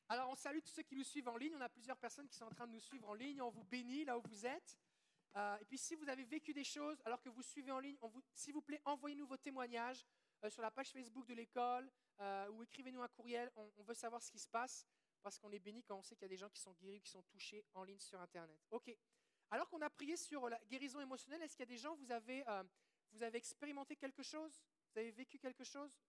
Alors, 0.07 0.30
on 0.30 0.36
salue 0.36 0.60
tous 0.60 0.72
ceux 0.72 0.84
qui 0.84 0.95
nous 0.95 1.03
suivent 1.03 1.28
en 1.28 1.36
ligne. 1.36 1.53
On 1.57 1.60
a 1.60 1.68
plusieurs 1.68 1.98
personnes 1.98 2.30
qui 2.30 2.38
sont 2.38 2.45
en 2.45 2.49
train 2.52 2.66
de 2.66 2.72
nous 2.72 2.80
suivre 2.80 3.10
en 3.10 3.14
ligne. 3.14 3.41
On 3.41 3.49
vous 3.49 3.66
bénit 3.66 4.06
là 4.06 4.18
où 4.18 4.22
vous 4.22 4.45
êtes. 4.45 4.80
Euh, 5.36 5.57
et 5.57 5.66
puis, 5.66 5.78
si 5.78 5.95
vous 5.95 6.07
avez 6.07 6.24
vécu 6.24 6.53
des 6.53 6.64
choses 6.64 7.02
alors 7.03 7.22
que 7.22 7.28
vous 7.28 7.41
suivez 7.41 7.72
en 7.72 7.80
ligne, 7.80 7.98
s'il 8.34 8.53
vous 8.53 8.61
plaît, 8.61 8.82
envoyez-nous 8.86 9.28
vos 9.28 9.36
témoignages 9.36 10.06
euh, 10.45 10.49
sur 10.49 10.61
la 10.61 10.72
page 10.72 10.91
Facebook 10.91 11.28
de 11.28 11.34
l'école 11.34 11.91
euh, 12.22 12.48
ou 12.52 12.64
écrivez-nous 12.64 13.02
un 13.02 13.10
courriel. 13.10 13.52
On 13.57 13.84
veut 13.84 13.95
savoir 13.95 14.22
ce 14.22 14.32
qui 14.32 14.40
se 14.40 14.48
passe 14.48 14.88
parce 15.22 15.38
qu'on 15.38 15.52
est 15.52 15.60
béni 15.60 15.84
quand 15.84 15.98
on 15.98 16.03
sait 16.03 16.16
qu'il 16.16 16.24
y 16.24 16.28
a 16.28 16.30
des 16.30 16.38
gens 16.38 16.49
qui 16.49 16.61
sont 16.61 16.72
guéris, 16.72 17.02
qui 17.02 17.10
sont 17.10 17.24
touchés 17.24 17.66
en 17.74 17.84
ligne 17.84 17.99
sur 17.99 18.22
Internet. 18.22 18.61
OK. 18.72 18.95
Alors 19.51 19.67
qu'on 19.69 19.81
a 19.81 19.89
prié 19.89 20.15
sur 20.15 20.47
la 20.47 20.59
guérison 20.65 21.01
émotionnelle, 21.01 21.41
est-ce 21.41 21.55
qu'il 21.55 21.63
y 21.63 21.69
a 21.69 21.76
des 21.76 21.77
gens, 21.77 21.95
vous 21.95 22.11
avez, 22.11 22.47
euh, 22.47 22.63
vous 23.11 23.23
avez 23.23 23.38
expérimenté 23.38 23.95
quelque 23.95 24.21
chose? 24.21 24.61
Vous 24.91 24.99
avez 24.99 25.11
vécu 25.11 25.39
quelque 25.39 25.63
chose? 25.63 25.99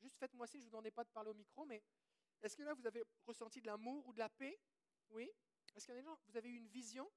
Juste 0.00 0.16
faites-moi 0.16 0.46
signe, 0.46 0.60
je 0.60 0.66
ne 0.66 0.68
vous 0.68 0.72
demandais 0.72 0.90
pas 0.90 1.04
de 1.04 1.10
parler 1.10 1.30
au 1.30 1.34
micro, 1.34 1.64
mais 1.64 1.82
est-ce 2.42 2.56
que 2.56 2.62
là, 2.62 2.74
vous 2.74 2.86
avez 2.86 3.02
ressenti 3.26 3.60
de 3.60 3.66
l'amour 3.66 4.06
ou 4.06 4.12
de 4.12 4.18
la 4.18 4.28
paix? 4.28 4.60
Oui. 5.10 5.30
Est-ce 5.74 5.86
qu'il 5.86 5.94
y 5.94 5.98
a 5.98 6.00
des 6.00 6.06
gens, 6.06 6.18
vous 6.28 6.36
avez 6.36 6.48
eu 6.48 6.56
une 6.56 6.68
vision? 6.68 7.10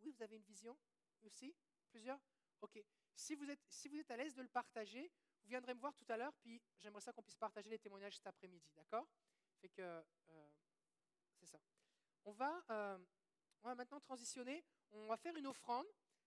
Oui, 0.00 0.10
vous 0.10 0.22
avez 0.22 0.36
une 0.36 0.42
vision 0.42 0.76
aussi? 1.22 1.54
Plusieurs? 1.90 2.20
Ok. 2.60 2.82
Si 3.14 3.34
vous 3.34 3.48
êtes, 3.48 3.62
si 3.68 3.88
vous 3.88 3.96
êtes 3.96 4.10
à 4.10 4.16
l'aise 4.16 4.34
de 4.34 4.42
le 4.42 4.48
partager, 4.48 5.10
vous 5.42 5.48
viendrez 5.48 5.74
me 5.74 5.80
voir 5.80 5.94
tout 5.94 6.06
à 6.08 6.16
l'heure, 6.16 6.34
puis 6.40 6.60
j'aimerais 6.78 7.00
ça 7.00 7.12
qu'on 7.12 7.22
puisse 7.22 7.36
partager 7.36 7.70
les 7.70 7.78
témoignages 7.78 8.16
cet 8.16 8.26
après-midi, 8.26 8.70
d'accord? 8.74 9.08
Fait 9.60 9.68
que 9.68 9.82
euh, 9.82 10.50
c'est 11.38 11.46
ça. 11.46 11.60
On 12.24 12.32
va, 12.32 12.64
euh, 12.70 12.98
on 13.64 13.68
va 13.68 13.74
maintenant 13.74 14.00
transitionner. 14.00 14.62
On 14.92 15.06
va 15.06 15.16
faire 15.16 15.34
une 15.36 15.46
offrande 15.46 15.86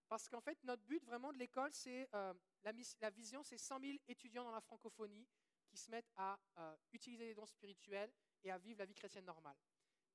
parce 0.09 0.27
qu'en 0.27 0.41
fait, 0.41 0.57
notre 0.64 0.84
but 0.84 1.03
vraiment 1.05 1.31
de 1.31 1.38
l'école, 1.38 1.72
c'est 1.73 2.09
euh, 2.14 2.34
la, 2.64 3.09
vision, 3.11 3.43
c'est 3.43 3.57
100 3.57 3.80
000 3.80 3.97
étudiants 4.07 4.43
dans 4.43 4.51
la 4.51 4.61
francophonie 4.61 5.27
qui 5.68 5.77
se 5.77 5.91
mettent 5.91 6.11
à 6.15 6.39
euh, 6.57 6.76
utiliser 6.93 7.26
les 7.26 7.35
dons 7.35 7.45
spirituels 7.45 8.11
et 8.43 8.51
à 8.51 8.57
vivre 8.57 8.80
la 8.80 8.85
vie 8.85 8.95
chrétienne 8.95 9.26
normale. 9.26 9.55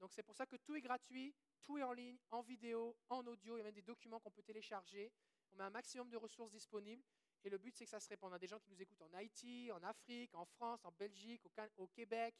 Donc 0.00 0.12
c'est 0.12 0.22
pour 0.22 0.34
ça 0.34 0.46
que 0.46 0.56
tout 0.56 0.74
est 0.74 0.80
gratuit, 0.80 1.34
tout 1.62 1.78
est 1.78 1.82
en 1.82 1.92
ligne, 1.92 2.18
en 2.30 2.42
vidéo, 2.42 2.96
en 3.08 3.24
audio, 3.26 3.56
il 3.56 3.58
y 3.58 3.60
a 3.60 3.64
même 3.64 3.74
des 3.74 3.82
documents 3.82 4.18
qu'on 4.18 4.30
peut 4.30 4.42
télécharger. 4.42 5.12
On 5.52 5.56
met 5.56 5.64
un 5.64 5.70
maximum 5.70 6.10
de 6.10 6.16
ressources 6.16 6.50
disponibles 6.50 7.04
et 7.44 7.50
le 7.50 7.58
but 7.58 7.76
c'est 7.76 7.84
que 7.84 7.90
ça 7.90 8.00
se 8.00 8.08
répande. 8.08 8.32
On 8.32 8.36
a 8.36 8.38
des 8.38 8.48
gens 8.48 8.58
qui 8.58 8.70
nous 8.70 8.82
écoutent 8.82 9.02
en 9.02 9.12
Haïti, 9.12 9.70
en 9.70 9.82
Afrique, 9.84 10.34
en 10.34 10.44
France, 10.44 10.84
en 10.84 10.90
Belgique, 10.92 11.42
au 11.76 11.86
Québec. 11.86 12.34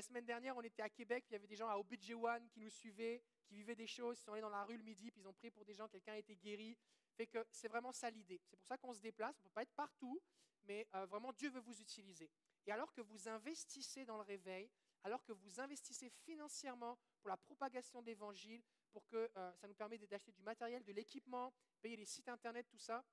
La 0.00 0.04
semaine 0.04 0.24
dernière, 0.24 0.56
on 0.56 0.62
était 0.62 0.80
à 0.80 0.88
Québec, 0.88 1.26
il 1.28 1.34
y 1.34 1.36
avait 1.36 1.46
des 1.46 1.56
gens 1.56 1.68
à 1.68 1.76
Obidjewan 1.76 2.48
qui 2.48 2.58
nous 2.60 2.70
suivaient, 2.70 3.22
qui 3.44 3.54
vivaient 3.54 3.74
des 3.74 3.86
choses, 3.86 4.18
ils 4.18 4.22
sont 4.22 4.32
allés 4.32 4.40
dans 4.40 4.48
la 4.48 4.64
rue 4.64 4.78
le 4.78 4.82
midi, 4.82 5.10
puis 5.10 5.20
ils 5.20 5.28
ont 5.28 5.34
prié 5.34 5.50
pour 5.50 5.66
des 5.66 5.74
gens, 5.74 5.88
quelqu'un 5.88 6.14
a 6.14 6.16
été 6.16 6.34
guéri. 6.36 6.74
Fait 7.18 7.26
que 7.26 7.46
c'est 7.50 7.68
vraiment 7.68 7.92
ça 7.92 8.08
l'idée. 8.08 8.40
C'est 8.46 8.56
pour 8.56 8.64
ça 8.66 8.78
qu'on 8.78 8.94
se 8.94 9.00
déplace, 9.00 9.36
on 9.36 9.40
ne 9.40 9.44
peut 9.44 9.50
pas 9.52 9.62
être 9.64 9.74
partout, 9.74 10.18
mais 10.62 10.88
euh, 10.94 11.04
vraiment 11.04 11.34
Dieu 11.34 11.50
veut 11.50 11.60
vous 11.60 11.78
utiliser. 11.82 12.30
Et 12.64 12.72
alors 12.72 12.90
que 12.94 13.02
vous 13.02 13.28
investissez 13.28 14.06
dans 14.06 14.16
le 14.16 14.22
réveil, 14.22 14.70
alors 15.04 15.22
que 15.22 15.32
vous 15.32 15.60
investissez 15.60 16.08
financièrement 16.24 16.98
pour 17.20 17.28
la 17.28 17.36
propagation 17.36 18.00
de 18.00 18.06
l'évangile, 18.06 18.62
pour 18.92 19.06
que 19.06 19.30
euh, 19.36 19.52
ça 19.52 19.68
nous 19.68 19.74
permet 19.74 19.98
d'acheter 19.98 20.32
du 20.32 20.40
matériel, 20.40 20.82
de 20.82 20.92
l'équipement, 20.92 21.52
payer 21.82 21.96
les 21.96 22.06
sites 22.06 22.30
internet, 22.30 22.66
tout 22.70 22.78
ça, 22.78 23.04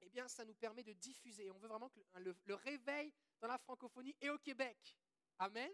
eh 0.00 0.08
bien, 0.08 0.28
ça 0.28 0.44
nous 0.44 0.54
permet 0.54 0.84
de 0.84 0.92
diffuser. 0.92 1.46
Et 1.46 1.50
on 1.50 1.58
veut 1.58 1.66
vraiment 1.66 1.88
que 1.88 1.98
le- 2.20 2.36
le 2.44 2.54
réveil 2.54 3.12
dans 3.40 3.48
la 3.48 3.58
francophonie 3.58 4.14
et 4.20 4.30
au 4.30 4.38
Québec. 4.38 4.96
Amen. 5.40 5.72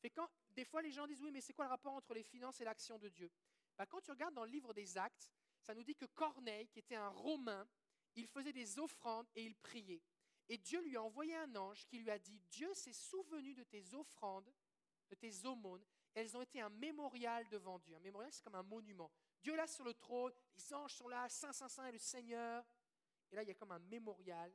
Fait 0.00 0.10
quand, 0.10 0.28
des 0.50 0.64
fois, 0.64 0.82
les 0.82 0.90
gens 0.90 1.06
disent 1.06 1.20
oui, 1.22 1.30
mais 1.30 1.40
c'est 1.40 1.52
quoi 1.52 1.66
le 1.66 1.70
rapport 1.70 1.94
entre 1.94 2.14
les 2.14 2.22
finances 2.22 2.60
et 2.60 2.64
l'action 2.64 2.98
de 2.98 3.08
Dieu? 3.08 3.30
Bah, 3.76 3.86
Quand 3.86 4.00
tu 4.00 4.10
regardes 4.10 4.34
dans 4.34 4.44
le 4.44 4.50
livre 4.50 4.72
des 4.72 4.96
Actes, 4.96 5.30
ça 5.60 5.74
nous 5.74 5.82
dit 5.82 5.94
que 5.94 6.06
Corneille, 6.06 6.68
qui 6.68 6.78
était 6.78 6.96
un 6.96 7.08
Romain, 7.08 7.68
il 8.16 8.26
faisait 8.26 8.52
des 8.52 8.78
offrandes 8.78 9.28
et 9.34 9.44
il 9.44 9.54
priait. 9.56 10.02
Et 10.48 10.58
Dieu 10.58 10.80
lui 10.82 10.96
a 10.96 11.02
envoyé 11.02 11.36
un 11.36 11.54
ange 11.54 11.86
qui 11.86 11.98
lui 11.98 12.10
a 12.10 12.18
dit 12.18 12.40
Dieu 12.50 12.72
s'est 12.74 12.92
souvenu 12.92 13.54
de 13.54 13.62
tes 13.62 13.94
offrandes, 13.94 14.52
de 15.08 15.14
tes 15.14 15.44
aumônes. 15.44 15.84
Elles 16.12 16.36
ont 16.36 16.42
été 16.42 16.60
un 16.60 16.70
mémorial 16.70 17.48
devant 17.48 17.78
Dieu. 17.78 17.94
Un 17.94 18.00
mémorial, 18.00 18.32
c'est 18.32 18.42
comme 18.42 18.56
un 18.56 18.64
monument. 18.64 19.12
Dieu 19.42 19.54
là 19.54 19.66
sur 19.66 19.84
le 19.84 19.94
trône, 19.94 20.32
les 20.56 20.74
anges 20.74 20.94
sont 20.94 21.08
là, 21.08 21.28
Saint, 21.28 21.52
Saint, 21.52 21.68
Saint 21.68 21.86
est 21.86 21.92
le 21.92 21.98
Seigneur. 21.98 22.64
Et 23.30 23.36
là, 23.36 23.42
il 23.42 23.48
y 23.48 23.52
a 23.52 23.54
comme 23.54 23.70
un 23.70 23.78
mémorial, 23.78 24.52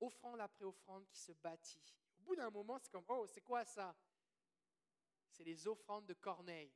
offrande 0.00 0.40
après 0.40 0.64
offrande, 0.64 1.06
qui 1.06 1.18
se 1.18 1.32
bâtit. 1.32 1.78
Au 2.18 2.22
bout 2.22 2.36
d'un 2.36 2.50
moment, 2.50 2.78
c'est 2.78 2.90
comme 2.90 3.04
Oh, 3.08 3.26
c'est 3.26 3.42
quoi 3.42 3.64
ça? 3.64 3.94
C'est 5.34 5.44
les 5.44 5.66
offrandes 5.66 6.06
de 6.06 6.14
Corneille. 6.14 6.72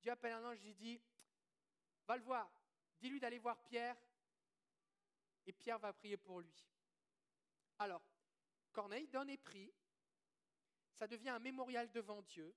Dieu 0.00 0.10
appelle 0.10 0.32
un 0.32 0.44
ange, 0.44 0.62
il 0.64 0.74
dit 0.74 1.00
Va 2.06 2.16
le 2.16 2.22
voir, 2.22 2.50
dis-lui 3.00 3.20
d'aller 3.20 3.38
voir 3.38 3.62
Pierre, 3.64 3.96
et 5.46 5.52
Pierre 5.52 5.78
va 5.78 5.92
prier 5.92 6.16
pour 6.16 6.40
lui. 6.40 6.66
Alors, 7.78 8.02
Corneille 8.72 9.08
donne 9.08 9.28
et 9.28 9.36
prie. 9.36 9.72
Ça 10.94 11.06
devient 11.06 11.28
un 11.28 11.38
mémorial 11.38 11.90
devant 11.92 12.22
Dieu. 12.22 12.54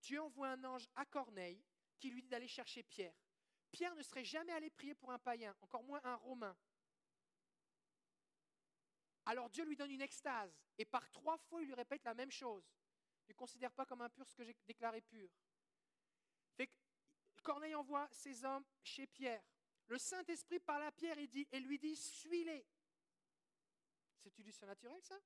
Dieu 0.00 0.20
envoie 0.20 0.48
un 0.48 0.64
ange 0.64 0.88
à 0.96 1.04
Corneille 1.04 1.62
qui 1.98 2.10
lui 2.10 2.22
dit 2.22 2.28
d'aller 2.28 2.48
chercher 2.48 2.82
Pierre. 2.82 3.14
Pierre 3.70 3.94
ne 3.94 4.02
serait 4.02 4.24
jamais 4.24 4.52
allé 4.52 4.70
prier 4.70 4.94
pour 4.94 5.12
un 5.12 5.18
païen, 5.18 5.54
encore 5.60 5.82
moins 5.82 6.00
un 6.04 6.16
Romain. 6.16 6.56
Alors 9.26 9.50
Dieu 9.50 9.64
lui 9.64 9.76
donne 9.76 9.90
une 9.90 10.00
extase 10.00 10.56
et 10.78 10.84
par 10.84 11.10
trois 11.10 11.36
fois 11.36 11.60
il 11.60 11.66
lui 11.66 11.74
répète 11.74 12.04
la 12.04 12.14
même 12.14 12.30
chose. 12.30 12.64
Ne 13.28 13.34
considère 13.34 13.72
pas 13.72 13.84
comme 13.86 14.00
impur 14.00 14.26
ce 14.26 14.34
que 14.34 14.44
j'ai 14.44 14.56
déclaré 14.66 15.00
pur. 15.00 15.28
Corneille 17.46 17.76
envoie 17.76 18.08
ses 18.10 18.44
hommes 18.44 18.64
chez 18.82 19.06
Pierre. 19.06 19.40
Le 19.86 19.98
Saint-Esprit 19.98 20.58
parle 20.58 20.82
à 20.82 20.90
Pierre 20.90 21.16
et, 21.16 21.28
dit, 21.28 21.46
et 21.52 21.60
lui 21.60 21.78
dit 21.78 21.94
Suis-les. 21.94 22.66
C'est-tu 24.18 24.42
du 24.42 24.50
surnaturel, 24.50 25.00
ça? 25.00 25.16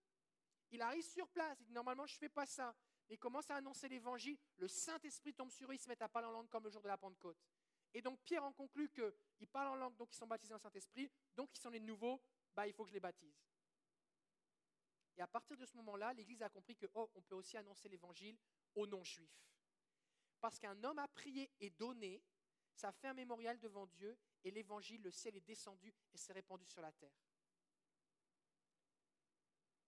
Il 0.71 0.83
arrive 0.83 1.03
sur 1.03 1.27
place, 1.31 1.59
il 1.61 1.65
dit 1.65 1.73
Normalement, 1.73 2.05
je 2.05 2.17
ne 2.17 2.19
fais 2.19 2.29
pas 2.29 2.45
ça. 2.45 2.77
Il 3.09 3.19
commence 3.19 3.51
à 3.51 3.57
annoncer 3.57 3.89
l'évangile. 3.89 4.37
Le 4.59 4.69
Saint-Esprit 4.69 5.33
tombe 5.33 5.51
sur 5.51 5.71
eux, 5.71 5.75
ils 5.75 5.79
se 5.79 5.89
mettent 5.89 6.03
à 6.03 6.11
parler 6.11 6.29
en 6.29 6.33
langue 6.33 6.49
comme 6.51 6.65
le 6.65 6.71
jour 6.71 6.83
de 6.83 6.89
la 6.89 6.99
Pentecôte. 6.99 7.39
Et 7.95 8.03
donc, 8.03 8.21
Pierre 8.21 8.45
en 8.45 8.53
conclut 8.53 8.91
qu'ils 8.91 9.49
parlent 9.49 9.69
en 9.69 9.77
langue, 9.77 9.97
donc 9.97 10.13
ils 10.13 10.19
sont 10.19 10.27
baptisés 10.27 10.53
en 10.53 10.59
Saint-Esprit, 10.59 11.11
donc 11.35 11.49
ils 11.57 11.59
sont 11.59 11.71
les 11.71 11.81
nouveaux, 11.81 12.21
bah, 12.55 12.67
il 12.67 12.75
faut 12.75 12.85
que 12.85 12.91
je 12.91 12.95
les 12.95 13.01
baptise. 13.01 13.35
Et 15.21 15.23
à 15.23 15.27
partir 15.27 15.55
de 15.59 15.67
ce 15.67 15.77
moment-là, 15.77 16.15
l'Église 16.15 16.41
a 16.41 16.49
compris 16.49 16.75
que 16.75 16.87
oh, 16.95 17.11
on 17.15 17.21
peut 17.21 17.35
aussi 17.35 17.59
annoncer 17.59 17.91
l'évangile 17.91 18.39
aux 18.75 18.87
non-juifs. 18.87 19.45
Parce 20.41 20.59
qu'un 20.59 20.83
homme 20.83 20.99
a 20.99 21.07
prié 21.09 21.53
et 21.61 21.69
donné, 21.69 22.23
ça 22.73 22.91
fait 22.91 23.09
un 23.09 23.13
mémorial 23.13 23.61
devant 23.61 23.87
Dieu, 23.87 24.17
et 24.45 24.51
l'évangile, 24.51 25.03
le 25.03 25.11
ciel 25.11 25.37
est 25.37 25.47
descendu 25.47 25.95
et 26.15 26.17
s'est 26.17 26.33
répandu 26.33 26.65
sur 26.65 26.81
la 26.81 26.91
terre. 26.93 27.13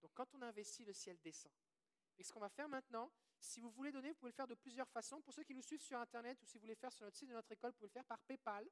Donc 0.02 0.12
quand 0.12 0.34
on 0.34 0.42
investit, 0.42 0.84
le 0.84 0.92
ciel 0.92 1.18
descend. 1.22 1.52
Et 2.18 2.24
ce 2.24 2.30
qu'on 2.30 2.40
va 2.40 2.50
faire 2.50 2.68
maintenant, 2.68 3.10
si 3.40 3.62
vous 3.62 3.70
voulez 3.70 3.90
donner, 3.90 4.10
vous 4.10 4.16
pouvez 4.16 4.32
le 4.32 4.36
faire 4.36 4.46
de 4.46 4.54
plusieurs 4.54 4.90
façons. 4.90 5.22
Pour 5.22 5.32
ceux 5.32 5.44
qui 5.44 5.54
nous 5.54 5.62
suivent 5.62 5.80
sur 5.80 5.98
Internet 5.98 6.42
ou 6.42 6.44
si 6.44 6.58
vous 6.58 6.60
voulez 6.60 6.74
le 6.74 6.78
faire 6.78 6.92
sur 6.92 7.06
notre 7.06 7.16
site 7.16 7.30
de 7.30 7.34
notre 7.34 7.52
école, 7.52 7.70
vous 7.70 7.78
pouvez 7.78 7.88
le 7.88 7.92
faire 7.92 8.04
par 8.04 8.20
PayPal. 8.20 8.68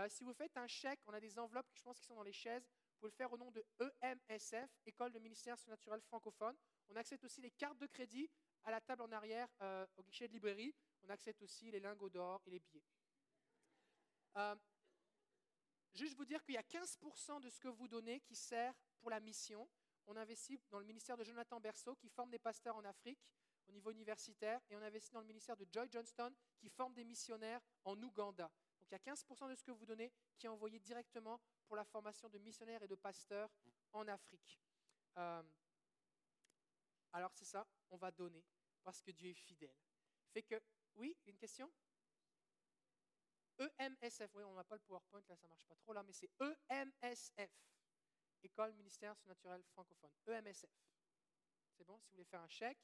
Euh, 0.00 0.08
si 0.10 0.22
vous 0.22 0.34
faites 0.34 0.54
un 0.58 0.66
chèque, 0.66 1.00
on 1.06 1.14
a 1.14 1.20
des 1.20 1.38
enveloppes, 1.38 1.70
je 1.72 1.80
pense, 1.80 1.98
qui 1.98 2.04
sont 2.04 2.14
dans 2.14 2.22
les 2.22 2.34
chaises. 2.34 2.68
Vous 2.98 3.02
pouvez 3.02 3.12
le 3.12 3.16
faire 3.16 3.32
au 3.32 3.38
nom 3.38 3.52
de 3.52 3.64
EMSF, 4.02 4.68
École 4.84 5.12
de 5.12 5.20
ministère 5.20 5.56
surnaturel 5.56 6.00
francophone. 6.00 6.56
On 6.88 6.96
accepte 6.96 7.22
aussi 7.22 7.40
les 7.40 7.52
cartes 7.52 7.78
de 7.78 7.86
crédit 7.86 8.28
à 8.64 8.72
la 8.72 8.80
table 8.80 9.02
en 9.02 9.12
arrière 9.12 9.46
euh, 9.62 9.86
au 9.96 10.02
guichet 10.02 10.26
de 10.26 10.32
librairie. 10.32 10.74
On 11.04 11.08
accepte 11.08 11.40
aussi 11.42 11.70
les 11.70 11.78
lingots 11.78 12.10
d'or 12.10 12.42
et 12.46 12.50
les 12.50 12.58
billets. 12.58 12.82
Euh, 14.36 14.56
juste 15.94 16.16
vous 16.16 16.24
dire 16.24 16.42
qu'il 16.42 16.56
y 16.56 16.58
a 16.58 16.62
15% 16.62 17.40
de 17.40 17.48
ce 17.50 17.60
que 17.60 17.68
vous 17.68 17.86
donnez 17.86 18.18
qui 18.18 18.34
sert 18.34 18.74
pour 18.98 19.10
la 19.10 19.20
mission. 19.20 19.68
On 20.08 20.16
investit 20.16 20.60
dans 20.68 20.80
le 20.80 20.84
ministère 20.84 21.16
de 21.16 21.22
Jonathan 21.22 21.60
Berceau 21.60 21.94
qui 21.94 22.08
forme 22.08 22.30
des 22.30 22.40
pasteurs 22.40 22.74
en 22.74 22.84
Afrique 22.84 23.20
au 23.68 23.70
niveau 23.70 23.92
universitaire 23.92 24.60
et 24.70 24.76
on 24.76 24.82
investit 24.82 25.12
dans 25.12 25.20
le 25.20 25.26
ministère 25.28 25.56
de 25.56 25.68
Joy 25.70 25.86
Johnston 25.88 26.34
qui 26.58 26.68
forme 26.68 26.94
des 26.94 27.04
missionnaires 27.04 27.60
en 27.84 27.96
Ouganda. 28.02 28.50
Donc 28.80 28.90
il 28.90 28.92
y 28.92 28.96
a 28.96 29.14
15% 29.14 29.50
de 29.50 29.54
ce 29.54 29.62
que 29.62 29.70
vous 29.70 29.86
donnez 29.86 30.10
qui 30.36 30.46
est 30.46 30.48
envoyé 30.48 30.80
directement 30.80 31.40
pour 31.68 31.76
la 31.76 31.84
formation 31.84 32.28
de 32.30 32.38
missionnaires 32.38 32.82
et 32.82 32.88
de 32.88 32.94
pasteurs 32.94 33.50
en 33.92 34.08
Afrique. 34.08 34.58
Euh, 35.18 35.42
alors 37.12 37.32
c'est 37.34 37.44
ça, 37.44 37.66
on 37.90 37.96
va 37.96 38.10
donner 38.10 38.44
parce 38.82 39.02
que 39.02 39.10
Dieu 39.10 39.30
est 39.30 39.34
fidèle. 39.34 39.76
Fait 40.32 40.42
que, 40.42 40.60
oui, 40.96 41.16
une 41.26 41.36
question? 41.36 41.70
EMSF, 43.58 44.30
oui, 44.34 44.44
on 44.44 44.54
n'a 44.54 44.64
pas 44.64 44.76
le 44.76 44.82
PowerPoint, 44.82 45.22
là 45.28 45.36
ça 45.36 45.48
marche 45.48 45.66
pas 45.66 45.74
trop 45.74 45.92
là, 45.92 46.02
mais 46.04 46.12
c'est 46.12 46.30
EMSF, 46.70 47.50
École 48.42 48.72
Ministère 48.74 49.16
Surnaturel 49.16 49.62
Francophone, 49.64 50.12
EMSF. 50.26 50.70
C'est 51.72 51.84
bon, 51.84 51.98
si 51.98 52.06
vous 52.06 52.12
voulez 52.12 52.24
faire 52.24 52.40
un 52.40 52.48
chèque, 52.48 52.78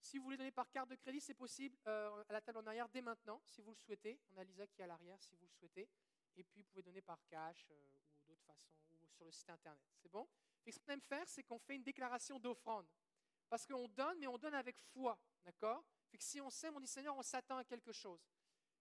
Si 0.00 0.18
vous 0.18 0.24
voulez 0.24 0.36
donner 0.36 0.52
par 0.52 0.70
carte 0.70 0.90
de 0.90 0.96
crédit, 0.96 1.20
c'est 1.20 1.34
possible 1.34 1.78
euh, 1.86 2.22
à 2.28 2.32
la 2.32 2.40
table 2.42 2.58
en 2.58 2.66
arrière 2.66 2.88
dès 2.90 3.00
maintenant, 3.00 3.40
si 3.46 3.62
vous 3.62 3.70
le 3.70 3.76
souhaitez. 3.76 4.20
On 4.32 4.36
a 4.36 4.44
Lisa 4.44 4.66
qui 4.66 4.82
est 4.82 4.84
à 4.84 4.86
l'arrière, 4.86 5.20
si 5.22 5.34
vous 5.36 5.46
le 5.46 5.52
souhaitez. 5.52 5.88
Et 6.36 6.44
puis, 6.44 6.62
vous 6.62 6.68
pouvez 6.68 6.82
donner 6.82 7.02
par 7.02 7.24
cash 7.26 7.66
euh, 7.70 7.88
ou 8.18 8.22
d'autres 8.26 8.44
façons, 8.44 8.72
ou 8.90 9.08
sur 9.08 9.24
le 9.24 9.30
site 9.30 9.50
internet. 9.50 9.88
C'est 9.96 10.10
bon? 10.10 10.28
Ce 10.66 10.78
qu'on 10.78 10.92
aime 10.92 11.00
faire, 11.00 11.28
c'est 11.28 11.42
qu'on 11.42 11.58
fait 11.58 11.76
une 11.76 11.82
déclaration 11.82 12.38
d'offrande. 12.38 12.88
Parce 13.48 13.66
qu'on 13.66 13.88
donne, 13.88 14.18
mais 14.18 14.26
on 14.26 14.38
donne 14.38 14.54
avec 14.54 14.78
foi. 14.92 15.18
D'accord? 15.44 15.84
Fait 16.10 16.18
que 16.18 16.24
si 16.24 16.40
on 16.40 16.50
s'aime, 16.50 16.76
on 16.76 16.80
dit 16.80 16.86
Seigneur, 16.86 17.16
on 17.16 17.22
s'attend 17.22 17.58
à 17.58 17.64
quelque 17.64 17.92
chose. 17.92 18.26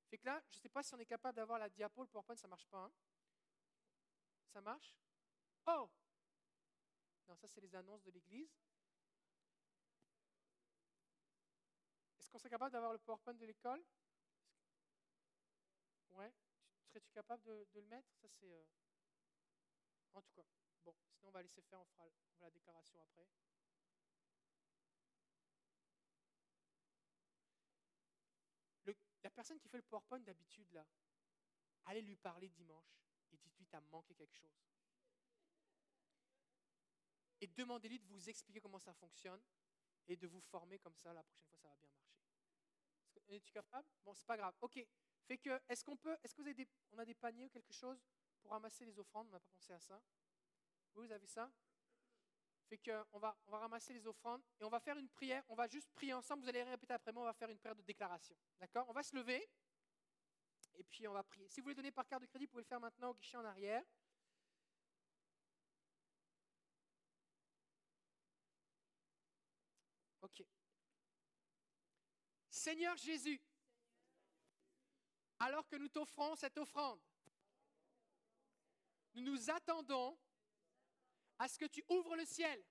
Fait 0.09 0.17
que 0.17 0.25
là, 0.25 0.41
je 0.51 0.57
ne 0.57 0.61
sais 0.61 0.69
pas 0.69 0.83
si 0.83 0.93
on 0.93 0.99
est 0.99 1.05
capable 1.05 1.35
d'avoir 1.35 1.59
la 1.59 1.69
diapo, 1.69 2.03
le 2.03 2.07
PowerPoint, 2.07 2.35
ça 2.35 2.47
ne 2.47 2.51
marche 2.51 2.67
pas. 2.67 2.83
hein? 2.83 2.91
Ça 4.53 4.61
marche? 4.61 4.95
Oh 5.67 5.89
Non, 7.27 7.35
ça, 7.35 7.47
c'est 7.47 7.61
les 7.61 7.75
annonces 7.75 8.03
de 8.03 8.11
l'Église. 8.11 8.55
Est-ce 12.19 12.29
qu'on 12.29 12.37
serait 12.37 12.49
capable 12.49 12.71
d'avoir 12.71 12.93
le 12.93 12.99
PowerPoint 12.99 13.33
de 13.33 13.45
l'école? 13.45 13.83
Ouais. 16.11 16.31
Serais-tu 16.93 17.11
capable 17.11 17.41
de, 17.45 17.67
le 17.73 17.81
mettre? 17.87 18.13
Ça, 18.21 18.27
c'est. 18.29 18.53
Euh... 18.53 18.63
En 20.13 20.21
tout 20.21 20.31
cas. 20.33 20.45
Bon, 20.85 20.93
sinon, 21.09 21.29
on 21.29 21.31
va 21.31 21.41
laisser 21.41 21.63
faire, 21.63 21.81
on 21.81 21.85
fera, 21.85 22.07
la 22.39 22.51
déclaration 22.51 23.01
après. 23.01 23.27
La 29.23 29.29
personne 29.31 29.57
qui 29.57 29.69
fait 29.69 29.77
le 29.77 29.83
PowerPoint 29.83 30.19
d'habitude, 30.19 30.69
là, 30.73 30.85
allez 31.85 32.01
lui 32.01 32.17
parler 32.17 32.49
dimanche 32.49 33.01
et 33.31 33.37
dites-lui, 33.37 33.65
tu 33.65 33.75
as 33.75 33.81
manqué 33.81 34.13
quelque 34.13 34.35
chose. 34.35 34.61
Et 37.41 37.47
demandez-lui 37.47 37.99
de 37.99 38.05
vous 38.05 38.29
expliquer 38.29 38.59
comment 38.59 38.79
ça 38.79 38.93
fonctionne 38.93 39.41
et 40.07 40.17
de 40.17 40.27
vous 40.27 40.41
former 40.41 40.77
comme 40.77 40.95
ça. 40.97 41.11
La 41.13 41.23
prochaine 41.23 41.47
fois, 41.47 41.57
ça 41.57 41.69
va 41.69 41.75
bien 41.77 41.89
marcher. 41.89 42.13
Es-tu 43.29 43.51
capable? 43.51 43.87
Bon, 44.03 44.13
c'est 44.13 44.27
pas 44.27 44.37
grave. 44.37 44.53
Ok. 44.61 44.85
Fait 45.25 45.37
que, 45.37 45.61
est-ce 45.69 45.83
qu'on 45.83 45.95
peut, 45.95 46.17
est-ce 46.23 46.35
que 46.35 46.41
vous 46.41 46.47
avez 46.47 46.53
des, 46.53 46.67
on 46.91 46.97
a 46.99 47.05
des 47.05 47.13
paniers 47.13 47.45
ou 47.45 47.49
quelque 47.49 47.73
chose 47.73 48.03
pour 48.41 48.51
ramasser 48.51 48.85
les 48.85 48.99
offrandes? 48.99 49.27
On 49.29 49.31
n'a 49.31 49.39
pas 49.39 49.51
pensé 49.55 49.73
à 49.73 49.79
ça. 49.79 50.01
Oui, 50.95 51.07
vous 51.07 51.13
avez 51.13 51.27
ça 51.27 51.51
Fait 52.67 52.77
que, 52.77 53.03
on 53.13 53.19
va, 53.19 53.37
on 53.47 53.51
va 53.51 53.59
ramasser 53.59 53.93
les 53.93 54.05
offrandes 54.05 54.43
et 54.59 54.63
on 54.63 54.69
va 54.69 54.79
faire 54.79 54.97
une 54.97 55.09
prière. 55.09 55.43
On 55.49 55.55
va 55.55 55.67
juste 55.67 55.89
prier 55.91 56.13
ensemble. 56.13 56.43
Vous 56.43 56.49
allez 56.49 56.63
répéter 56.63 56.93
après 56.93 57.11
moi. 57.11 57.23
On 57.23 57.25
va 57.25 57.33
faire 57.33 57.49
une 57.49 57.57
prière 57.57 57.75
de 57.75 57.81
déclaration. 57.81 58.35
D'accord? 58.59 58.85
On 58.89 58.93
va 58.93 59.03
se 59.03 59.15
lever 59.15 59.49
et 60.75 60.83
puis 60.83 61.07
on 61.07 61.13
va 61.13 61.23
prier. 61.23 61.47
Si 61.49 61.61
vous 61.61 61.65
voulez 61.65 61.75
donner 61.75 61.91
par 61.91 62.07
carte 62.07 62.21
de 62.21 62.27
crédit, 62.27 62.45
vous 62.45 62.51
pouvez 62.51 62.63
le 62.63 62.67
faire 62.67 62.79
maintenant 62.79 63.11
au 63.11 63.13
guichet 63.15 63.37
en 63.37 63.45
arrière. 63.45 63.83
Ok. 70.21 70.43
Seigneur 72.49 72.95
Jésus, 72.97 73.41
alors 75.43 75.67
que 75.67 75.75
nous 75.75 75.89
t'offrons 75.89 76.37
cette 76.37 76.57
offrande, 76.57 77.01
nous 79.13 79.23
nous 79.23 79.49
attendons 79.49 80.17
à 81.37 81.49
ce 81.49 81.59
que 81.59 81.65
tu 81.65 81.83
ouvres 81.89 82.15
le 82.15 82.23
ciel, 82.23 82.63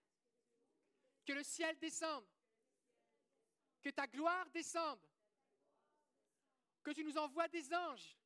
que 1.27 1.35
le 1.35 1.43
ciel 1.43 1.79
descende, 1.79 2.27
que 3.83 3.91
ta 3.91 4.07
gloire 4.07 4.49
descende, 4.51 5.07
que 6.83 6.93
tu 6.93 7.05
nous 7.05 7.19
envoies 7.19 7.49
des 7.49 7.75
anges, 7.75 8.17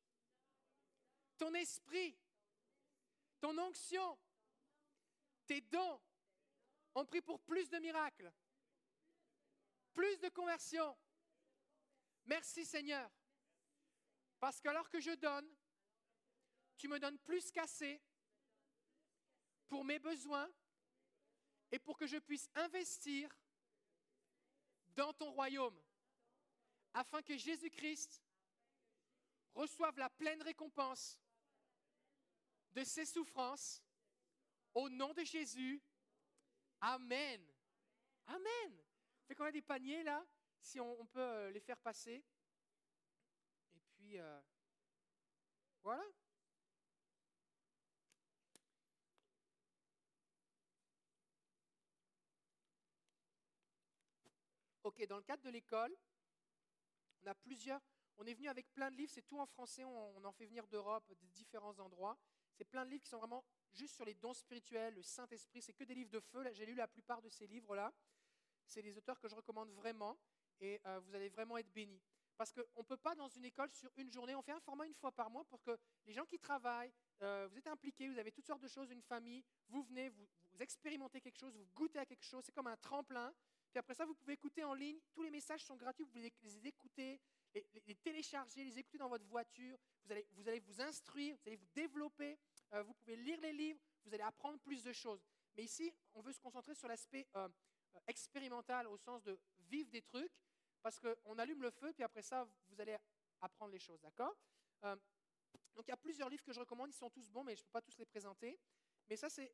ton 1.37 1.53
esprit, 1.53 2.17
ton 3.41 3.57
onction, 3.57 4.17
tes 5.45 5.59
dons. 5.59 6.01
On 6.95 7.05
prie 7.05 7.21
pour 7.21 7.41
plus 7.41 7.69
de 7.69 7.79
miracles, 7.79 8.31
plus 9.93 10.17
de 10.19 10.29
conversions. 10.29 10.97
Merci 12.25 12.65
Seigneur. 12.65 13.11
Parce 14.39 14.59
que 14.59 14.67
alors 14.69 14.89
que 14.89 14.99
je 14.99 15.11
donne, 15.11 15.47
tu 16.77 16.87
me 16.87 16.99
donnes 16.99 17.17
plus 17.19 17.51
qu'assez 17.51 18.01
pour 19.67 19.83
mes 19.83 19.99
besoins 19.99 20.49
et 21.71 21.79
pour 21.79 21.97
que 21.97 22.07
je 22.07 22.17
puisse 22.17 22.49
investir 22.55 23.29
dans 24.95 25.13
ton 25.13 25.31
royaume, 25.31 25.79
afin 26.93 27.21
que 27.21 27.37
Jésus-Christ 27.37 28.23
reçoive 29.53 29.97
la 29.97 30.09
pleine 30.09 30.41
récompense 30.41 31.19
de 32.71 32.83
ses 32.83 33.05
souffrances. 33.05 33.83
Au 34.73 34.89
nom 34.89 35.13
de 35.13 35.23
Jésus. 35.23 35.81
Amen. 36.81 37.41
Amen. 38.27 38.83
Fait 39.27 39.33
qu'on 39.33 39.45
a 39.45 39.51
des 39.51 39.61
paniers 39.61 40.03
là, 40.03 40.23
si 40.61 40.79
on, 40.79 41.05
peut 41.07 41.19
euh, 41.19 41.51
les 41.51 41.59
faire 41.59 41.79
passer. 41.79 42.23
Euh, 44.15 44.41
voilà. 45.83 46.03
Ok, 54.83 55.05
dans 55.07 55.17
le 55.17 55.23
cadre 55.23 55.43
de 55.43 55.49
l'école, 55.49 55.93
on 57.23 57.27
a 57.27 57.35
plusieurs. 57.35 57.81
On 58.17 58.25
est 58.25 58.33
venu 58.33 58.47
avec 58.47 58.73
plein 58.73 58.89
de 58.89 58.95
livres, 58.95 59.11
c'est 59.13 59.21
tout 59.27 59.39
en 59.39 59.45
français, 59.45 59.83
on, 59.83 60.17
on 60.17 60.23
en 60.23 60.31
fait 60.31 60.45
venir 60.45 60.65
d'Europe, 60.67 61.07
de 61.09 61.27
différents 61.27 61.77
endroits. 61.79 62.17
C'est 62.53 62.65
plein 62.65 62.85
de 62.85 62.89
livres 62.89 63.03
qui 63.03 63.09
sont 63.09 63.19
vraiment 63.19 63.43
juste 63.73 63.95
sur 63.95 64.05
les 64.05 64.15
dons 64.15 64.33
spirituels, 64.33 64.95
le 64.95 65.03
Saint-Esprit. 65.03 65.61
C'est 65.61 65.73
que 65.73 65.83
des 65.83 65.93
livres 65.93 66.09
de 66.09 66.19
feu. 66.19 66.43
J'ai 66.53 66.65
lu 66.65 66.73
la 66.73 66.87
plupart 66.87 67.21
de 67.21 67.29
ces 67.29 67.45
livres-là. 67.45 67.93
C'est 68.65 68.81
des 68.81 68.97
auteurs 68.97 69.19
que 69.19 69.27
je 69.27 69.35
recommande 69.35 69.69
vraiment 69.71 70.17
et 70.59 70.81
euh, 70.85 70.99
vous 70.99 71.13
allez 71.13 71.29
vraiment 71.29 71.57
être 71.57 71.71
bénis. 71.71 72.01
Parce 72.37 72.53
qu'on 72.53 72.61
ne 72.81 72.85
peut 72.85 72.97
pas, 72.97 73.15
dans 73.15 73.27
une 73.27 73.45
école, 73.45 73.69
sur 73.71 73.91
une 73.97 74.11
journée, 74.11 74.35
on 74.35 74.43
fait 74.43 74.51
un 74.51 74.59
format 74.59 74.85
une 74.85 74.93
fois 74.93 75.11
par 75.11 75.29
mois 75.29 75.43
pour 75.45 75.61
que 75.63 75.75
les 76.05 76.13
gens 76.13 76.25
qui 76.25 76.37
travaillent, 76.37 76.93
euh, 77.23 77.47
vous 77.49 77.57
êtes 77.57 77.67
impliqués, 77.67 78.07
vous 78.07 78.19
avez 78.19 78.31
toutes 78.31 78.45
sortes 78.45 78.61
de 78.61 78.67
choses, 78.67 78.91
une 78.91 79.01
famille, 79.01 79.43
vous 79.69 79.81
venez, 79.83 80.09
vous, 80.09 80.27
expérimentez 80.59 81.21
quelque 81.21 81.37
chose, 81.37 81.55
vous 81.55 81.67
goûtez 81.75 81.99
à 81.99 82.05
quelque 82.05 82.23
chose, 82.23 82.43
c'est 82.45 82.51
comme 82.51 82.67
un 82.67 82.77
tremplin. 82.77 83.33
Puis 83.71 83.79
après 83.79 83.93
ça, 83.93 84.05
vous 84.05 84.15
pouvez 84.15 84.33
écouter 84.33 84.63
en 84.63 84.73
ligne, 84.73 84.99
tous 85.13 85.23
les 85.23 85.29
messages 85.29 85.63
sont 85.63 85.75
gratuits, 85.75 86.03
vous 86.03 86.09
pouvez 86.09 86.33
les 86.41 86.67
écouter, 86.67 87.19
les, 87.53 87.67
les 87.85 87.95
télécharger, 87.95 88.63
les 88.63 88.77
écouter 88.79 88.97
dans 88.97 89.09
votre 89.09 89.25
voiture, 89.25 89.77
vous 90.03 90.11
allez 90.11 90.27
vous, 90.31 90.47
allez 90.47 90.59
vous 90.59 90.81
instruire, 90.81 91.35
vous 91.35 91.47
allez 91.47 91.57
vous 91.57 91.67
développer, 91.73 92.37
euh, 92.73 92.83
vous 92.83 92.93
pouvez 92.93 93.15
lire 93.15 93.39
les 93.41 93.53
livres, 93.53 93.79
vous 94.05 94.13
allez 94.13 94.23
apprendre 94.23 94.59
plus 94.59 94.83
de 94.83 94.93
choses. 94.93 95.23
Mais 95.55 95.63
ici, 95.63 95.93
on 96.13 96.21
veut 96.21 96.33
se 96.33 96.39
concentrer 96.39 96.75
sur 96.75 96.87
l'aspect 96.87 97.27
euh, 97.35 97.49
expérimental 98.07 98.87
au 98.87 98.97
sens 98.97 99.23
de 99.23 99.37
vivre 99.69 99.89
des 99.89 100.01
trucs, 100.01 100.31
parce 100.87 101.01
qu'on 101.01 101.37
allume 101.37 101.63
le 101.63 101.69
feu, 101.69 101.91
puis 101.91 102.01
après 102.01 102.21
ça, 102.21 102.47
vous 102.69 102.79
allez 102.79 102.95
apprendre 103.41 103.73
les 103.73 103.79
choses, 103.79 103.99
d'accord? 103.99 104.33
Euh, 104.85 104.95
Donc 105.75 105.85
il 105.85 105.89
y 105.89 105.93
a 105.93 105.97
plusieurs 105.97 106.29
livres 106.29 106.45
que 106.45 106.53
je 106.53 106.61
recommande, 106.61 106.89
ils 106.89 106.93
sont 106.93 107.09
tous 107.09 107.29
bons, 107.29 107.43
mais 107.43 107.57
je 107.57 107.61
ne 107.61 107.65
peux 107.65 107.71
pas 107.71 107.81
tous 107.81 107.97
les 107.97 108.05
présenter. 108.05 108.57
Mais 109.09 109.17
ça, 109.17 109.29
c'est 109.29 109.53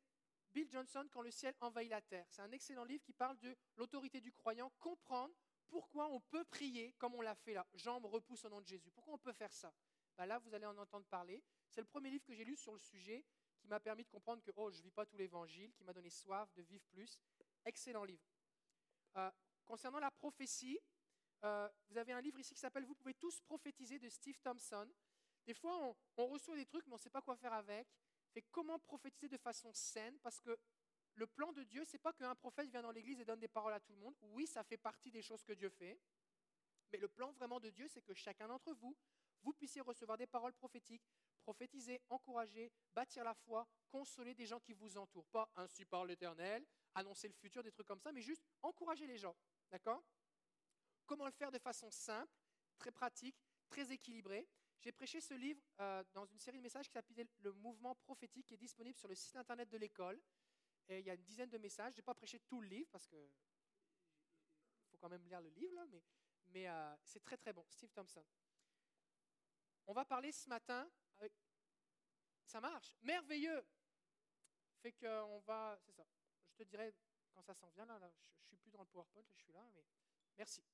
Bill 0.52 0.70
Johnson, 0.70 1.08
Quand 1.10 1.22
le 1.22 1.32
ciel 1.32 1.52
envahit 1.58 1.90
la 1.90 2.00
terre. 2.00 2.24
C'est 2.30 2.42
un 2.42 2.52
excellent 2.52 2.84
livre 2.84 3.02
qui 3.02 3.12
parle 3.12 3.36
de 3.40 3.56
l'autorité 3.74 4.20
du 4.20 4.30
croyant, 4.30 4.70
comprendre 4.78 5.34
pourquoi 5.66 6.06
on 6.08 6.20
peut 6.20 6.44
prier 6.44 6.92
comme 6.98 7.16
on 7.16 7.20
l'a 7.20 7.34
fait 7.34 7.54
là. 7.54 7.66
Me 7.72 8.06
repousse 8.06 8.44
au 8.44 8.48
nom 8.48 8.60
de 8.60 8.66
Jésus. 8.68 8.92
Pourquoi 8.92 9.14
on 9.14 9.18
peut 9.18 9.32
faire 9.32 9.52
ça? 9.52 9.74
Ben 10.16 10.26
Là, 10.26 10.38
vous 10.38 10.54
allez 10.54 10.66
en 10.66 10.78
entendre 10.78 11.06
parler. 11.06 11.42
C'est 11.68 11.80
le 11.80 11.88
premier 11.88 12.10
livre 12.10 12.24
que 12.24 12.32
j'ai 12.32 12.44
lu 12.44 12.54
sur 12.54 12.72
le 12.72 12.78
sujet 12.78 13.24
qui 13.58 13.66
m'a 13.66 13.80
permis 13.80 14.04
de 14.04 14.08
comprendre 14.08 14.40
que 14.40 14.52
oh, 14.54 14.70
je 14.70 14.78
ne 14.78 14.82
vis 14.84 14.92
pas 14.92 15.04
tout 15.04 15.16
l'évangile, 15.16 15.72
qui 15.72 15.82
m'a 15.82 15.92
donné 15.92 16.10
soif 16.10 16.48
de 16.54 16.62
vivre 16.62 16.84
plus. 16.92 17.18
Excellent 17.64 18.04
livre. 18.04 18.22
Euh, 19.16 19.32
concernant 19.64 19.98
la 19.98 20.12
prophétie, 20.12 20.78
euh, 21.44 21.68
vous 21.88 21.98
avez 21.98 22.12
un 22.12 22.20
livre 22.20 22.38
ici 22.38 22.54
qui 22.54 22.60
s'appelle 22.60 22.84
Vous 22.84 22.94
pouvez 22.94 23.14
tous 23.14 23.40
prophétiser 23.42 23.98
de 23.98 24.08
Steve 24.08 24.38
Thompson. 24.40 24.88
Des 25.46 25.54
fois, 25.54 25.94
on, 26.16 26.26
reçoit 26.26 26.56
des 26.56 26.64
trucs, 26.64 26.86
mais 26.86 26.92
on 26.92 26.96
ne 26.96 27.00
sait 27.02 27.10
pas 27.10 27.20
quoi 27.20 27.36
faire 27.36 27.52
avec. 27.52 27.86
Fait 28.32 28.42
comment 28.50 28.78
prophétiser 28.78 29.28
de 29.28 29.36
façon 29.36 29.72
saine? 29.72 30.18
Parce 30.20 30.40
que 30.40 30.58
le 31.14 31.26
plan 31.26 31.52
de 31.52 31.62
Dieu, 31.64 31.84
c'est 31.84 31.98
pas 31.98 32.12
qu'un 32.12 32.34
prophète 32.34 32.70
vient 32.70 32.82
dans 32.82 32.90
l'église 32.90 33.20
et 33.20 33.24
donne 33.24 33.40
des 33.40 33.48
paroles 33.48 33.74
à 33.74 33.80
tout 33.80 33.92
le 33.92 33.98
monde. 33.98 34.14
Oui, 34.22 34.46
ça 34.46 34.64
fait 34.64 34.78
partie 34.78 35.10
des 35.10 35.22
choses 35.22 35.44
que 35.44 35.52
Dieu 35.52 35.68
fait. 35.68 36.00
Mais 36.92 36.98
le 36.98 37.08
plan 37.08 37.30
vraiment 37.32 37.60
de 37.60 37.70
Dieu, 37.70 37.88
c'est 37.88 38.02
que 38.02 38.14
chacun 38.14 38.48
d'entre 38.48 38.72
vous, 38.74 38.96
vous 39.42 39.52
puissiez 39.52 39.82
recevoir 39.82 40.16
des 40.16 40.26
paroles 40.26 40.54
prophétiques, 40.54 41.04
prophétiser, 41.42 42.00
encourager, 42.08 42.72
bâtir 42.94 43.22
la 43.22 43.34
foi, 43.34 43.68
consoler 43.90 44.34
des 44.34 44.46
gens 44.46 44.60
qui 44.60 44.72
vous 44.72 44.96
entourent. 44.96 45.26
Pas 45.26 45.50
ainsi 45.56 45.84
par 45.84 46.06
l'Éternel, 46.06 46.66
annoncer 46.94 47.28
le 47.28 47.34
futur, 47.34 47.62
des 47.62 47.70
trucs 47.70 47.86
comme 47.86 48.00
ça, 48.00 48.12
mais 48.12 48.22
juste 48.22 48.44
encourager 48.62 49.06
les 49.06 49.18
gens. 49.18 49.36
D'accord? 49.70 50.02
Comment 51.06 51.26
le 51.26 51.32
faire 51.32 51.50
de 51.50 51.58
façon 51.58 51.90
simple, 51.90 52.32
très 52.78 52.90
pratique, 52.90 53.36
très 53.68 53.90
équilibrée 53.92 54.48
J'ai 54.80 54.92
prêché 54.92 55.20
ce 55.20 55.34
livre 55.34 55.60
euh, 55.80 56.02
dans 56.12 56.24
une 56.24 56.38
série 56.38 56.58
de 56.58 56.62
messages 56.62 56.86
qui 56.86 56.92
s'appelait 56.92 57.26
Le 57.40 57.52
mouvement 57.52 57.94
prophétique, 57.94 58.46
qui 58.46 58.54
est 58.54 58.58
disponible 58.58 58.98
sur 58.98 59.08
le 59.08 59.14
site 59.14 59.36
internet 59.36 59.68
de 59.68 59.78
l'école. 59.78 60.20
Et 60.88 61.00
il 61.00 61.06
y 61.06 61.10
a 61.10 61.14
une 61.14 61.22
dizaine 61.22 61.50
de 61.50 61.58
messages. 61.58 61.94
Je 61.94 61.98
n'ai 61.98 62.02
pas 62.02 62.14
prêché 62.14 62.38
tout 62.40 62.60
le 62.60 62.68
livre 62.68 62.88
parce 62.90 63.06
que 63.06 63.16
faut 64.90 64.96
quand 64.98 65.08
même 65.08 65.24
lire 65.24 65.40
le 65.40 65.50
livre, 65.50 65.74
mais, 66.48 66.68
euh, 66.68 66.96
c'est 67.02 67.22
très 67.22 67.36
très 67.36 67.52
bon. 67.52 67.64
Steve 67.68 67.90
Thompson. 67.92 68.24
On 69.86 69.92
va 69.92 70.04
parler 70.04 70.32
ce 70.32 70.48
matin. 70.48 70.88
Ça 72.46 72.60
marche. 72.60 72.94
Merveilleux. 73.02 73.66
Fait 74.82 74.92
qu'on 74.92 75.40
va. 75.40 75.76
C'est 75.80 75.92
ça. 75.92 76.06
Je 76.50 76.56
te 76.56 76.62
dirai 76.62 76.94
quand 77.32 77.42
ça 77.42 77.54
s'en 77.54 77.68
vient. 77.70 77.86
Là, 77.86 77.98
je 77.98 78.06
ne 78.06 78.46
suis 78.46 78.56
plus 78.56 78.70
dans 78.70 78.80
le 78.80 78.86
PowerPoint, 78.86 79.24
je 79.34 79.42
suis 79.42 79.52
là. 79.52 79.66
Mais 79.74 79.84
Merci. 80.36 80.64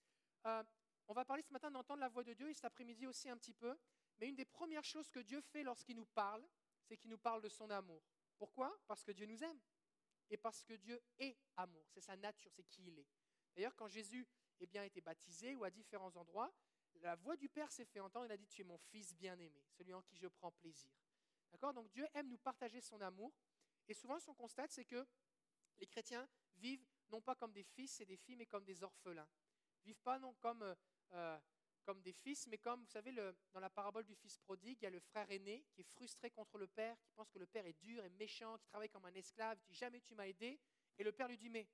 Euh, 0.47 0.62
on 1.09 1.12
va 1.12 1.25
parler 1.25 1.43
ce 1.43 1.53
matin 1.53 1.71
d'entendre 1.71 2.01
la 2.01 2.09
voix 2.09 2.25
de 2.25 2.33
Dieu 2.33 2.49
et 2.49 2.55
cet 2.55 2.65
après-midi 2.65 3.07
aussi 3.07 3.29
un 3.29 3.37
petit 3.37 3.53
peu. 3.53 3.77
Mais 4.19 4.29
une 4.29 4.37
des 4.37 4.45
premières 4.45 4.85
choses 4.85 5.11
que 5.11 5.21
Dieu 5.21 5.41
fait 5.41 5.62
lorsqu'il 5.62 5.97
nous 5.97 6.07
parle, 6.07 6.47
c'est 6.85 6.97
qu'il 6.97 7.11
nous 7.11 7.19
parle 7.19 7.43
de 7.43 7.49
son 7.49 7.71
amour. 7.71 8.03
Pourquoi? 8.39 8.79
Parce 8.87 9.03
que 9.03 9.12
Dieu 9.12 9.27
nous 9.27 9.43
aime 9.43 9.61
et 10.31 10.37
parce 10.37 10.62
que 10.62 10.75
Dieu 10.75 11.03
est 11.19 11.37
amour. 11.57 11.85
C'est 11.89 12.01
sa 12.01 12.17
nature, 12.17 12.51
c'est 12.55 12.62
qui 12.65 12.87
il 12.87 12.99
est. 12.99 13.09
D'ailleurs, 13.55 13.75
quand 13.75 13.89
Jésus 13.89 14.27
eh 14.61 14.67
bien, 14.67 14.83
a 14.83 14.87
été 14.87 15.01
baptisé 15.01 15.55
ou 15.55 15.65
à 15.65 15.71
différents 15.71 16.17
endroits, 16.17 16.53
la 17.01 17.17
voix 17.17 17.37
du 17.37 17.49
Père 17.49 17.71
s'est 17.73 17.85
fait 17.85 18.01
entendre. 18.01 18.27
Il 18.27 18.33
a 18.33 18.37
dit 18.37 18.47
Tu 18.47 18.61
es 18.61 18.65
mon 18.65 18.79
fils 18.79 19.15
bien-aimé, 19.15 19.65
celui 19.71 19.93
en 19.93 20.03
qui 20.03 20.17
je 20.17 20.29
prends 20.29 20.53
plaisir. 20.53 20.91
D'accord? 21.51 21.73
Donc 21.75 21.91
Dieu 21.91 22.07
aime 22.15 22.29
nous 22.29 22.39
partager 22.39 22.81
son 22.81 23.01
amour. 23.01 23.33
Et 23.89 23.95
souvent, 23.95 24.19
ce 24.21 24.27
qu'on 24.27 24.35
constate, 24.35 24.71
c'est 24.71 24.85
que 24.85 25.05
les 25.79 25.87
chrétiens 25.87 26.29
vivent 26.57 26.87
non 27.09 27.21
pas 27.21 27.35
comme 27.35 27.53
des 27.53 27.65
fils 27.65 28.01
et 28.01 28.07
des 28.07 28.17
filles, 28.17 28.37
mais 28.37 28.47
comme 28.47 28.65
des 28.65 28.83
orphelins. 28.83 29.29
Vivent 29.91 30.03
pas 30.03 30.21
non 30.21 30.33
comme, 30.35 30.62
euh, 30.62 30.75
euh, 31.15 31.39
comme 31.85 32.01
des 32.01 32.12
fils, 32.12 32.47
mais 32.47 32.59
comme, 32.59 32.81
vous 32.81 32.91
savez, 32.91 33.12
dans 33.53 33.59
la 33.59 33.69
parabole 33.69 34.05
du 34.05 34.15
fils 34.15 34.39
prodigue, 34.39 34.79
il 34.81 34.85
y 34.85 34.87
a 34.87 34.91
le 34.91 35.01
frère 35.01 35.29
aîné 35.33 35.65
qui 35.73 35.81
est 35.81 35.91
frustré 35.97 36.31
contre 36.31 36.59
le 36.59 36.69
père, 36.69 36.97
qui 37.03 37.11
pense 37.11 37.29
que 37.29 37.41
le 37.41 37.47
père 37.47 37.67
est 37.67 37.77
dur 37.81 38.05
et 38.05 38.09
méchant, 38.11 38.57
qui 38.59 38.69
travaille 38.69 38.89
comme 38.89 39.05
un 39.07 39.15
esclave, 39.15 39.59
qui 39.59 39.67
dit 39.73 39.75
jamais 39.75 40.01
tu 40.01 40.15
m'as 40.15 40.29
aidé. 40.29 40.61
Et 40.97 41.03
le 41.03 41.11
père 41.11 41.27
lui 41.27 41.37
dit 41.37 41.49
mais, 41.49 41.67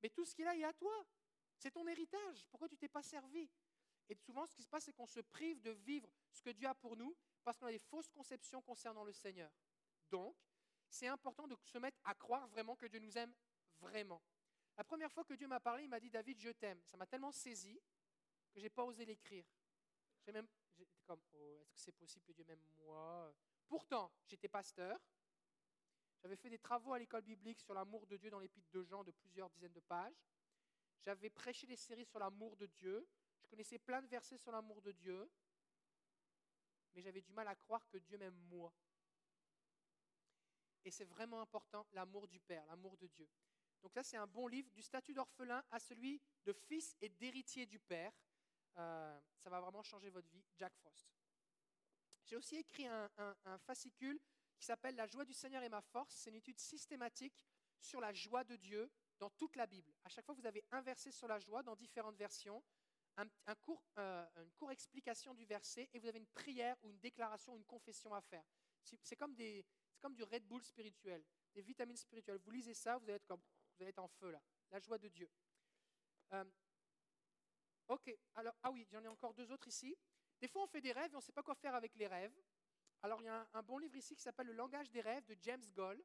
mais 0.00 0.10
tout 0.10 0.24
ce 0.24 0.32
qu'il 0.32 0.46
a 0.46 0.54
est 0.54 0.62
à 0.62 0.72
toi. 0.74 0.94
C'est 1.56 1.72
ton 1.72 1.88
héritage. 1.88 2.46
Pourquoi 2.50 2.68
tu 2.68 2.76
t'es 2.76 2.88
pas 2.88 3.02
servi? 3.02 3.50
Et 4.08 4.14
souvent, 4.14 4.46
ce 4.46 4.54
qui 4.54 4.62
se 4.62 4.68
passe, 4.68 4.84
c'est 4.84 4.92
qu'on 4.92 5.08
se 5.08 5.18
prive 5.18 5.60
de 5.60 5.72
vivre 5.72 6.08
ce 6.30 6.40
que 6.40 6.50
Dieu 6.50 6.68
a 6.68 6.74
pour 6.76 6.96
nous 6.96 7.16
parce 7.42 7.58
qu'on 7.58 7.66
a 7.66 7.72
des 7.72 7.80
fausses 7.80 8.10
conceptions 8.10 8.62
concernant 8.62 9.02
le 9.02 9.12
Seigneur. 9.12 9.50
Donc, 10.08 10.36
c'est 10.88 11.08
important 11.08 11.48
de 11.48 11.56
se 11.64 11.78
mettre 11.78 11.98
à 12.04 12.14
croire 12.14 12.46
vraiment 12.46 12.76
que 12.76 12.86
Dieu 12.86 13.00
nous 13.00 13.18
aime 13.18 13.34
vraiment. 13.80 14.22
La 14.76 14.84
première 14.84 15.10
fois 15.10 15.24
que 15.24 15.34
Dieu 15.34 15.48
m'a 15.48 15.60
parlé, 15.60 15.84
il 15.84 15.88
m'a 15.88 16.00
dit 16.00 16.10
David, 16.10 16.38
je 16.38 16.50
t'aime. 16.50 16.82
Ça 16.84 16.96
m'a 16.96 17.06
tellement 17.06 17.32
saisi 17.32 17.80
que 18.52 18.60
j'ai 18.60 18.68
pas 18.68 18.84
osé 18.84 19.04
l'écrire. 19.04 19.46
J'ai 20.24 20.32
même, 20.32 20.46
comme, 21.06 21.22
oh, 21.32 21.58
est-ce 21.62 21.72
que 21.72 21.78
c'est 21.78 21.92
possible 21.92 22.24
que 22.24 22.32
Dieu 22.32 22.44
m'aime 22.44 22.64
moi? 22.76 23.34
Pourtant, 23.66 24.12
j'étais 24.26 24.48
pasteur. 24.48 25.00
J'avais 26.22 26.36
fait 26.36 26.50
des 26.50 26.58
travaux 26.58 26.92
à 26.92 26.98
l'école 26.98 27.22
biblique 27.22 27.60
sur 27.60 27.72
l'amour 27.72 28.06
de 28.06 28.16
Dieu 28.16 28.30
dans 28.30 28.38
l'épître 28.38 28.70
de 28.70 28.82
Jean 28.82 29.04
de 29.04 29.12
plusieurs 29.12 29.48
dizaines 29.50 29.72
de 29.72 29.80
pages. 29.80 30.26
J'avais 31.04 31.30
prêché 31.30 31.66
des 31.66 31.76
séries 31.76 32.04
sur 32.04 32.18
l'amour 32.18 32.56
de 32.56 32.66
Dieu. 32.66 33.06
Je 33.42 33.46
connaissais 33.46 33.78
plein 33.78 34.02
de 34.02 34.08
versets 34.08 34.38
sur 34.38 34.50
l'amour 34.50 34.82
de 34.82 34.92
Dieu. 34.92 35.30
Mais 36.94 37.02
j'avais 37.02 37.20
du 37.20 37.32
mal 37.32 37.46
à 37.48 37.54
croire 37.54 37.86
que 37.88 37.98
Dieu 37.98 38.18
m'aime 38.18 38.38
moi. 38.48 38.72
Et 40.84 40.90
c'est 40.90 41.04
vraiment 41.04 41.40
important, 41.40 41.86
l'amour 41.92 42.26
du 42.28 42.40
Père, 42.40 42.64
l'amour 42.66 42.96
de 42.96 43.06
Dieu. 43.06 43.28
Donc 43.82 43.92
ça, 43.92 44.02
c'est 44.02 44.16
un 44.16 44.26
bon 44.26 44.46
livre, 44.46 44.70
du 44.72 44.82
statut 44.82 45.14
d'orphelin 45.14 45.62
à 45.70 45.78
celui 45.78 46.20
de 46.44 46.52
fils 46.52 46.96
et 47.00 47.08
d'héritier 47.08 47.66
du 47.66 47.78
Père. 47.78 48.12
Euh, 48.78 49.20
ça 49.38 49.50
va 49.50 49.60
vraiment 49.60 49.82
changer 49.82 50.10
votre 50.10 50.28
vie. 50.28 50.44
Jack 50.56 50.74
Frost. 50.76 51.08
J'ai 52.26 52.36
aussi 52.36 52.56
écrit 52.56 52.86
un, 52.86 53.08
fascicule 53.58 54.20
qui 54.58 54.64
s'appelle 54.64 54.96
La 54.96 55.06
joie 55.06 55.24
du 55.24 55.32
Seigneur 55.32 55.62
est 55.62 55.68
ma 55.68 55.80
force. 55.80 56.14
C'est 56.14 56.30
une 56.30 56.36
étude 56.36 56.58
systématique 56.58 57.44
sur 57.80 58.00
la 58.00 58.12
joie 58.12 58.42
de 58.42 58.56
Dieu 58.56 58.90
dans 59.18 59.30
toute 59.30 59.54
la 59.56 59.66
Bible. 59.66 59.92
À 60.04 60.08
chaque 60.08 60.24
fois, 60.26 60.34
vous 60.34 60.46
avez 60.46 60.64
un 60.72 60.82
verset 60.82 61.12
sur 61.12 61.28
la 61.28 61.38
joie 61.38 61.62
dans 61.62 61.76
différentes 61.76 62.16
versions, 62.16 62.62
un, 63.16 63.54
court, 63.54 63.82
euh, 63.98 64.26
une 64.42 64.52
courte 64.52 64.72
explication 64.72 65.34
du 65.34 65.46
verset, 65.46 65.88
et 65.92 65.98
vous 65.98 66.06
avez 66.06 66.18
une 66.18 66.26
prière 66.26 66.76
ou 66.82 66.90
une 66.90 66.98
déclaration, 66.98 67.56
une 67.56 67.64
confession 67.64 68.12
à 68.12 68.20
faire. 68.20 68.44
C'est 68.82 69.16
comme, 69.16 69.34
des, 69.34 69.64
comme 70.00 70.14
du 70.14 70.22
Red 70.22 70.46
Bull 70.46 70.62
spirituel, 70.62 71.24
des 71.54 71.62
vitamines 71.62 71.96
spirituelles. 71.96 72.38
Vous 72.44 72.50
lisez 72.50 72.74
ça, 72.74 72.98
vous 72.98 73.04
allez 73.04 73.14
être, 73.14 73.26
comme, 73.26 73.42
vous 73.76 73.82
allez 73.82 73.90
être 73.90 73.98
en 73.98 74.08
feu 74.08 74.30
là. 74.30 74.42
La 74.70 74.80
joie 74.80 74.98
de 74.98 75.08
Dieu. 75.08 75.30
Euh, 76.32 76.44
ok, 77.88 78.16
alors, 78.34 78.54
ah 78.62 78.70
oui, 78.70 78.86
j'en 78.90 79.02
ai 79.04 79.08
encore 79.08 79.34
deux 79.34 79.50
autres 79.52 79.68
ici. 79.68 79.96
Des 80.40 80.48
fois, 80.48 80.62
on 80.62 80.66
fait 80.66 80.80
des 80.80 80.92
rêves 80.92 81.12
et 81.12 81.14
on 81.14 81.18
ne 81.18 81.24
sait 81.24 81.32
pas 81.32 81.42
quoi 81.42 81.54
faire 81.54 81.74
avec 81.74 81.94
les 81.94 82.06
rêves. 82.06 82.36
Alors, 83.02 83.20
il 83.22 83.26
y 83.26 83.28
a 83.28 83.48
un, 83.52 83.62
bon 83.62 83.78
livre 83.78 83.96
ici 83.96 84.16
qui 84.16 84.22
s'appelle 84.22 84.46
Le 84.46 84.54
langage 84.54 84.90
des 84.90 85.00
rêves 85.00 85.24
de 85.26 85.36
James 85.40 85.64
Goll, 85.74 86.02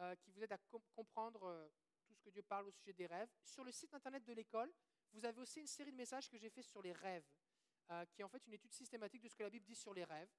euh, 0.00 0.14
qui 0.16 0.30
vous 0.30 0.42
aide 0.42 0.52
à 0.52 0.58
comprendre 0.94 1.70
tout 2.04 2.14
ce 2.14 2.20
que 2.20 2.30
Dieu 2.30 2.42
parle 2.42 2.66
au 2.66 2.70
sujet 2.72 2.92
des 2.92 3.06
rêves. 3.06 3.30
Sur 3.42 3.64
le 3.64 3.72
site 3.72 3.94
internet 3.94 4.24
de 4.24 4.32
l'école, 4.32 4.72
vous 5.14 5.24
avez 5.24 5.40
aussi 5.40 5.60
une 5.60 5.66
série 5.66 5.92
de 5.92 5.96
messages 5.96 6.28
que 6.28 6.36
j'ai 6.36 6.50
fait 6.50 6.62
sur 6.62 6.82
les 6.82 6.92
rêves, 6.92 7.24
euh, 7.90 8.04
qui 8.06 8.20
est 8.20 8.24
en 8.24 8.28
fait 8.28 8.44
une 8.46 8.54
étude 8.54 8.72
systématique 8.72 9.22
de 9.22 9.28
ce 9.28 9.36
que 9.36 9.44
la 9.44 9.50
Bible 9.50 9.64
dit 9.64 9.76
sur 9.76 9.94
les 9.94 10.04
rêves, 10.04 10.30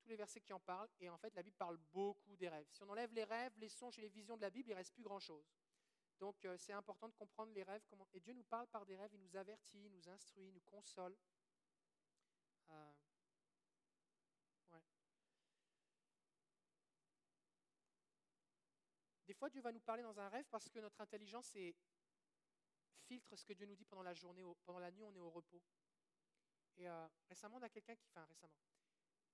tous 0.00 0.08
les 0.08 0.16
versets 0.16 0.40
qui 0.40 0.52
en 0.52 0.60
parlent, 0.60 0.88
et 1.00 1.08
en 1.08 1.18
fait 1.18 1.34
la 1.34 1.42
Bible 1.42 1.56
parle 1.56 1.76
beaucoup 1.92 2.34
des 2.36 2.48
rêves. 2.48 2.66
Si 2.70 2.82
on 2.82 2.88
enlève 2.88 3.12
les 3.12 3.24
rêves, 3.24 3.52
les 3.58 3.68
songes 3.68 3.98
et 3.98 4.02
les 4.02 4.08
visions 4.08 4.36
de 4.36 4.42
la 4.42 4.50
Bible, 4.50 4.70
il 4.70 4.72
ne 4.72 4.76
reste 4.76 4.94
plus 4.94 5.02
grand-chose. 5.02 5.46
Donc 6.22 6.44
euh, 6.44 6.56
c'est 6.56 6.72
important 6.72 7.08
de 7.08 7.14
comprendre 7.14 7.52
les 7.52 7.64
rêves, 7.64 7.82
comment... 7.90 8.06
et 8.14 8.20
Dieu 8.20 8.32
nous 8.32 8.44
parle 8.44 8.68
par 8.68 8.86
des 8.86 8.94
rêves, 8.94 9.12
il 9.12 9.20
nous 9.20 9.36
avertit, 9.36 9.90
nous 9.90 10.08
instruit, 10.08 10.52
nous 10.52 10.60
console. 10.60 11.16
Euh, 12.70 12.92
Des 19.26 19.34
fois, 19.34 19.48
Dieu 19.50 19.62
va 19.62 19.72
nous 19.72 19.80
parler 19.80 20.02
dans 20.02 20.20
un 20.20 20.28
rêve 20.28 20.44
parce 20.50 20.68
que 20.68 20.78
notre 20.78 21.00
intelligence 21.00 21.56
filtre 23.06 23.34
ce 23.34 23.44
que 23.44 23.54
Dieu 23.54 23.66
nous 23.66 23.74
dit 23.74 23.84
pendant 23.86 24.02
la 24.02 24.14
journée, 24.14 24.44
pendant 24.64 24.78
la 24.78 24.92
nuit, 24.92 25.04
on 25.04 25.14
est 25.14 25.20
au 25.20 25.30
repos. 25.30 25.62
Et 26.76 26.88
euh, 26.88 27.08
récemment, 27.28 27.56
on 27.56 27.62
a 27.62 27.68
quelqu'un 27.68 27.96
qui, 27.96 28.06
enfin 28.08 28.24
récemment, 28.26 28.54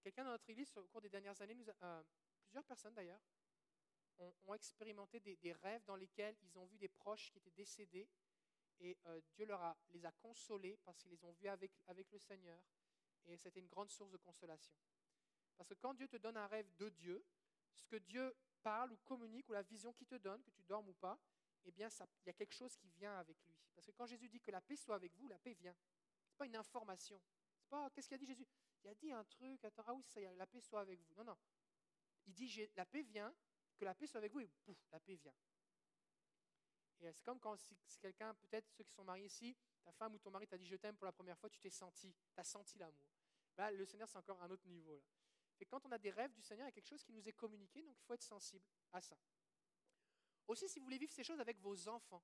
quelqu'un 0.01 0.25
dans 0.25 0.31
notre 0.31 0.49
église 0.49 0.75
au 0.77 0.87
cours 0.87 1.03
des 1.03 1.11
dernières 1.11 1.39
années, 1.43 1.55
nous 1.55 1.67
euh, 1.83 2.03
plusieurs 2.47 2.65
personnes 2.65 2.95
d'ailleurs, 2.95 3.21
ont, 4.19 4.55
expérimenté 4.55 5.21
des, 5.21 5.53
rêves 5.53 5.85
dans 5.85 5.97
lesquels 5.97 6.37
ils 6.43 6.59
ont 6.59 6.65
vu 6.65 6.79
des 6.79 6.89
proches 6.89 7.31
qui 7.31 7.39
étaient 7.39 7.51
décédés 7.51 8.09
et 8.81 8.97
euh, 9.07 9.21
Dieu 9.35 9.47
leur 9.47 9.63
a, 9.63 9.77
les 9.91 10.05
a 10.05 10.13
consolés 10.13 10.77
parce 10.85 10.99
qu'ils 10.99 11.11
les 11.11 11.25
ont 11.25 11.33
vus 11.33 11.49
avec, 11.49 11.73
avec 11.87 12.11
le 12.11 12.19
Seigneur 12.19 12.63
et 13.27 13.37
c'était 13.37 13.61
une 13.61 13.69
grande 13.69 13.91
source 13.91 14.11
de 14.11 14.17
consolation. 14.17 14.75
Parce 15.57 15.69
que 15.69 15.75
quand 15.75 15.95
Dieu 15.95 16.09
te 16.09 16.17
donne 16.17 16.37
un 16.37 16.47
rêve 16.47 16.69
de 16.77 16.89
Dieu, 16.89 17.25
ce 17.75 17.85
que 17.87 17.97
Dieu 17.97 18.35
parle 18.63 18.93
ou 18.93 18.97
communique 18.99 19.49
ou 19.49 19.53
la 19.53 19.63
vision 19.63 19.93
qu'il 19.93 20.07
te 20.07 20.15
donne, 20.15 20.43
que 20.43 20.51
tu 20.51 20.63
dormes 20.63 20.89
ou 20.89 20.95
pas, 20.95 21.19
eh 21.65 21.73
bien, 21.73 21.89
il 22.23 22.27
y 22.27 22.31
a 22.31 22.33
quelque 22.33 22.55
chose 22.55 22.77
qui 22.77 22.89
vient 22.89 23.17
avec 23.19 23.37
lui. 23.45 23.55
Parce 23.75 23.87
que 23.87 23.93
quand 23.93 24.07
Jésus 24.07 24.29
dit 24.29 24.41
que 24.41 24.51
la 24.51 24.61
paix 24.61 24.77
soit 24.77 24.95
avec 24.95 25.15
vous, 25.17 25.29
la 25.29 25.39
paix 25.39 25.55
vient. 25.55 25.75
Ce 26.25 26.33
n'est 26.33 26.37
pas 26.37 26.47
une 26.47 26.57
information. 26.57 27.21
C'est 27.57 27.69
pas, 27.69 27.91
qu'est-ce 27.91 28.09
qu'il 28.09 28.15
a 28.15 28.19
dit 28.19 28.27
Jésus? 28.27 28.47
Il 28.83 28.89
a 28.89 28.95
dit 28.95 29.13
un 29.13 29.25
truc, 29.25 29.65
attends, 29.65 29.85
ah 29.87 29.95
oui, 29.95 30.05
ça 30.05 30.21
la 30.21 30.47
paix 30.47 30.61
soit 30.61 30.81
avec 30.81 31.01
vous. 31.01 31.15
Non, 31.15 31.25
non. 31.25 31.37
Il 32.27 32.35
dit, 32.35 32.69
la 32.77 32.87
paix 32.87 33.03
vient, 33.03 33.35
que 33.79 33.85
la 33.85 33.95
paix 33.95 34.07
soit 34.07 34.19
avec 34.19 34.33
vous, 34.33 34.41
et 34.41 34.49
pouf, 34.65 34.79
la 34.91 35.01
paix 35.01 35.15
vient. 35.17 35.35
Et 37.01 37.13
c'est 37.13 37.23
comme 37.23 37.39
quand 37.39 37.57
si, 37.57 37.77
quelqu'un, 38.01 38.35
peut-être 38.35 38.69
ceux 38.73 38.85
qui 38.85 38.93
sont 38.93 39.05
mariés 39.05 39.27
ici, 39.27 39.57
ta 39.85 39.93
femme 39.93 40.15
ou 40.15 40.19
ton 40.19 40.31
mari 40.31 40.47
t'a 40.47 40.59
dit 40.59 40.67
je 40.67 40.77
t'aime 40.77 40.97
pour 40.97 41.07
la 41.07 41.13
première 41.13 41.39
fois, 41.39 41.49
tu 41.49 41.61
t'es 41.61 41.71
senti, 41.71 42.15
tu 42.35 42.41
as 42.41 42.45
senti 42.45 42.79
l'amour. 42.79 43.07
Là, 43.57 43.71
le 43.71 43.85
Seigneur, 43.85 44.09
c'est 44.09 44.19
encore 44.19 44.43
un 44.43 44.51
autre 44.51 44.67
niveau. 44.67 44.97
Là. 44.97 45.03
Et 45.61 45.67
quand 45.67 45.85
on 45.87 45.93
a 45.93 45.99
des 45.99 46.11
rêves 46.11 46.33
du 46.33 46.43
Seigneur, 46.43 46.67
il 46.67 46.71
y 46.71 46.73
a 46.73 46.73
quelque 46.73 46.89
chose 46.89 47.03
qui 47.03 47.13
nous 47.13 47.29
est 47.29 47.33
communiqué, 47.33 47.83
donc 47.83 47.97
il 47.99 48.05
faut 48.05 48.15
être 48.15 48.23
sensible 48.23 48.65
à 48.93 49.01
ça. 49.01 49.17
Aussi, 50.47 50.69
si 50.69 50.79
vous 50.79 50.85
voulez 50.85 50.99
vivre 50.99 51.13
ces 51.13 51.25
choses 51.25 51.41
avec 51.41 51.59
vos 51.59 51.89
enfants, 51.89 52.23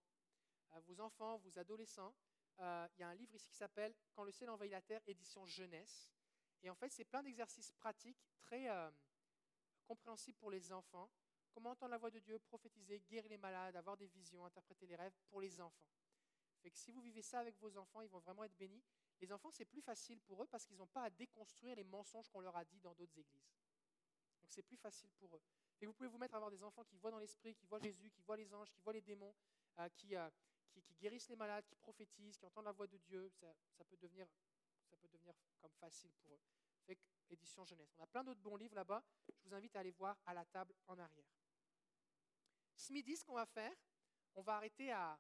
euh, 0.73 0.81
vos 0.81 1.01
enfants, 1.01 1.39
vos 1.39 1.59
adolescents, 1.59 2.15
euh, 2.61 2.89
il 2.95 3.01
y 3.01 3.03
a 3.03 3.09
un 3.09 3.15
livre 3.15 3.35
ici 3.35 3.51
qui 3.51 3.57
s'appelle 3.57 3.95
Quand 4.13 4.25
le 4.25 4.31
ciel 4.31 4.49
envahit 4.51 4.73
la 4.73 4.83
terre, 4.83 5.03
édition 5.07 5.45
jeunesse. 5.45 6.11
Et 6.63 6.71
en 6.71 6.75
fait, 6.75 6.91
c'est 6.91 7.05
plein 7.05 7.23
d'exercices 7.23 7.73
pratiques 7.73 8.25
très 8.41 8.69
euh, 8.69 8.91
compréhensibles 9.85 10.39
pour 10.39 10.51
les 10.51 10.73
enfants. 10.73 11.11
Comment 11.55 11.71
entendre 11.71 11.93
la 11.93 11.99
voix 11.99 12.11
de 12.11 12.19
Dieu, 12.19 12.37
prophétiser, 12.41 12.99
guérir 13.09 13.31
les 13.31 13.39
malades, 13.39 13.77
avoir 13.77 13.97
des 13.97 14.09
visions, 14.09 14.45
interpréter 14.45 14.87
les 14.87 14.97
rêves 14.97 15.15
pour 15.31 15.41
les 15.41 15.61
enfants? 15.61 15.87
Fait 16.61 16.71
que 16.71 16.77
si 16.77 16.91
vous 16.91 17.01
vivez 17.01 17.23
ça 17.23 17.39
avec 17.39 17.57
vos 17.61 17.77
enfants, 17.77 18.01
ils 18.01 18.09
vont 18.09 18.19
vraiment 18.19 18.43
être 18.43 18.57
bénis. 18.57 18.83
Les 19.21 19.31
enfants, 19.33 19.53
c'est 19.53 19.65
plus 19.65 19.81
facile 19.81 20.21
pour 20.23 20.43
eux 20.43 20.47
parce 20.47 20.65
qu'ils 20.67 20.77
n'ont 20.77 20.89
pas 20.89 21.05
à 21.05 21.11
déconstruire 21.11 21.77
les 21.77 21.85
mensonges 21.85 22.29
qu'on 22.29 22.41
leur 22.41 22.57
a 22.57 22.65
dit 22.65 22.81
dans 22.81 22.93
d'autres 22.95 23.17
églises. 23.17 23.53
Donc 24.43 24.51
c'est 24.51 24.63
plus 24.63 24.77
facile 24.77 25.11
pour 25.13 25.37
eux. 25.37 25.43
Et 25.81 25.87
vous 25.87 25.93
pouvez 25.93 26.09
vous 26.09 26.19
mettre 26.19 26.35
à 26.35 26.39
avoir 26.39 26.51
des 26.51 26.65
enfants 26.65 26.83
qui 26.83 26.97
voient 26.97 27.13
dans 27.13 27.19
l'esprit, 27.19 27.55
qui 27.55 27.67
voient 27.67 27.79
Jésus, 27.79 28.11
qui 28.11 28.23
voient 28.23 28.37
les 28.37 28.53
anges, 28.53 28.71
qui 28.73 28.81
voient 28.81 28.93
les 28.93 29.01
démons, 29.01 29.35
euh, 29.79 29.89
qui, 29.91 30.17
euh, 30.17 30.29
qui, 30.73 30.95
guérissent 30.95 31.29
les 31.29 31.37
malades, 31.37 31.65
qui 31.67 31.77
prophétisent, 31.77 32.37
qui 32.37 32.47
entendent 32.47 32.65
la 32.65 32.73
voix 32.73 32.89
de 32.89 32.99
Dieu. 32.99 33.31
Ça, 33.31 33.55
ça, 33.71 33.85
peut, 33.85 33.97
devenir, 33.97 34.27
ça 34.91 34.97
peut 34.97 35.09
devenir 35.09 35.35
comme 35.61 35.73
facile 35.75 36.11
pour 36.23 36.35
eux. 36.35 36.41
Fait 36.87 36.99
édition 37.31 37.65
jeunesse. 37.65 37.95
On 37.99 38.03
a 38.03 38.07
plein 38.07 38.25
d'autres 38.25 38.41
bons 38.41 38.57
livres 38.57 38.75
là-bas. 38.75 39.03
Je 39.29 39.49
vous 39.49 39.55
invite 39.55 39.75
à 39.77 39.81
aller 39.81 39.93
voir 39.93 40.19
à 40.27 40.35
la 40.35 40.45
table 40.45 40.75
en 40.87 40.99
arrière. 40.99 41.44
Ce 42.77 42.93
midi, 42.93 43.17
ce 43.17 43.25
qu'on 43.25 43.35
va 43.35 43.47
faire, 43.47 43.75
on 44.35 44.43
va 44.43 44.55
arrêter 44.55 44.91
à 44.91 45.19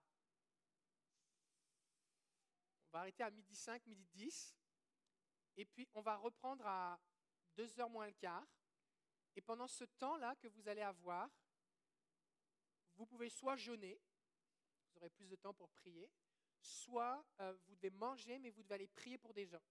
midi 3.30 3.54
5, 3.54 3.84
midi 3.86 4.06
10. 4.12 4.56
Et 5.56 5.64
puis, 5.64 5.88
on 5.94 6.00
va 6.00 6.16
reprendre 6.16 6.66
à 6.66 6.98
2h 7.56 7.88
moins 7.90 8.06
le 8.06 8.12
quart. 8.12 8.46
Et 9.36 9.40
pendant 9.40 9.66
ce 9.66 9.84
temps-là 9.84 10.36
que 10.36 10.48
vous 10.48 10.68
allez 10.68 10.82
avoir, 10.82 11.30
vous 12.96 13.06
pouvez 13.06 13.28
soit 13.28 13.56
jeûner, 13.56 14.00
vous 14.90 14.98
aurez 14.98 15.10
plus 15.10 15.28
de 15.28 15.36
temps 15.36 15.54
pour 15.54 15.68
prier, 15.70 16.10
soit 16.60 17.24
euh, 17.40 17.52
vous 17.66 17.74
devez 17.76 17.90
manger, 17.90 18.38
mais 18.38 18.50
vous 18.50 18.62
devez 18.62 18.76
aller 18.76 18.88
prier 18.88 19.18
pour 19.18 19.34
des 19.34 19.46
gens. 19.46 19.62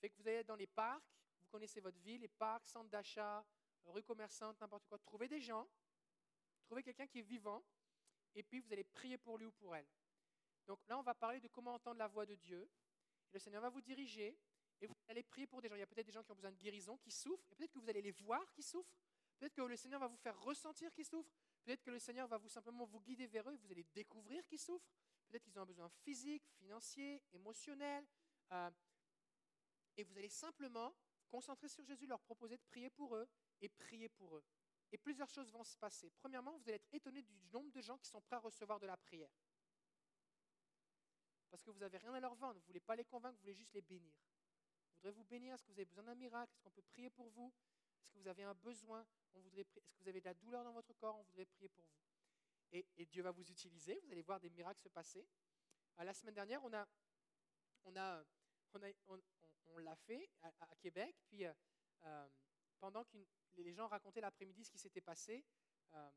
Fait 0.00 0.10
que 0.10 0.16
vous 0.16 0.28
allez 0.28 0.44
dans 0.44 0.56
les 0.56 0.66
parcs, 0.66 1.04
vous 1.40 1.46
connaissez 1.46 1.80
votre 1.80 1.98
ville, 1.98 2.20
les 2.20 2.28
parcs, 2.28 2.66
centres 2.66 2.90
d'achat, 2.90 3.44
rue 3.86 4.02
commerçante, 4.02 4.60
n'importe 4.60 4.86
quoi. 4.86 4.98
Trouvez 4.98 5.28
des 5.28 5.40
gens, 5.40 5.68
trouvez 6.72 6.82
quelqu'un 6.82 7.06
qui 7.06 7.18
est 7.18 7.28
vivant, 7.36 7.62
et 8.34 8.42
puis 8.42 8.58
vous 8.58 8.72
allez 8.72 8.84
prier 8.84 9.18
pour 9.18 9.36
lui 9.36 9.44
ou 9.44 9.52
pour 9.52 9.76
elle. 9.76 9.86
Donc 10.66 10.78
là, 10.88 10.98
on 10.98 11.02
va 11.02 11.12
parler 11.12 11.38
de 11.38 11.48
comment 11.48 11.74
entendre 11.74 11.98
la 11.98 12.08
voix 12.08 12.24
de 12.24 12.34
Dieu. 12.34 12.66
Le 13.30 13.38
Seigneur 13.38 13.60
va 13.60 13.68
vous 13.68 13.82
diriger 13.82 14.38
et 14.80 14.86
vous 14.86 14.94
allez 15.08 15.22
prier 15.22 15.46
pour 15.46 15.60
des 15.60 15.68
gens. 15.68 15.74
Il 15.74 15.80
y 15.80 15.82
a 15.82 15.86
peut-être 15.86 16.06
des 16.06 16.12
gens 16.12 16.22
qui 16.22 16.30
ont 16.30 16.34
besoin 16.34 16.50
de 16.50 16.56
guérison, 16.56 16.96
qui 16.96 17.10
souffrent, 17.10 17.46
et 17.50 17.54
peut-être 17.56 17.72
que 17.72 17.78
vous 17.78 17.90
allez 17.90 18.00
les 18.00 18.10
voir 18.12 18.50
qui 18.52 18.62
souffrent. 18.62 18.96
Peut-être 19.38 19.52
que 19.52 19.60
le 19.60 19.76
Seigneur 19.76 20.00
va 20.00 20.06
vous 20.06 20.16
faire 20.16 20.40
ressentir 20.40 20.90
qu'ils 20.94 21.04
souffrent. 21.04 21.30
Peut-être 21.62 21.82
que 21.82 21.90
le 21.90 21.98
Seigneur 21.98 22.26
va 22.26 22.38
vous 22.38 22.48
simplement 22.48 22.86
vous 22.86 23.00
guider 23.00 23.26
vers 23.26 23.46
eux 23.50 23.52
et 23.52 23.56
vous 23.58 23.70
allez 23.70 23.84
découvrir 23.92 24.46
qu'ils 24.46 24.58
souffrent. 24.58 24.88
Peut-être 25.28 25.42
qu'ils 25.42 25.58
ont 25.58 25.62
un 25.62 25.66
besoin 25.66 25.90
physique, 25.90 26.48
financier, 26.58 27.22
émotionnel. 27.34 28.06
euh, 28.52 28.70
et 29.98 30.04
vous 30.04 30.16
allez 30.16 30.30
simplement 30.30 30.94
concentrer 31.28 31.68
sur 31.68 31.84
Jésus, 31.84 32.06
leur 32.06 32.20
proposer 32.20 32.56
de 32.56 32.62
prier 32.62 32.88
pour 32.88 33.14
eux 33.14 33.28
et 33.60 33.68
prier 33.68 34.08
pour 34.08 34.36
eux. 34.36 34.44
Et 34.92 34.98
plusieurs 34.98 35.30
choses 35.30 35.50
vont 35.50 35.64
se 35.64 35.76
passer. 35.76 36.10
Premièrement, 36.10 36.56
vous 36.58 36.68
allez 36.68 36.74
être 36.74 36.88
étonné 36.92 37.22
du 37.22 37.34
nombre 37.52 37.72
de 37.72 37.80
gens 37.80 37.96
qui 37.96 38.08
sont 38.08 38.20
prêts 38.20 38.36
à 38.36 38.40
recevoir 38.40 38.78
de 38.78 38.86
la 38.86 38.96
prière. 38.96 39.32
Parce 41.50 41.62
que 41.62 41.70
vous 41.70 41.78
n'avez 41.78 41.98
rien 41.98 42.12
à 42.14 42.20
leur 42.20 42.34
vendre, 42.34 42.54
vous 42.54 42.60
ne 42.60 42.66
voulez 42.66 42.80
pas 42.80 42.96
les 42.96 43.04
convaincre, 43.04 43.36
vous 43.36 43.42
voulez 43.42 43.54
juste 43.54 43.72
les 43.72 43.82
bénir. 43.82 44.14
Vous 44.14 44.96
voudrez 44.96 45.10
vous 45.10 45.24
bénir, 45.24 45.54
est-ce 45.54 45.64
que 45.64 45.68
vous 45.68 45.78
avez 45.78 45.86
besoin 45.86 46.04
d'un 46.04 46.14
miracle? 46.14 46.52
Est-ce 46.52 46.62
qu'on 46.62 46.70
peut 46.70 46.82
prier 46.82 47.10
pour 47.10 47.28
vous? 47.30 47.52
Est-ce 48.00 48.10
que 48.10 48.18
vous 48.18 48.28
avez 48.28 48.44
un 48.44 48.54
besoin? 48.54 49.02
Est-ce 49.02 49.32
que 49.32 49.38
vous 49.98 50.08
avez 50.08 50.20
de 50.20 50.24
la 50.24 50.34
douleur 50.34 50.64
dans 50.64 50.72
votre 50.72 50.92
corps? 50.94 51.18
On 51.18 51.22
voudrait 51.22 51.46
prier 51.46 51.68
pour 51.68 51.84
vous. 51.84 52.02
Et, 52.72 53.06
Dieu 53.06 53.22
va 53.22 53.30
vous 53.30 53.50
utiliser, 53.50 54.00
vous 54.04 54.12
allez 54.12 54.22
voir 54.22 54.40
des 54.40 54.48
miracles 54.48 54.80
se 54.80 54.88
passer. 54.88 55.28
Euh, 55.98 56.04
la 56.04 56.14
semaine 56.14 56.34
dernière, 56.34 56.64
on 56.64 56.70
l'a 56.70 56.88
fait 59.96 60.30
à, 60.42 60.74
Québec, 60.80 61.14
puis 61.26 61.44
euh, 61.44 61.52
euh, 62.04 62.28
pendant 62.80 63.04
que 63.04 63.18
les 63.58 63.74
gens 63.74 63.86
racontaient 63.88 64.20
l'après-midi 64.20 64.64
ce 64.64 64.70
qui 64.70 64.78
s'était 64.78 65.00
passé, 65.00 65.44
euh, 65.94 66.10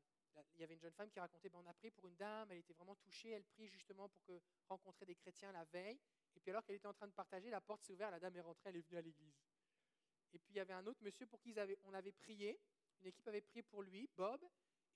il 0.54 0.60
y 0.60 0.64
avait 0.64 0.74
une 0.74 0.80
jeune 0.80 0.92
femme 0.92 1.10
qui 1.10 1.20
racontait, 1.20 1.48
ben, 1.48 1.60
on 1.64 1.66
a 1.66 1.74
prié 1.74 1.90
pour 1.90 2.06
une 2.06 2.16
dame, 2.16 2.50
elle 2.50 2.58
était 2.58 2.72
vraiment 2.72 2.96
touchée, 2.96 3.30
elle 3.30 3.44
prie 3.44 3.68
justement 3.68 4.08
pour 4.08 4.22
que, 4.24 4.40
rencontrer 4.68 5.06
des 5.06 5.14
chrétiens 5.14 5.52
la 5.52 5.64
veille, 5.64 6.00
et 6.34 6.40
puis 6.40 6.50
alors 6.50 6.64
qu'elle 6.64 6.76
était 6.76 6.86
en 6.86 6.94
train 6.94 7.06
de 7.06 7.12
partager, 7.12 7.50
la 7.50 7.60
porte 7.60 7.82
s'est 7.84 7.92
ouverte, 7.92 8.10
la 8.10 8.20
dame 8.20 8.36
est 8.36 8.40
rentrée, 8.40 8.70
elle 8.70 8.76
est 8.76 8.86
venue 8.86 8.98
à 8.98 9.02
l'église. 9.02 9.40
Et 10.32 10.38
puis 10.38 10.52
il 10.52 10.56
y 10.56 10.60
avait 10.60 10.74
un 10.74 10.86
autre 10.86 11.02
monsieur 11.02 11.26
pour 11.26 11.40
qui 11.40 11.54
on 11.84 11.94
avait 11.94 12.12
prié, 12.12 12.60
une 13.00 13.06
équipe 13.06 13.26
avait 13.28 13.40
prié 13.40 13.62
pour 13.62 13.82
lui, 13.82 14.08
Bob, 14.16 14.40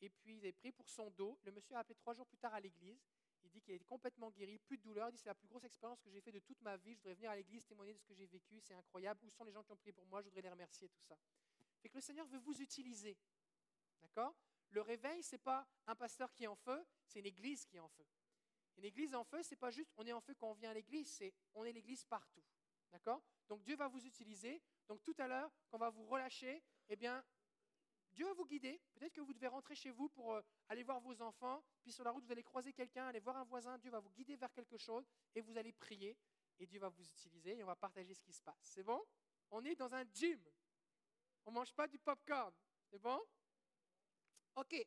et 0.01 0.11
puis 0.11 0.37
ils 0.37 0.41
avaient 0.41 0.53
prié 0.53 0.73
pour 0.73 0.89
son 0.89 1.11
dos. 1.11 1.39
Le 1.45 1.53
monsieur 1.53 1.77
a 1.77 1.81
appelé 1.81 1.95
trois 1.95 2.15
jours 2.15 2.27
plus 2.27 2.39
tard 2.39 2.55
à 2.55 2.61
l'église. 2.61 3.03
Il 3.43 3.51
dit 3.51 3.61
qu'il 3.61 3.75
était 3.75 3.85
complètement 3.85 4.31
guéri, 4.31 4.59
plus 4.59 4.77
de 4.77 4.83
douleur. 4.83 5.09
Il 5.09 5.13
dit 5.13 5.19
c'est 5.19 5.29
la 5.29 5.35
plus 5.35 5.49
grosse 5.49 5.65
expérience 5.65 6.01
que 6.01 6.11
j'ai 6.11 6.21
fait 6.21 6.33
de 6.33 6.41
toute 6.41 6.61
ma 6.63 6.77
vie. 6.77 6.93
Je 6.95 6.99
voudrais 6.99 7.15
venir 7.15 7.31
à 7.31 7.37
l'église 7.37 7.65
témoigner 7.65 7.93
de 7.95 7.99
ce 7.99 8.05
que 8.05 8.15
j'ai 8.15 8.27
vécu. 8.27 8.61
C'est 8.61 8.75
incroyable. 8.75 9.25
Où 9.25 9.31
sont 9.31 9.45
les 9.45 9.53
gens 9.53 9.63
qui 9.63 9.73
ont 9.73 9.77
prié 9.77 9.93
pour 9.93 10.07
moi? 10.07 10.21
Je 10.21 10.27
voudrais 10.27 10.43
les 10.43 10.51
remercier, 10.51 10.89
tout 10.89 11.03
ça. 11.03 11.17
Fait 11.81 11.89
que 11.89 11.97
le 11.97 12.01
Seigneur 12.01 12.27
veut 12.27 12.39
vous 12.39 12.61
utiliser. 12.61 13.17
D'accord? 14.03 14.35
Le 14.71 14.81
réveil, 14.83 15.23
c'est 15.23 15.39
pas 15.39 15.67
un 15.87 15.97
pasteur 15.97 16.33
qui 16.33 16.45
est 16.45 16.47
en 16.47 16.57
feu, 16.57 16.85
c'est 17.07 17.19
une 17.19 17.27
église 17.27 17.65
qui 17.65 17.77
est 17.77 17.81
en 17.81 17.89
feu. 17.89 18.07
Une 18.77 18.85
église 18.85 19.15
en 19.15 19.25
feu, 19.25 19.43
c'est 19.43 19.57
pas 19.57 19.71
juste 19.71 19.93
on 19.97 20.07
est 20.07 20.13
en 20.13 20.21
feu 20.21 20.35
quand 20.35 20.51
on 20.51 20.55
vient 20.55 20.71
à 20.71 20.75
l'église, 20.75 21.11
c'est 21.13 21.35
on 21.55 21.65
est 21.65 21.73
l'église 21.73 22.05
partout. 22.05 22.45
D'accord? 22.93 23.23
Donc 23.49 23.63
Dieu 23.63 23.77
va 23.77 23.89
vous 23.89 24.05
utiliser. 24.07 24.63
Donc 24.89 25.03
tout 25.03 25.15
à 25.19 25.27
l'heure, 25.27 25.51
quand 25.69 25.77
on 25.77 25.81
va 25.81 25.91
vous 25.91 26.07
relâcher, 26.07 26.63
eh 26.89 26.97
bien, 26.97 27.25
Dieu 28.13 28.27
va 28.27 28.33
vous 28.33 28.47
guider. 28.47 28.81
Peut-être 28.95 29.13
que 29.13 29.21
vous 29.21 29.33
devez 29.33 29.47
rentrer 29.47 29.75
chez 29.75 29.91
vous 29.91 30.09
pour 30.09 30.35
euh, 30.35 30.43
aller 30.69 30.83
voir 30.83 31.01
vos 31.01 31.21
enfants, 31.23 31.63
puis 31.83 31.93
sur 31.93 32.05
la 32.05 32.11
route, 32.11 32.25
vous 32.25 32.33
allez 32.33 32.43
croiser 32.43 32.73
quelqu'un, 32.73 33.07
aller 33.07 33.21
voir 33.21 33.37
un 33.37 33.45
voisin. 33.45 33.79
Dieu 33.79 33.91
va 33.91 34.01
vous 34.01 34.11
guider 34.11 34.37
vers 34.37 34.53
quelque 34.53 34.77
chose 34.77 35.09
et 35.35 35.41
vous 35.41 35.57
allez 35.57 35.73
prier 35.73 36.17
et 36.59 36.67
Dieu 36.67 36.79
va 36.79 36.89
vous 36.89 37.03
utiliser 37.03 37.57
et 37.57 37.63
on 37.63 37.67
va 37.67 37.77
partager 37.77 38.15
ce 38.15 38.23
qui 38.23 38.33
se 38.33 38.43
passe. 38.43 38.61
C'est 38.63 38.83
bon? 38.83 39.03
On 39.51 39.65
est 39.65 39.75
dans 39.75 39.93
un 39.95 40.05
gym. 40.13 40.41
On 41.51 41.53
ne 41.53 41.59
mange 41.59 41.75
pas 41.75 41.89
du 41.89 41.99
popcorn. 41.99 42.55
C'est 42.89 43.01
bon? 43.01 43.21
Ok. 44.55 44.87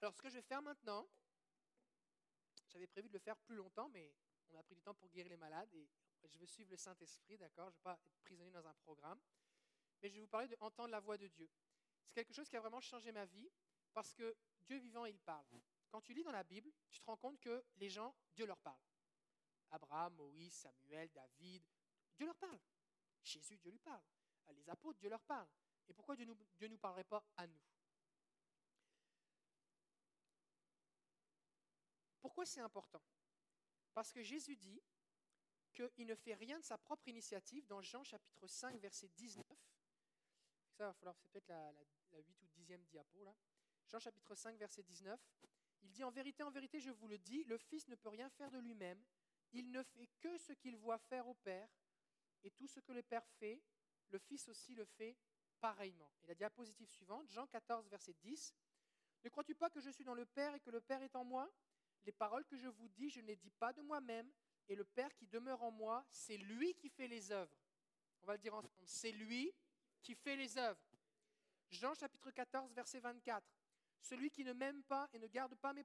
Alors, 0.00 0.12
ce 0.12 0.20
que 0.20 0.28
je 0.28 0.34
vais 0.34 0.42
faire 0.42 0.60
maintenant, 0.60 1.08
j'avais 2.66 2.88
prévu 2.88 3.08
de 3.08 3.12
le 3.12 3.20
faire 3.20 3.36
plus 3.36 3.54
longtemps, 3.54 3.88
mais 3.90 4.12
on 4.48 4.56
a 4.56 4.62
pris 4.64 4.74
du 4.74 4.82
temps 4.82 4.94
pour 4.94 5.08
guérir 5.08 5.30
les 5.30 5.36
malades 5.36 5.72
et 5.72 5.88
je 6.24 6.36
veux 6.36 6.46
suivre 6.46 6.72
le 6.72 6.76
Saint-Esprit, 6.76 7.38
d'accord? 7.38 7.70
Je 7.70 7.76
ne 7.76 7.78
vais 7.78 7.84
pas 7.84 8.00
être 8.08 8.22
prisonnier 8.24 8.50
dans 8.50 8.66
un 8.66 8.74
programme. 8.74 9.20
Mais 10.02 10.08
je 10.08 10.14
vais 10.14 10.22
vous 10.22 10.26
parler 10.26 10.48
de 10.48 10.56
entendre 10.58 10.90
la 10.90 10.98
voix 10.98 11.16
de 11.16 11.28
Dieu. 11.28 11.48
C'est 12.08 12.14
quelque 12.14 12.34
chose 12.34 12.48
qui 12.48 12.56
a 12.56 12.60
vraiment 12.60 12.80
changé 12.80 13.12
ma 13.12 13.26
vie 13.26 13.48
parce 13.94 14.12
que 14.14 14.36
Dieu 14.62 14.78
vivant, 14.78 15.06
il 15.06 15.20
parle. 15.20 15.46
Quand 15.90 16.00
tu 16.00 16.12
lis 16.12 16.24
dans 16.24 16.32
la 16.32 16.42
Bible, 16.42 16.72
tu 16.90 16.98
te 16.98 17.06
rends 17.06 17.16
compte 17.16 17.38
que 17.38 17.64
les 17.76 17.88
gens, 17.88 18.16
Dieu 18.34 18.46
leur 18.46 18.58
parle. 18.58 18.89
Abraham, 19.70 20.14
Moïse, 20.14 20.54
Samuel, 20.54 21.10
David, 21.10 21.62
Dieu 22.16 22.26
leur 22.26 22.36
parle. 22.36 22.60
Jésus, 23.22 23.56
Dieu 23.58 23.70
lui 23.70 23.78
parle. 23.78 24.02
Les 24.54 24.68
apôtres, 24.68 24.98
Dieu 24.98 25.08
leur 25.08 25.22
parle. 25.22 25.46
Et 25.88 25.92
pourquoi 25.92 26.16
Dieu 26.16 26.24
ne 26.24 26.68
nous, 26.68 26.78
parlerait 26.78 27.04
pas 27.04 27.24
à 27.36 27.46
nous? 27.46 27.60
Pourquoi 32.20 32.44
c'est 32.46 32.60
important? 32.60 33.02
Parce 33.94 34.12
que 34.12 34.22
Jésus 34.22 34.56
dit 34.56 34.82
qu'il 35.72 36.06
ne 36.06 36.14
fait 36.14 36.34
rien 36.34 36.58
de 36.58 36.64
sa 36.64 36.78
propre 36.78 37.08
initiative 37.08 37.66
dans 37.66 37.80
Jean 37.80 38.02
chapitre 38.04 38.46
5, 38.46 38.78
verset 38.80 39.08
19. 39.08 39.44
Ça 40.72 40.86
va 40.86 40.92
falloir, 40.92 41.16
c'est 41.16 41.28
peut-être 41.30 41.48
la, 41.48 41.72
la, 41.72 41.82
la 42.12 42.18
8 42.18 42.42
ou 42.42 42.46
10e 42.60 42.84
diapo 42.86 43.24
là. 43.24 43.34
Jean 43.88 43.98
chapitre 43.98 44.34
5, 44.34 44.56
verset 44.56 44.82
19. 44.82 45.20
Il 45.82 45.90
dit 45.90 46.04
En 46.04 46.10
vérité, 46.10 46.42
en 46.42 46.50
vérité, 46.50 46.80
je 46.80 46.90
vous 46.90 47.08
le 47.08 47.18
dis, 47.18 47.44
le 47.44 47.58
Fils 47.58 47.88
ne 47.88 47.96
peut 47.96 48.08
rien 48.08 48.28
faire 48.30 48.50
de 48.50 48.58
lui-même. 48.58 49.02
Il 49.52 49.70
ne 49.70 49.82
fait 49.82 50.08
que 50.20 50.38
ce 50.38 50.52
qu'il 50.52 50.76
voit 50.76 50.98
faire 50.98 51.26
au 51.26 51.34
Père. 51.34 51.68
Et 52.42 52.50
tout 52.50 52.66
ce 52.66 52.80
que 52.80 52.92
le 52.92 53.02
Père 53.02 53.26
fait, 53.38 53.60
le 54.08 54.18
Fils 54.18 54.48
aussi 54.48 54.74
le 54.74 54.84
fait 54.84 55.16
pareillement. 55.60 56.10
Et 56.22 56.26
la 56.26 56.34
diapositive 56.34 56.88
suivante, 56.88 57.28
Jean 57.28 57.46
14, 57.46 57.88
verset 57.88 58.14
10. 58.14 58.54
Ne 59.24 59.28
crois-tu 59.28 59.54
pas 59.54 59.68
que 59.68 59.80
je 59.80 59.90
suis 59.90 60.04
dans 60.04 60.14
le 60.14 60.24
Père 60.24 60.54
et 60.54 60.60
que 60.60 60.70
le 60.70 60.80
Père 60.80 61.02
est 61.02 61.14
en 61.14 61.24
moi? 61.24 61.50
Les 62.04 62.12
paroles 62.12 62.46
que 62.46 62.56
je 62.56 62.68
vous 62.68 62.88
dis, 62.88 63.10
je 63.10 63.20
ne 63.20 63.26
les 63.26 63.36
dis 63.36 63.50
pas 63.50 63.72
de 63.72 63.82
moi-même. 63.82 64.30
Et 64.68 64.74
le 64.74 64.84
Père 64.84 65.14
qui 65.14 65.26
demeure 65.26 65.62
en 65.62 65.70
moi, 65.70 66.06
c'est 66.10 66.38
lui 66.38 66.74
qui 66.74 66.88
fait 66.88 67.08
les 67.08 67.30
œuvres. 67.30 67.54
On 68.22 68.26
va 68.26 68.34
le 68.34 68.38
dire 68.38 68.54
ensemble. 68.54 68.72
C'est 68.84 69.12
lui 69.12 69.52
qui 70.02 70.14
fait 70.14 70.36
les 70.36 70.56
œuvres. 70.56 70.80
Jean 71.70 71.94
chapitre 71.94 72.30
14, 72.30 72.72
verset 72.72 73.00
24. 73.00 73.44
Celui 74.00 74.30
qui 74.30 74.44
ne 74.44 74.52
m'aime 74.52 74.82
pas 74.84 75.08
et 75.12 75.18
ne 75.18 75.26
garde 75.26 75.54
pas 75.56 75.72
mes 75.72 75.84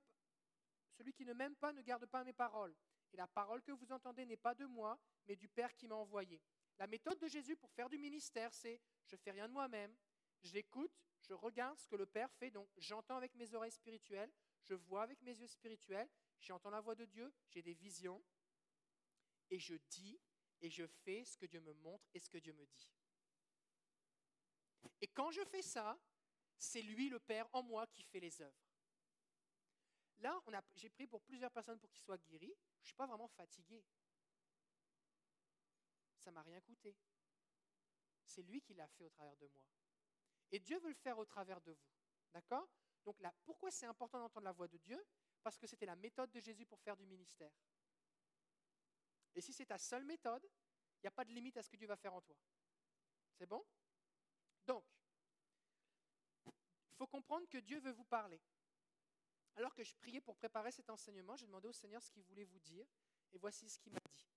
celui 0.97 1.11
qui 1.11 1.25
ne 1.25 1.33
m'aime 1.33 1.55
pas 1.55 1.73
ne 1.73 1.81
garde 1.81 2.05
pas 2.05 2.23
mes 2.23 2.33
paroles. 2.33 2.73
La 3.15 3.27
parole 3.27 3.61
que 3.61 3.71
vous 3.71 3.91
entendez 3.91 4.25
n'est 4.25 4.37
pas 4.37 4.55
de 4.55 4.65
moi, 4.65 4.99
mais 5.27 5.35
du 5.35 5.47
Père 5.47 5.73
qui 5.75 5.87
m'a 5.87 5.95
envoyé. 5.95 6.41
La 6.77 6.87
méthode 6.87 7.17
de 7.19 7.27
Jésus 7.27 7.55
pour 7.55 7.71
faire 7.71 7.89
du 7.89 7.97
ministère, 7.97 8.53
c'est 8.53 8.81
je 9.05 9.15
fais 9.15 9.31
rien 9.31 9.47
de 9.47 9.53
moi-même, 9.53 9.95
j'écoute, 10.41 10.91
je 11.21 11.33
regarde 11.33 11.79
ce 11.79 11.87
que 11.87 11.95
le 11.95 12.05
Père 12.05 12.31
fait, 12.33 12.51
donc 12.51 12.67
j'entends 12.77 13.15
avec 13.15 13.33
mes 13.35 13.53
oreilles 13.53 13.71
spirituelles, 13.71 14.31
je 14.61 14.73
vois 14.73 15.03
avec 15.03 15.21
mes 15.21 15.37
yeux 15.39 15.47
spirituels, 15.47 16.09
j'entends 16.39 16.69
la 16.69 16.81
voix 16.81 16.95
de 16.95 17.05
Dieu, 17.05 17.33
j'ai 17.47 17.61
des 17.61 17.73
visions, 17.73 18.21
et 19.49 19.59
je 19.59 19.75
dis 19.89 20.19
et 20.61 20.69
je 20.69 20.85
fais 20.85 21.23
ce 21.23 21.37
que 21.37 21.45
Dieu 21.45 21.61
me 21.61 21.73
montre 21.73 22.07
et 22.13 22.19
ce 22.19 22.29
que 22.29 22.37
Dieu 22.37 22.53
me 22.53 22.65
dit. 22.65 22.89
Et 25.01 25.07
quand 25.07 25.31
je 25.31 25.43
fais 25.45 25.61
ça, 25.61 25.97
c'est 26.57 26.81
lui, 26.81 27.09
le 27.09 27.19
Père, 27.19 27.47
en 27.53 27.63
moi 27.63 27.85
qui 27.87 28.03
fait 28.03 28.19
les 28.19 28.41
œuvres. 28.41 28.64
Là, 30.19 30.41
j'ai 30.75 30.89
prié 30.89 31.07
pour 31.07 31.21
plusieurs 31.21 31.51
personnes 31.51 31.79
pour 31.79 31.91
qu'ils 31.91 32.03
soient 32.03 32.17
guéris. 32.17 32.55
Je 32.79 32.83
ne 32.83 32.85
suis 32.85 32.95
pas 32.95 33.05
vraiment 33.05 33.27
fatigué. 33.27 33.83
Ça 36.19 36.31
m'a 36.31 36.41
rien 36.41 36.59
coûté. 36.61 36.95
C'est 38.25 38.41
lui 38.41 38.61
qui 38.61 38.73
l'a 38.73 38.87
fait 38.87 39.03
au 39.03 39.09
travers 39.09 39.37
de 39.37 39.47
moi. 39.47 39.63
Et 40.51 40.59
Dieu 40.59 40.79
veut 40.79 40.89
le 40.89 40.95
faire 40.95 41.17
au 41.17 41.25
travers 41.25 41.61
de 41.61 41.71
vous. 41.71 41.89
D'accord? 42.33 42.67
Donc 43.03 43.19
là, 43.21 43.33
pourquoi 43.43 43.71
c'est 43.71 43.85
important 43.85 44.19
d'entendre 44.19 44.45
la 44.45 44.51
voix 44.51 44.67
de 44.67 44.77
Dieu? 44.77 45.05
Parce 45.43 45.57
que 45.57 45.67
c'était 45.67 45.85
la 45.85 45.95
méthode 45.95 46.31
de 46.31 46.39
Jésus 46.39 46.65
pour 46.65 46.79
faire 46.79 46.97
du 46.97 47.05
ministère. 47.05 47.51
Et 49.35 49.41
si 49.41 49.53
c'est 49.53 49.65
ta 49.65 49.77
seule 49.77 50.05
méthode, 50.05 50.43
il 50.97 51.03
n'y 51.03 51.07
a 51.07 51.11
pas 51.11 51.25
de 51.25 51.31
limite 51.31 51.57
à 51.57 51.63
ce 51.63 51.69
que 51.69 51.75
Dieu 51.75 51.87
va 51.87 51.97
faire 51.97 52.13
en 52.13 52.21
toi. 52.21 52.35
C'est 53.37 53.45
bon? 53.45 53.63
Donc, 54.65 54.83
il 56.45 56.95
faut 56.97 57.07
comprendre 57.07 57.47
que 57.47 57.57
Dieu 57.59 57.79
veut 57.79 57.91
vous 57.91 58.05
parler. 58.05 58.41
Alors 59.56 59.73
que 59.73 59.84
je 59.84 59.95
priais 59.95 60.22
pour 60.22 60.36
préparer 60.36 60.72
cet 60.72 60.90
enseignement, 60.90 61.36
j'ai 61.36 61.45
demandé 61.45 61.68
au 61.68 61.73
Seigneur 61.73 62.03
ce 62.03 62.11
qu'il 62.11 62.23
voulait 62.23 62.44
vous 62.44 62.60
dire, 62.60 62.86
et 63.32 63.38
voici 63.38 63.69
ce 63.69 63.80
qu'il 63.80 63.94
m'a 63.94 63.99
dit. 64.11 64.27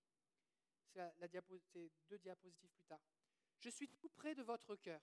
C'est 0.87 0.97
la, 0.97 1.27
deux 1.27 2.17
diapositives 2.17 2.71
plus 2.71 2.85
tard. 2.85 3.01
Je 3.59 3.69
suis 3.69 3.89
tout 3.89 4.09
près 4.09 4.33
de 4.33 4.41
votre 4.43 4.75
cœur. 4.77 5.01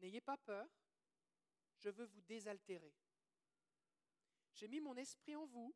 N'ayez 0.00 0.20
pas 0.20 0.36
peur, 0.36 0.68
je 1.76 1.90
veux 1.90 2.06
vous 2.06 2.20
désaltérer. 2.22 2.92
J'ai 4.54 4.68
mis 4.68 4.80
mon 4.80 4.96
esprit 4.96 5.36
en 5.36 5.46
vous 5.46 5.74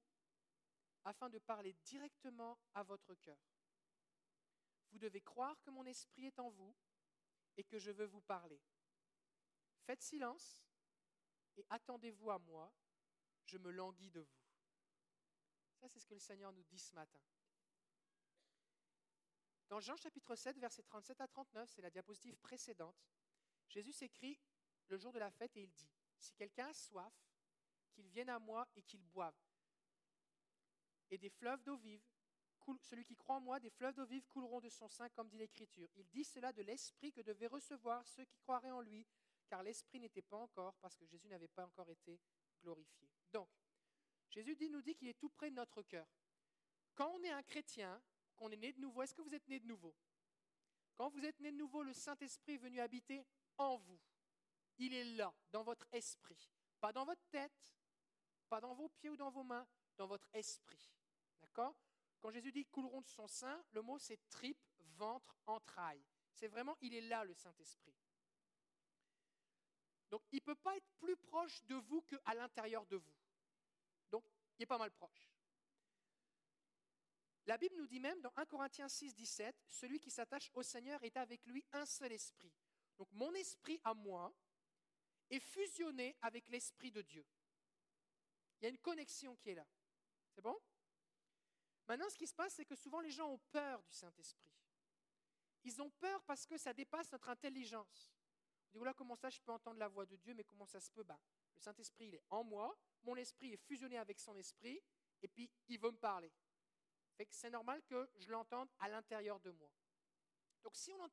afin 1.04 1.28
de 1.30 1.38
parler 1.38 1.74
directement 1.84 2.58
à 2.74 2.82
votre 2.82 3.14
cœur. 3.14 3.38
Vous 4.90 4.98
devez 4.98 5.20
croire 5.20 5.60
que 5.62 5.70
mon 5.70 5.84
esprit 5.86 6.26
est 6.26 6.38
en 6.38 6.50
vous 6.50 6.74
et 7.56 7.64
que 7.64 7.78
je 7.78 7.90
veux 7.90 8.06
vous 8.06 8.20
parler. 8.22 8.60
Faites 9.86 10.02
silence 10.02 10.63
et 11.56 11.66
attendez-vous 11.70 12.30
à 12.30 12.38
moi, 12.38 12.72
je 13.44 13.58
me 13.58 13.70
languis 13.70 14.10
de 14.10 14.20
vous. 14.20 14.42
Ça, 15.76 15.88
c'est 15.88 16.00
ce 16.00 16.06
que 16.06 16.14
le 16.14 16.20
Seigneur 16.20 16.52
nous 16.52 16.64
dit 16.64 16.78
ce 16.78 16.94
matin. 16.94 17.20
Dans 19.68 19.80
Jean 19.80 19.96
chapitre 19.96 20.36
7, 20.36 20.58
versets 20.58 20.82
37 20.82 21.20
à 21.20 21.28
39, 21.28 21.68
c'est 21.68 21.82
la 21.82 21.90
diapositive 21.90 22.36
précédente, 22.38 22.96
Jésus 23.68 23.92
s'écrit 23.92 24.38
le 24.88 24.96
jour 24.96 25.12
de 25.12 25.18
la 25.18 25.30
fête 25.30 25.56
et 25.56 25.62
il 25.62 25.72
dit, 25.72 25.90
si 26.18 26.32
quelqu'un 26.34 26.68
a 26.68 26.74
soif, 26.74 27.12
qu'il 27.92 28.08
vienne 28.08 28.28
à 28.28 28.38
moi 28.38 28.68
et 28.76 28.82
qu'il 28.82 29.02
boive. 29.02 29.34
Et 31.10 31.18
des 31.18 31.30
fleuves 31.30 31.62
d'eau 31.62 31.76
vive, 31.76 32.02
celui 32.80 33.04
qui 33.04 33.14
croit 33.14 33.36
en 33.36 33.40
moi, 33.40 33.60
des 33.60 33.70
fleuves 33.70 33.94
d'eau 33.94 34.06
vive 34.06 34.26
couleront 34.26 34.60
de 34.60 34.68
son 34.68 34.88
sein, 34.88 35.08
comme 35.10 35.28
dit 35.28 35.36
l'Écriture. 35.36 35.88
Il 35.96 36.08
dit 36.08 36.24
cela 36.24 36.52
de 36.52 36.62
l'Esprit 36.62 37.12
que 37.12 37.20
devaient 37.20 37.46
recevoir 37.46 38.06
ceux 38.06 38.24
qui 38.24 38.36
croiraient 38.38 38.70
en 38.70 38.80
lui, 38.80 39.06
car 39.54 39.62
l'Esprit 39.62 40.00
n'était 40.00 40.20
pas 40.20 40.38
encore, 40.38 40.74
parce 40.80 40.96
que 40.96 41.06
Jésus 41.06 41.28
n'avait 41.28 41.46
pas 41.46 41.64
encore 41.64 41.88
été 41.88 42.18
glorifié. 42.60 43.08
Donc, 43.30 43.48
Jésus 44.28 44.56
dit, 44.56 44.68
nous 44.68 44.82
dit 44.82 44.96
qu'il 44.96 45.06
est 45.06 45.14
tout 45.14 45.28
près 45.28 45.48
de 45.48 45.54
notre 45.54 45.80
cœur. 45.82 46.08
Quand 46.96 47.08
on 47.14 47.22
est 47.22 47.30
un 47.30 47.44
chrétien, 47.44 48.02
qu'on 48.34 48.50
est 48.50 48.56
né 48.56 48.72
de 48.72 48.80
nouveau, 48.80 49.02
est-ce 49.02 49.14
que 49.14 49.22
vous 49.22 49.32
êtes 49.32 49.46
né 49.46 49.60
de 49.60 49.66
nouveau? 49.68 49.94
Quand 50.96 51.08
vous 51.08 51.24
êtes 51.24 51.38
né 51.38 51.52
de 51.52 51.56
nouveau, 51.56 51.84
le 51.84 51.92
Saint-Esprit 51.92 52.54
est 52.54 52.58
venu 52.58 52.80
habiter 52.80 53.24
en 53.56 53.76
vous. 53.76 54.00
Il 54.78 54.92
est 54.92 55.04
là, 55.14 55.32
dans 55.52 55.62
votre 55.62 55.86
esprit. 55.92 56.50
Pas 56.80 56.92
dans 56.92 57.04
votre 57.04 57.24
tête, 57.30 57.76
pas 58.48 58.60
dans 58.60 58.74
vos 58.74 58.88
pieds 58.88 59.10
ou 59.10 59.16
dans 59.16 59.30
vos 59.30 59.44
mains, 59.44 59.68
dans 59.96 60.08
votre 60.08 60.28
esprit. 60.32 60.90
D'accord? 61.42 61.76
Quand 62.18 62.32
Jésus 62.32 62.50
dit 62.50 62.66
couleront 62.66 63.02
de 63.02 63.08
son 63.08 63.28
sein, 63.28 63.64
le 63.70 63.82
mot 63.82 64.00
c'est 64.00 64.18
tripe, 64.30 64.58
ventre, 64.96 65.38
entrailles. 65.46 66.04
C'est 66.32 66.48
vraiment, 66.48 66.76
il 66.80 66.92
est 66.92 67.02
là, 67.02 67.22
le 67.22 67.34
Saint-Esprit. 67.34 67.94
Donc, 70.10 70.22
il 70.32 70.36
ne 70.36 70.40
peut 70.40 70.54
pas 70.54 70.76
être 70.76 70.88
plus 70.98 71.16
proche 71.16 71.62
de 71.64 71.76
vous 71.76 72.02
qu'à 72.02 72.34
l'intérieur 72.34 72.86
de 72.86 72.96
vous. 72.96 73.14
Donc, 74.10 74.24
il 74.58 74.62
est 74.62 74.66
pas 74.66 74.78
mal 74.78 74.90
proche. 74.90 75.30
La 77.46 77.58
Bible 77.58 77.76
nous 77.76 77.86
dit 77.86 78.00
même 78.00 78.20
dans 78.22 78.32
1 78.36 78.46
Corinthiens 78.46 78.88
6, 78.88 79.14
17, 79.14 79.54
celui 79.68 80.00
qui 80.00 80.10
s'attache 80.10 80.50
au 80.54 80.62
Seigneur 80.62 81.02
est 81.02 81.16
avec 81.16 81.44
lui 81.46 81.64
un 81.72 81.84
seul 81.84 82.12
esprit. 82.12 82.52
Donc, 82.96 83.08
mon 83.12 83.34
esprit 83.34 83.80
à 83.84 83.92
moi 83.92 84.32
est 85.30 85.40
fusionné 85.40 86.16
avec 86.22 86.48
l'esprit 86.48 86.90
de 86.90 87.02
Dieu. 87.02 87.26
Il 88.60 88.64
y 88.64 88.66
a 88.66 88.70
une 88.70 88.78
connexion 88.78 89.36
qui 89.36 89.50
est 89.50 89.54
là. 89.54 89.66
C'est 90.34 90.40
bon? 90.40 90.58
Maintenant, 91.86 92.08
ce 92.08 92.16
qui 92.16 92.26
se 92.26 92.34
passe, 92.34 92.54
c'est 92.54 92.64
que 92.64 92.76
souvent 92.76 93.00
les 93.00 93.10
gens 93.10 93.30
ont 93.30 93.40
peur 93.50 93.82
du 93.82 93.92
Saint-Esprit. 93.92 94.50
Ils 95.64 95.82
ont 95.82 95.90
peur 95.90 96.22
parce 96.24 96.46
que 96.46 96.56
ça 96.56 96.72
dépasse 96.72 97.10
notre 97.12 97.28
intelligence. 97.28 98.13
Dit, 98.74 98.78
voilà, 98.78 98.92
comment 98.92 99.14
ça 99.14 99.30
je 99.30 99.40
peux 99.40 99.52
entendre 99.52 99.78
la 99.78 99.86
voix 99.86 100.04
de 100.04 100.16
Dieu, 100.16 100.34
mais 100.34 100.42
comment 100.42 100.66
ça 100.66 100.80
se 100.80 100.90
peut? 100.90 101.04
Ben, 101.04 101.16
Le 101.54 101.60
Saint-Esprit, 101.60 102.06
il 102.06 102.14
est 102.16 102.24
en 102.28 102.42
moi, 102.42 102.76
mon 103.04 103.14
esprit 103.14 103.52
est 103.52 103.56
fusionné 103.56 103.98
avec 103.98 104.18
son 104.18 104.34
esprit, 104.34 104.82
et 105.22 105.28
puis 105.28 105.48
il 105.68 105.78
veut 105.78 105.92
me 105.92 105.96
parler. 105.96 106.32
C'est 107.30 107.50
normal 107.50 107.80
que 107.84 108.10
je 108.16 108.28
l'entende 108.32 108.68
à 108.80 108.88
l'intérieur 108.88 109.38
de 109.38 109.52
moi. 109.52 109.70
Donc 110.64 110.74
si 110.74 110.92
on, 110.92 111.08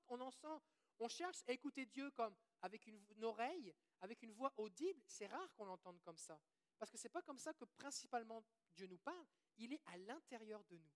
on 0.98 1.08
cherche 1.08 1.44
à 1.48 1.52
écouter 1.52 1.86
Dieu 1.86 2.10
comme 2.12 2.36
avec 2.64 2.88
une, 2.88 3.00
une 3.12 3.24
oreille, 3.26 3.76
avec 4.00 4.24
une 4.24 4.32
voix 4.32 4.52
audible, 4.58 5.04
c'est 5.06 5.28
rare 5.28 5.54
qu'on 5.54 5.66
l'entende 5.66 6.02
comme 6.02 6.18
ça. 6.18 6.42
Parce 6.80 6.90
que 6.90 6.98
ce 6.98 7.04
n'est 7.04 7.12
pas 7.12 7.22
comme 7.22 7.38
ça 7.38 7.54
que 7.54 7.66
principalement 7.66 8.44
Dieu 8.74 8.88
nous 8.88 8.98
parle. 8.98 9.28
Il 9.60 9.72
est 9.72 9.82
à 9.86 9.98
l'intérieur 9.98 10.64
de 10.64 10.78
nous. 10.78 10.92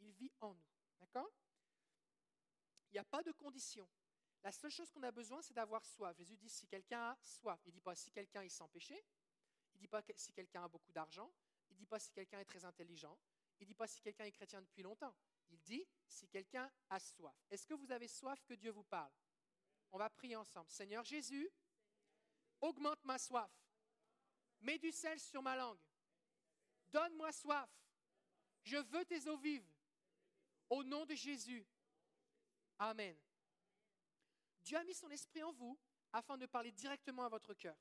Il 0.00 0.10
vit 0.14 0.32
en 0.40 0.52
nous. 0.52 0.66
D'accord? 0.98 1.30
Il 2.88 2.94
n'y 2.94 2.98
a 2.98 3.04
pas 3.04 3.22
de 3.22 3.30
condition. 3.30 3.88
La 4.42 4.52
seule 4.52 4.70
chose 4.70 4.90
qu'on 4.90 5.02
a 5.02 5.10
besoin, 5.10 5.42
c'est 5.42 5.54
d'avoir 5.54 5.84
soif. 5.84 6.16
Jésus 6.16 6.36
dit 6.36 6.48
si 6.48 6.66
quelqu'un 6.66 7.10
a 7.10 7.18
soif. 7.22 7.60
Il 7.66 7.68
ne 7.68 7.74
dit 7.74 7.80
pas 7.80 7.94
si 7.94 8.10
quelqu'un 8.10 8.42
est 8.42 8.48
sans 8.48 8.68
péché. 8.68 8.94
Il 9.74 9.76
ne 9.76 9.80
dit 9.80 9.88
pas 9.88 10.02
si 10.16 10.32
quelqu'un 10.32 10.64
a 10.64 10.68
beaucoup 10.68 10.92
d'argent. 10.92 11.30
Il 11.68 11.74
ne 11.74 11.78
dit 11.78 11.86
pas 11.86 11.98
si 11.98 12.10
quelqu'un 12.10 12.40
est 12.40 12.44
très 12.44 12.64
intelligent. 12.64 13.18
Il 13.58 13.64
ne 13.64 13.68
dit 13.68 13.74
pas 13.74 13.86
si 13.86 14.00
quelqu'un 14.00 14.24
est 14.24 14.32
chrétien 14.32 14.62
depuis 14.62 14.82
longtemps. 14.82 15.14
Il 15.50 15.60
dit 15.60 15.86
si 16.06 16.26
quelqu'un 16.28 16.70
a 16.88 16.98
soif. 16.98 17.36
Est-ce 17.50 17.66
que 17.66 17.74
vous 17.74 17.90
avez 17.90 18.08
soif 18.08 18.42
que 18.44 18.54
Dieu 18.54 18.70
vous 18.70 18.84
parle? 18.84 19.12
On 19.92 19.98
va 19.98 20.08
prier 20.08 20.36
ensemble. 20.36 20.70
Seigneur 20.70 21.04
Jésus, 21.04 21.50
augmente 22.60 23.04
ma 23.04 23.18
soif. 23.18 23.50
Mets 24.60 24.78
du 24.78 24.92
sel 24.92 25.18
sur 25.18 25.42
ma 25.42 25.56
langue. 25.56 25.80
Donne-moi 26.92 27.32
soif. 27.32 27.70
Je 28.62 28.76
veux 28.76 29.04
tes 29.04 29.28
eaux 29.28 29.38
vives. 29.38 29.68
Au 30.68 30.82
nom 30.84 31.04
de 31.04 31.14
Jésus. 31.14 31.66
Amen. 32.78 33.16
Dieu 34.70 34.78
a 34.78 34.84
mis 34.84 34.94
son 34.94 35.10
esprit 35.10 35.42
en 35.42 35.50
vous 35.50 35.76
afin 36.12 36.38
de 36.38 36.46
parler 36.46 36.70
directement 36.70 37.24
à 37.24 37.28
votre 37.28 37.54
cœur. 37.54 37.76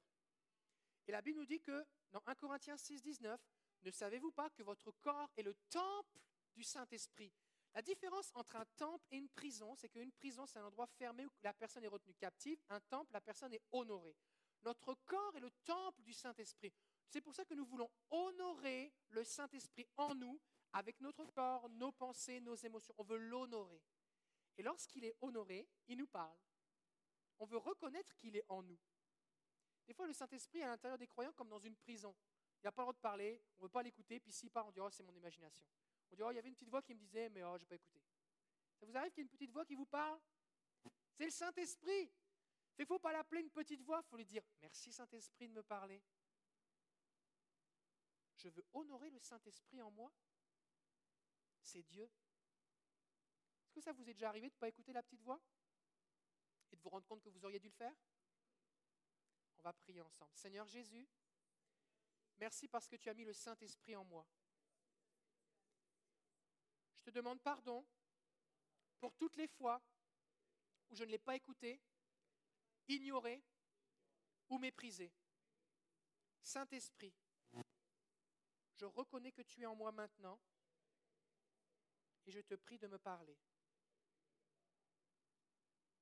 Et 1.05 1.11
la 1.11 1.21
Bible 1.21 1.37
nous 1.37 1.45
dit 1.45 1.61
que 1.61 1.85
dans 2.09 2.23
1 2.25 2.33
Corinthiens 2.33 2.77
6, 2.77 3.03
19, 3.03 3.39
ne 3.83 3.91
savez-vous 3.91 4.31
pas 4.31 4.49
que 4.49 4.63
votre 4.63 4.89
corps 4.93 5.29
est 5.37 5.43
le 5.43 5.53
temple 5.69 6.19
du 6.55 6.63
Saint-Esprit? 6.63 7.31
La 7.75 7.83
différence 7.83 8.31
entre 8.33 8.55
un 8.55 8.65
temple 8.75 9.05
et 9.11 9.17
une 9.17 9.29
prison, 9.29 9.75
c'est 9.75 9.87
qu'une 9.87 10.11
prison, 10.13 10.47
c'est 10.47 10.57
un 10.57 10.65
endroit 10.65 10.87
fermé 10.87 11.27
où 11.27 11.29
la 11.43 11.53
personne 11.53 11.83
est 11.83 11.89
retenue 11.89 12.15
captive. 12.15 12.59
Un 12.69 12.79
temple, 12.79 13.13
la 13.13 13.21
personne 13.21 13.53
est 13.53 13.61
honorée. 13.71 14.17
Notre 14.63 14.95
corps 15.05 15.35
est 15.35 15.41
le 15.41 15.51
temple 15.65 16.01
du 16.01 16.13
Saint-Esprit. 16.13 16.73
C'est 17.07 17.21
pour 17.21 17.35
ça 17.35 17.45
que 17.45 17.53
nous 17.53 17.67
voulons 17.67 17.91
honorer 18.09 18.91
le 19.09 19.23
Saint-Esprit 19.23 19.85
en 19.95 20.15
nous, 20.15 20.41
avec 20.73 20.99
notre 21.01 21.27
corps, 21.33 21.69
nos 21.69 21.91
pensées, 21.91 22.41
nos 22.41 22.55
émotions. 22.55 22.95
On 22.97 23.03
veut 23.03 23.19
l'honorer. 23.19 23.83
Et 24.57 24.63
lorsqu'il 24.63 25.05
est 25.05 25.15
honoré, 25.21 25.69
il 25.87 25.99
nous 25.99 26.07
parle. 26.07 26.35
On 27.39 27.45
veut 27.45 27.57
reconnaître 27.57 28.13
qu'il 28.15 28.35
est 28.35 28.45
en 28.49 28.61
nous. 28.61 28.79
Des 29.87 29.93
fois, 29.93 30.05
le 30.05 30.13
Saint-Esprit 30.13 30.59
est 30.59 30.63
à 30.63 30.67
l'intérieur 30.67 30.97
des 30.97 31.07
croyants 31.07 31.33
comme 31.33 31.49
dans 31.49 31.59
une 31.59 31.75
prison. 31.75 32.15
Il 32.61 32.65
n'a 32.65 32.71
pas 32.71 32.81
le 32.81 32.85
droit 32.85 32.93
de 32.93 32.99
parler, 32.99 33.41
on 33.57 33.61
ne 33.61 33.63
veut 33.63 33.71
pas 33.71 33.81
l'écouter, 33.81 34.19
puis 34.19 34.31
s'il 34.31 34.51
parle, 34.51 34.67
on 34.67 34.71
dit 34.71 34.79
Oh, 34.79 34.89
c'est 34.91 35.03
mon 35.03 35.15
imagination. 35.15 35.65
On 36.11 36.15
dit 36.15 36.21
Oh, 36.21 36.31
il 36.31 36.35
y 36.35 36.39
avait 36.39 36.49
une 36.49 36.55
petite 36.55 36.69
voix 36.69 36.81
qui 36.81 36.93
me 36.93 36.99
disait, 36.99 37.29
mais 37.29 37.43
oh, 37.43 37.55
je 37.57 37.63
n'ai 37.63 37.65
pas 37.65 37.75
écouté. 37.75 38.01
Ça 38.79 38.85
vous 38.85 38.95
arrive 38.95 39.11
qu'il 39.11 39.19
y 39.19 39.21
ait 39.21 39.29
une 39.29 39.29
petite 39.29 39.51
voix 39.51 39.65
qui 39.65 39.75
vous 39.75 39.85
parle? 39.85 40.19
C'est 41.13 41.25
le 41.25 41.31
Saint-Esprit. 41.31 42.11
Il 42.77 42.83
ne 42.83 42.85
faut 42.85 42.99
pas 42.99 43.11
l'appeler 43.11 43.41
une 43.41 43.49
petite 43.49 43.81
voix, 43.81 44.01
il 44.05 44.09
faut 44.09 44.17
lui 44.17 44.25
dire 44.25 44.43
Merci 44.61 44.91
Saint-Esprit 44.91 45.47
de 45.47 45.53
me 45.53 45.63
parler. 45.63 46.01
Je 48.37 48.47
veux 48.49 48.65
honorer 48.73 49.09
le 49.09 49.19
Saint-Esprit 49.19 49.81
en 49.81 49.91
moi. 49.91 50.13
C'est 51.61 51.83
Dieu. 51.83 52.09
Est-ce 53.65 53.73
que 53.73 53.81
ça 53.81 53.91
vous 53.91 54.09
est 54.09 54.13
déjà 54.13 54.29
arrivé 54.29 54.47
de 54.47 54.53
ne 54.53 54.59
pas 54.59 54.69
écouter 54.69 54.93
la 54.93 55.03
petite 55.03 55.21
voix? 55.21 55.41
Et 56.71 56.75
de 56.75 56.81
vous 56.81 56.89
rendre 56.89 57.05
compte 57.05 57.21
que 57.21 57.29
vous 57.29 57.43
auriez 57.45 57.59
dû 57.59 57.67
le 57.67 57.73
faire? 57.73 57.95
On 59.57 59.61
va 59.63 59.73
prier 59.73 60.01
ensemble. 60.01 60.31
Seigneur 60.35 60.67
Jésus, 60.67 61.07
merci 62.37 62.67
parce 62.67 62.87
que 62.87 62.95
tu 62.95 63.09
as 63.09 63.13
mis 63.13 63.25
le 63.25 63.33
Saint-Esprit 63.33 63.95
en 63.95 64.05
moi. 64.05 64.25
Je 66.95 67.03
te 67.03 67.09
demande 67.09 67.41
pardon 67.41 67.85
pour 68.99 69.15
toutes 69.15 69.35
les 69.35 69.47
fois 69.47 69.81
où 70.89 70.95
je 70.95 71.03
ne 71.03 71.11
l'ai 71.11 71.19
pas 71.19 71.35
écouté, 71.35 71.81
ignoré 72.87 73.43
ou 74.49 74.57
méprisé. 74.57 75.11
Saint-Esprit, 76.41 77.13
je 78.75 78.85
reconnais 78.85 79.31
que 79.31 79.41
tu 79.41 79.61
es 79.61 79.65
en 79.65 79.75
moi 79.75 79.91
maintenant 79.91 80.39
et 82.25 82.31
je 82.31 82.39
te 82.41 82.55
prie 82.55 82.79
de 82.79 82.87
me 82.87 82.97
parler. 82.97 83.37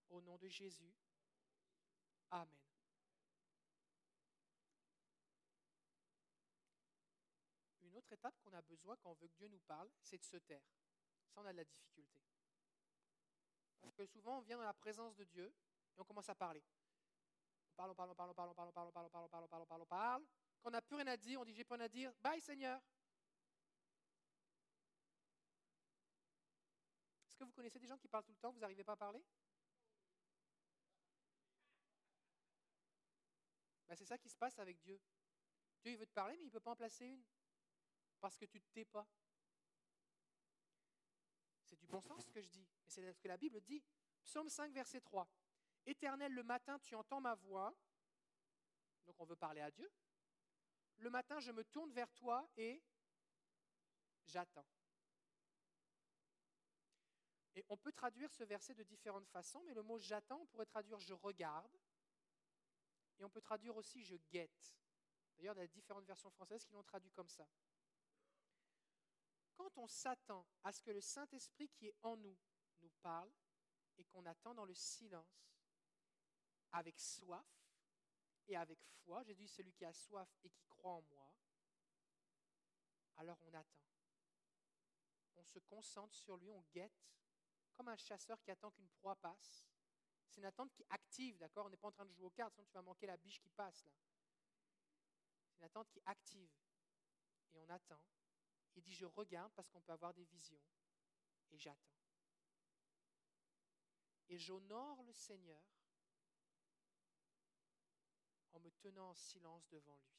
Au 0.10 0.22
nom 0.22 0.38
de 0.38 0.48
Jésus, 0.48 0.94
Amen. 2.32 2.48
Une 7.84 7.96
autre 7.96 8.12
étape 8.12 8.38
qu'on 8.44 8.54
a 8.54 8.62
besoin 8.62 8.98
quand 8.98 9.12
on 9.12 9.14
veut 9.14 9.28
que 9.28 9.36
Dieu 9.38 9.48
nous 9.48 9.60
parle, 9.60 9.90
c'est 10.02 10.18
de 10.18 10.24
se 10.24 10.38
taire. 10.38 10.64
Ça, 11.30 11.42
on 11.42 11.46
a 11.46 11.52
de 11.54 11.58
la 11.58 11.64
difficulté. 11.64 12.22
Parce 13.82 13.96
que 13.96 14.06
souvent, 14.06 14.40
on 14.40 14.42
vient 14.42 14.58
dans 14.58 14.64
la 14.64 14.74
présence 14.74 15.16
de 15.16 15.24
Dieu 15.24 15.54
et 15.96 16.02
on 16.02 16.04
commence 16.04 16.28
à 16.28 16.36
parler. 16.36 16.64
On 17.72 17.76
parle, 17.76 17.92
on 17.92 17.96
parle, 17.96 18.10
on 18.10 18.16
parle, 18.16 18.30
on 18.30 18.34
parle, 18.34 18.50
on 18.50 18.54
parle, 18.54 18.68
on 18.68 18.74
parle, 18.74 18.88
on 18.88 18.92
parle, 18.92 19.06
on 19.06 19.10
parle, 19.10 19.24
on 19.26 19.30
parle, 19.30 19.44
on 19.44 19.48
parle, 19.48 19.62
on 19.62 19.66
parle, 19.66 19.82
on 19.82 19.86
parle. 19.86 20.28
Quand 20.62 20.70
on 20.70 20.72
n'a 20.72 20.82
plus 20.82 20.96
rien 20.96 21.08
à 21.08 21.18
dire, 21.18 21.40
on 21.40 21.46
dit 21.46 21.54
j'ai 21.54 21.64
plus 21.64 21.76
rien 21.76 21.86
à 21.86 21.90
dire. 21.90 22.12
Bye 22.20 22.42
Seigneur. 22.42 22.82
Est-ce 27.26 27.38
que 27.38 27.44
vous 27.44 27.52
connaissez 27.52 27.80
des 27.80 27.88
gens 27.88 27.98
qui 27.98 28.08
parlent 28.08 28.24
tout 28.24 28.32
le 28.32 28.38
temps, 28.38 28.52
vous 28.52 28.60
n'arrivez 28.60 28.84
pas 28.84 28.94
à 28.94 28.98
parler 28.98 29.24
Ben, 33.88 33.96
C'est 33.96 34.06
ça 34.06 34.18
qui 34.18 34.30
se 34.30 34.38
passe 34.38 34.60
avec 34.60 34.80
Dieu. 34.80 35.00
Dieu, 35.82 35.96
veut 35.96 36.06
te 36.06 36.14
parler, 36.14 36.36
mais 36.38 36.44
il 36.44 36.48
ne 36.48 36.52
peut 36.52 36.60
pas 36.60 36.72
en 36.72 36.76
placer 36.76 37.06
une. 37.06 37.24
Parce 38.20 38.38
que 38.38 38.46
tu 38.46 38.58
ne 38.58 38.64
te 38.64 38.70
tais 38.72 38.86
pas. 38.86 39.08
C'est 41.64 41.78
du 41.78 41.86
bon 41.88 42.02
sens 42.02 42.26
ce 42.26 42.32
que 42.32 42.42
je 42.42 42.50
dis. 42.50 42.68
Et 42.86 42.90
c'est 42.90 43.14
ce 43.14 43.20
que 43.20 43.28
la 43.28 43.38
Bible 43.38 43.62
dit. 43.62 43.84
Psaume 44.24 44.50
5, 44.50 44.72
verset 44.74 45.02
3. 45.02 45.28
Éternel, 45.86 46.34
le 46.34 46.44
matin, 46.44 46.80
tu 46.80 46.96
entends 46.96 47.22
ma 47.22 47.36
voix. 47.36 47.74
Donc 49.06 49.16
on 49.20 49.26
veut 49.26 49.36
parler 49.36 49.62
à 49.62 49.72
Dieu. 49.72 49.90
Le 50.98 51.10
matin, 51.10 51.40
je 51.40 51.52
me 51.52 51.64
tourne 51.64 51.92
vers 51.92 52.12
toi 52.14 52.50
et 52.58 52.82
j'attends. 54.26 54.66
Et 57.56 57.66
on 57.70 57.78
peut 57.78 57.92
traduire 57.92 58.32
ce 58.34 58.44
verset 58.44 58.76
de 58.76 58.84
différentes 58.84 59.28
façons, 59.28 59.64
mais 59.64 59.74
le 59.74 59.82
mot 59.82 59.98
j'attends, 59.98 60.42
on 60.42 60.46
pourrait 60.46 60.66
traduire 60.66 61.00
je 61.00 61.14
regarde. 61.14 61.76
Et 63.19 63.23
on 63.23 63.30
peut 63.30 63.41
traduire 63.41 63.76
aussi 63.76 64.03
je 64.03 64.15
guette. 64.30 64.77
D'ailleurs, 65.38 65.56
il 65.56 65.60
y 65.60 65.64
a 65.64 65.68
différentes 65.68 66.06
versions 66.06 66.31
françaises 66.31 66.65
qui 66.65 66.73
l'ont 66.73 66.84
traduit 66.84 67.11
comme 67.11 67.30
ça. 67.30 67.48
Quand 69.56 69.77
on 69.77 69.88
s'attend 69.88 70.45
à 70.64 70.72
ce 70.72 70.81
que 70.81 70.91
le 70.91 71.02
Saint-Esprit 71.02 71.69
qui 71.69 71.88
est 71.88 71.95
en 72.02 72.15
nous 72.18 72.38
nous 72.81 72.91
parle 73.02 73.31
et 73.98 74.03
qu'on 74.06 74.26
attend 74.26 74.53
dans 74.53 74.65
le 74.65 74.76
silence, 74.76 75.48
avec 76.72 76.99
soif, 76.99 77.45
et 78.48 78.56
avec 78.56 78.80
foi, 79.03 79.23
Jésus 79.23 79.44
dit, 79.44 79.48
celui 79.48 79.73
qui 79.73 79.85
a 79.85 79.94
soif 79.94 80.30
et 80.44 80.49
qui 80.49 80.64
croit 80.68 80.94
en 80.94 81.02
moi, 81.02 81.34
alors 83.18 83.39
on 83.44 83.53
attend. 83.53 83.84
On 85.35 85.44
se 85.44 85.60
concentre 85.60 86.15
sur 86.15 86.38
lui, 86.38 86.52
on 86.52 86.64
guette, 86.73 87.07
comme 87.73 87.88
un 87.89 87.98
chasseur 87.98 88.41
qui 88.41 88.52
attend 88.52 88.72
qu'une 88.72 88.89
proie 88.89 89.15
passe. 89.15 89.65
C'est 90.28 90.41
une 90.41 90.45
attente 90.45 90.72
qui 90.74 90.86
active, 90.90 91.38
d'accord? 91.38 91.66
On 91.66 91.70
n'est 91.70 91.78
pas 91.78 91.88
en 91.88 91.91
train 91.91 92.06
de 92.06 92.12
jouer 92.12 92.26
aux 92.26 92.32
cartes, 92.32 92.54
sinon 92.54 92.66
tu 92.66 92.74
vas 92.74 92.82
manquer 92.82 93.08
la 93.08 93.18
biche 93.18 93.40
qui 93.40 93.49
passe 93.49 93.86
là. 93.86 93.94
C'est 95.49 95.58
une 95.60 95.66
attente 95.66 95.90
qui 95.90 96.02
active. 96.06 96.52
Et 97.54 97.60
on 97.60 97.70
attend. 97.70 98.02
Il 98.76 98.84
dit, 98.84 98.94
je 98.94 99.06
regarde 99.06 99.52
parce 99.54 99.70
qu'on 99.70 99.82
peut 99.82 99.94
avoir 99.94 100.14
des 100.14 100.26
visions. 100.26 100.62
Et 101.52 101.58
j'attends. 101.58 101.98
Et 104.30 104.38
j'honore 104.38 105.02
le 105.04 105.14
Seigneur 105.14 105.64
en 108.54 108.60
me 108.60 108.70
tenant 108.72 109.10
en 109.10 109.16
silence 109.16 109.68
devant 109.70 109.95
lui. 109.95 110.18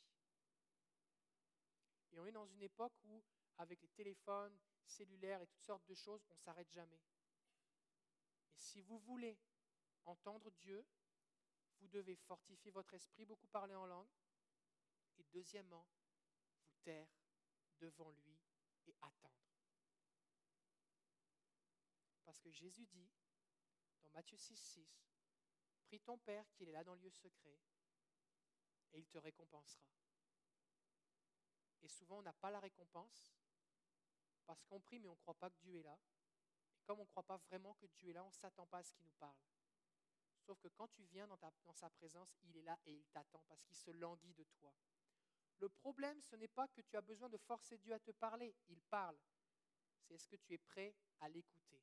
Et 2.12 2.18
on 2.18 2.26
est 2.26 2.32
dans 2.32 2.46
une 2.46 2.62
époque 2.62 2.94
où, 3.04 3.22
avec 3.58 3.80
les 3.82 3.88
téléphones 3.88 4.58
cellulaires 4.86 5.42
et 5.42 5.46
toutes 5.46 5.62
sortes 5.62 5.86
de 5.86 5.94
choses, 5.94 6.24
on 6.30 6.34
ne 6.34 6.40
s'arrête 6.40 6.70
jamais. 6.70 7.02
Et 8.54 8.58
si 8.58 8.80
vous 8.80 8.98
voulez 8.98 9.38
entendre 10.08 10.50
Dieu, 10.50 10.84
vous 11.80 11.88
devez 11.88 12.16
fortifier 12.16 12.70
votre 12.70 12.94
esprit, 12.94 13.24
beaucoup 13.24 13.46
parler 13.48 13.74
en 13.74 13.86
langue, 13.86 14.10
et 15.18 15.24
deuxièmement, 15.32 15.86
vous 16.66 16.76
taire 16.82 17.08
devant 17.78 18.10
lui 18.10 18.38
et 18.86 18.94
attendre. 19.02 19.34
Parce 22.24 22.40
que 22.40 22.50
Jésus 22.50 22.86
dit, 22.86 23.10
dans 24.02 24.10
Matthieu 24.10 24.36
6, 24.36 24.56
6, 24.56 25.08
Prie 25.84 26.00
ton 26.00 26.18
Père 26.18 26.50
qu'il 26.52 26.68
est 26.68 26.72
là 26.72 26.84
dans 26.84 26.94
le 26.94 27.00
lieu 27.00 27.10
secret, 27.10 27.58
et 28.92 28.98
il 28.98 29.06
te 29.06 29.18
récompensera. 29.18 29.88
Et 31.80 31.88
souvent, 31.88 32.18
on 32.18 32.22
n'a 32.22 32.32
pas 32.32 32.50
la 32.50 32.60
récompense 32.60 33.32
parce 34.44 34.64
qu'on 34.64 34.80
prie, 34.80 34.98
mais 34.98 35.08
on 35.08 35.12
ne 35.12 35.16
croit 35.16 35.38
pas 35.38 35.50
que 35.50 35.58
Dieu 35.60 35.78
est 35.78 35.82
là. 35.82 35.98
Et 36.74 36.80
comme 36.80 36.98
on 36.98 37.02
ne 37.02 37.08
croit 37.08 37.22
pas 37.22 37.36
vraiment 37.36 37.74
que 37.74 37.86
Dieu 37.86 38.10
est 38.10 38.12
là, 38.14 38.24
on 38.24 38.28
ne 38.28 38.32
s'attend 38.32 38.66
pas 38.66 38.78
à 38.78 38.82
ce 38.82 38.92
qu'il 38.92 39.04
nous 39.04 39.12
parle. 39.12 39.36
Sauf 40.48 40.58
que 40.60 40.68
quand 40.68 40.88
tu 40.88 41.02
viens 41.02 41.26
dans, 41.26 41.74
sa 41.74 41.90
présence, 41.90 42.34
il 42.44 42.56
est 42.56 42.62
là 42.62 42.78
et 42.86 42.94
il 42.94 43.04
t'attend 43.08 43.44
parce 43.48 43.62
qu'il 43.64 43.76
se 43.76 43.90
languit 43.90 44.32
de 44.32 44.44
toi. 44.44 44.74
Le 45.58 45.68
problème, 45.68 46.22
ce 46.22 46.36
n'est 46.36 46.48
pas 46.48 46.66
que 46.68 46.80
tu 46.80 46.96
as 46.96 47.02
besoin 47.02 47.28
de 47.28 47.36
forcer 47.36 47.76
Dieu 47.76 47.92
à 47.92 47.98
te 47.98 48.12
parler. 48.12 48.56
Il 48.70 48.80
parle. 48.80 49.18
C'est 50.00 50.14
est-ce 50.14 50.26
que 50.26 50.36
tu 50.36 50.54
es 50.54 50.56
prêt 50.56 50.94
à 51.20 51.28
l'écouter? 51.28 51.82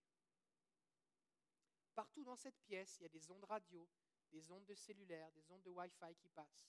Partout 1.94 2.24
dans 2.24 2.36
cette 2.36 2.58
pièce, 2.62 2.98
il 3.00 3.04
y 3.04 3.06
a 3.06 3.10
des 3.10 3.30
ondes 3.30 3.44
radio, 3.44 3.88
des 4.32 4.50
ondes 4.50 4.66
de 4.66 4.74
cellulaire, 4.74 5.32
des 5.34 5.52
ondes 5.52 5.62
de 5.62 5.70
Wi-Fi 5.70 6.16
qui 6.16 6.30
passent. 6.30 6.66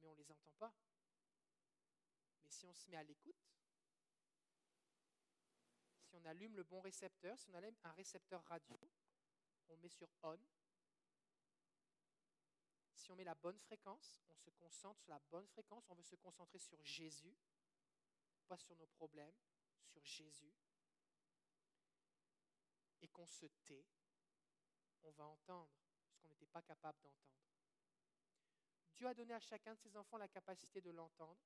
Mais 0.00 0.06
on 0.06 0.12
ne 0.12 0.18
les 0.18 0.30
entend 0.30 0.52
pas. 0.52 0.72
Mais 2.44 2.50
si 2.50 2.64
on 2.64 2.74
se 2.74 2.88
met 2.88 2.96
à 2.96 3.02
l'écoute, 3.02 3.44
si 6.14 6.20
on 6.20 6.24
allume 6.26 6.54
le 6.54 6.62
bon 6.62 6.80
récepteur, 6.80 7.36
si 7.40 7.50
on 7.50 7.54
allume 7.54 7.76
un 7.82 7.92
récepteur 7.92 8.44
radio, 8.44 8.78
on 9.68 9.76
met 9.78 9.88
sur 9.88 10.08
on, 10.22 10.38
si 12.94 13.10
on 13.10 13.16
met 13.16 13.24
la 13.24 13.34
bonne 13.34 13.58
fréquence, 13.58 14.22
on 14.30 14.36
se 14.36 14.50
concentre 14.50 15.00
sur 15.00 15.10
la 15.10 15.18
bonne 15.18 15.46
fréquence, 15.48 15.90
on 15.90 15.94
veut 15.94 16.04
se 16.04 16.14
concentrer 16.14 16.60
sur 16.60 16.82
Jésus, 16.84 17.36
pas 18.46 18.56
sur 18.56 18.76
nos 18.76 18.86
problèmes, 18.86 19.34
sur 19.82 20.04
Jésus, 20.04 20.54
et 23.00 23.08
qu'on 23.08 23.26
se 23.26 23.46
tait, 23.64 23.84
on 25.02 25.10
va 25.10 25.24
entendre 25.24 25.72
ce 26.06 26.16
qu'on 26.18 26.28
n'était 26.28 26.46
pas 26.46 26.62
capable 26.62 27.00
d'entendre. 27.00 27.42
Dieu 28.94 29.08
a 29.08 29.14
donné 29.14 29.34
à 29.34 29.40
chacun 29.40 29.74
de 29.74 29.80
ses 29.80 29.96
enfants 29.96 30.18
la 30.18 30.28
capacité 30.28 30.80
de 30.80 30.92
l'entendre, 30.92 31.42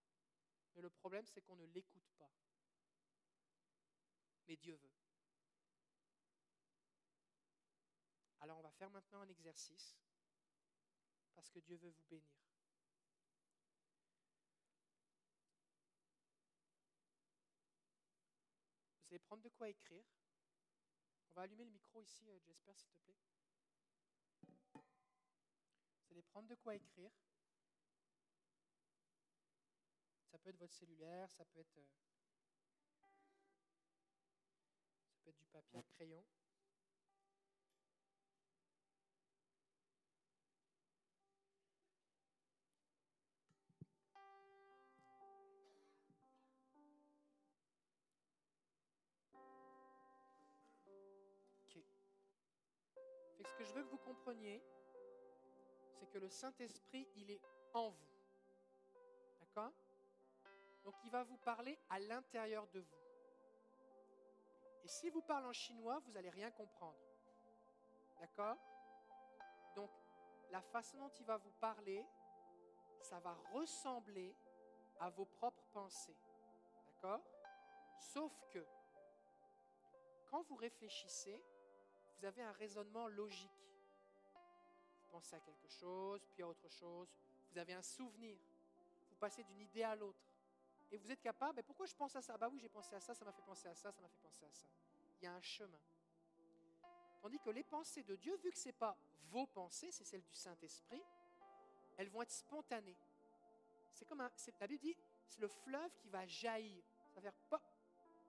mais 0.75 0.83
le 0.83 0.91
problème 0.91 1.25
c'est 1.25 1.41
qu'on 1.41 1.57
ne 1.57 1.65
l'écoute 1.65 2.11
pas. 2.19 2.31
Mais 4.49 4.57
Dieu 4.57 4.75
veut. 4.75 4.93
Alors 8.41 8.59
on 8.59 8.63
va 8.63 8.71
faire 8.71 8.91
maintenant 8.91 9.21
un 9.21 9.29
exercice 9.29 9.97
parce 11.35 11.51
que 11.51 11.59
Dieu 11.59 11.77
veut 11.77 11.91
vous 11.91 12.05
bénir. 12.09 12.39
Vous 19.09 19.15
allez 19.15 19.19
prendre 19.21 19.43
de 19.43 19.49
quoi 19.51 19.69
écrire. 19.69 20.05
On 21.31 21.35
va 21.35 21.43
allumer 21.43 21.65
le 21.65 21.71
micro 21.71 22.01
ici, 22.03 22.29
euh, 22.29 22.39
Jasper, 22.41 22.73
s'il 22.75 22.91
te 22.91 22.99
plaît. 22.99 23.17
Vous 24.75 26.13
allez 26.13 26.23
prendre 26.23 26.49
de 26.49 26.55
quoi 26.57 26.75
écrire. 26.75 27.13
Ça 30.27 30.39
peut 30.39 30.51
être 30.51 30.59
votre 30.59 30.75
cellulaire, 30.75 31.31
ça 31.31 31.45
peut 31.45 31.61
être, 31.61 31.79
du 35.33 35.45
papier, 35.47 35.83
crayon. 35.97 36.25
ce 53.49 53.55
que 53.55 53.65
je 53.65 53.73
veux 53.73 53.83
que 53.83 53.89
vous 53.89 53.99
compreniez, 53.99 54.63
c'est 55.99 56.07
que 56.11 56.19
le 56.19 56.29
Saint-Esprit, 56.29 57.07
il 57.17 57.31
est 57.31 57.41
en 57.73 57.91
vous. 57.91 58.09
D'accord? 59.41 59.73
Donc 60.85 60.95
il 61.05 61.11
va 61.11 61.23
vous 61.23 61.39
parler 61.39 61.79
à 61.89 61.99
l'intérieur 61.99 62.67
de 62.69 62.81
vous. 62.81 63.08
Si 64.89 65.11
vous 65.11 65.21
parlez 65.21 65.47
en 65.47 65.53
chinois, 65.53 65.99
vous 65.99 66.13
n'allez 66.13 66.31
rien 66.31 66.51
comprendre. 66.51 66.99
D'accord? 68.19 68.57
Donc 69.77 69.91
la 70.51 70.63
façon 70.63 70.97
dont 70.97 71.11
il 71.21 71.27
va 71.27 71.37
vous 71.37 71.53
parler, 71.61 72.03
ça 73.03 73.21
va 73.21 73.35
ressembler 73.53 74.35
à 74.99 75.11
vos 75.11 75.27
propres 75.27 75.67
pensées. 75.75 76.17
D'accord? 76.87 77.21
Sauf 77.99 78.33
que 78.51 78.67
quand 80.31 80.41
vous 80.49 80.57
réfléchissez, 80.57 81.39
vous 82.17 82.25
avez 82.25 82.43
un 82.43 82.53
raisonnement 82.53 83.09
logique. 83.09 83.69
Vous 85.03 85.11
pensez 85.11 85.37
à 85.37 85.41
quelque 85.41 85.69
chose, 85.69 86.27
puis 86.33 86.43
à 86.43 86.49
autre 86.49 86.69
chose. 86.71 87.15
Vous 87.51 87.59
avez 87.59 87.75
un 87.75 87.83
souvenir. 87.83 88.39
Vous 89.11 89.17
passez 89.17 89.45
d'une 89.45 89.61
idée 89.61 89.83
à 89.83 89.95
l'autre. 89.95 90.28
Et 90.91 90.97
vous 90.97 91.11
êtes 91.11 91.21
capable, 91.21 91.57
mais 91.57 91.63
pourquoi 91.63 91.87
je 91.87 91.95
pense 91.95 92.17
à 92.17 92.23
ça? 92.23 92.37
Bah 92.39 92.49
oui, 92.51 92.59
j'ai 92.59 92.69
pensé 92.69 92.95
à 92.95 93.01
ça, 93.01 93.15
ça 93.15 93.25
m'a 93.25 93.33
fait 93.33 93.43
penser 93.43 93.69
à 93.69 93.75
ça, 93.75 93.93
ça 93.93 94.01
m'a 94.01 94.09
fait 94.09 94.21
penser 94.23 94.45
à 94.45 94.53
ça. 94.53 94.67
Il 95.21 95.25
y 95.25 95.27
a 95.27 95.35
un 95.35 95.43
chemin. 95.43 95.81
Tandis 97.21 97.39
que 97.41 97.51
les 97.51 97.65
pensées 97.65 98.03
de 98.03 98.17
Dieu, 98.17 98.37
vu 98.37 98.51
que 98.51 98.59
ce 98.59 98.69
n'est 98.69 98.73
pas 98.73 98.97
vos 99.31 99.47
pensées, 99.47 99.91
c'est 99.91 100.05
celles 100.05 100.23
du 100.23 100.35
Saint-Esprit, 100.35 101.03
elles 101.97 102.09
vont 102.09 102.23
être 102.23 102.31
spontanées. 102.31 102.97
C'est 103.93 104.07
comme 104.07 104.21
un, 104.21 104.31
la 104.61 104.67
Bible 104.67 104.81
dit, 104.81 104.97
c'est 105.27 105.41
le 105.41 105.49
fleuve 105.49 105.95
qui 105.97 106.09
va 106.09 106.25
jaillir. 106.27 106.83
Ça 107.09 107.21
va 107.21 107.23
faire 107.23 107.41
pop. 107.51 107.63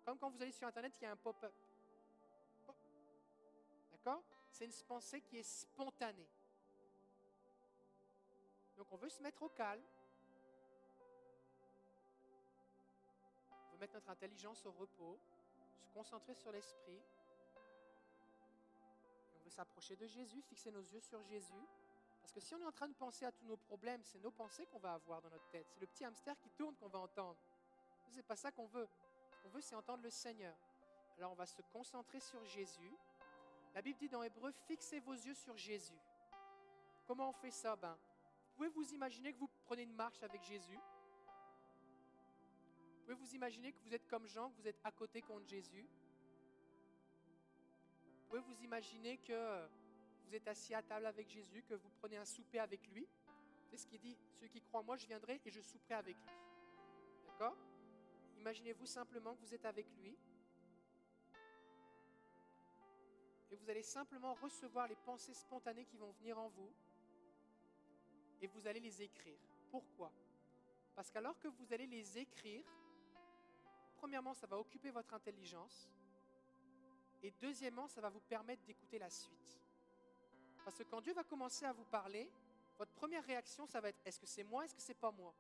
Comme 0.03 0.17
quand 0.17 0.29
vous 0.29 0.41
allez 0.41 0.51
sur 0.51 0.67
Internet, 0.67 0.93
il 0.99 1.03
y 1.03 1.07
a 1.07 1.11
un 1.11 1.17
pop-up. 1.17 1.53
D'accord? 3.91 4.23
C'est 4.51 4.65
une 4.65 4.73
pensée 4.87 5.21
qui 5.21 5.37
est 5.37 5.43
spontanée. 5.43 6.27
Donc 8.75 8.91
on 8.91 8.97
veut 8.97 9.09
se 9.09 9.21
mettre 9.21 9.43
au 9.43 9.49
calme. 9.49 9.83
Mettre 13.79 13.93
notre 13.93 14.09
intelligence 14.09 14.65
au 14.65 14.71
repos, 14.71 15.17
se 15.79 15.89
concentrer 15.93 16.33
sur 16.33 16.51
l'esprit. 16.51 17.01
on 19.35 19.43
veut 19.43 19.49
s'approcher 19.49 19.95
de 19.95 20.05
Jésus, 20.05 20.41
fixer 20.41 20.71
nos 20.71 20.81
yeux 20.81 20.99
sur 20.99 21.21
Jésus. 21.23 21.67
Parce 22.21 22.33
que 22.33 22.39
si 22.39 22.53
on 22.53 22.59
est 22.59 22.65
en 22.65 22.71
train 22.71 22.87
de 22.87 22.93
penser 22.93 23.25
à 23.25 23.31
tous 23.31 23.45
nos 23.45 23.57
problèmes, 23.57 24.03
c'est 24.03 24.19
nos 24.19 24.31
pensées 24.31 24.65
qu'on 24.67 24.79
va 24.79 24.93
avoir 24.93 25.21
dans 25.21 25.29
notre 25.29 25.49
tête. 25.49 25.67
C'est 25.69 25.79
le 25.79 25.87
petit 25.87 26.05
hamster 26.05 26.37
qui 26.39 26.49
tourne 26.51 26.75
qu'on 26.75 26.89
va 26.89 26.99
entendre. 26.99 27.39
Ce 28.09 28.15
n'est 28.15 28.23
pas 28.23 28.35
ça 28.35 28.51
qu'on 28.51 28.67
veut. 28.67 28.87
Ce 29.31 29.37
qu'on 29.37 29.49
veut, 29.49 29.61
c'est 29.61 29.75
entendre 29.75 30.03
le 30.03 30.09
Seigneur. 30.09 30.55
Alors 31.17 31.31
on 31.31 31.35
va 31.35 31.45
se 31.45 31.61
concentrer 31.73 32.19
sur 32.19 32.43
Jésus. 32.45 32.95
La 33.73 33.81
Bible 33.81 33.99
dit 33.99 34.09
dans 34.09 34.23
Hébreu, 34.23 34.51
fixez 34.67 34.99
vos 34.99 35.13
yeux 35.13 35.33
sur 35.33 35.57
Jésus. 35.57 35.99
Comment 37.05 37.29
on 37.29 37.33
fait 37.33 37.51
ça? 37.51 37.75
Ben, 37.75 37.97
Vous 38.47 38.55
pouvez 38.55 38.69
vous 38.69 38.93
imaginer 38.93 39.33
que 39.33 39.39
vous 39.39 39.49
prenez 39.65 39.83
une 39.83 39.93
marche 39.93 40.21
avec 40.23 40.43
Jésus. 40.43 40.79
Pouvez 43.09 43.25
vous 43.25 43.33
imaginer 43.33 43.71
que 43.71 43.79
vous 43.79 43.93
êtes 43.95 44.07
comme 44.07 44.27
Jean, 44.27 44.51
que 44.51 44.61
vous 44.61 44.67
êtes 44.67 44.79
à 44.83 44.91
côté 44.91 45.23
contre 45.23 45.47
Jésus? 45.47 45.89
Vous 48.03 48.27
pouvez 48.27 48.41
vous 48.41 48.61
imaginer 48.61 49.17
que 49.17 49.65
vous 50.27 50.35
êtes 50.35 50.47
assis 50.47 50.75
à 50.75 50.83
table 50.83 51.07
avec 51.07 51.27
Jésus, 51.27 51.63
que 51.63 51.73
vous 51.73 51.89
prenez 51.97 52.17
un 52.17 52.25
souper 52.25 52.59
avec 52.59 52.87
lui? 52.89 53.07
C'est 53.65 53.77
ce 53.77 53.87
qu'il 53.87 53.99
dit, 53.99 54.15
ceux 54.29 54.45
qui 54.45 54.61
croient 54.61 54.81
en 54.81 54.83
moi, 54.83 54.95
je 54.95 55.07
viendrai 55.07 55.41
et 55.43 55.49
je 55.49 55.59
souperai 55.59 55.95
avec 55.95 56.17
lui. 56.17 56.31
D'accord? 57.25 57.57
Imaginez-vous 58.37 58.85
simplement 58.85 59.33
que 59.33 59.41
vous 59.41 59.55
êtes 59.55 59.65
avec 59.65 59.87
lui 59.97 60.15
et 63.49 63.55
vous 63.55 63.71
allez 63.71 63.81
simplement 63.81 64.35
recevoir 64.35 64.87
les 64.87 64.97
pensées 64.97 65.33
spontanées 65.33 65.85
qui 65.85 65.97
vont 65.97 66.11
venir 66.11 66.37
en 66.37 66.49
vous. 66.49 66.71
et 68.39 68.45
vous 68.45 68.67
allez 68.67 68.79
les 68.79 69.01
écrire. 69.01 69.39
Pourquoi? 69.71 70.11
Parce 70.93 71.09
qu'alors 71.09 71.39
que 71.39 71.47
vous 71.47 71.73
allez 71.73 71.87
les 71.87 72.19
écrire, 72.19 72.63
premièrement, 73.99 74.33
ça 74.33 74.47
va 74.47 74.57
occuper 74.57 74.91
votre 74.91 75.13
intelligence, 75.13 75.89
et 77.21 77.31
deuxièmement, 77.41 77.87
ça 77.87 77.99
va 78.01 78.09
vous 78.09 78.21
permettre 78.21 78.63
d'écouter 78.63 78.97
la 78.97 79.09
suite. 79.09 79.59
Parce 80.63 80.77
que 80.77 80.83
quand 80.83 81.01
Dieu 81.01 81.13
va 81.13 81.23
commencer 81.23 81.65
à 81.65 81.73
vous 81.73 81.83
parler, 81.85 82.31
votre 82.77 82.91
première 82.93 83.23
réaction, 83.25 83.67
ça 83.67 83.81
va 83.81 83.89
être 83.89 83.99
est-ce 84.05 84.19
que 84.19 84.25
c'est 84.25 84.43
moi, 84.43 84.63
est-ce 84.63 84.75
que 84.75 84.81
c'est 84.81 84.93
pas 84.93 85.11
moi? 85.11 85.33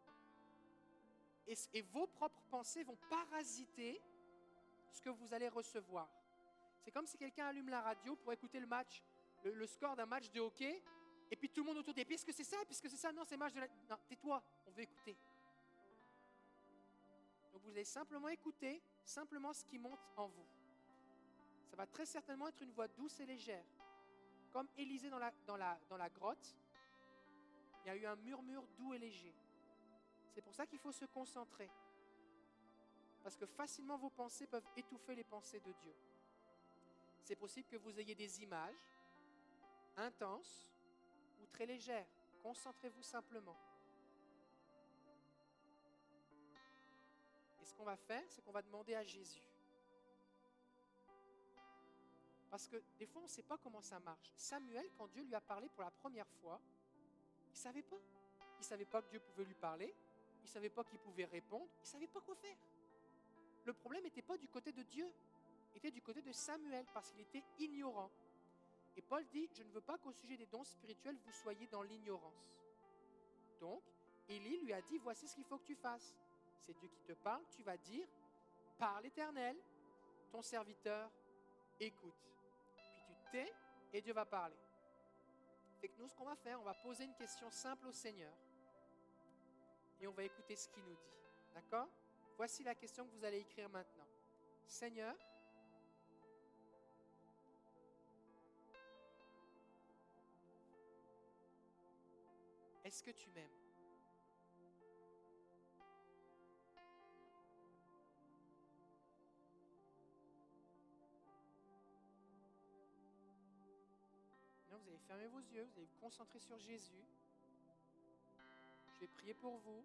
Et, 1.47 1.81
vos 1.81 2.05
propres 2.05 2.41
pensées 2.51 2.83
vont 2.83 2.97
parasiter 3.09 4.01
ce 4.91 5.01
que 5.01 5.09
vous 5.09 5.33
allez 5.33 5.47
recevoir. 5.47 6.07
C'est 6.83 6.91
comme 6.91 7.07
si 7.07 7.17
quelqu'un 7.17 7.47
allume 7.47 7.69
la 7.69 7.81
radio 7.81 8.15
pour 8.17 8.31
écouter 8.33 8.59
le 8.59 8.67
match, 8.67 9.01
le, 9.43 9.65
score 9.65 9.95
d'un 9.95 10.05
match 10.05 10.29
de 10.31 10.41
hockey, 10.41 10.83
et 11.31 11.35
puis 11.35 11.49
tout 11.49 11.61
le 11.61 11.67
monde 11.67 11.77
autour 11.77 11.93
dit, 11.93 12.01
est-ce 12.01 12.25
que 12.25 12.33
c'est 12.33 12.43
ça, 12.43 12.57
puisque 12.65 12.89
c'est 12.89 12.97
ça, 12.97 13.11
non, 13.11 13.23
c'est 13.25 13.37
match 13.37 13.53
de 13.53 13.61
la... 13.61 13.67
Non, 13.89 13.97
tais-toi, 14.07 14.43
on 14.67 14.71
veut 14.71 14.81
écouter. 14.81 15.15
Vous 17.63 17.71
allez 17.71 17.83
simplement 17.83 18.29
écouter, 18.29 18.81
simplement 19.03 19.53
ce 19.53 19.63
qui 19.63 19.77
monte 19.77 19.99
en 20.15 20.27
vous. 20.27 20.47
Ça 21.69 21.75
va 21.75 21.85
très 21.85 22.05
certainement 22.05 22.47
être 22.47 22.61
une 22.61 22.71
voix 22.71 22.87
douce 22.87 23.19
et 23.19 23.25
légère. 23.25 23.65
Comme 24.51 24.67
Élisée 24.77 25.09
dans 25.09 25.19
la, 25.19 25.31
dans 25.45 25.57
la, 25.57 25.79
dans 25.89 25.97
la 25.97 26.09
grotte, 26.09 26.55
il 27.83 27.87
y 27.87 27.89
a 27.91 27.95
eu 27.95 28.05
un 28.05 28.15
murmure 28.15 28.67
doux 28.77 28.93
et 28.93 28.97
léger. 28.97 29.33
C'est 30.31 30.41
pour 30.41 30.53
ça 30.53 30.65
qu'il 30.65 30.79
faut 30.79 30.91
se 30.91 31.05
concentrer. 31.05 31.69
Parce 33.23 33.35
que 33.35 33.45
facilement 33.45 33.97
vos 33.97 34.09
pensées 34.09 34.47
peuvent 34.47 34.67
étouffer 34.75 35.15
les 35.15 35.23
pensées 35.23 35.59
de 35.59 35.71
Dieu. 35.73 35.93
C'est 37.23 37.35
possible 37.35 37.67
que 37.67 37.77
vous 37.77 37.99
ayez 37.99 38.15
des 38.15 38.41
images 38.41 38.97
intenses 39.97 40.73
ou 41.41 41.45
très 41.47 41.65
légères. 41.65 42.07
Concentrez-vous 42.41 43.03
simplement. 43.03 43.55
Ce 47.69 47.75
qu'on 47.75 47.83
va 47.83 47.95
faire, 47.95 48.23
c'est 48.29 48.43
qu'on 48.43 48.51
va 48.51 48.61
demander 48.61 48.95
à 48.95 49.03
Jésus. 49.03 49.43
Parce 52.49 52.67
que 52.67 52.81
des 52.97 53.05
fois, 53.05 53.21
on 53.21 53.25
ne 53.25 53.29
sait 53.29 53.43
pas 53.43 53.57
comment 53.57 53.81
ça 53.81 53.99
marche. 53.99 54.33
Samuel, 54.35 54.89
quand 54.97 55.07
Dieu 55.07 55.23
lui 55.23 55.35
a 55.35 55.41
parlé 55.41 55.69
pour 55.69 55.83
la 55.83 55.91
première 55.91 56.27
fois, 56.41 56.59
il 57.47 57.51
ne 57.51 57.57
savait 57.57 57.83
pas. 57.83 57.99
Il 58.57 58.61
ne 58.61 58.65
savait 58.65 58.85
pas 58.85 59.01
que 59.01 59.09
Dieu 59.09 59.19
pouvait 59.19 59.45
lui 59.45 59.53
parler. 59.53 59.93
Il 60.41 60.43
ne 60.43 60.47
savait 60.47 60.69
pas 60.69 60.83
qu'il 60.83 60.99
pouvait 60.99 61.25
répondre. 61.25 61.67
Il 61.77 61.81
ne 61.81 61.85
savait 61.87 62.07
pas 62.07 62.21
quoi 62.21 62.35
faire. 62.35 62.57
Le 63.65 63.73
problème 63.73 64.03
n'était 64.03 64.23
pas 64.23 64.37
du 64.37 64.47
côté 64.47 64.71
de 64.71 64.81
Dieu, 64.81 65.13
était 65.75 65.91
du 65.91 66.01
côté 66.01 66.21
de 66.23 66.31
Samuel, 66.31 66.85
parce 66.91 67.11
qu'il 67.11 67.21
était 67.21 67.43
ignorant. 67.59 68.09
Et 68.95 69.01
Paul 69.01 69.23
dit, 69.27 69.47
je 69.53 69.61
ne 69.61 69.69
veux 69.69 69.81
pas 69.81 69.97
qu'au 69.99 70.11
sujet 70.11 70.37
des 70.37 70.47
dons 70.47 70.63
spirituels, 70.63 71.17
vous 71.23 71.31
soyez 71.31 71.67
dans 71.67 71.83
l'ignorance. 71.83 72.57
Donc, 73.59 73.83
Élie 74.27 74.57
lui 74.61 74.73
a 74.73 74.81
dit, 74.81 74.97
voici 74.97 75.27
ce 75.27 75.35
qu'il 75.35 75.43
faut 75.43 75.59
que 75.59 75.65
tu 75.65 75.75
fasses. 75.75 76.15
C'est 76.59 76.77
Dieu 76.77 76.89
qui 76.89 77.01
te 77.01 77.13
parle, 77.13 77.43
tu 77.49 77.63
vas 77.63 77.77
dire, 77.77 78.07
par 78.77 79.01
l'Éternel, 79.01 79.57
ton 80.31 80.41
serviteur 80.41 81.11
écoute. 81.79 82.13
Puis 83.05 83.15
tu 83.15 83.31
tais 83.31 83.53
et 83.93 84.01
Dieu 84.01 84.13
va 84.13 84.25
parler. 84.25 84.59
Fait 85.79 85.87
que 85.87 85.97
nous, 85.97 86.07
ce 86.07 86.15
qu'on 86.15 86.25
va 86.25 86.35
faire, 86.35 86.59
on 86.59 86.63
va 86.63 86.73
poser 86.73 87.05
une 87.05 87.15
question 87.15 87.49
simple 87.49 87.87
au 87.87 87.91
Seigneur 87.91 88.33
et 90.01 90.07
on 90.07 90.11
va 90.11 90.23
écouter 90.23 90.55
ce 90.55 90.67
qu'il 90.67 90.83
nous 90.83 90.95
dit. 90.95 91.13
D'accord? 91.53 91.87
Voici 92.37 92.63
la 92.63 92.75
question 92.75 93.05
que 93.05 93.11
vous 93.11 93.23
allez 93.23 93.39
écrire 93.39 93.69
maintenant. 93.69 94.07
Seigneur, 94.65 95.15
est-ce 102.83 103.03
que 103.03 103.11
tu 103.11 103.29
m'aimes? 103.31 103.68
Fermer 115.09 115.25
vos 115.25 115.39
yeux, 115.39 115.63
vous 115.63 115.77
allez 115.77 115.87
vous 115.87 115.99
concentrer 115.99 116.37
sur 116.37 116.59
Jésus. 116.59 117.03
Je 118.93 118.99
vais 118.99 119.07
prier 119.07 119.33
pour 119.33 119.57
vous. 119.57 119.83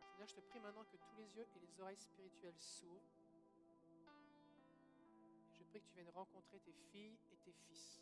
Seigneur, 0.00 0.28
je 0.28 0.34
te 0.34 0.40
prie 0.40 0.60
maintenant 0.60 0.84
que 0.84 0.96
tous 0.96 1.14
les 1.14 1.36
yeux 1.36 1.46
et 1.54 1.58
les 1.58 1.80
oreilles 1.82 1.98
spirituelles 1.98 2.58
s'ouvrent. 2.58 3.02
Je 5.52 5.62
prie 5.64 5.82
que 5.82 5.86
tu 5.88 5.94
viennes 5.94 6.08
rencontrer 6.08 6.58
tes 6.60 6.72
filles 6.72 7.18
et 7.32 7.36
tes 7.36 7.52
fils. 7.52 8.00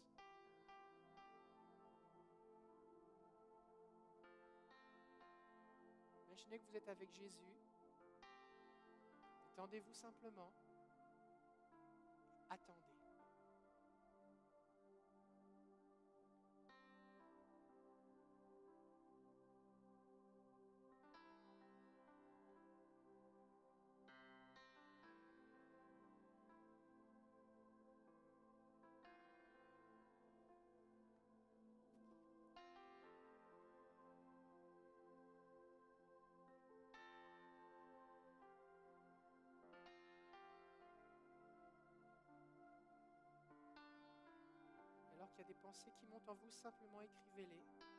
Imaginez 6.29 6.61
que 6.61 6.67
vous 6.67 6.77
êtes 6.77 6.89
avec 6.89 7.13
Jésus. 7.13 7.57
Détendez-vous 9.49 9.95
simplement. 9.95 10.53
Attendez. 12.49 12.82
Des 45.53 45.59
pensées 45.59 45.93
qui 46.01 46.07
montent 46.07 46.29
en 46.29 46.35
vous, 46.35 46.51
simplement 46.51 47.03
écrivez-les. 47.03 47.92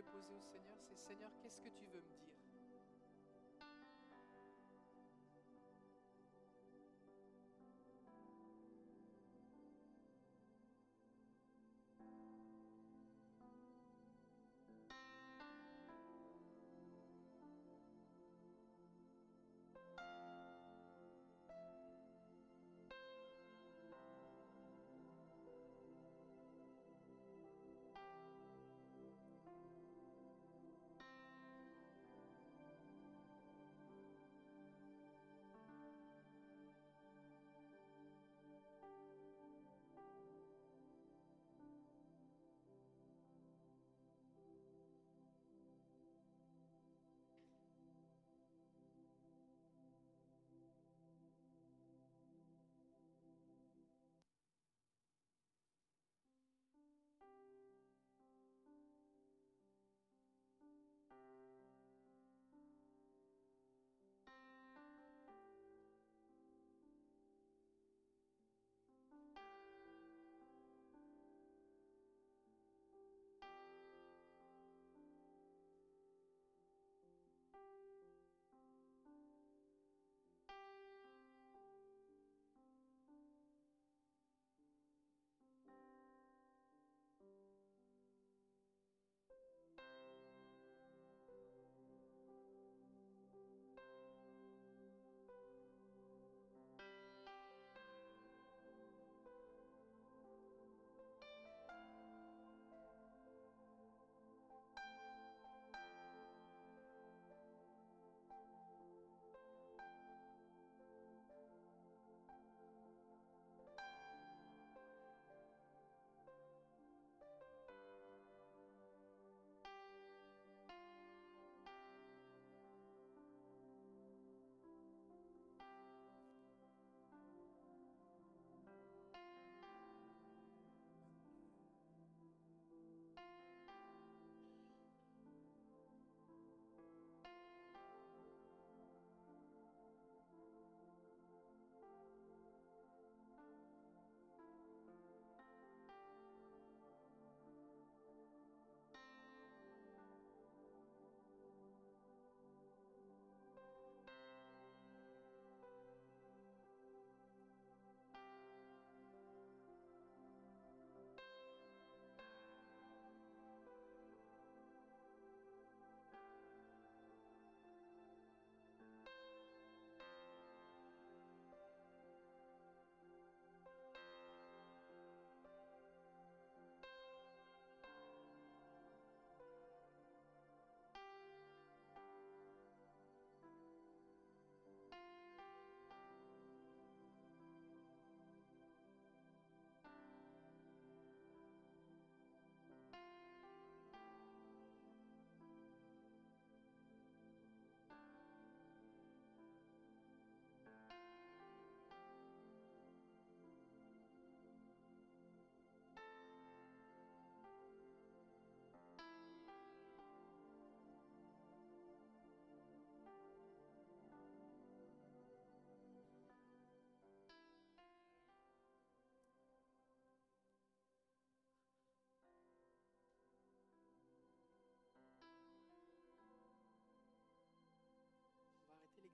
Pouvez 0.00 0.12
poser 0.12 0.34
au 0.34 0.40
Seigneur, 0.40 0.76
c'est 0.80 0.96
Seigneur, 0.96 1.30
qu'est-ce 1.42 1.60
que 1.60 1.68
tu 1.68 1.84
veux 1.92 2.00
me 2.00 2.16
dire? 2.16 2.29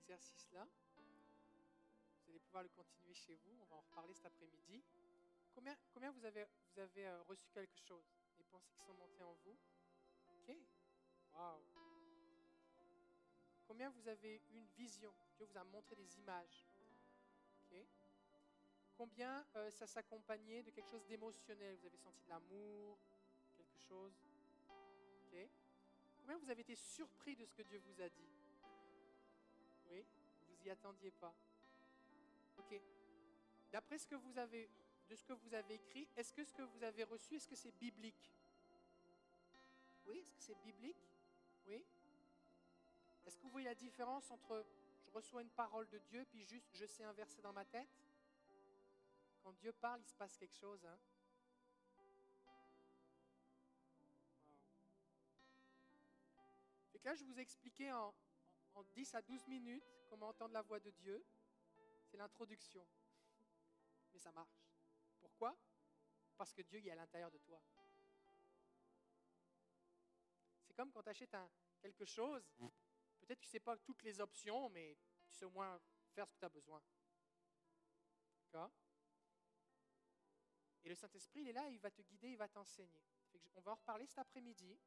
On 0.07 0.09
va 0.09 0.15
arrêter 0.15 0.23
l'exercice 0.23 0.51
là. 0.53 0.67
Vous 2.23 2.29
allez 2.29 2.39
pouvoir 2.39 2.63
le 2.63 2.69
continuer 2.69 3.13
chez 3.13 3.35
vous. 3.35 3.57
On 3.61 3.65
va 3.65 3.75
en 3.75 3.81
reparler 3.81 4.13
cet 4.13 4.25
après-midi. 4.25 4.83
Combien, 5.53 5.75
combien 5.93 6.11
vous 6.11 6.23
avez, 6.25 6.45
vous 6.71 6.79
avez 6.79 7.07
euh, 7.07 7.21
reçu 7.23 7.49
quelque 7.51 7.77
chose? 7.77 8.05
Les 8.37 8.45
pensées 8.45 8.71
qui 8.71 8.85
sont 8.85 8.93
montées 8.93 9.23
en 9.23 9.33
vous? 9.43 9.57
Ok. 10.29 10.55
Waouh. 11.33 11.61
Combien 13.65 13.89
vous 13.89 14.07
avez 14.07 14.41
une 14.51 14.65
vision? 14.77 15.13
Dieu 15.35 15.45
vous 15.45 15.57
a 15.57 15.63
montré 15.65 15.95
des 15.95 16.17
images. 16.19 16.65
Ok. 17.65 17.77
Combien 18.93 19.45
euh, 19.55 19.69
ça 19.71 19.87
s'accompagnait 19.87 20.63
de 20.63 20.71
quelque 20.71 20.89
chose 20.89 21.05
d'émotionnel? 21.05 21.75
Vous 21.75 21.85
avez 21.85 21.97
senti 21.97 22.23
de 22.23 22.29
l'amour, 22.29 22.97
quelque 23.57 23.77
chose? 23.77 24.13
Ok. 24.69 25.49
Combien 26.21 26.37
vous 26.37 26.49
avez 26.49 26.61
été 26.61 26.75
surpris 26.75 27.35
de 27.35 27.45
ce 27.45 27.53
que 27.53 27.63
Dieu 27.63 27.79
vous 27.79 28.01
a 28.01 28.09
dit? 28.09 28.36
Vous 30.57 30.67
y 30.67 30.69
attendiez 30.69 31.11
pas. 31.11 31.33
Ok. 32.57 32.81
D'après 33.71 33.97
ce 33.97 34.07
que 34.07 34.15
vous 34.15 34.37
avez, 34.37 34.69
de 35.09 35.15
ce 35.15 35.23
que 35.23 35.33
vous 35.33 35.53
avez 35.53 35.75
écrit, 35.75 36.07
est-ce 36.15 36.33
que 36.33 36.43
ce 36.43 36.53
que 36.53 36.63
vous 36.63 36.83
avez 36.83 37.03
reçu, 37.03 37.35
est-ce 37.35 37.47
que 37.47 37.55
c'est 37.55 37.77
biblique? 37.77 38.31
Oui, 40.05 40.19
est-ce 40.19 40.33
que 40.33 40.41
c'est 40.41 40.61
biblique? 40.63 41.09
Oui. 41.65 41.85
Est-ce 43.25 43.37
que 43.37 43.43
vous 43.43 43.49
voyez 43.49 43.67
la 43.67 43.75
différence 43.75 44.31
entre 44.31 44.65
je 45.03 45.11
reçois 45.11 45.41
une 45.41 45.49
parole 45.49 45.87
de 45.89 45.97
Dieu 45.99 46.25
puis 46.29 46.43
juste 46.45 46.69
je 46.73 46.85
sais 46.85 47.03
un 47.03 47.13
verset 47.13 47.41
dans 47.41 47.53
ma 47.53 47.65
tête? 47.65 47.89
Quand 49.43 49.51
Dieu 49.53 49.71
parle, 49.73 50.01
il 50.01 50.07
se 50.07 50.15
passe 50.15 50.37
quelque 50.37 50.55
chose. 50.55 50.83
Hein? 50.85 50.97
Fait 56.91 56.99
que 56.99 57.05
là, 57.05 57.15
je 57.15 57.23
vous 57.23 57.37
ai 57.37 57.41
expliqué 57.41 57.91
en, 57.91 58.13
en 58.77 58.83
10 58.83 59.15
à 59.15 59.21
12 59.21 59.47
minutes 59.47 59.83
comment 60.07 60.29
entendre 60.29 60.53
la 60.53 60.61
voix 60.61 60.79
de 60.79 60.91
Dieu. 60.91 61.25
C'est 62.05 62.17
l'introduction. 62.17 62.87
Mais 64.13 64.19
ça 64.19 64.31
marche. 64.31 64.63
Pourquoi? 65.19 65.57
Parce 66.37 66.53
que 66.53 66.61
Dieu 66.61 66.85
est 66.85 66.91
à 66.91 66.95
l'intérieur 66.95 67.31
de 67.31 67.39
toi. 67.39 67.61
C'est 70.63 70.73
comme 70.73 70.91
quand 70.91 71.03
tu 71.03 71.09
achètes 71.09 71.35
quelque 71.81 72.05
chose, 72.05 72.43
peut-être 73.19 73.39
que 73.39 73.45
tu 73.45 73.47
ne 73.47 73.51
sais 73.51 73.59
pas 73.59 73.75
toutes 73.77 74.03
les 74.03 74.21
options, 74.21 74.69
mais 74.69 74.95
tu 75.27 75.33
sais 75.33 75.45
au 75.45 75.49
moins 75.49 75.81
faire 76.13 76.27
ce 76.27 76.33
que 76.33 76.39
tu 76.39 76.45
as 76.45 76.49
besoin. 76.49 76.81
D'accord? 78.43 78.71
Et 80.83 80.89
le 80.89 80.95
Saint-Esprit, 80.95 81.41
il 81.41 81.47
est 81.49 81.53
là, 81.53 81.67
il 81.69 81.79
va 81.79 81.91
te 81.91 82.01
guider, 82.03 82.29
il 82.29 82.37
va 82.37 82.47
t'enseigner. 82.47 83.03
On 83.55 83.61
va 83.61 83.71
en 83.71 83.75
reparler 83.75 84.05
cet 84.05 84.19
après-midi. 84.19 84.79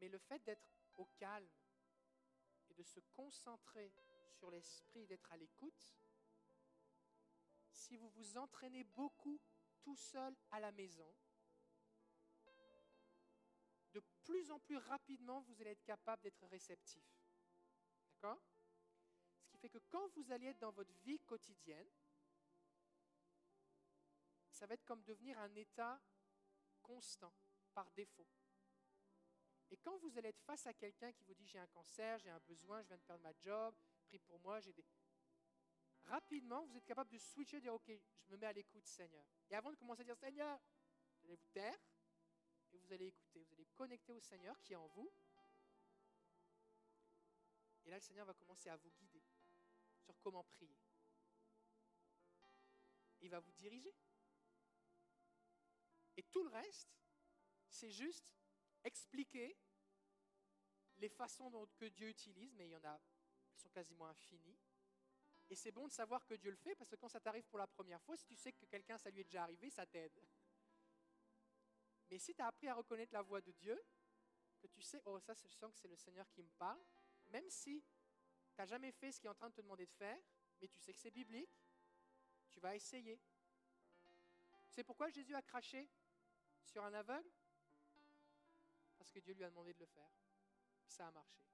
Mais 0.00 0.08
le 0.08 0.18
fait 0.18 0.42
d'être 0.42 0.79
calme 1.18 1.50
et 2.68 2.74
de 2.74 2.82
se 2.82 3.00
concentrer 3.12 3.92
sur 4.30 4.50
l'esprit, 4.50 5.06
d'être 5.06 5.32
à 5.32 5.36
l'écoute, 5.36 5.92
si 7.70 7.96
vous 7.96 8.08
vous 8.10 8.38
entraînez 8.38 8.84
beaucoup 8.84 9.40
tout 9.80 9.96
seul 9.96 10.36
à 10.50 10.60
la 10.60 10.72
maison, 10.72 11.14
de 13.92 14.00
plus 14.22 14.50
en 14.50 14.60
plus 14.60 14.76
rapidement, 14.76 15.40
vous 15.40 15.60
allez 15.60 15.70
être 15.70 15.84
capable 15.84 16.22
d'être 16.22 16.46
réceptif. 16.46 17.04
D'accord? 18.14 18.40
Ce 19.40 19.48
qui 19.48 19.56
fait 19.56 19.68
que 19.68 19.78
quand 19.90 20.08
vous 20.14 20.30
allez 20.30 20.46
être 20.46 20.60
dans 20.60 20.70
votre 20.70 20.92
vie 21.00 21.18
quotidienne, 21.20 21.90
ça 24.50 24.66
va 24.66 24.74
être 24.74 24.84
comme 24.84 25.02
devenir 25.02 25.38
un 25.38 25.54
état 25.54 26.00
constant, 26.82 27.34
par 27.72 27.90
défaut. 27.92 28.26
Et 29.70 29.76
quand 29.76 29.96
vous 29.98 30.18
allez 30.18 30.28
être 30.28 30.42
face 30.42 30.66
à 30.66 30.74
quelqu'un 30.74 31.12
qui 31.12 31.22
vous 31.24 31.34
dit 31.34 31.46
j'ai 31.46 31.58
un 31.58 31.66
cancer, 31.68 32.18
j'ai 32.18 32.30
un 32.30 32.40
besoin, 32.40 32.82
je 32.82 32.88
viens 32.88 32.96
de 32.96 33.02
perdre 33.02 33.22
ma 33.22 33.32
job, 33.38 33.74
prie 34.06 34.18
pour 34.18 34.38
moi, 34.40 34.60
j'ai 34.60 34.72
des... 34.72 34.84
Rapidement, 36.04 36.64
vous 36.66 36.76
êtes 36.76 36.84
capable 36.84 37.10
de 37.10 37.18
switcher, 37.18 37.58
de 37.58 37.62
dire 37.62 37.74
ok, 37.74 37.88
je 37.88 38.30
me 38.30 38.36
mets 38.36 38.46
à 38.46 38.52
l'écoute, 38.52 38.84
Seigneur. 38.86 39.24
Et 39.48 39.54
avant 39.54 39.70
de 39.70 39.76
commencer 39.76 40.00
à 40.00 40.04
dire 40.04 40.16
Seigneur, 40.16 40.60
vous 41.18 41.26
allez 41.26 41.36
vous 41.36 41.48
taire 41.52 41.78
et 42.72 42.78
vous 42.78 42.92
allez 42.92 43.06
écouter, 43.06 43.44
vous 43.44 43.52
allez 43.52 43.66
connecter 43.76 44.12
au 44.12 44.20
Seigneur 44.20 44.60
qui 44.60 44.72
est 44.72 44.76
en 44.76 44.88
vous. 44.88 45.12
Et 47.84 47.90
là, 47.90 47.96
le 47.96 48.02
Seigneur 48.02 48.26
va 48.26 48.34
commencer 48.34 48.68
à 48.68 48.76
vous 48.76 48.90
guider 48.90 49.22
sur 50.00 50.18
comment 50.20 50.44
prier. 50.44 50.76
Il 53.20 53.30
va 53.30 53.38
vous 53.38 53.52
diriger. 53.52 53.94
Et 56.16 56.22
tout 56.24 56.42
le 56.42 56.50
reste, 56.50 56.90
c'est 57.68 57.90
juste 57.90 58.24
expliquer 58.84 59.56
les 61.00 61.08
façons 61.08 61.50
dont 61.50 61.66
que 61.76 61.86
Dieu 61.86 62.08
utilise, 62.08 62.54
mais 62.54 62.66
il 62.68 62.70
y 62.70 62.76
en 62.76 62.84
a, 62.84 63.00
elles 63.52 63.58
sont 63.58 63.70
quasiment 63.70 64.06
infinies. 64.06 64.58
Et 65.48 65.56
c'est 65.56 65.72
bon 65.72 65.88
de 65.88 65.92
savoir 65.92 66.24
que 66.24 66.34
Dieu 66.34 66.50
le 66.50 66.56
fait, 66.56 66.76
parce 66.76 66.88
que 66.88 66.96
quand 66.96 67.08
ça 67.08 67.20
t'arrive 67.20 67.46
pour 67.48 67.58
la 67.58 67.66
première 67.66 68.00
fois, 68.02 68.16
si 68.16 68.24
tu 68.24 68.36
sais 68.36 68.52
que 68.52 68.64
quelqu'un, 68.66 68.98
ça 68.98 69.10
lui 69.10 69.20
est 69.20 69.24
déjà 69.24 69.42
arrivé, 69.42 69.68
ça 69.68 69.84
t'aide. 69.84 70.22
Mais 72.08 72.18
si 72.18 72.34
tu 72.34 72.42
as 72.42 72.46
appris 72.46 72.68
à 72.68 72.74
reconnaître 72.74 73.12
la 73.12 73.22
voix 73.22 73.40
de 73.40 73.50
Dieu, 73.52 73.82
que 74.60 74.66
tu 74.68 74.82
sais, 74.82 75.00
oh 75.06 75.18
ça, 75.18 75.34
je 75.34 75.48
sens 75.48 75.72
que 75.72 75.78
c'est 75.78 75.88
le 75.88 75.96
Seigneur 75.96 76.28
qui 76.30 76.42
me 76.42 76.50
parle, 76.50 76.80
même 77.28 77.48
si 77.48 77.82
tu 77.82 78.60
n'as 78.60 78.66
jamais 78.66 78.92
fait 78.92 79.10
ce 79.10 79.18
qu'il 79.18 79.26
est 79.26 79.30
en 79.30 79.34
train 79.34 79.48
de 79.48 79.54
te 79.54 79.60
demander 79.60 79.86
de 79.86 79.92
faire, 79.92 80.20
mais 80.60 80.68
tu 80.68 80.78
sais 80.78 80.92
que 80.92 81.00
c'est 81.00 81.10
biblique, 81.10 81.50
tu 82.48 82.60
vas 82.60 82.76
essayer. 82.76 83.20
Sais 84.68 84.84
pourquoi 84.84 85.08
Jésus 85.08 85.34
a 85.34 85.42
craché 85.42 85.88
sur 86.62 86.84
un 86.84 86.92
aveugle? 86.92 87.30
Parce 88.98 89.10
que 89.10 89.18
Dieu 89.18 89.34
lui 89.34 89.44
a 89.44 89.50
demandé 89.50 89.72
de 89.72 89.80
le 89.80 89.86
faire. 89.86 90.12
Ça 90.90 91.06
a 91.06 91.10
marché. 91.12 91.44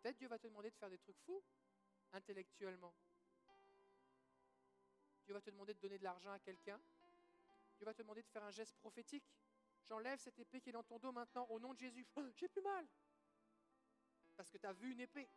Peut-être 0.00 0.18
Dieu 0.18 0.28
va 0.28 0.38
te 0.38 0.46
demander 0.46 0.70
de 0.70 0.76
faire 0.76 0.90
des 0.90 0.98
trucs 0.98 1.18
fous 1.20 1.42
intellectuellement. 2.12 2.94
Dieu 5.24 5.34
va 5.34 5.40
te 5.40 5.50
demander 5.50 5.74
de 5.74 5.80
donner 5.80 5.98
de 5.98 6.04
l'argent 6.04 6.30
à 6.30 6.38
quelqu'un. 6.38 6.80
Dieu 7.76 7.84
va 7.84 7.94
te 7.94 8.02
demander 8.02 8.22
de 8.22 8.28
faire 8.28 8.44
un 8.44 8.50
geste 8.50 8.76
prophétique. 8.76 9.24
J'enlève 9.84 10.18
cette 10.18 10.38
épée 10.38 10.60
qui 10.60 10.68
est 10.68 10.72
dans 10.72 10.84
ton 10.84 10.98
dos 10.98 11.12
maintenant 11.12 11.46
au 11.48 11.58
nom 11.58 11.72
de 11.72 11.78
Jésus. 11.78 12.06
Oh, 12.16 12.22
J'ai 12.36 12.46
plus 12.48 12.62
mal. 12.62 12.86
Parce 14.36 14.50
que 14.50 14.58
tu 14.58 14.66
as 14.66 14.72
vu 14.74 14.92
une 14.92 15.00
épée. 15.00 15.28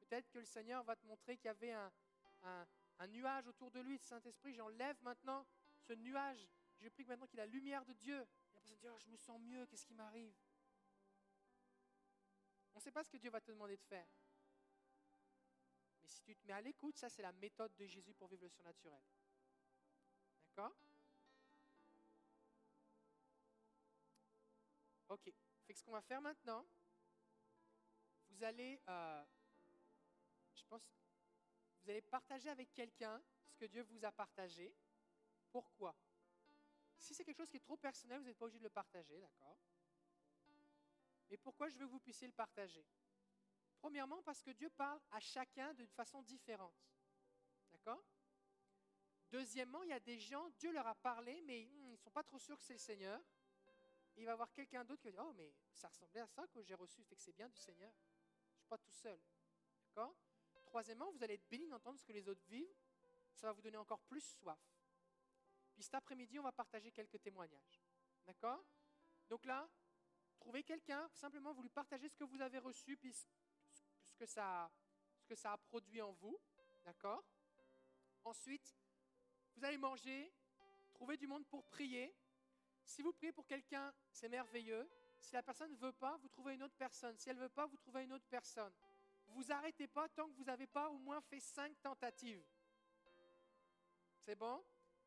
Peut-être 0.00 0.28
que 0.30 0.38
le 0.38 0.44
Seigneur 0.44 0.82
va 0.82 0.96
te 0.96 1.06
montrer 1.06 1.36
qu'il 1.36 1.46
y 1.46 1.50
avait 1.50 1.72
un, 1.72 3.06
nuage 3.08 3.46
autour 3.46 3.70
de 3.70 3.80
lui, 3.80 3.96
de 3.96 4.02
Saint-Esprit. 4.02 4.54
J'enlève 4.54 5.00
maintenant 5.02 5.46
ce 5.78 5.92
nuage. 5.92 6.48
Je 6.80 6.88
prie 6.88 7.04
maintenant 7.04 7.26
qu'il 7.26 7.38
y 7.38 7.42
a 7.42 7.46
la 7.46 7.52
lumière 7.52 7.84
de 7.84 7.92
Dieu. 7.92 8.20
Et 8.20 8.54
la 8.54 8.60
personne 8.60 8.76
dit, 8.76 8.88
Oh, 8.88 8.98
je 8.98 9.08
me 9.08 9.16
sens 9.16 9.40
mieux, 9.40 9.64
qu'est-ce 9.66 9.86
qui 9.86 9.94
m'arrive? 9.94 10.34
On 12.74 12.78
ne 12.78 12.82
sait 12.82 12.90
pas 12.90 13.04
ce 13.04 13.10
que 13.10 13.16
Dieu 13.16 13.30
va 13.30 13.40
te 13.40 13.50
demander 13.50 13.76
de 13.76 13.82
faire. 13.82 14.06
Mais 16.02 16.08
si 16.08 16.22
tu 16.22 16.34
te 16.34 16.46
mets 16.46 16.52
à 16.52 16.60
l'écoute, 16.60 16.96
ça 16.96 17.08
c'est 17.08 17.22
la 17.22 17.32
méthode 17.32 17.74
de 17.76 17.86
Jésus 17.86 18.12
pour 18.14 18.28
vivre 18.28 18.42
le 18.42 18.48
surnaturel. 18.48 19.02
D'accord? 20.48 20.74
Ok. 25.08 25.32
Fait 25.66 25.72
que 25.72 25.78
ce 25.78 25.84
qu'on 25.84 25.92
va 25.92 26.02
faire 26.02 26.20
maintenant, 26.20 26.66
vous 28.30 28.44
allez, 28.44 28.80
euh, 28.88 29.24
je 30.54 30.64
pense, 30.64 30.82
vous 31.82 31.90
allez 31.90 32.02
partager 32.02 32.48
avec 32.50 32.72
quelqu'un 32.74 33.22
ce 33.46 33.56
que 33.56 33.66
Dieu 33.66 33.82
vous 33.82 34.04
a 34.04 34.12
partagé. 34.12 34.74
Pourquoi? 35.50 35.94
Si 36.98 37.14
c'est 37.14 37.24
quelque 37.24 37.38
chose 37.38 37.50
qui 37.50 37.58
est 37.58 37.60
trop 37.60 37.76
personnel, 37.76 38.18
vous 38.20 38.26
n'êtes 38.26 38.38
pas 38.38 38.46
obligé 38.46 38.58
de 38.58 38.64
le 38.64 38.70
partager, 38.70 39.20
d'accord? 39.20 39.56
Mais 41.30 41.36
pourquoi 41.36 41.68
je 41.68 41.76
veux 41.78 41.86
que 41.86 41.92
vous 41.92 42.00
puissiez 42.00 42.26
le 42.26 42.32
partager? 42.32 42.84
Premièrement, 43.76 44.22
parce 44.22 44.42
que 44.42 44.50
Dieu 44.50 44.70
parle 44.70 45.00
à 45.10 45.20
chacun 45.20 45.74
d'une 45.74 45.88
façon 45.88 46.22
différente. 46.22 46.74
D'accord? 47.72 48.02
Deuxièmement, 49.30 49.82
il 49.82 49.90
y 49.90 49.92
a 49.92 50.00
des 50.00 50.18
gens, 50.18 50.48
Dieu 50.50 50.72
leur 50.72 50.86
a 50.86 50.94
parlé, 50.94 51.40
mais 51.42 51.64
hmm, 51.64 51.88
ils 51.88 51.92
ne 51.92 51.96
sont 51.96 52.10
pas 52.10 52.22
trop 52.22 52.38
sûrs 52.38 52.56
que 52.56 52.64
c'est 52.64 52.74
le 52.74 52.78
Seigneur. 52.78 53.20
Il 54.16 54.24
va 54.24 54.30
y 54.30 54.32
avoir 54.32 54.52
quelqu'un 54.52 54.84
d'autre 54.84 55.02
qui 55.02 55.08
va 55.08 55.12
dire 55.12 55.24
Oh, 55.26 55.32
mais 55.32 55.52
ça 55.72 55.88
ressemblait 55.88 56.20
à 56.20 56.26
ça 56.26 56.46
que 56.46 56.62
j'ai 56.62 56.74
reçu, 56.74 57.02
fait 57.04 57.16
que 57.16 57.22
c'est 57.22 57.32
bien 57.32 57.48
du 57.48 57.56
Seigneur. 57.56 57.92
Je 58.46 58.54
ne 58.54 58.58
suis 58.58 58.66
pas 58.68 58.78
tout 58.78 58.92
seul. 58.92 59.20
D'accord? 59.88 60.14
Troisièmement, 60.64 61.10
vous 61.10 61.22
allez 61.22 61.34
être 61.34 61.48
béni 61.48 61.68
d'entendre 61.68 61.98
ce 61.98 62.04
que 62.04 62.12
les 62.12 62.28
autres 62.28 62.44
vivent. 62.46 62.76
Ça 63.34 63.48
va 63.48 63.52
vous 63.52 63.62
donner 63.62 63.76
encore 63.76 64.00
plus 64.00 64.20
soif. 64.20 64.58
Puis 65.74 65.82
cet 65.82 65.94
après-midi, 65.94 66.38
on 66.38 66.42
va 66.42 66.52
partager 66.52 66.92
quelques 66.92 67.20
témoignages. 67.20 67.82
D'accord? 68.24 68.64
Donc 69.28 69.44
là, 69.44 69.68
trouvez 70.36 70.62
quelqu'un, 70.62 71.08
simplement 71.12 71.52
vous 71.52 71.62
lui 71.62 71.70
partagez 71.70 72.08
ce 72.08 72.16
que 72.16 72.24
vous 72.24 72.40
avez 72.40 72.58
reçu, 72.58 72.96
puis 72.96 73.12
ce 73.12 74.14
que 74.16 74.26
ça, 74.26 74.70
ce 75.16 75.26
que 75.26 75.34
ça 75.34 75.52
a 75.52 75.58
produit 75.58 76.02
en 76.02 76.12
vous. 76.12 76.38
D'accord? 76.84 77.24
Ensuite, 78.24 78.76
vous 79.54 79.64
allez 79.64 79.78
manger, 79.78 80.32
trouver 80.92 81.16
du 81.16 81.26
monde 81.26 81.46
pour 81.46 81.64
prier. 81.64 82.14
Si 82.84 83.02
vous 83.02 83.12
priez 83.12 83.32
pour 83.32 83.46
quelqu'un, 83.46 83.92
c'est 84.10 84.28
merveilleux. 84.28 84.88
Si 85.18 85.32
la 85.32 85.42
personne 85.42 85.70
ne 85.70 85.76
veut 85.76 85.92
pas, 85.92 86.16
vous 86.18 86.28
trouvez 86.28 86.54
une 86.54 86.62
autre 86.62 86.76
personne. 86.76 87.16
Si 87.18 87.30
elle 87.30 87.36
ne 87.36 87.42
veut 87.42 87.48
pas, 87.48 87.66
vous 87.66 87.76
trouvez 87.76 88.04
une 88.04 88.12
autre 88.12 88.26
personne. 88.28 88.72
Vous 89.28 89.50
arrêtez 89.50 89.88
pas 89.88 90.08
tant 90.10 90.28
que 90.28 90.34
vous 90.34 90.44
n'avez 90.44 90.66
pas 90.66 90.90
au 90.90 90.98
moins 90.98 91.20
fait 91.22 91.40
cinq 91.40 91.80
tentatives. 91.80 92.44
C'est 94.20 94.36
bon? 94.36 94.62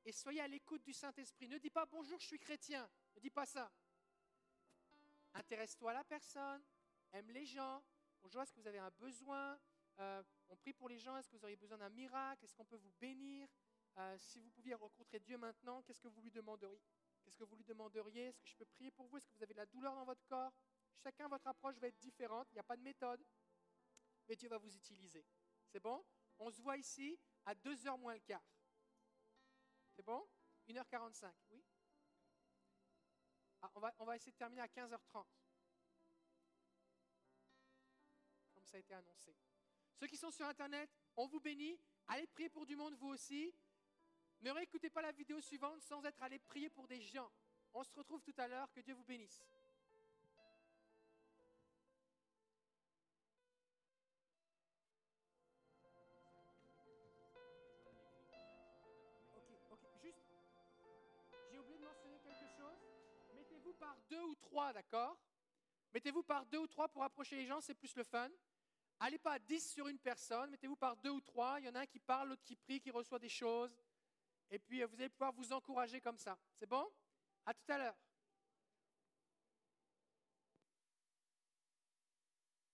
Et 0.06 0.12
soyez 0.12 0.42
à 0.42 0.48
l'écoute 0.48 0.84
du 0.84 0.94
Saint-Esprit. 0.94 1.48
Ne 1.48 1.58
dis 1.58 1.70
pas 1.70 1.86
bonjour, 1.86 2.20
je 2.20 2.28
suis 2.28 2.40
chrétien. 2.40 2.90
Ne 3.16 3.22
dis 3.22 3.30
pas 3.30 3.46
ça. 3.46 3.72
Intéresse-toi 5.34 5.92
à 5.92 5.94
la 5.96 6.04
personne. 6.04 6.64
Aime 7.12 7.30
les 7.32 7.46
gens. 7.46 7.84
Bonjour, 8.22 8.42
est-ce 8.42 8.52
que 8.54 8.60
vous 8.60 8.68
avez 8.68 8.80
un 8.80 8.92
besoin 8.92 9.60
Euh, 10.00 10.24
On 10.50 10.56
prie 10.56 10.74
pour 10.74 10.90
les 10.90 11.00
gens. 11.00 11.18
Est-ce 11.18 11.30
que 11.30 11.36
vous 11.36 11.44
auriez 11.44 11.56
besoin 11.58 11.78
d'un 11.78 11.90
miracle 11.90 12.44
Est-ce 12.46 12.54
qu'on 12.56 12.66
peut 12.66 12.78
vous 12.78 12.92
bénir 13.00 13.48
Euh, 13.98 14.18
Si 14.18 14.40
vous 14.40 14.50
pouviez 14.52 14.76
rencontrer 14.76 15.20
Dieu 15.20 15.38
maintenant, 15.38 15.82
qu'est-ce 15.84 16.00
que 16.02 16.08
vous 16.08 16.22
lui 16.22 16.32
demanderiez 16.32 16.82
Qu'est-ce 17.24 17.38
que 17.38 17.44
vous 17.44 17.56
lui 17.56 17.66
demanderiez 17.66 18.28
Est-ce 18.28 18.40
que 18.40 18.48
je 18.48 18.56
peux 18.56 18.66
prier 18.66 18.92
pour 18.92 19.08
vous 19.08 19.18
Est-ce 19.18 19.28
que 19.28 19.34
vous 19.36 19.44
avez 19.44 19.54
de 19.54 19.60
la 19.60 19.66
douleur 19.66 19.96
dans 19.96 20.06
votre 20.06 20.24
corps 20.28 20.54
Chacun, 20.98 21.28
votre 21.28 21.48
approche 21.48 21.78
va 21.78 21.88
être 21.88 21.98
différente. 22.00 22.48
Il 22.52 22.56
n'y 22.56 22.60
a 22.60 22.64
pas 22.64 22.78
de 22.78 22.82
méthode. 22.84 23.24
Mais 24.28 24.36
Dieu 24.36 24.50
va 24.50 24.58
vous 24.58 24.74
utiliser. 24.76 25.26
C'est 25.68 25.80
bon? 25.80 26.04
On 26.40 26.52
se 26.52 26.62
voit 26.62 26.78
ici 26.78 27.20
à 27.46 27.54
2h 27.56 27.98
moins 28.00 28.14
le 28.14 28.20
quart. 28.22 28.44
C'est 29.96 30.04
bon? 30.04 30.28
1h45, 30.68 31.34
oui? 31.50 31.64
Ah, 33.62 33.72
on, 33.76 33.80
va, 33.80 33.94
on 34.00 34.06
va 34.06 34.16
essayer 34.16 34.32
de 34.32 34.38
terminer 34.38 34.62
à 34.62 34.68
15h30. 34.68 35.26
Comme 38.54 38.66
ça 38.66 38.78
a 38.78 38.80
été 38.80 38.94
annoncé. 38.94 39.36
Ceux 39.96 40.08
qui 40.08 40.18
sont 40.18 40.32
sur 40.32 40.46
Internet, 40.46 40.90
on 41.16 41.28
vous 41.28 41.40
bénit. 41.40 41.80
Allez 42.08 42.28
prier 42.28 42.50
pour 42.50 42.66
du 42.66 42.76
monde, 42.76 42.94
vous 42.96 43.10
aussi. 43.10 43.54
Ne 44.42 44.52
réécoutez 44.52 44.90
pas 44.90 45.02
la 45.02 45.12
vidéo 45.12 45.42
suivante 45.42 45.82
sans 45.82 46.04
être 46.06 46.22
allé 46.22 46.38
prier 46.40 46.70
pour 46.70 46.88
des 46.88 47.02
gens. 47.02 47.32
On 47.74 47.84
se 47.84 47.94
retrouve 47.94 48.22
tout 48.22 48.36
à 48.38 48.48
l'heure. 48.48 48.72
Que 48.72 48.82
Dieu 48.82 48.94
vous 48.94 49.04
bénisse. 49.04 49.42
Deux 64.10 64.24
ou 64.24 64.36
trois, 64.36 64.74
d'accord? 64.74 65.18
Mettez-vous 65.94 66.24
par 66.24 66.46
deux 66.46 66.60
ou 66.60 66.68
trois 66.68 66.88
pour 66.88 67.04
approcher 67.04 67.36
les 67.36 67.46
gens, 67.46 67.62
c'est 67.62 67.74
plus 67.74 67.96
le 67.96 68.04
fun. 68.04 68.30
Allez 69.00 69.20
pas 69.20 69.34
à 69.34 69.40
10 69.40 69.72
sur 69.74 69.88
une 69.88 70.00
personne, 70.00 70.50
mettez-vous 70.50 70.76
par 70.76 70.98
deux 70.98 71.12
ou 71.12 71.22
trois. 71.22 71.60
Il 71.60 71.66
y 71.66 71.70
en 71.70 71.76
a 71.76 71.82
un 71.82 71.86
qui 71.86 72.00
parle, 72.00 72.30
l'autre 72.30 72.44
qui 72.44 72.56
prie, 72.56 72.80
qui 72.80 72.92
reçoit 72.92 73.20
des 73.20 73.30
choses. 73.30 73.76
Et 74.50 74.60
puis 74.60 74.82
euh, 74.82 74.88
vous 74.88 74.96
allez 74.96 75.10
pouvoir 75.10 75.32
vous 75.34 75.54
encourager 75.54 76.02
comme 76.02 76.18
ça. 76.18 76.38
C'est 76.56 76.68
bon? 76.68 76.88
À 77.46 77.54
tout 77.54 77.72
à 77.72 77.78
l'heure. 77.78 77.96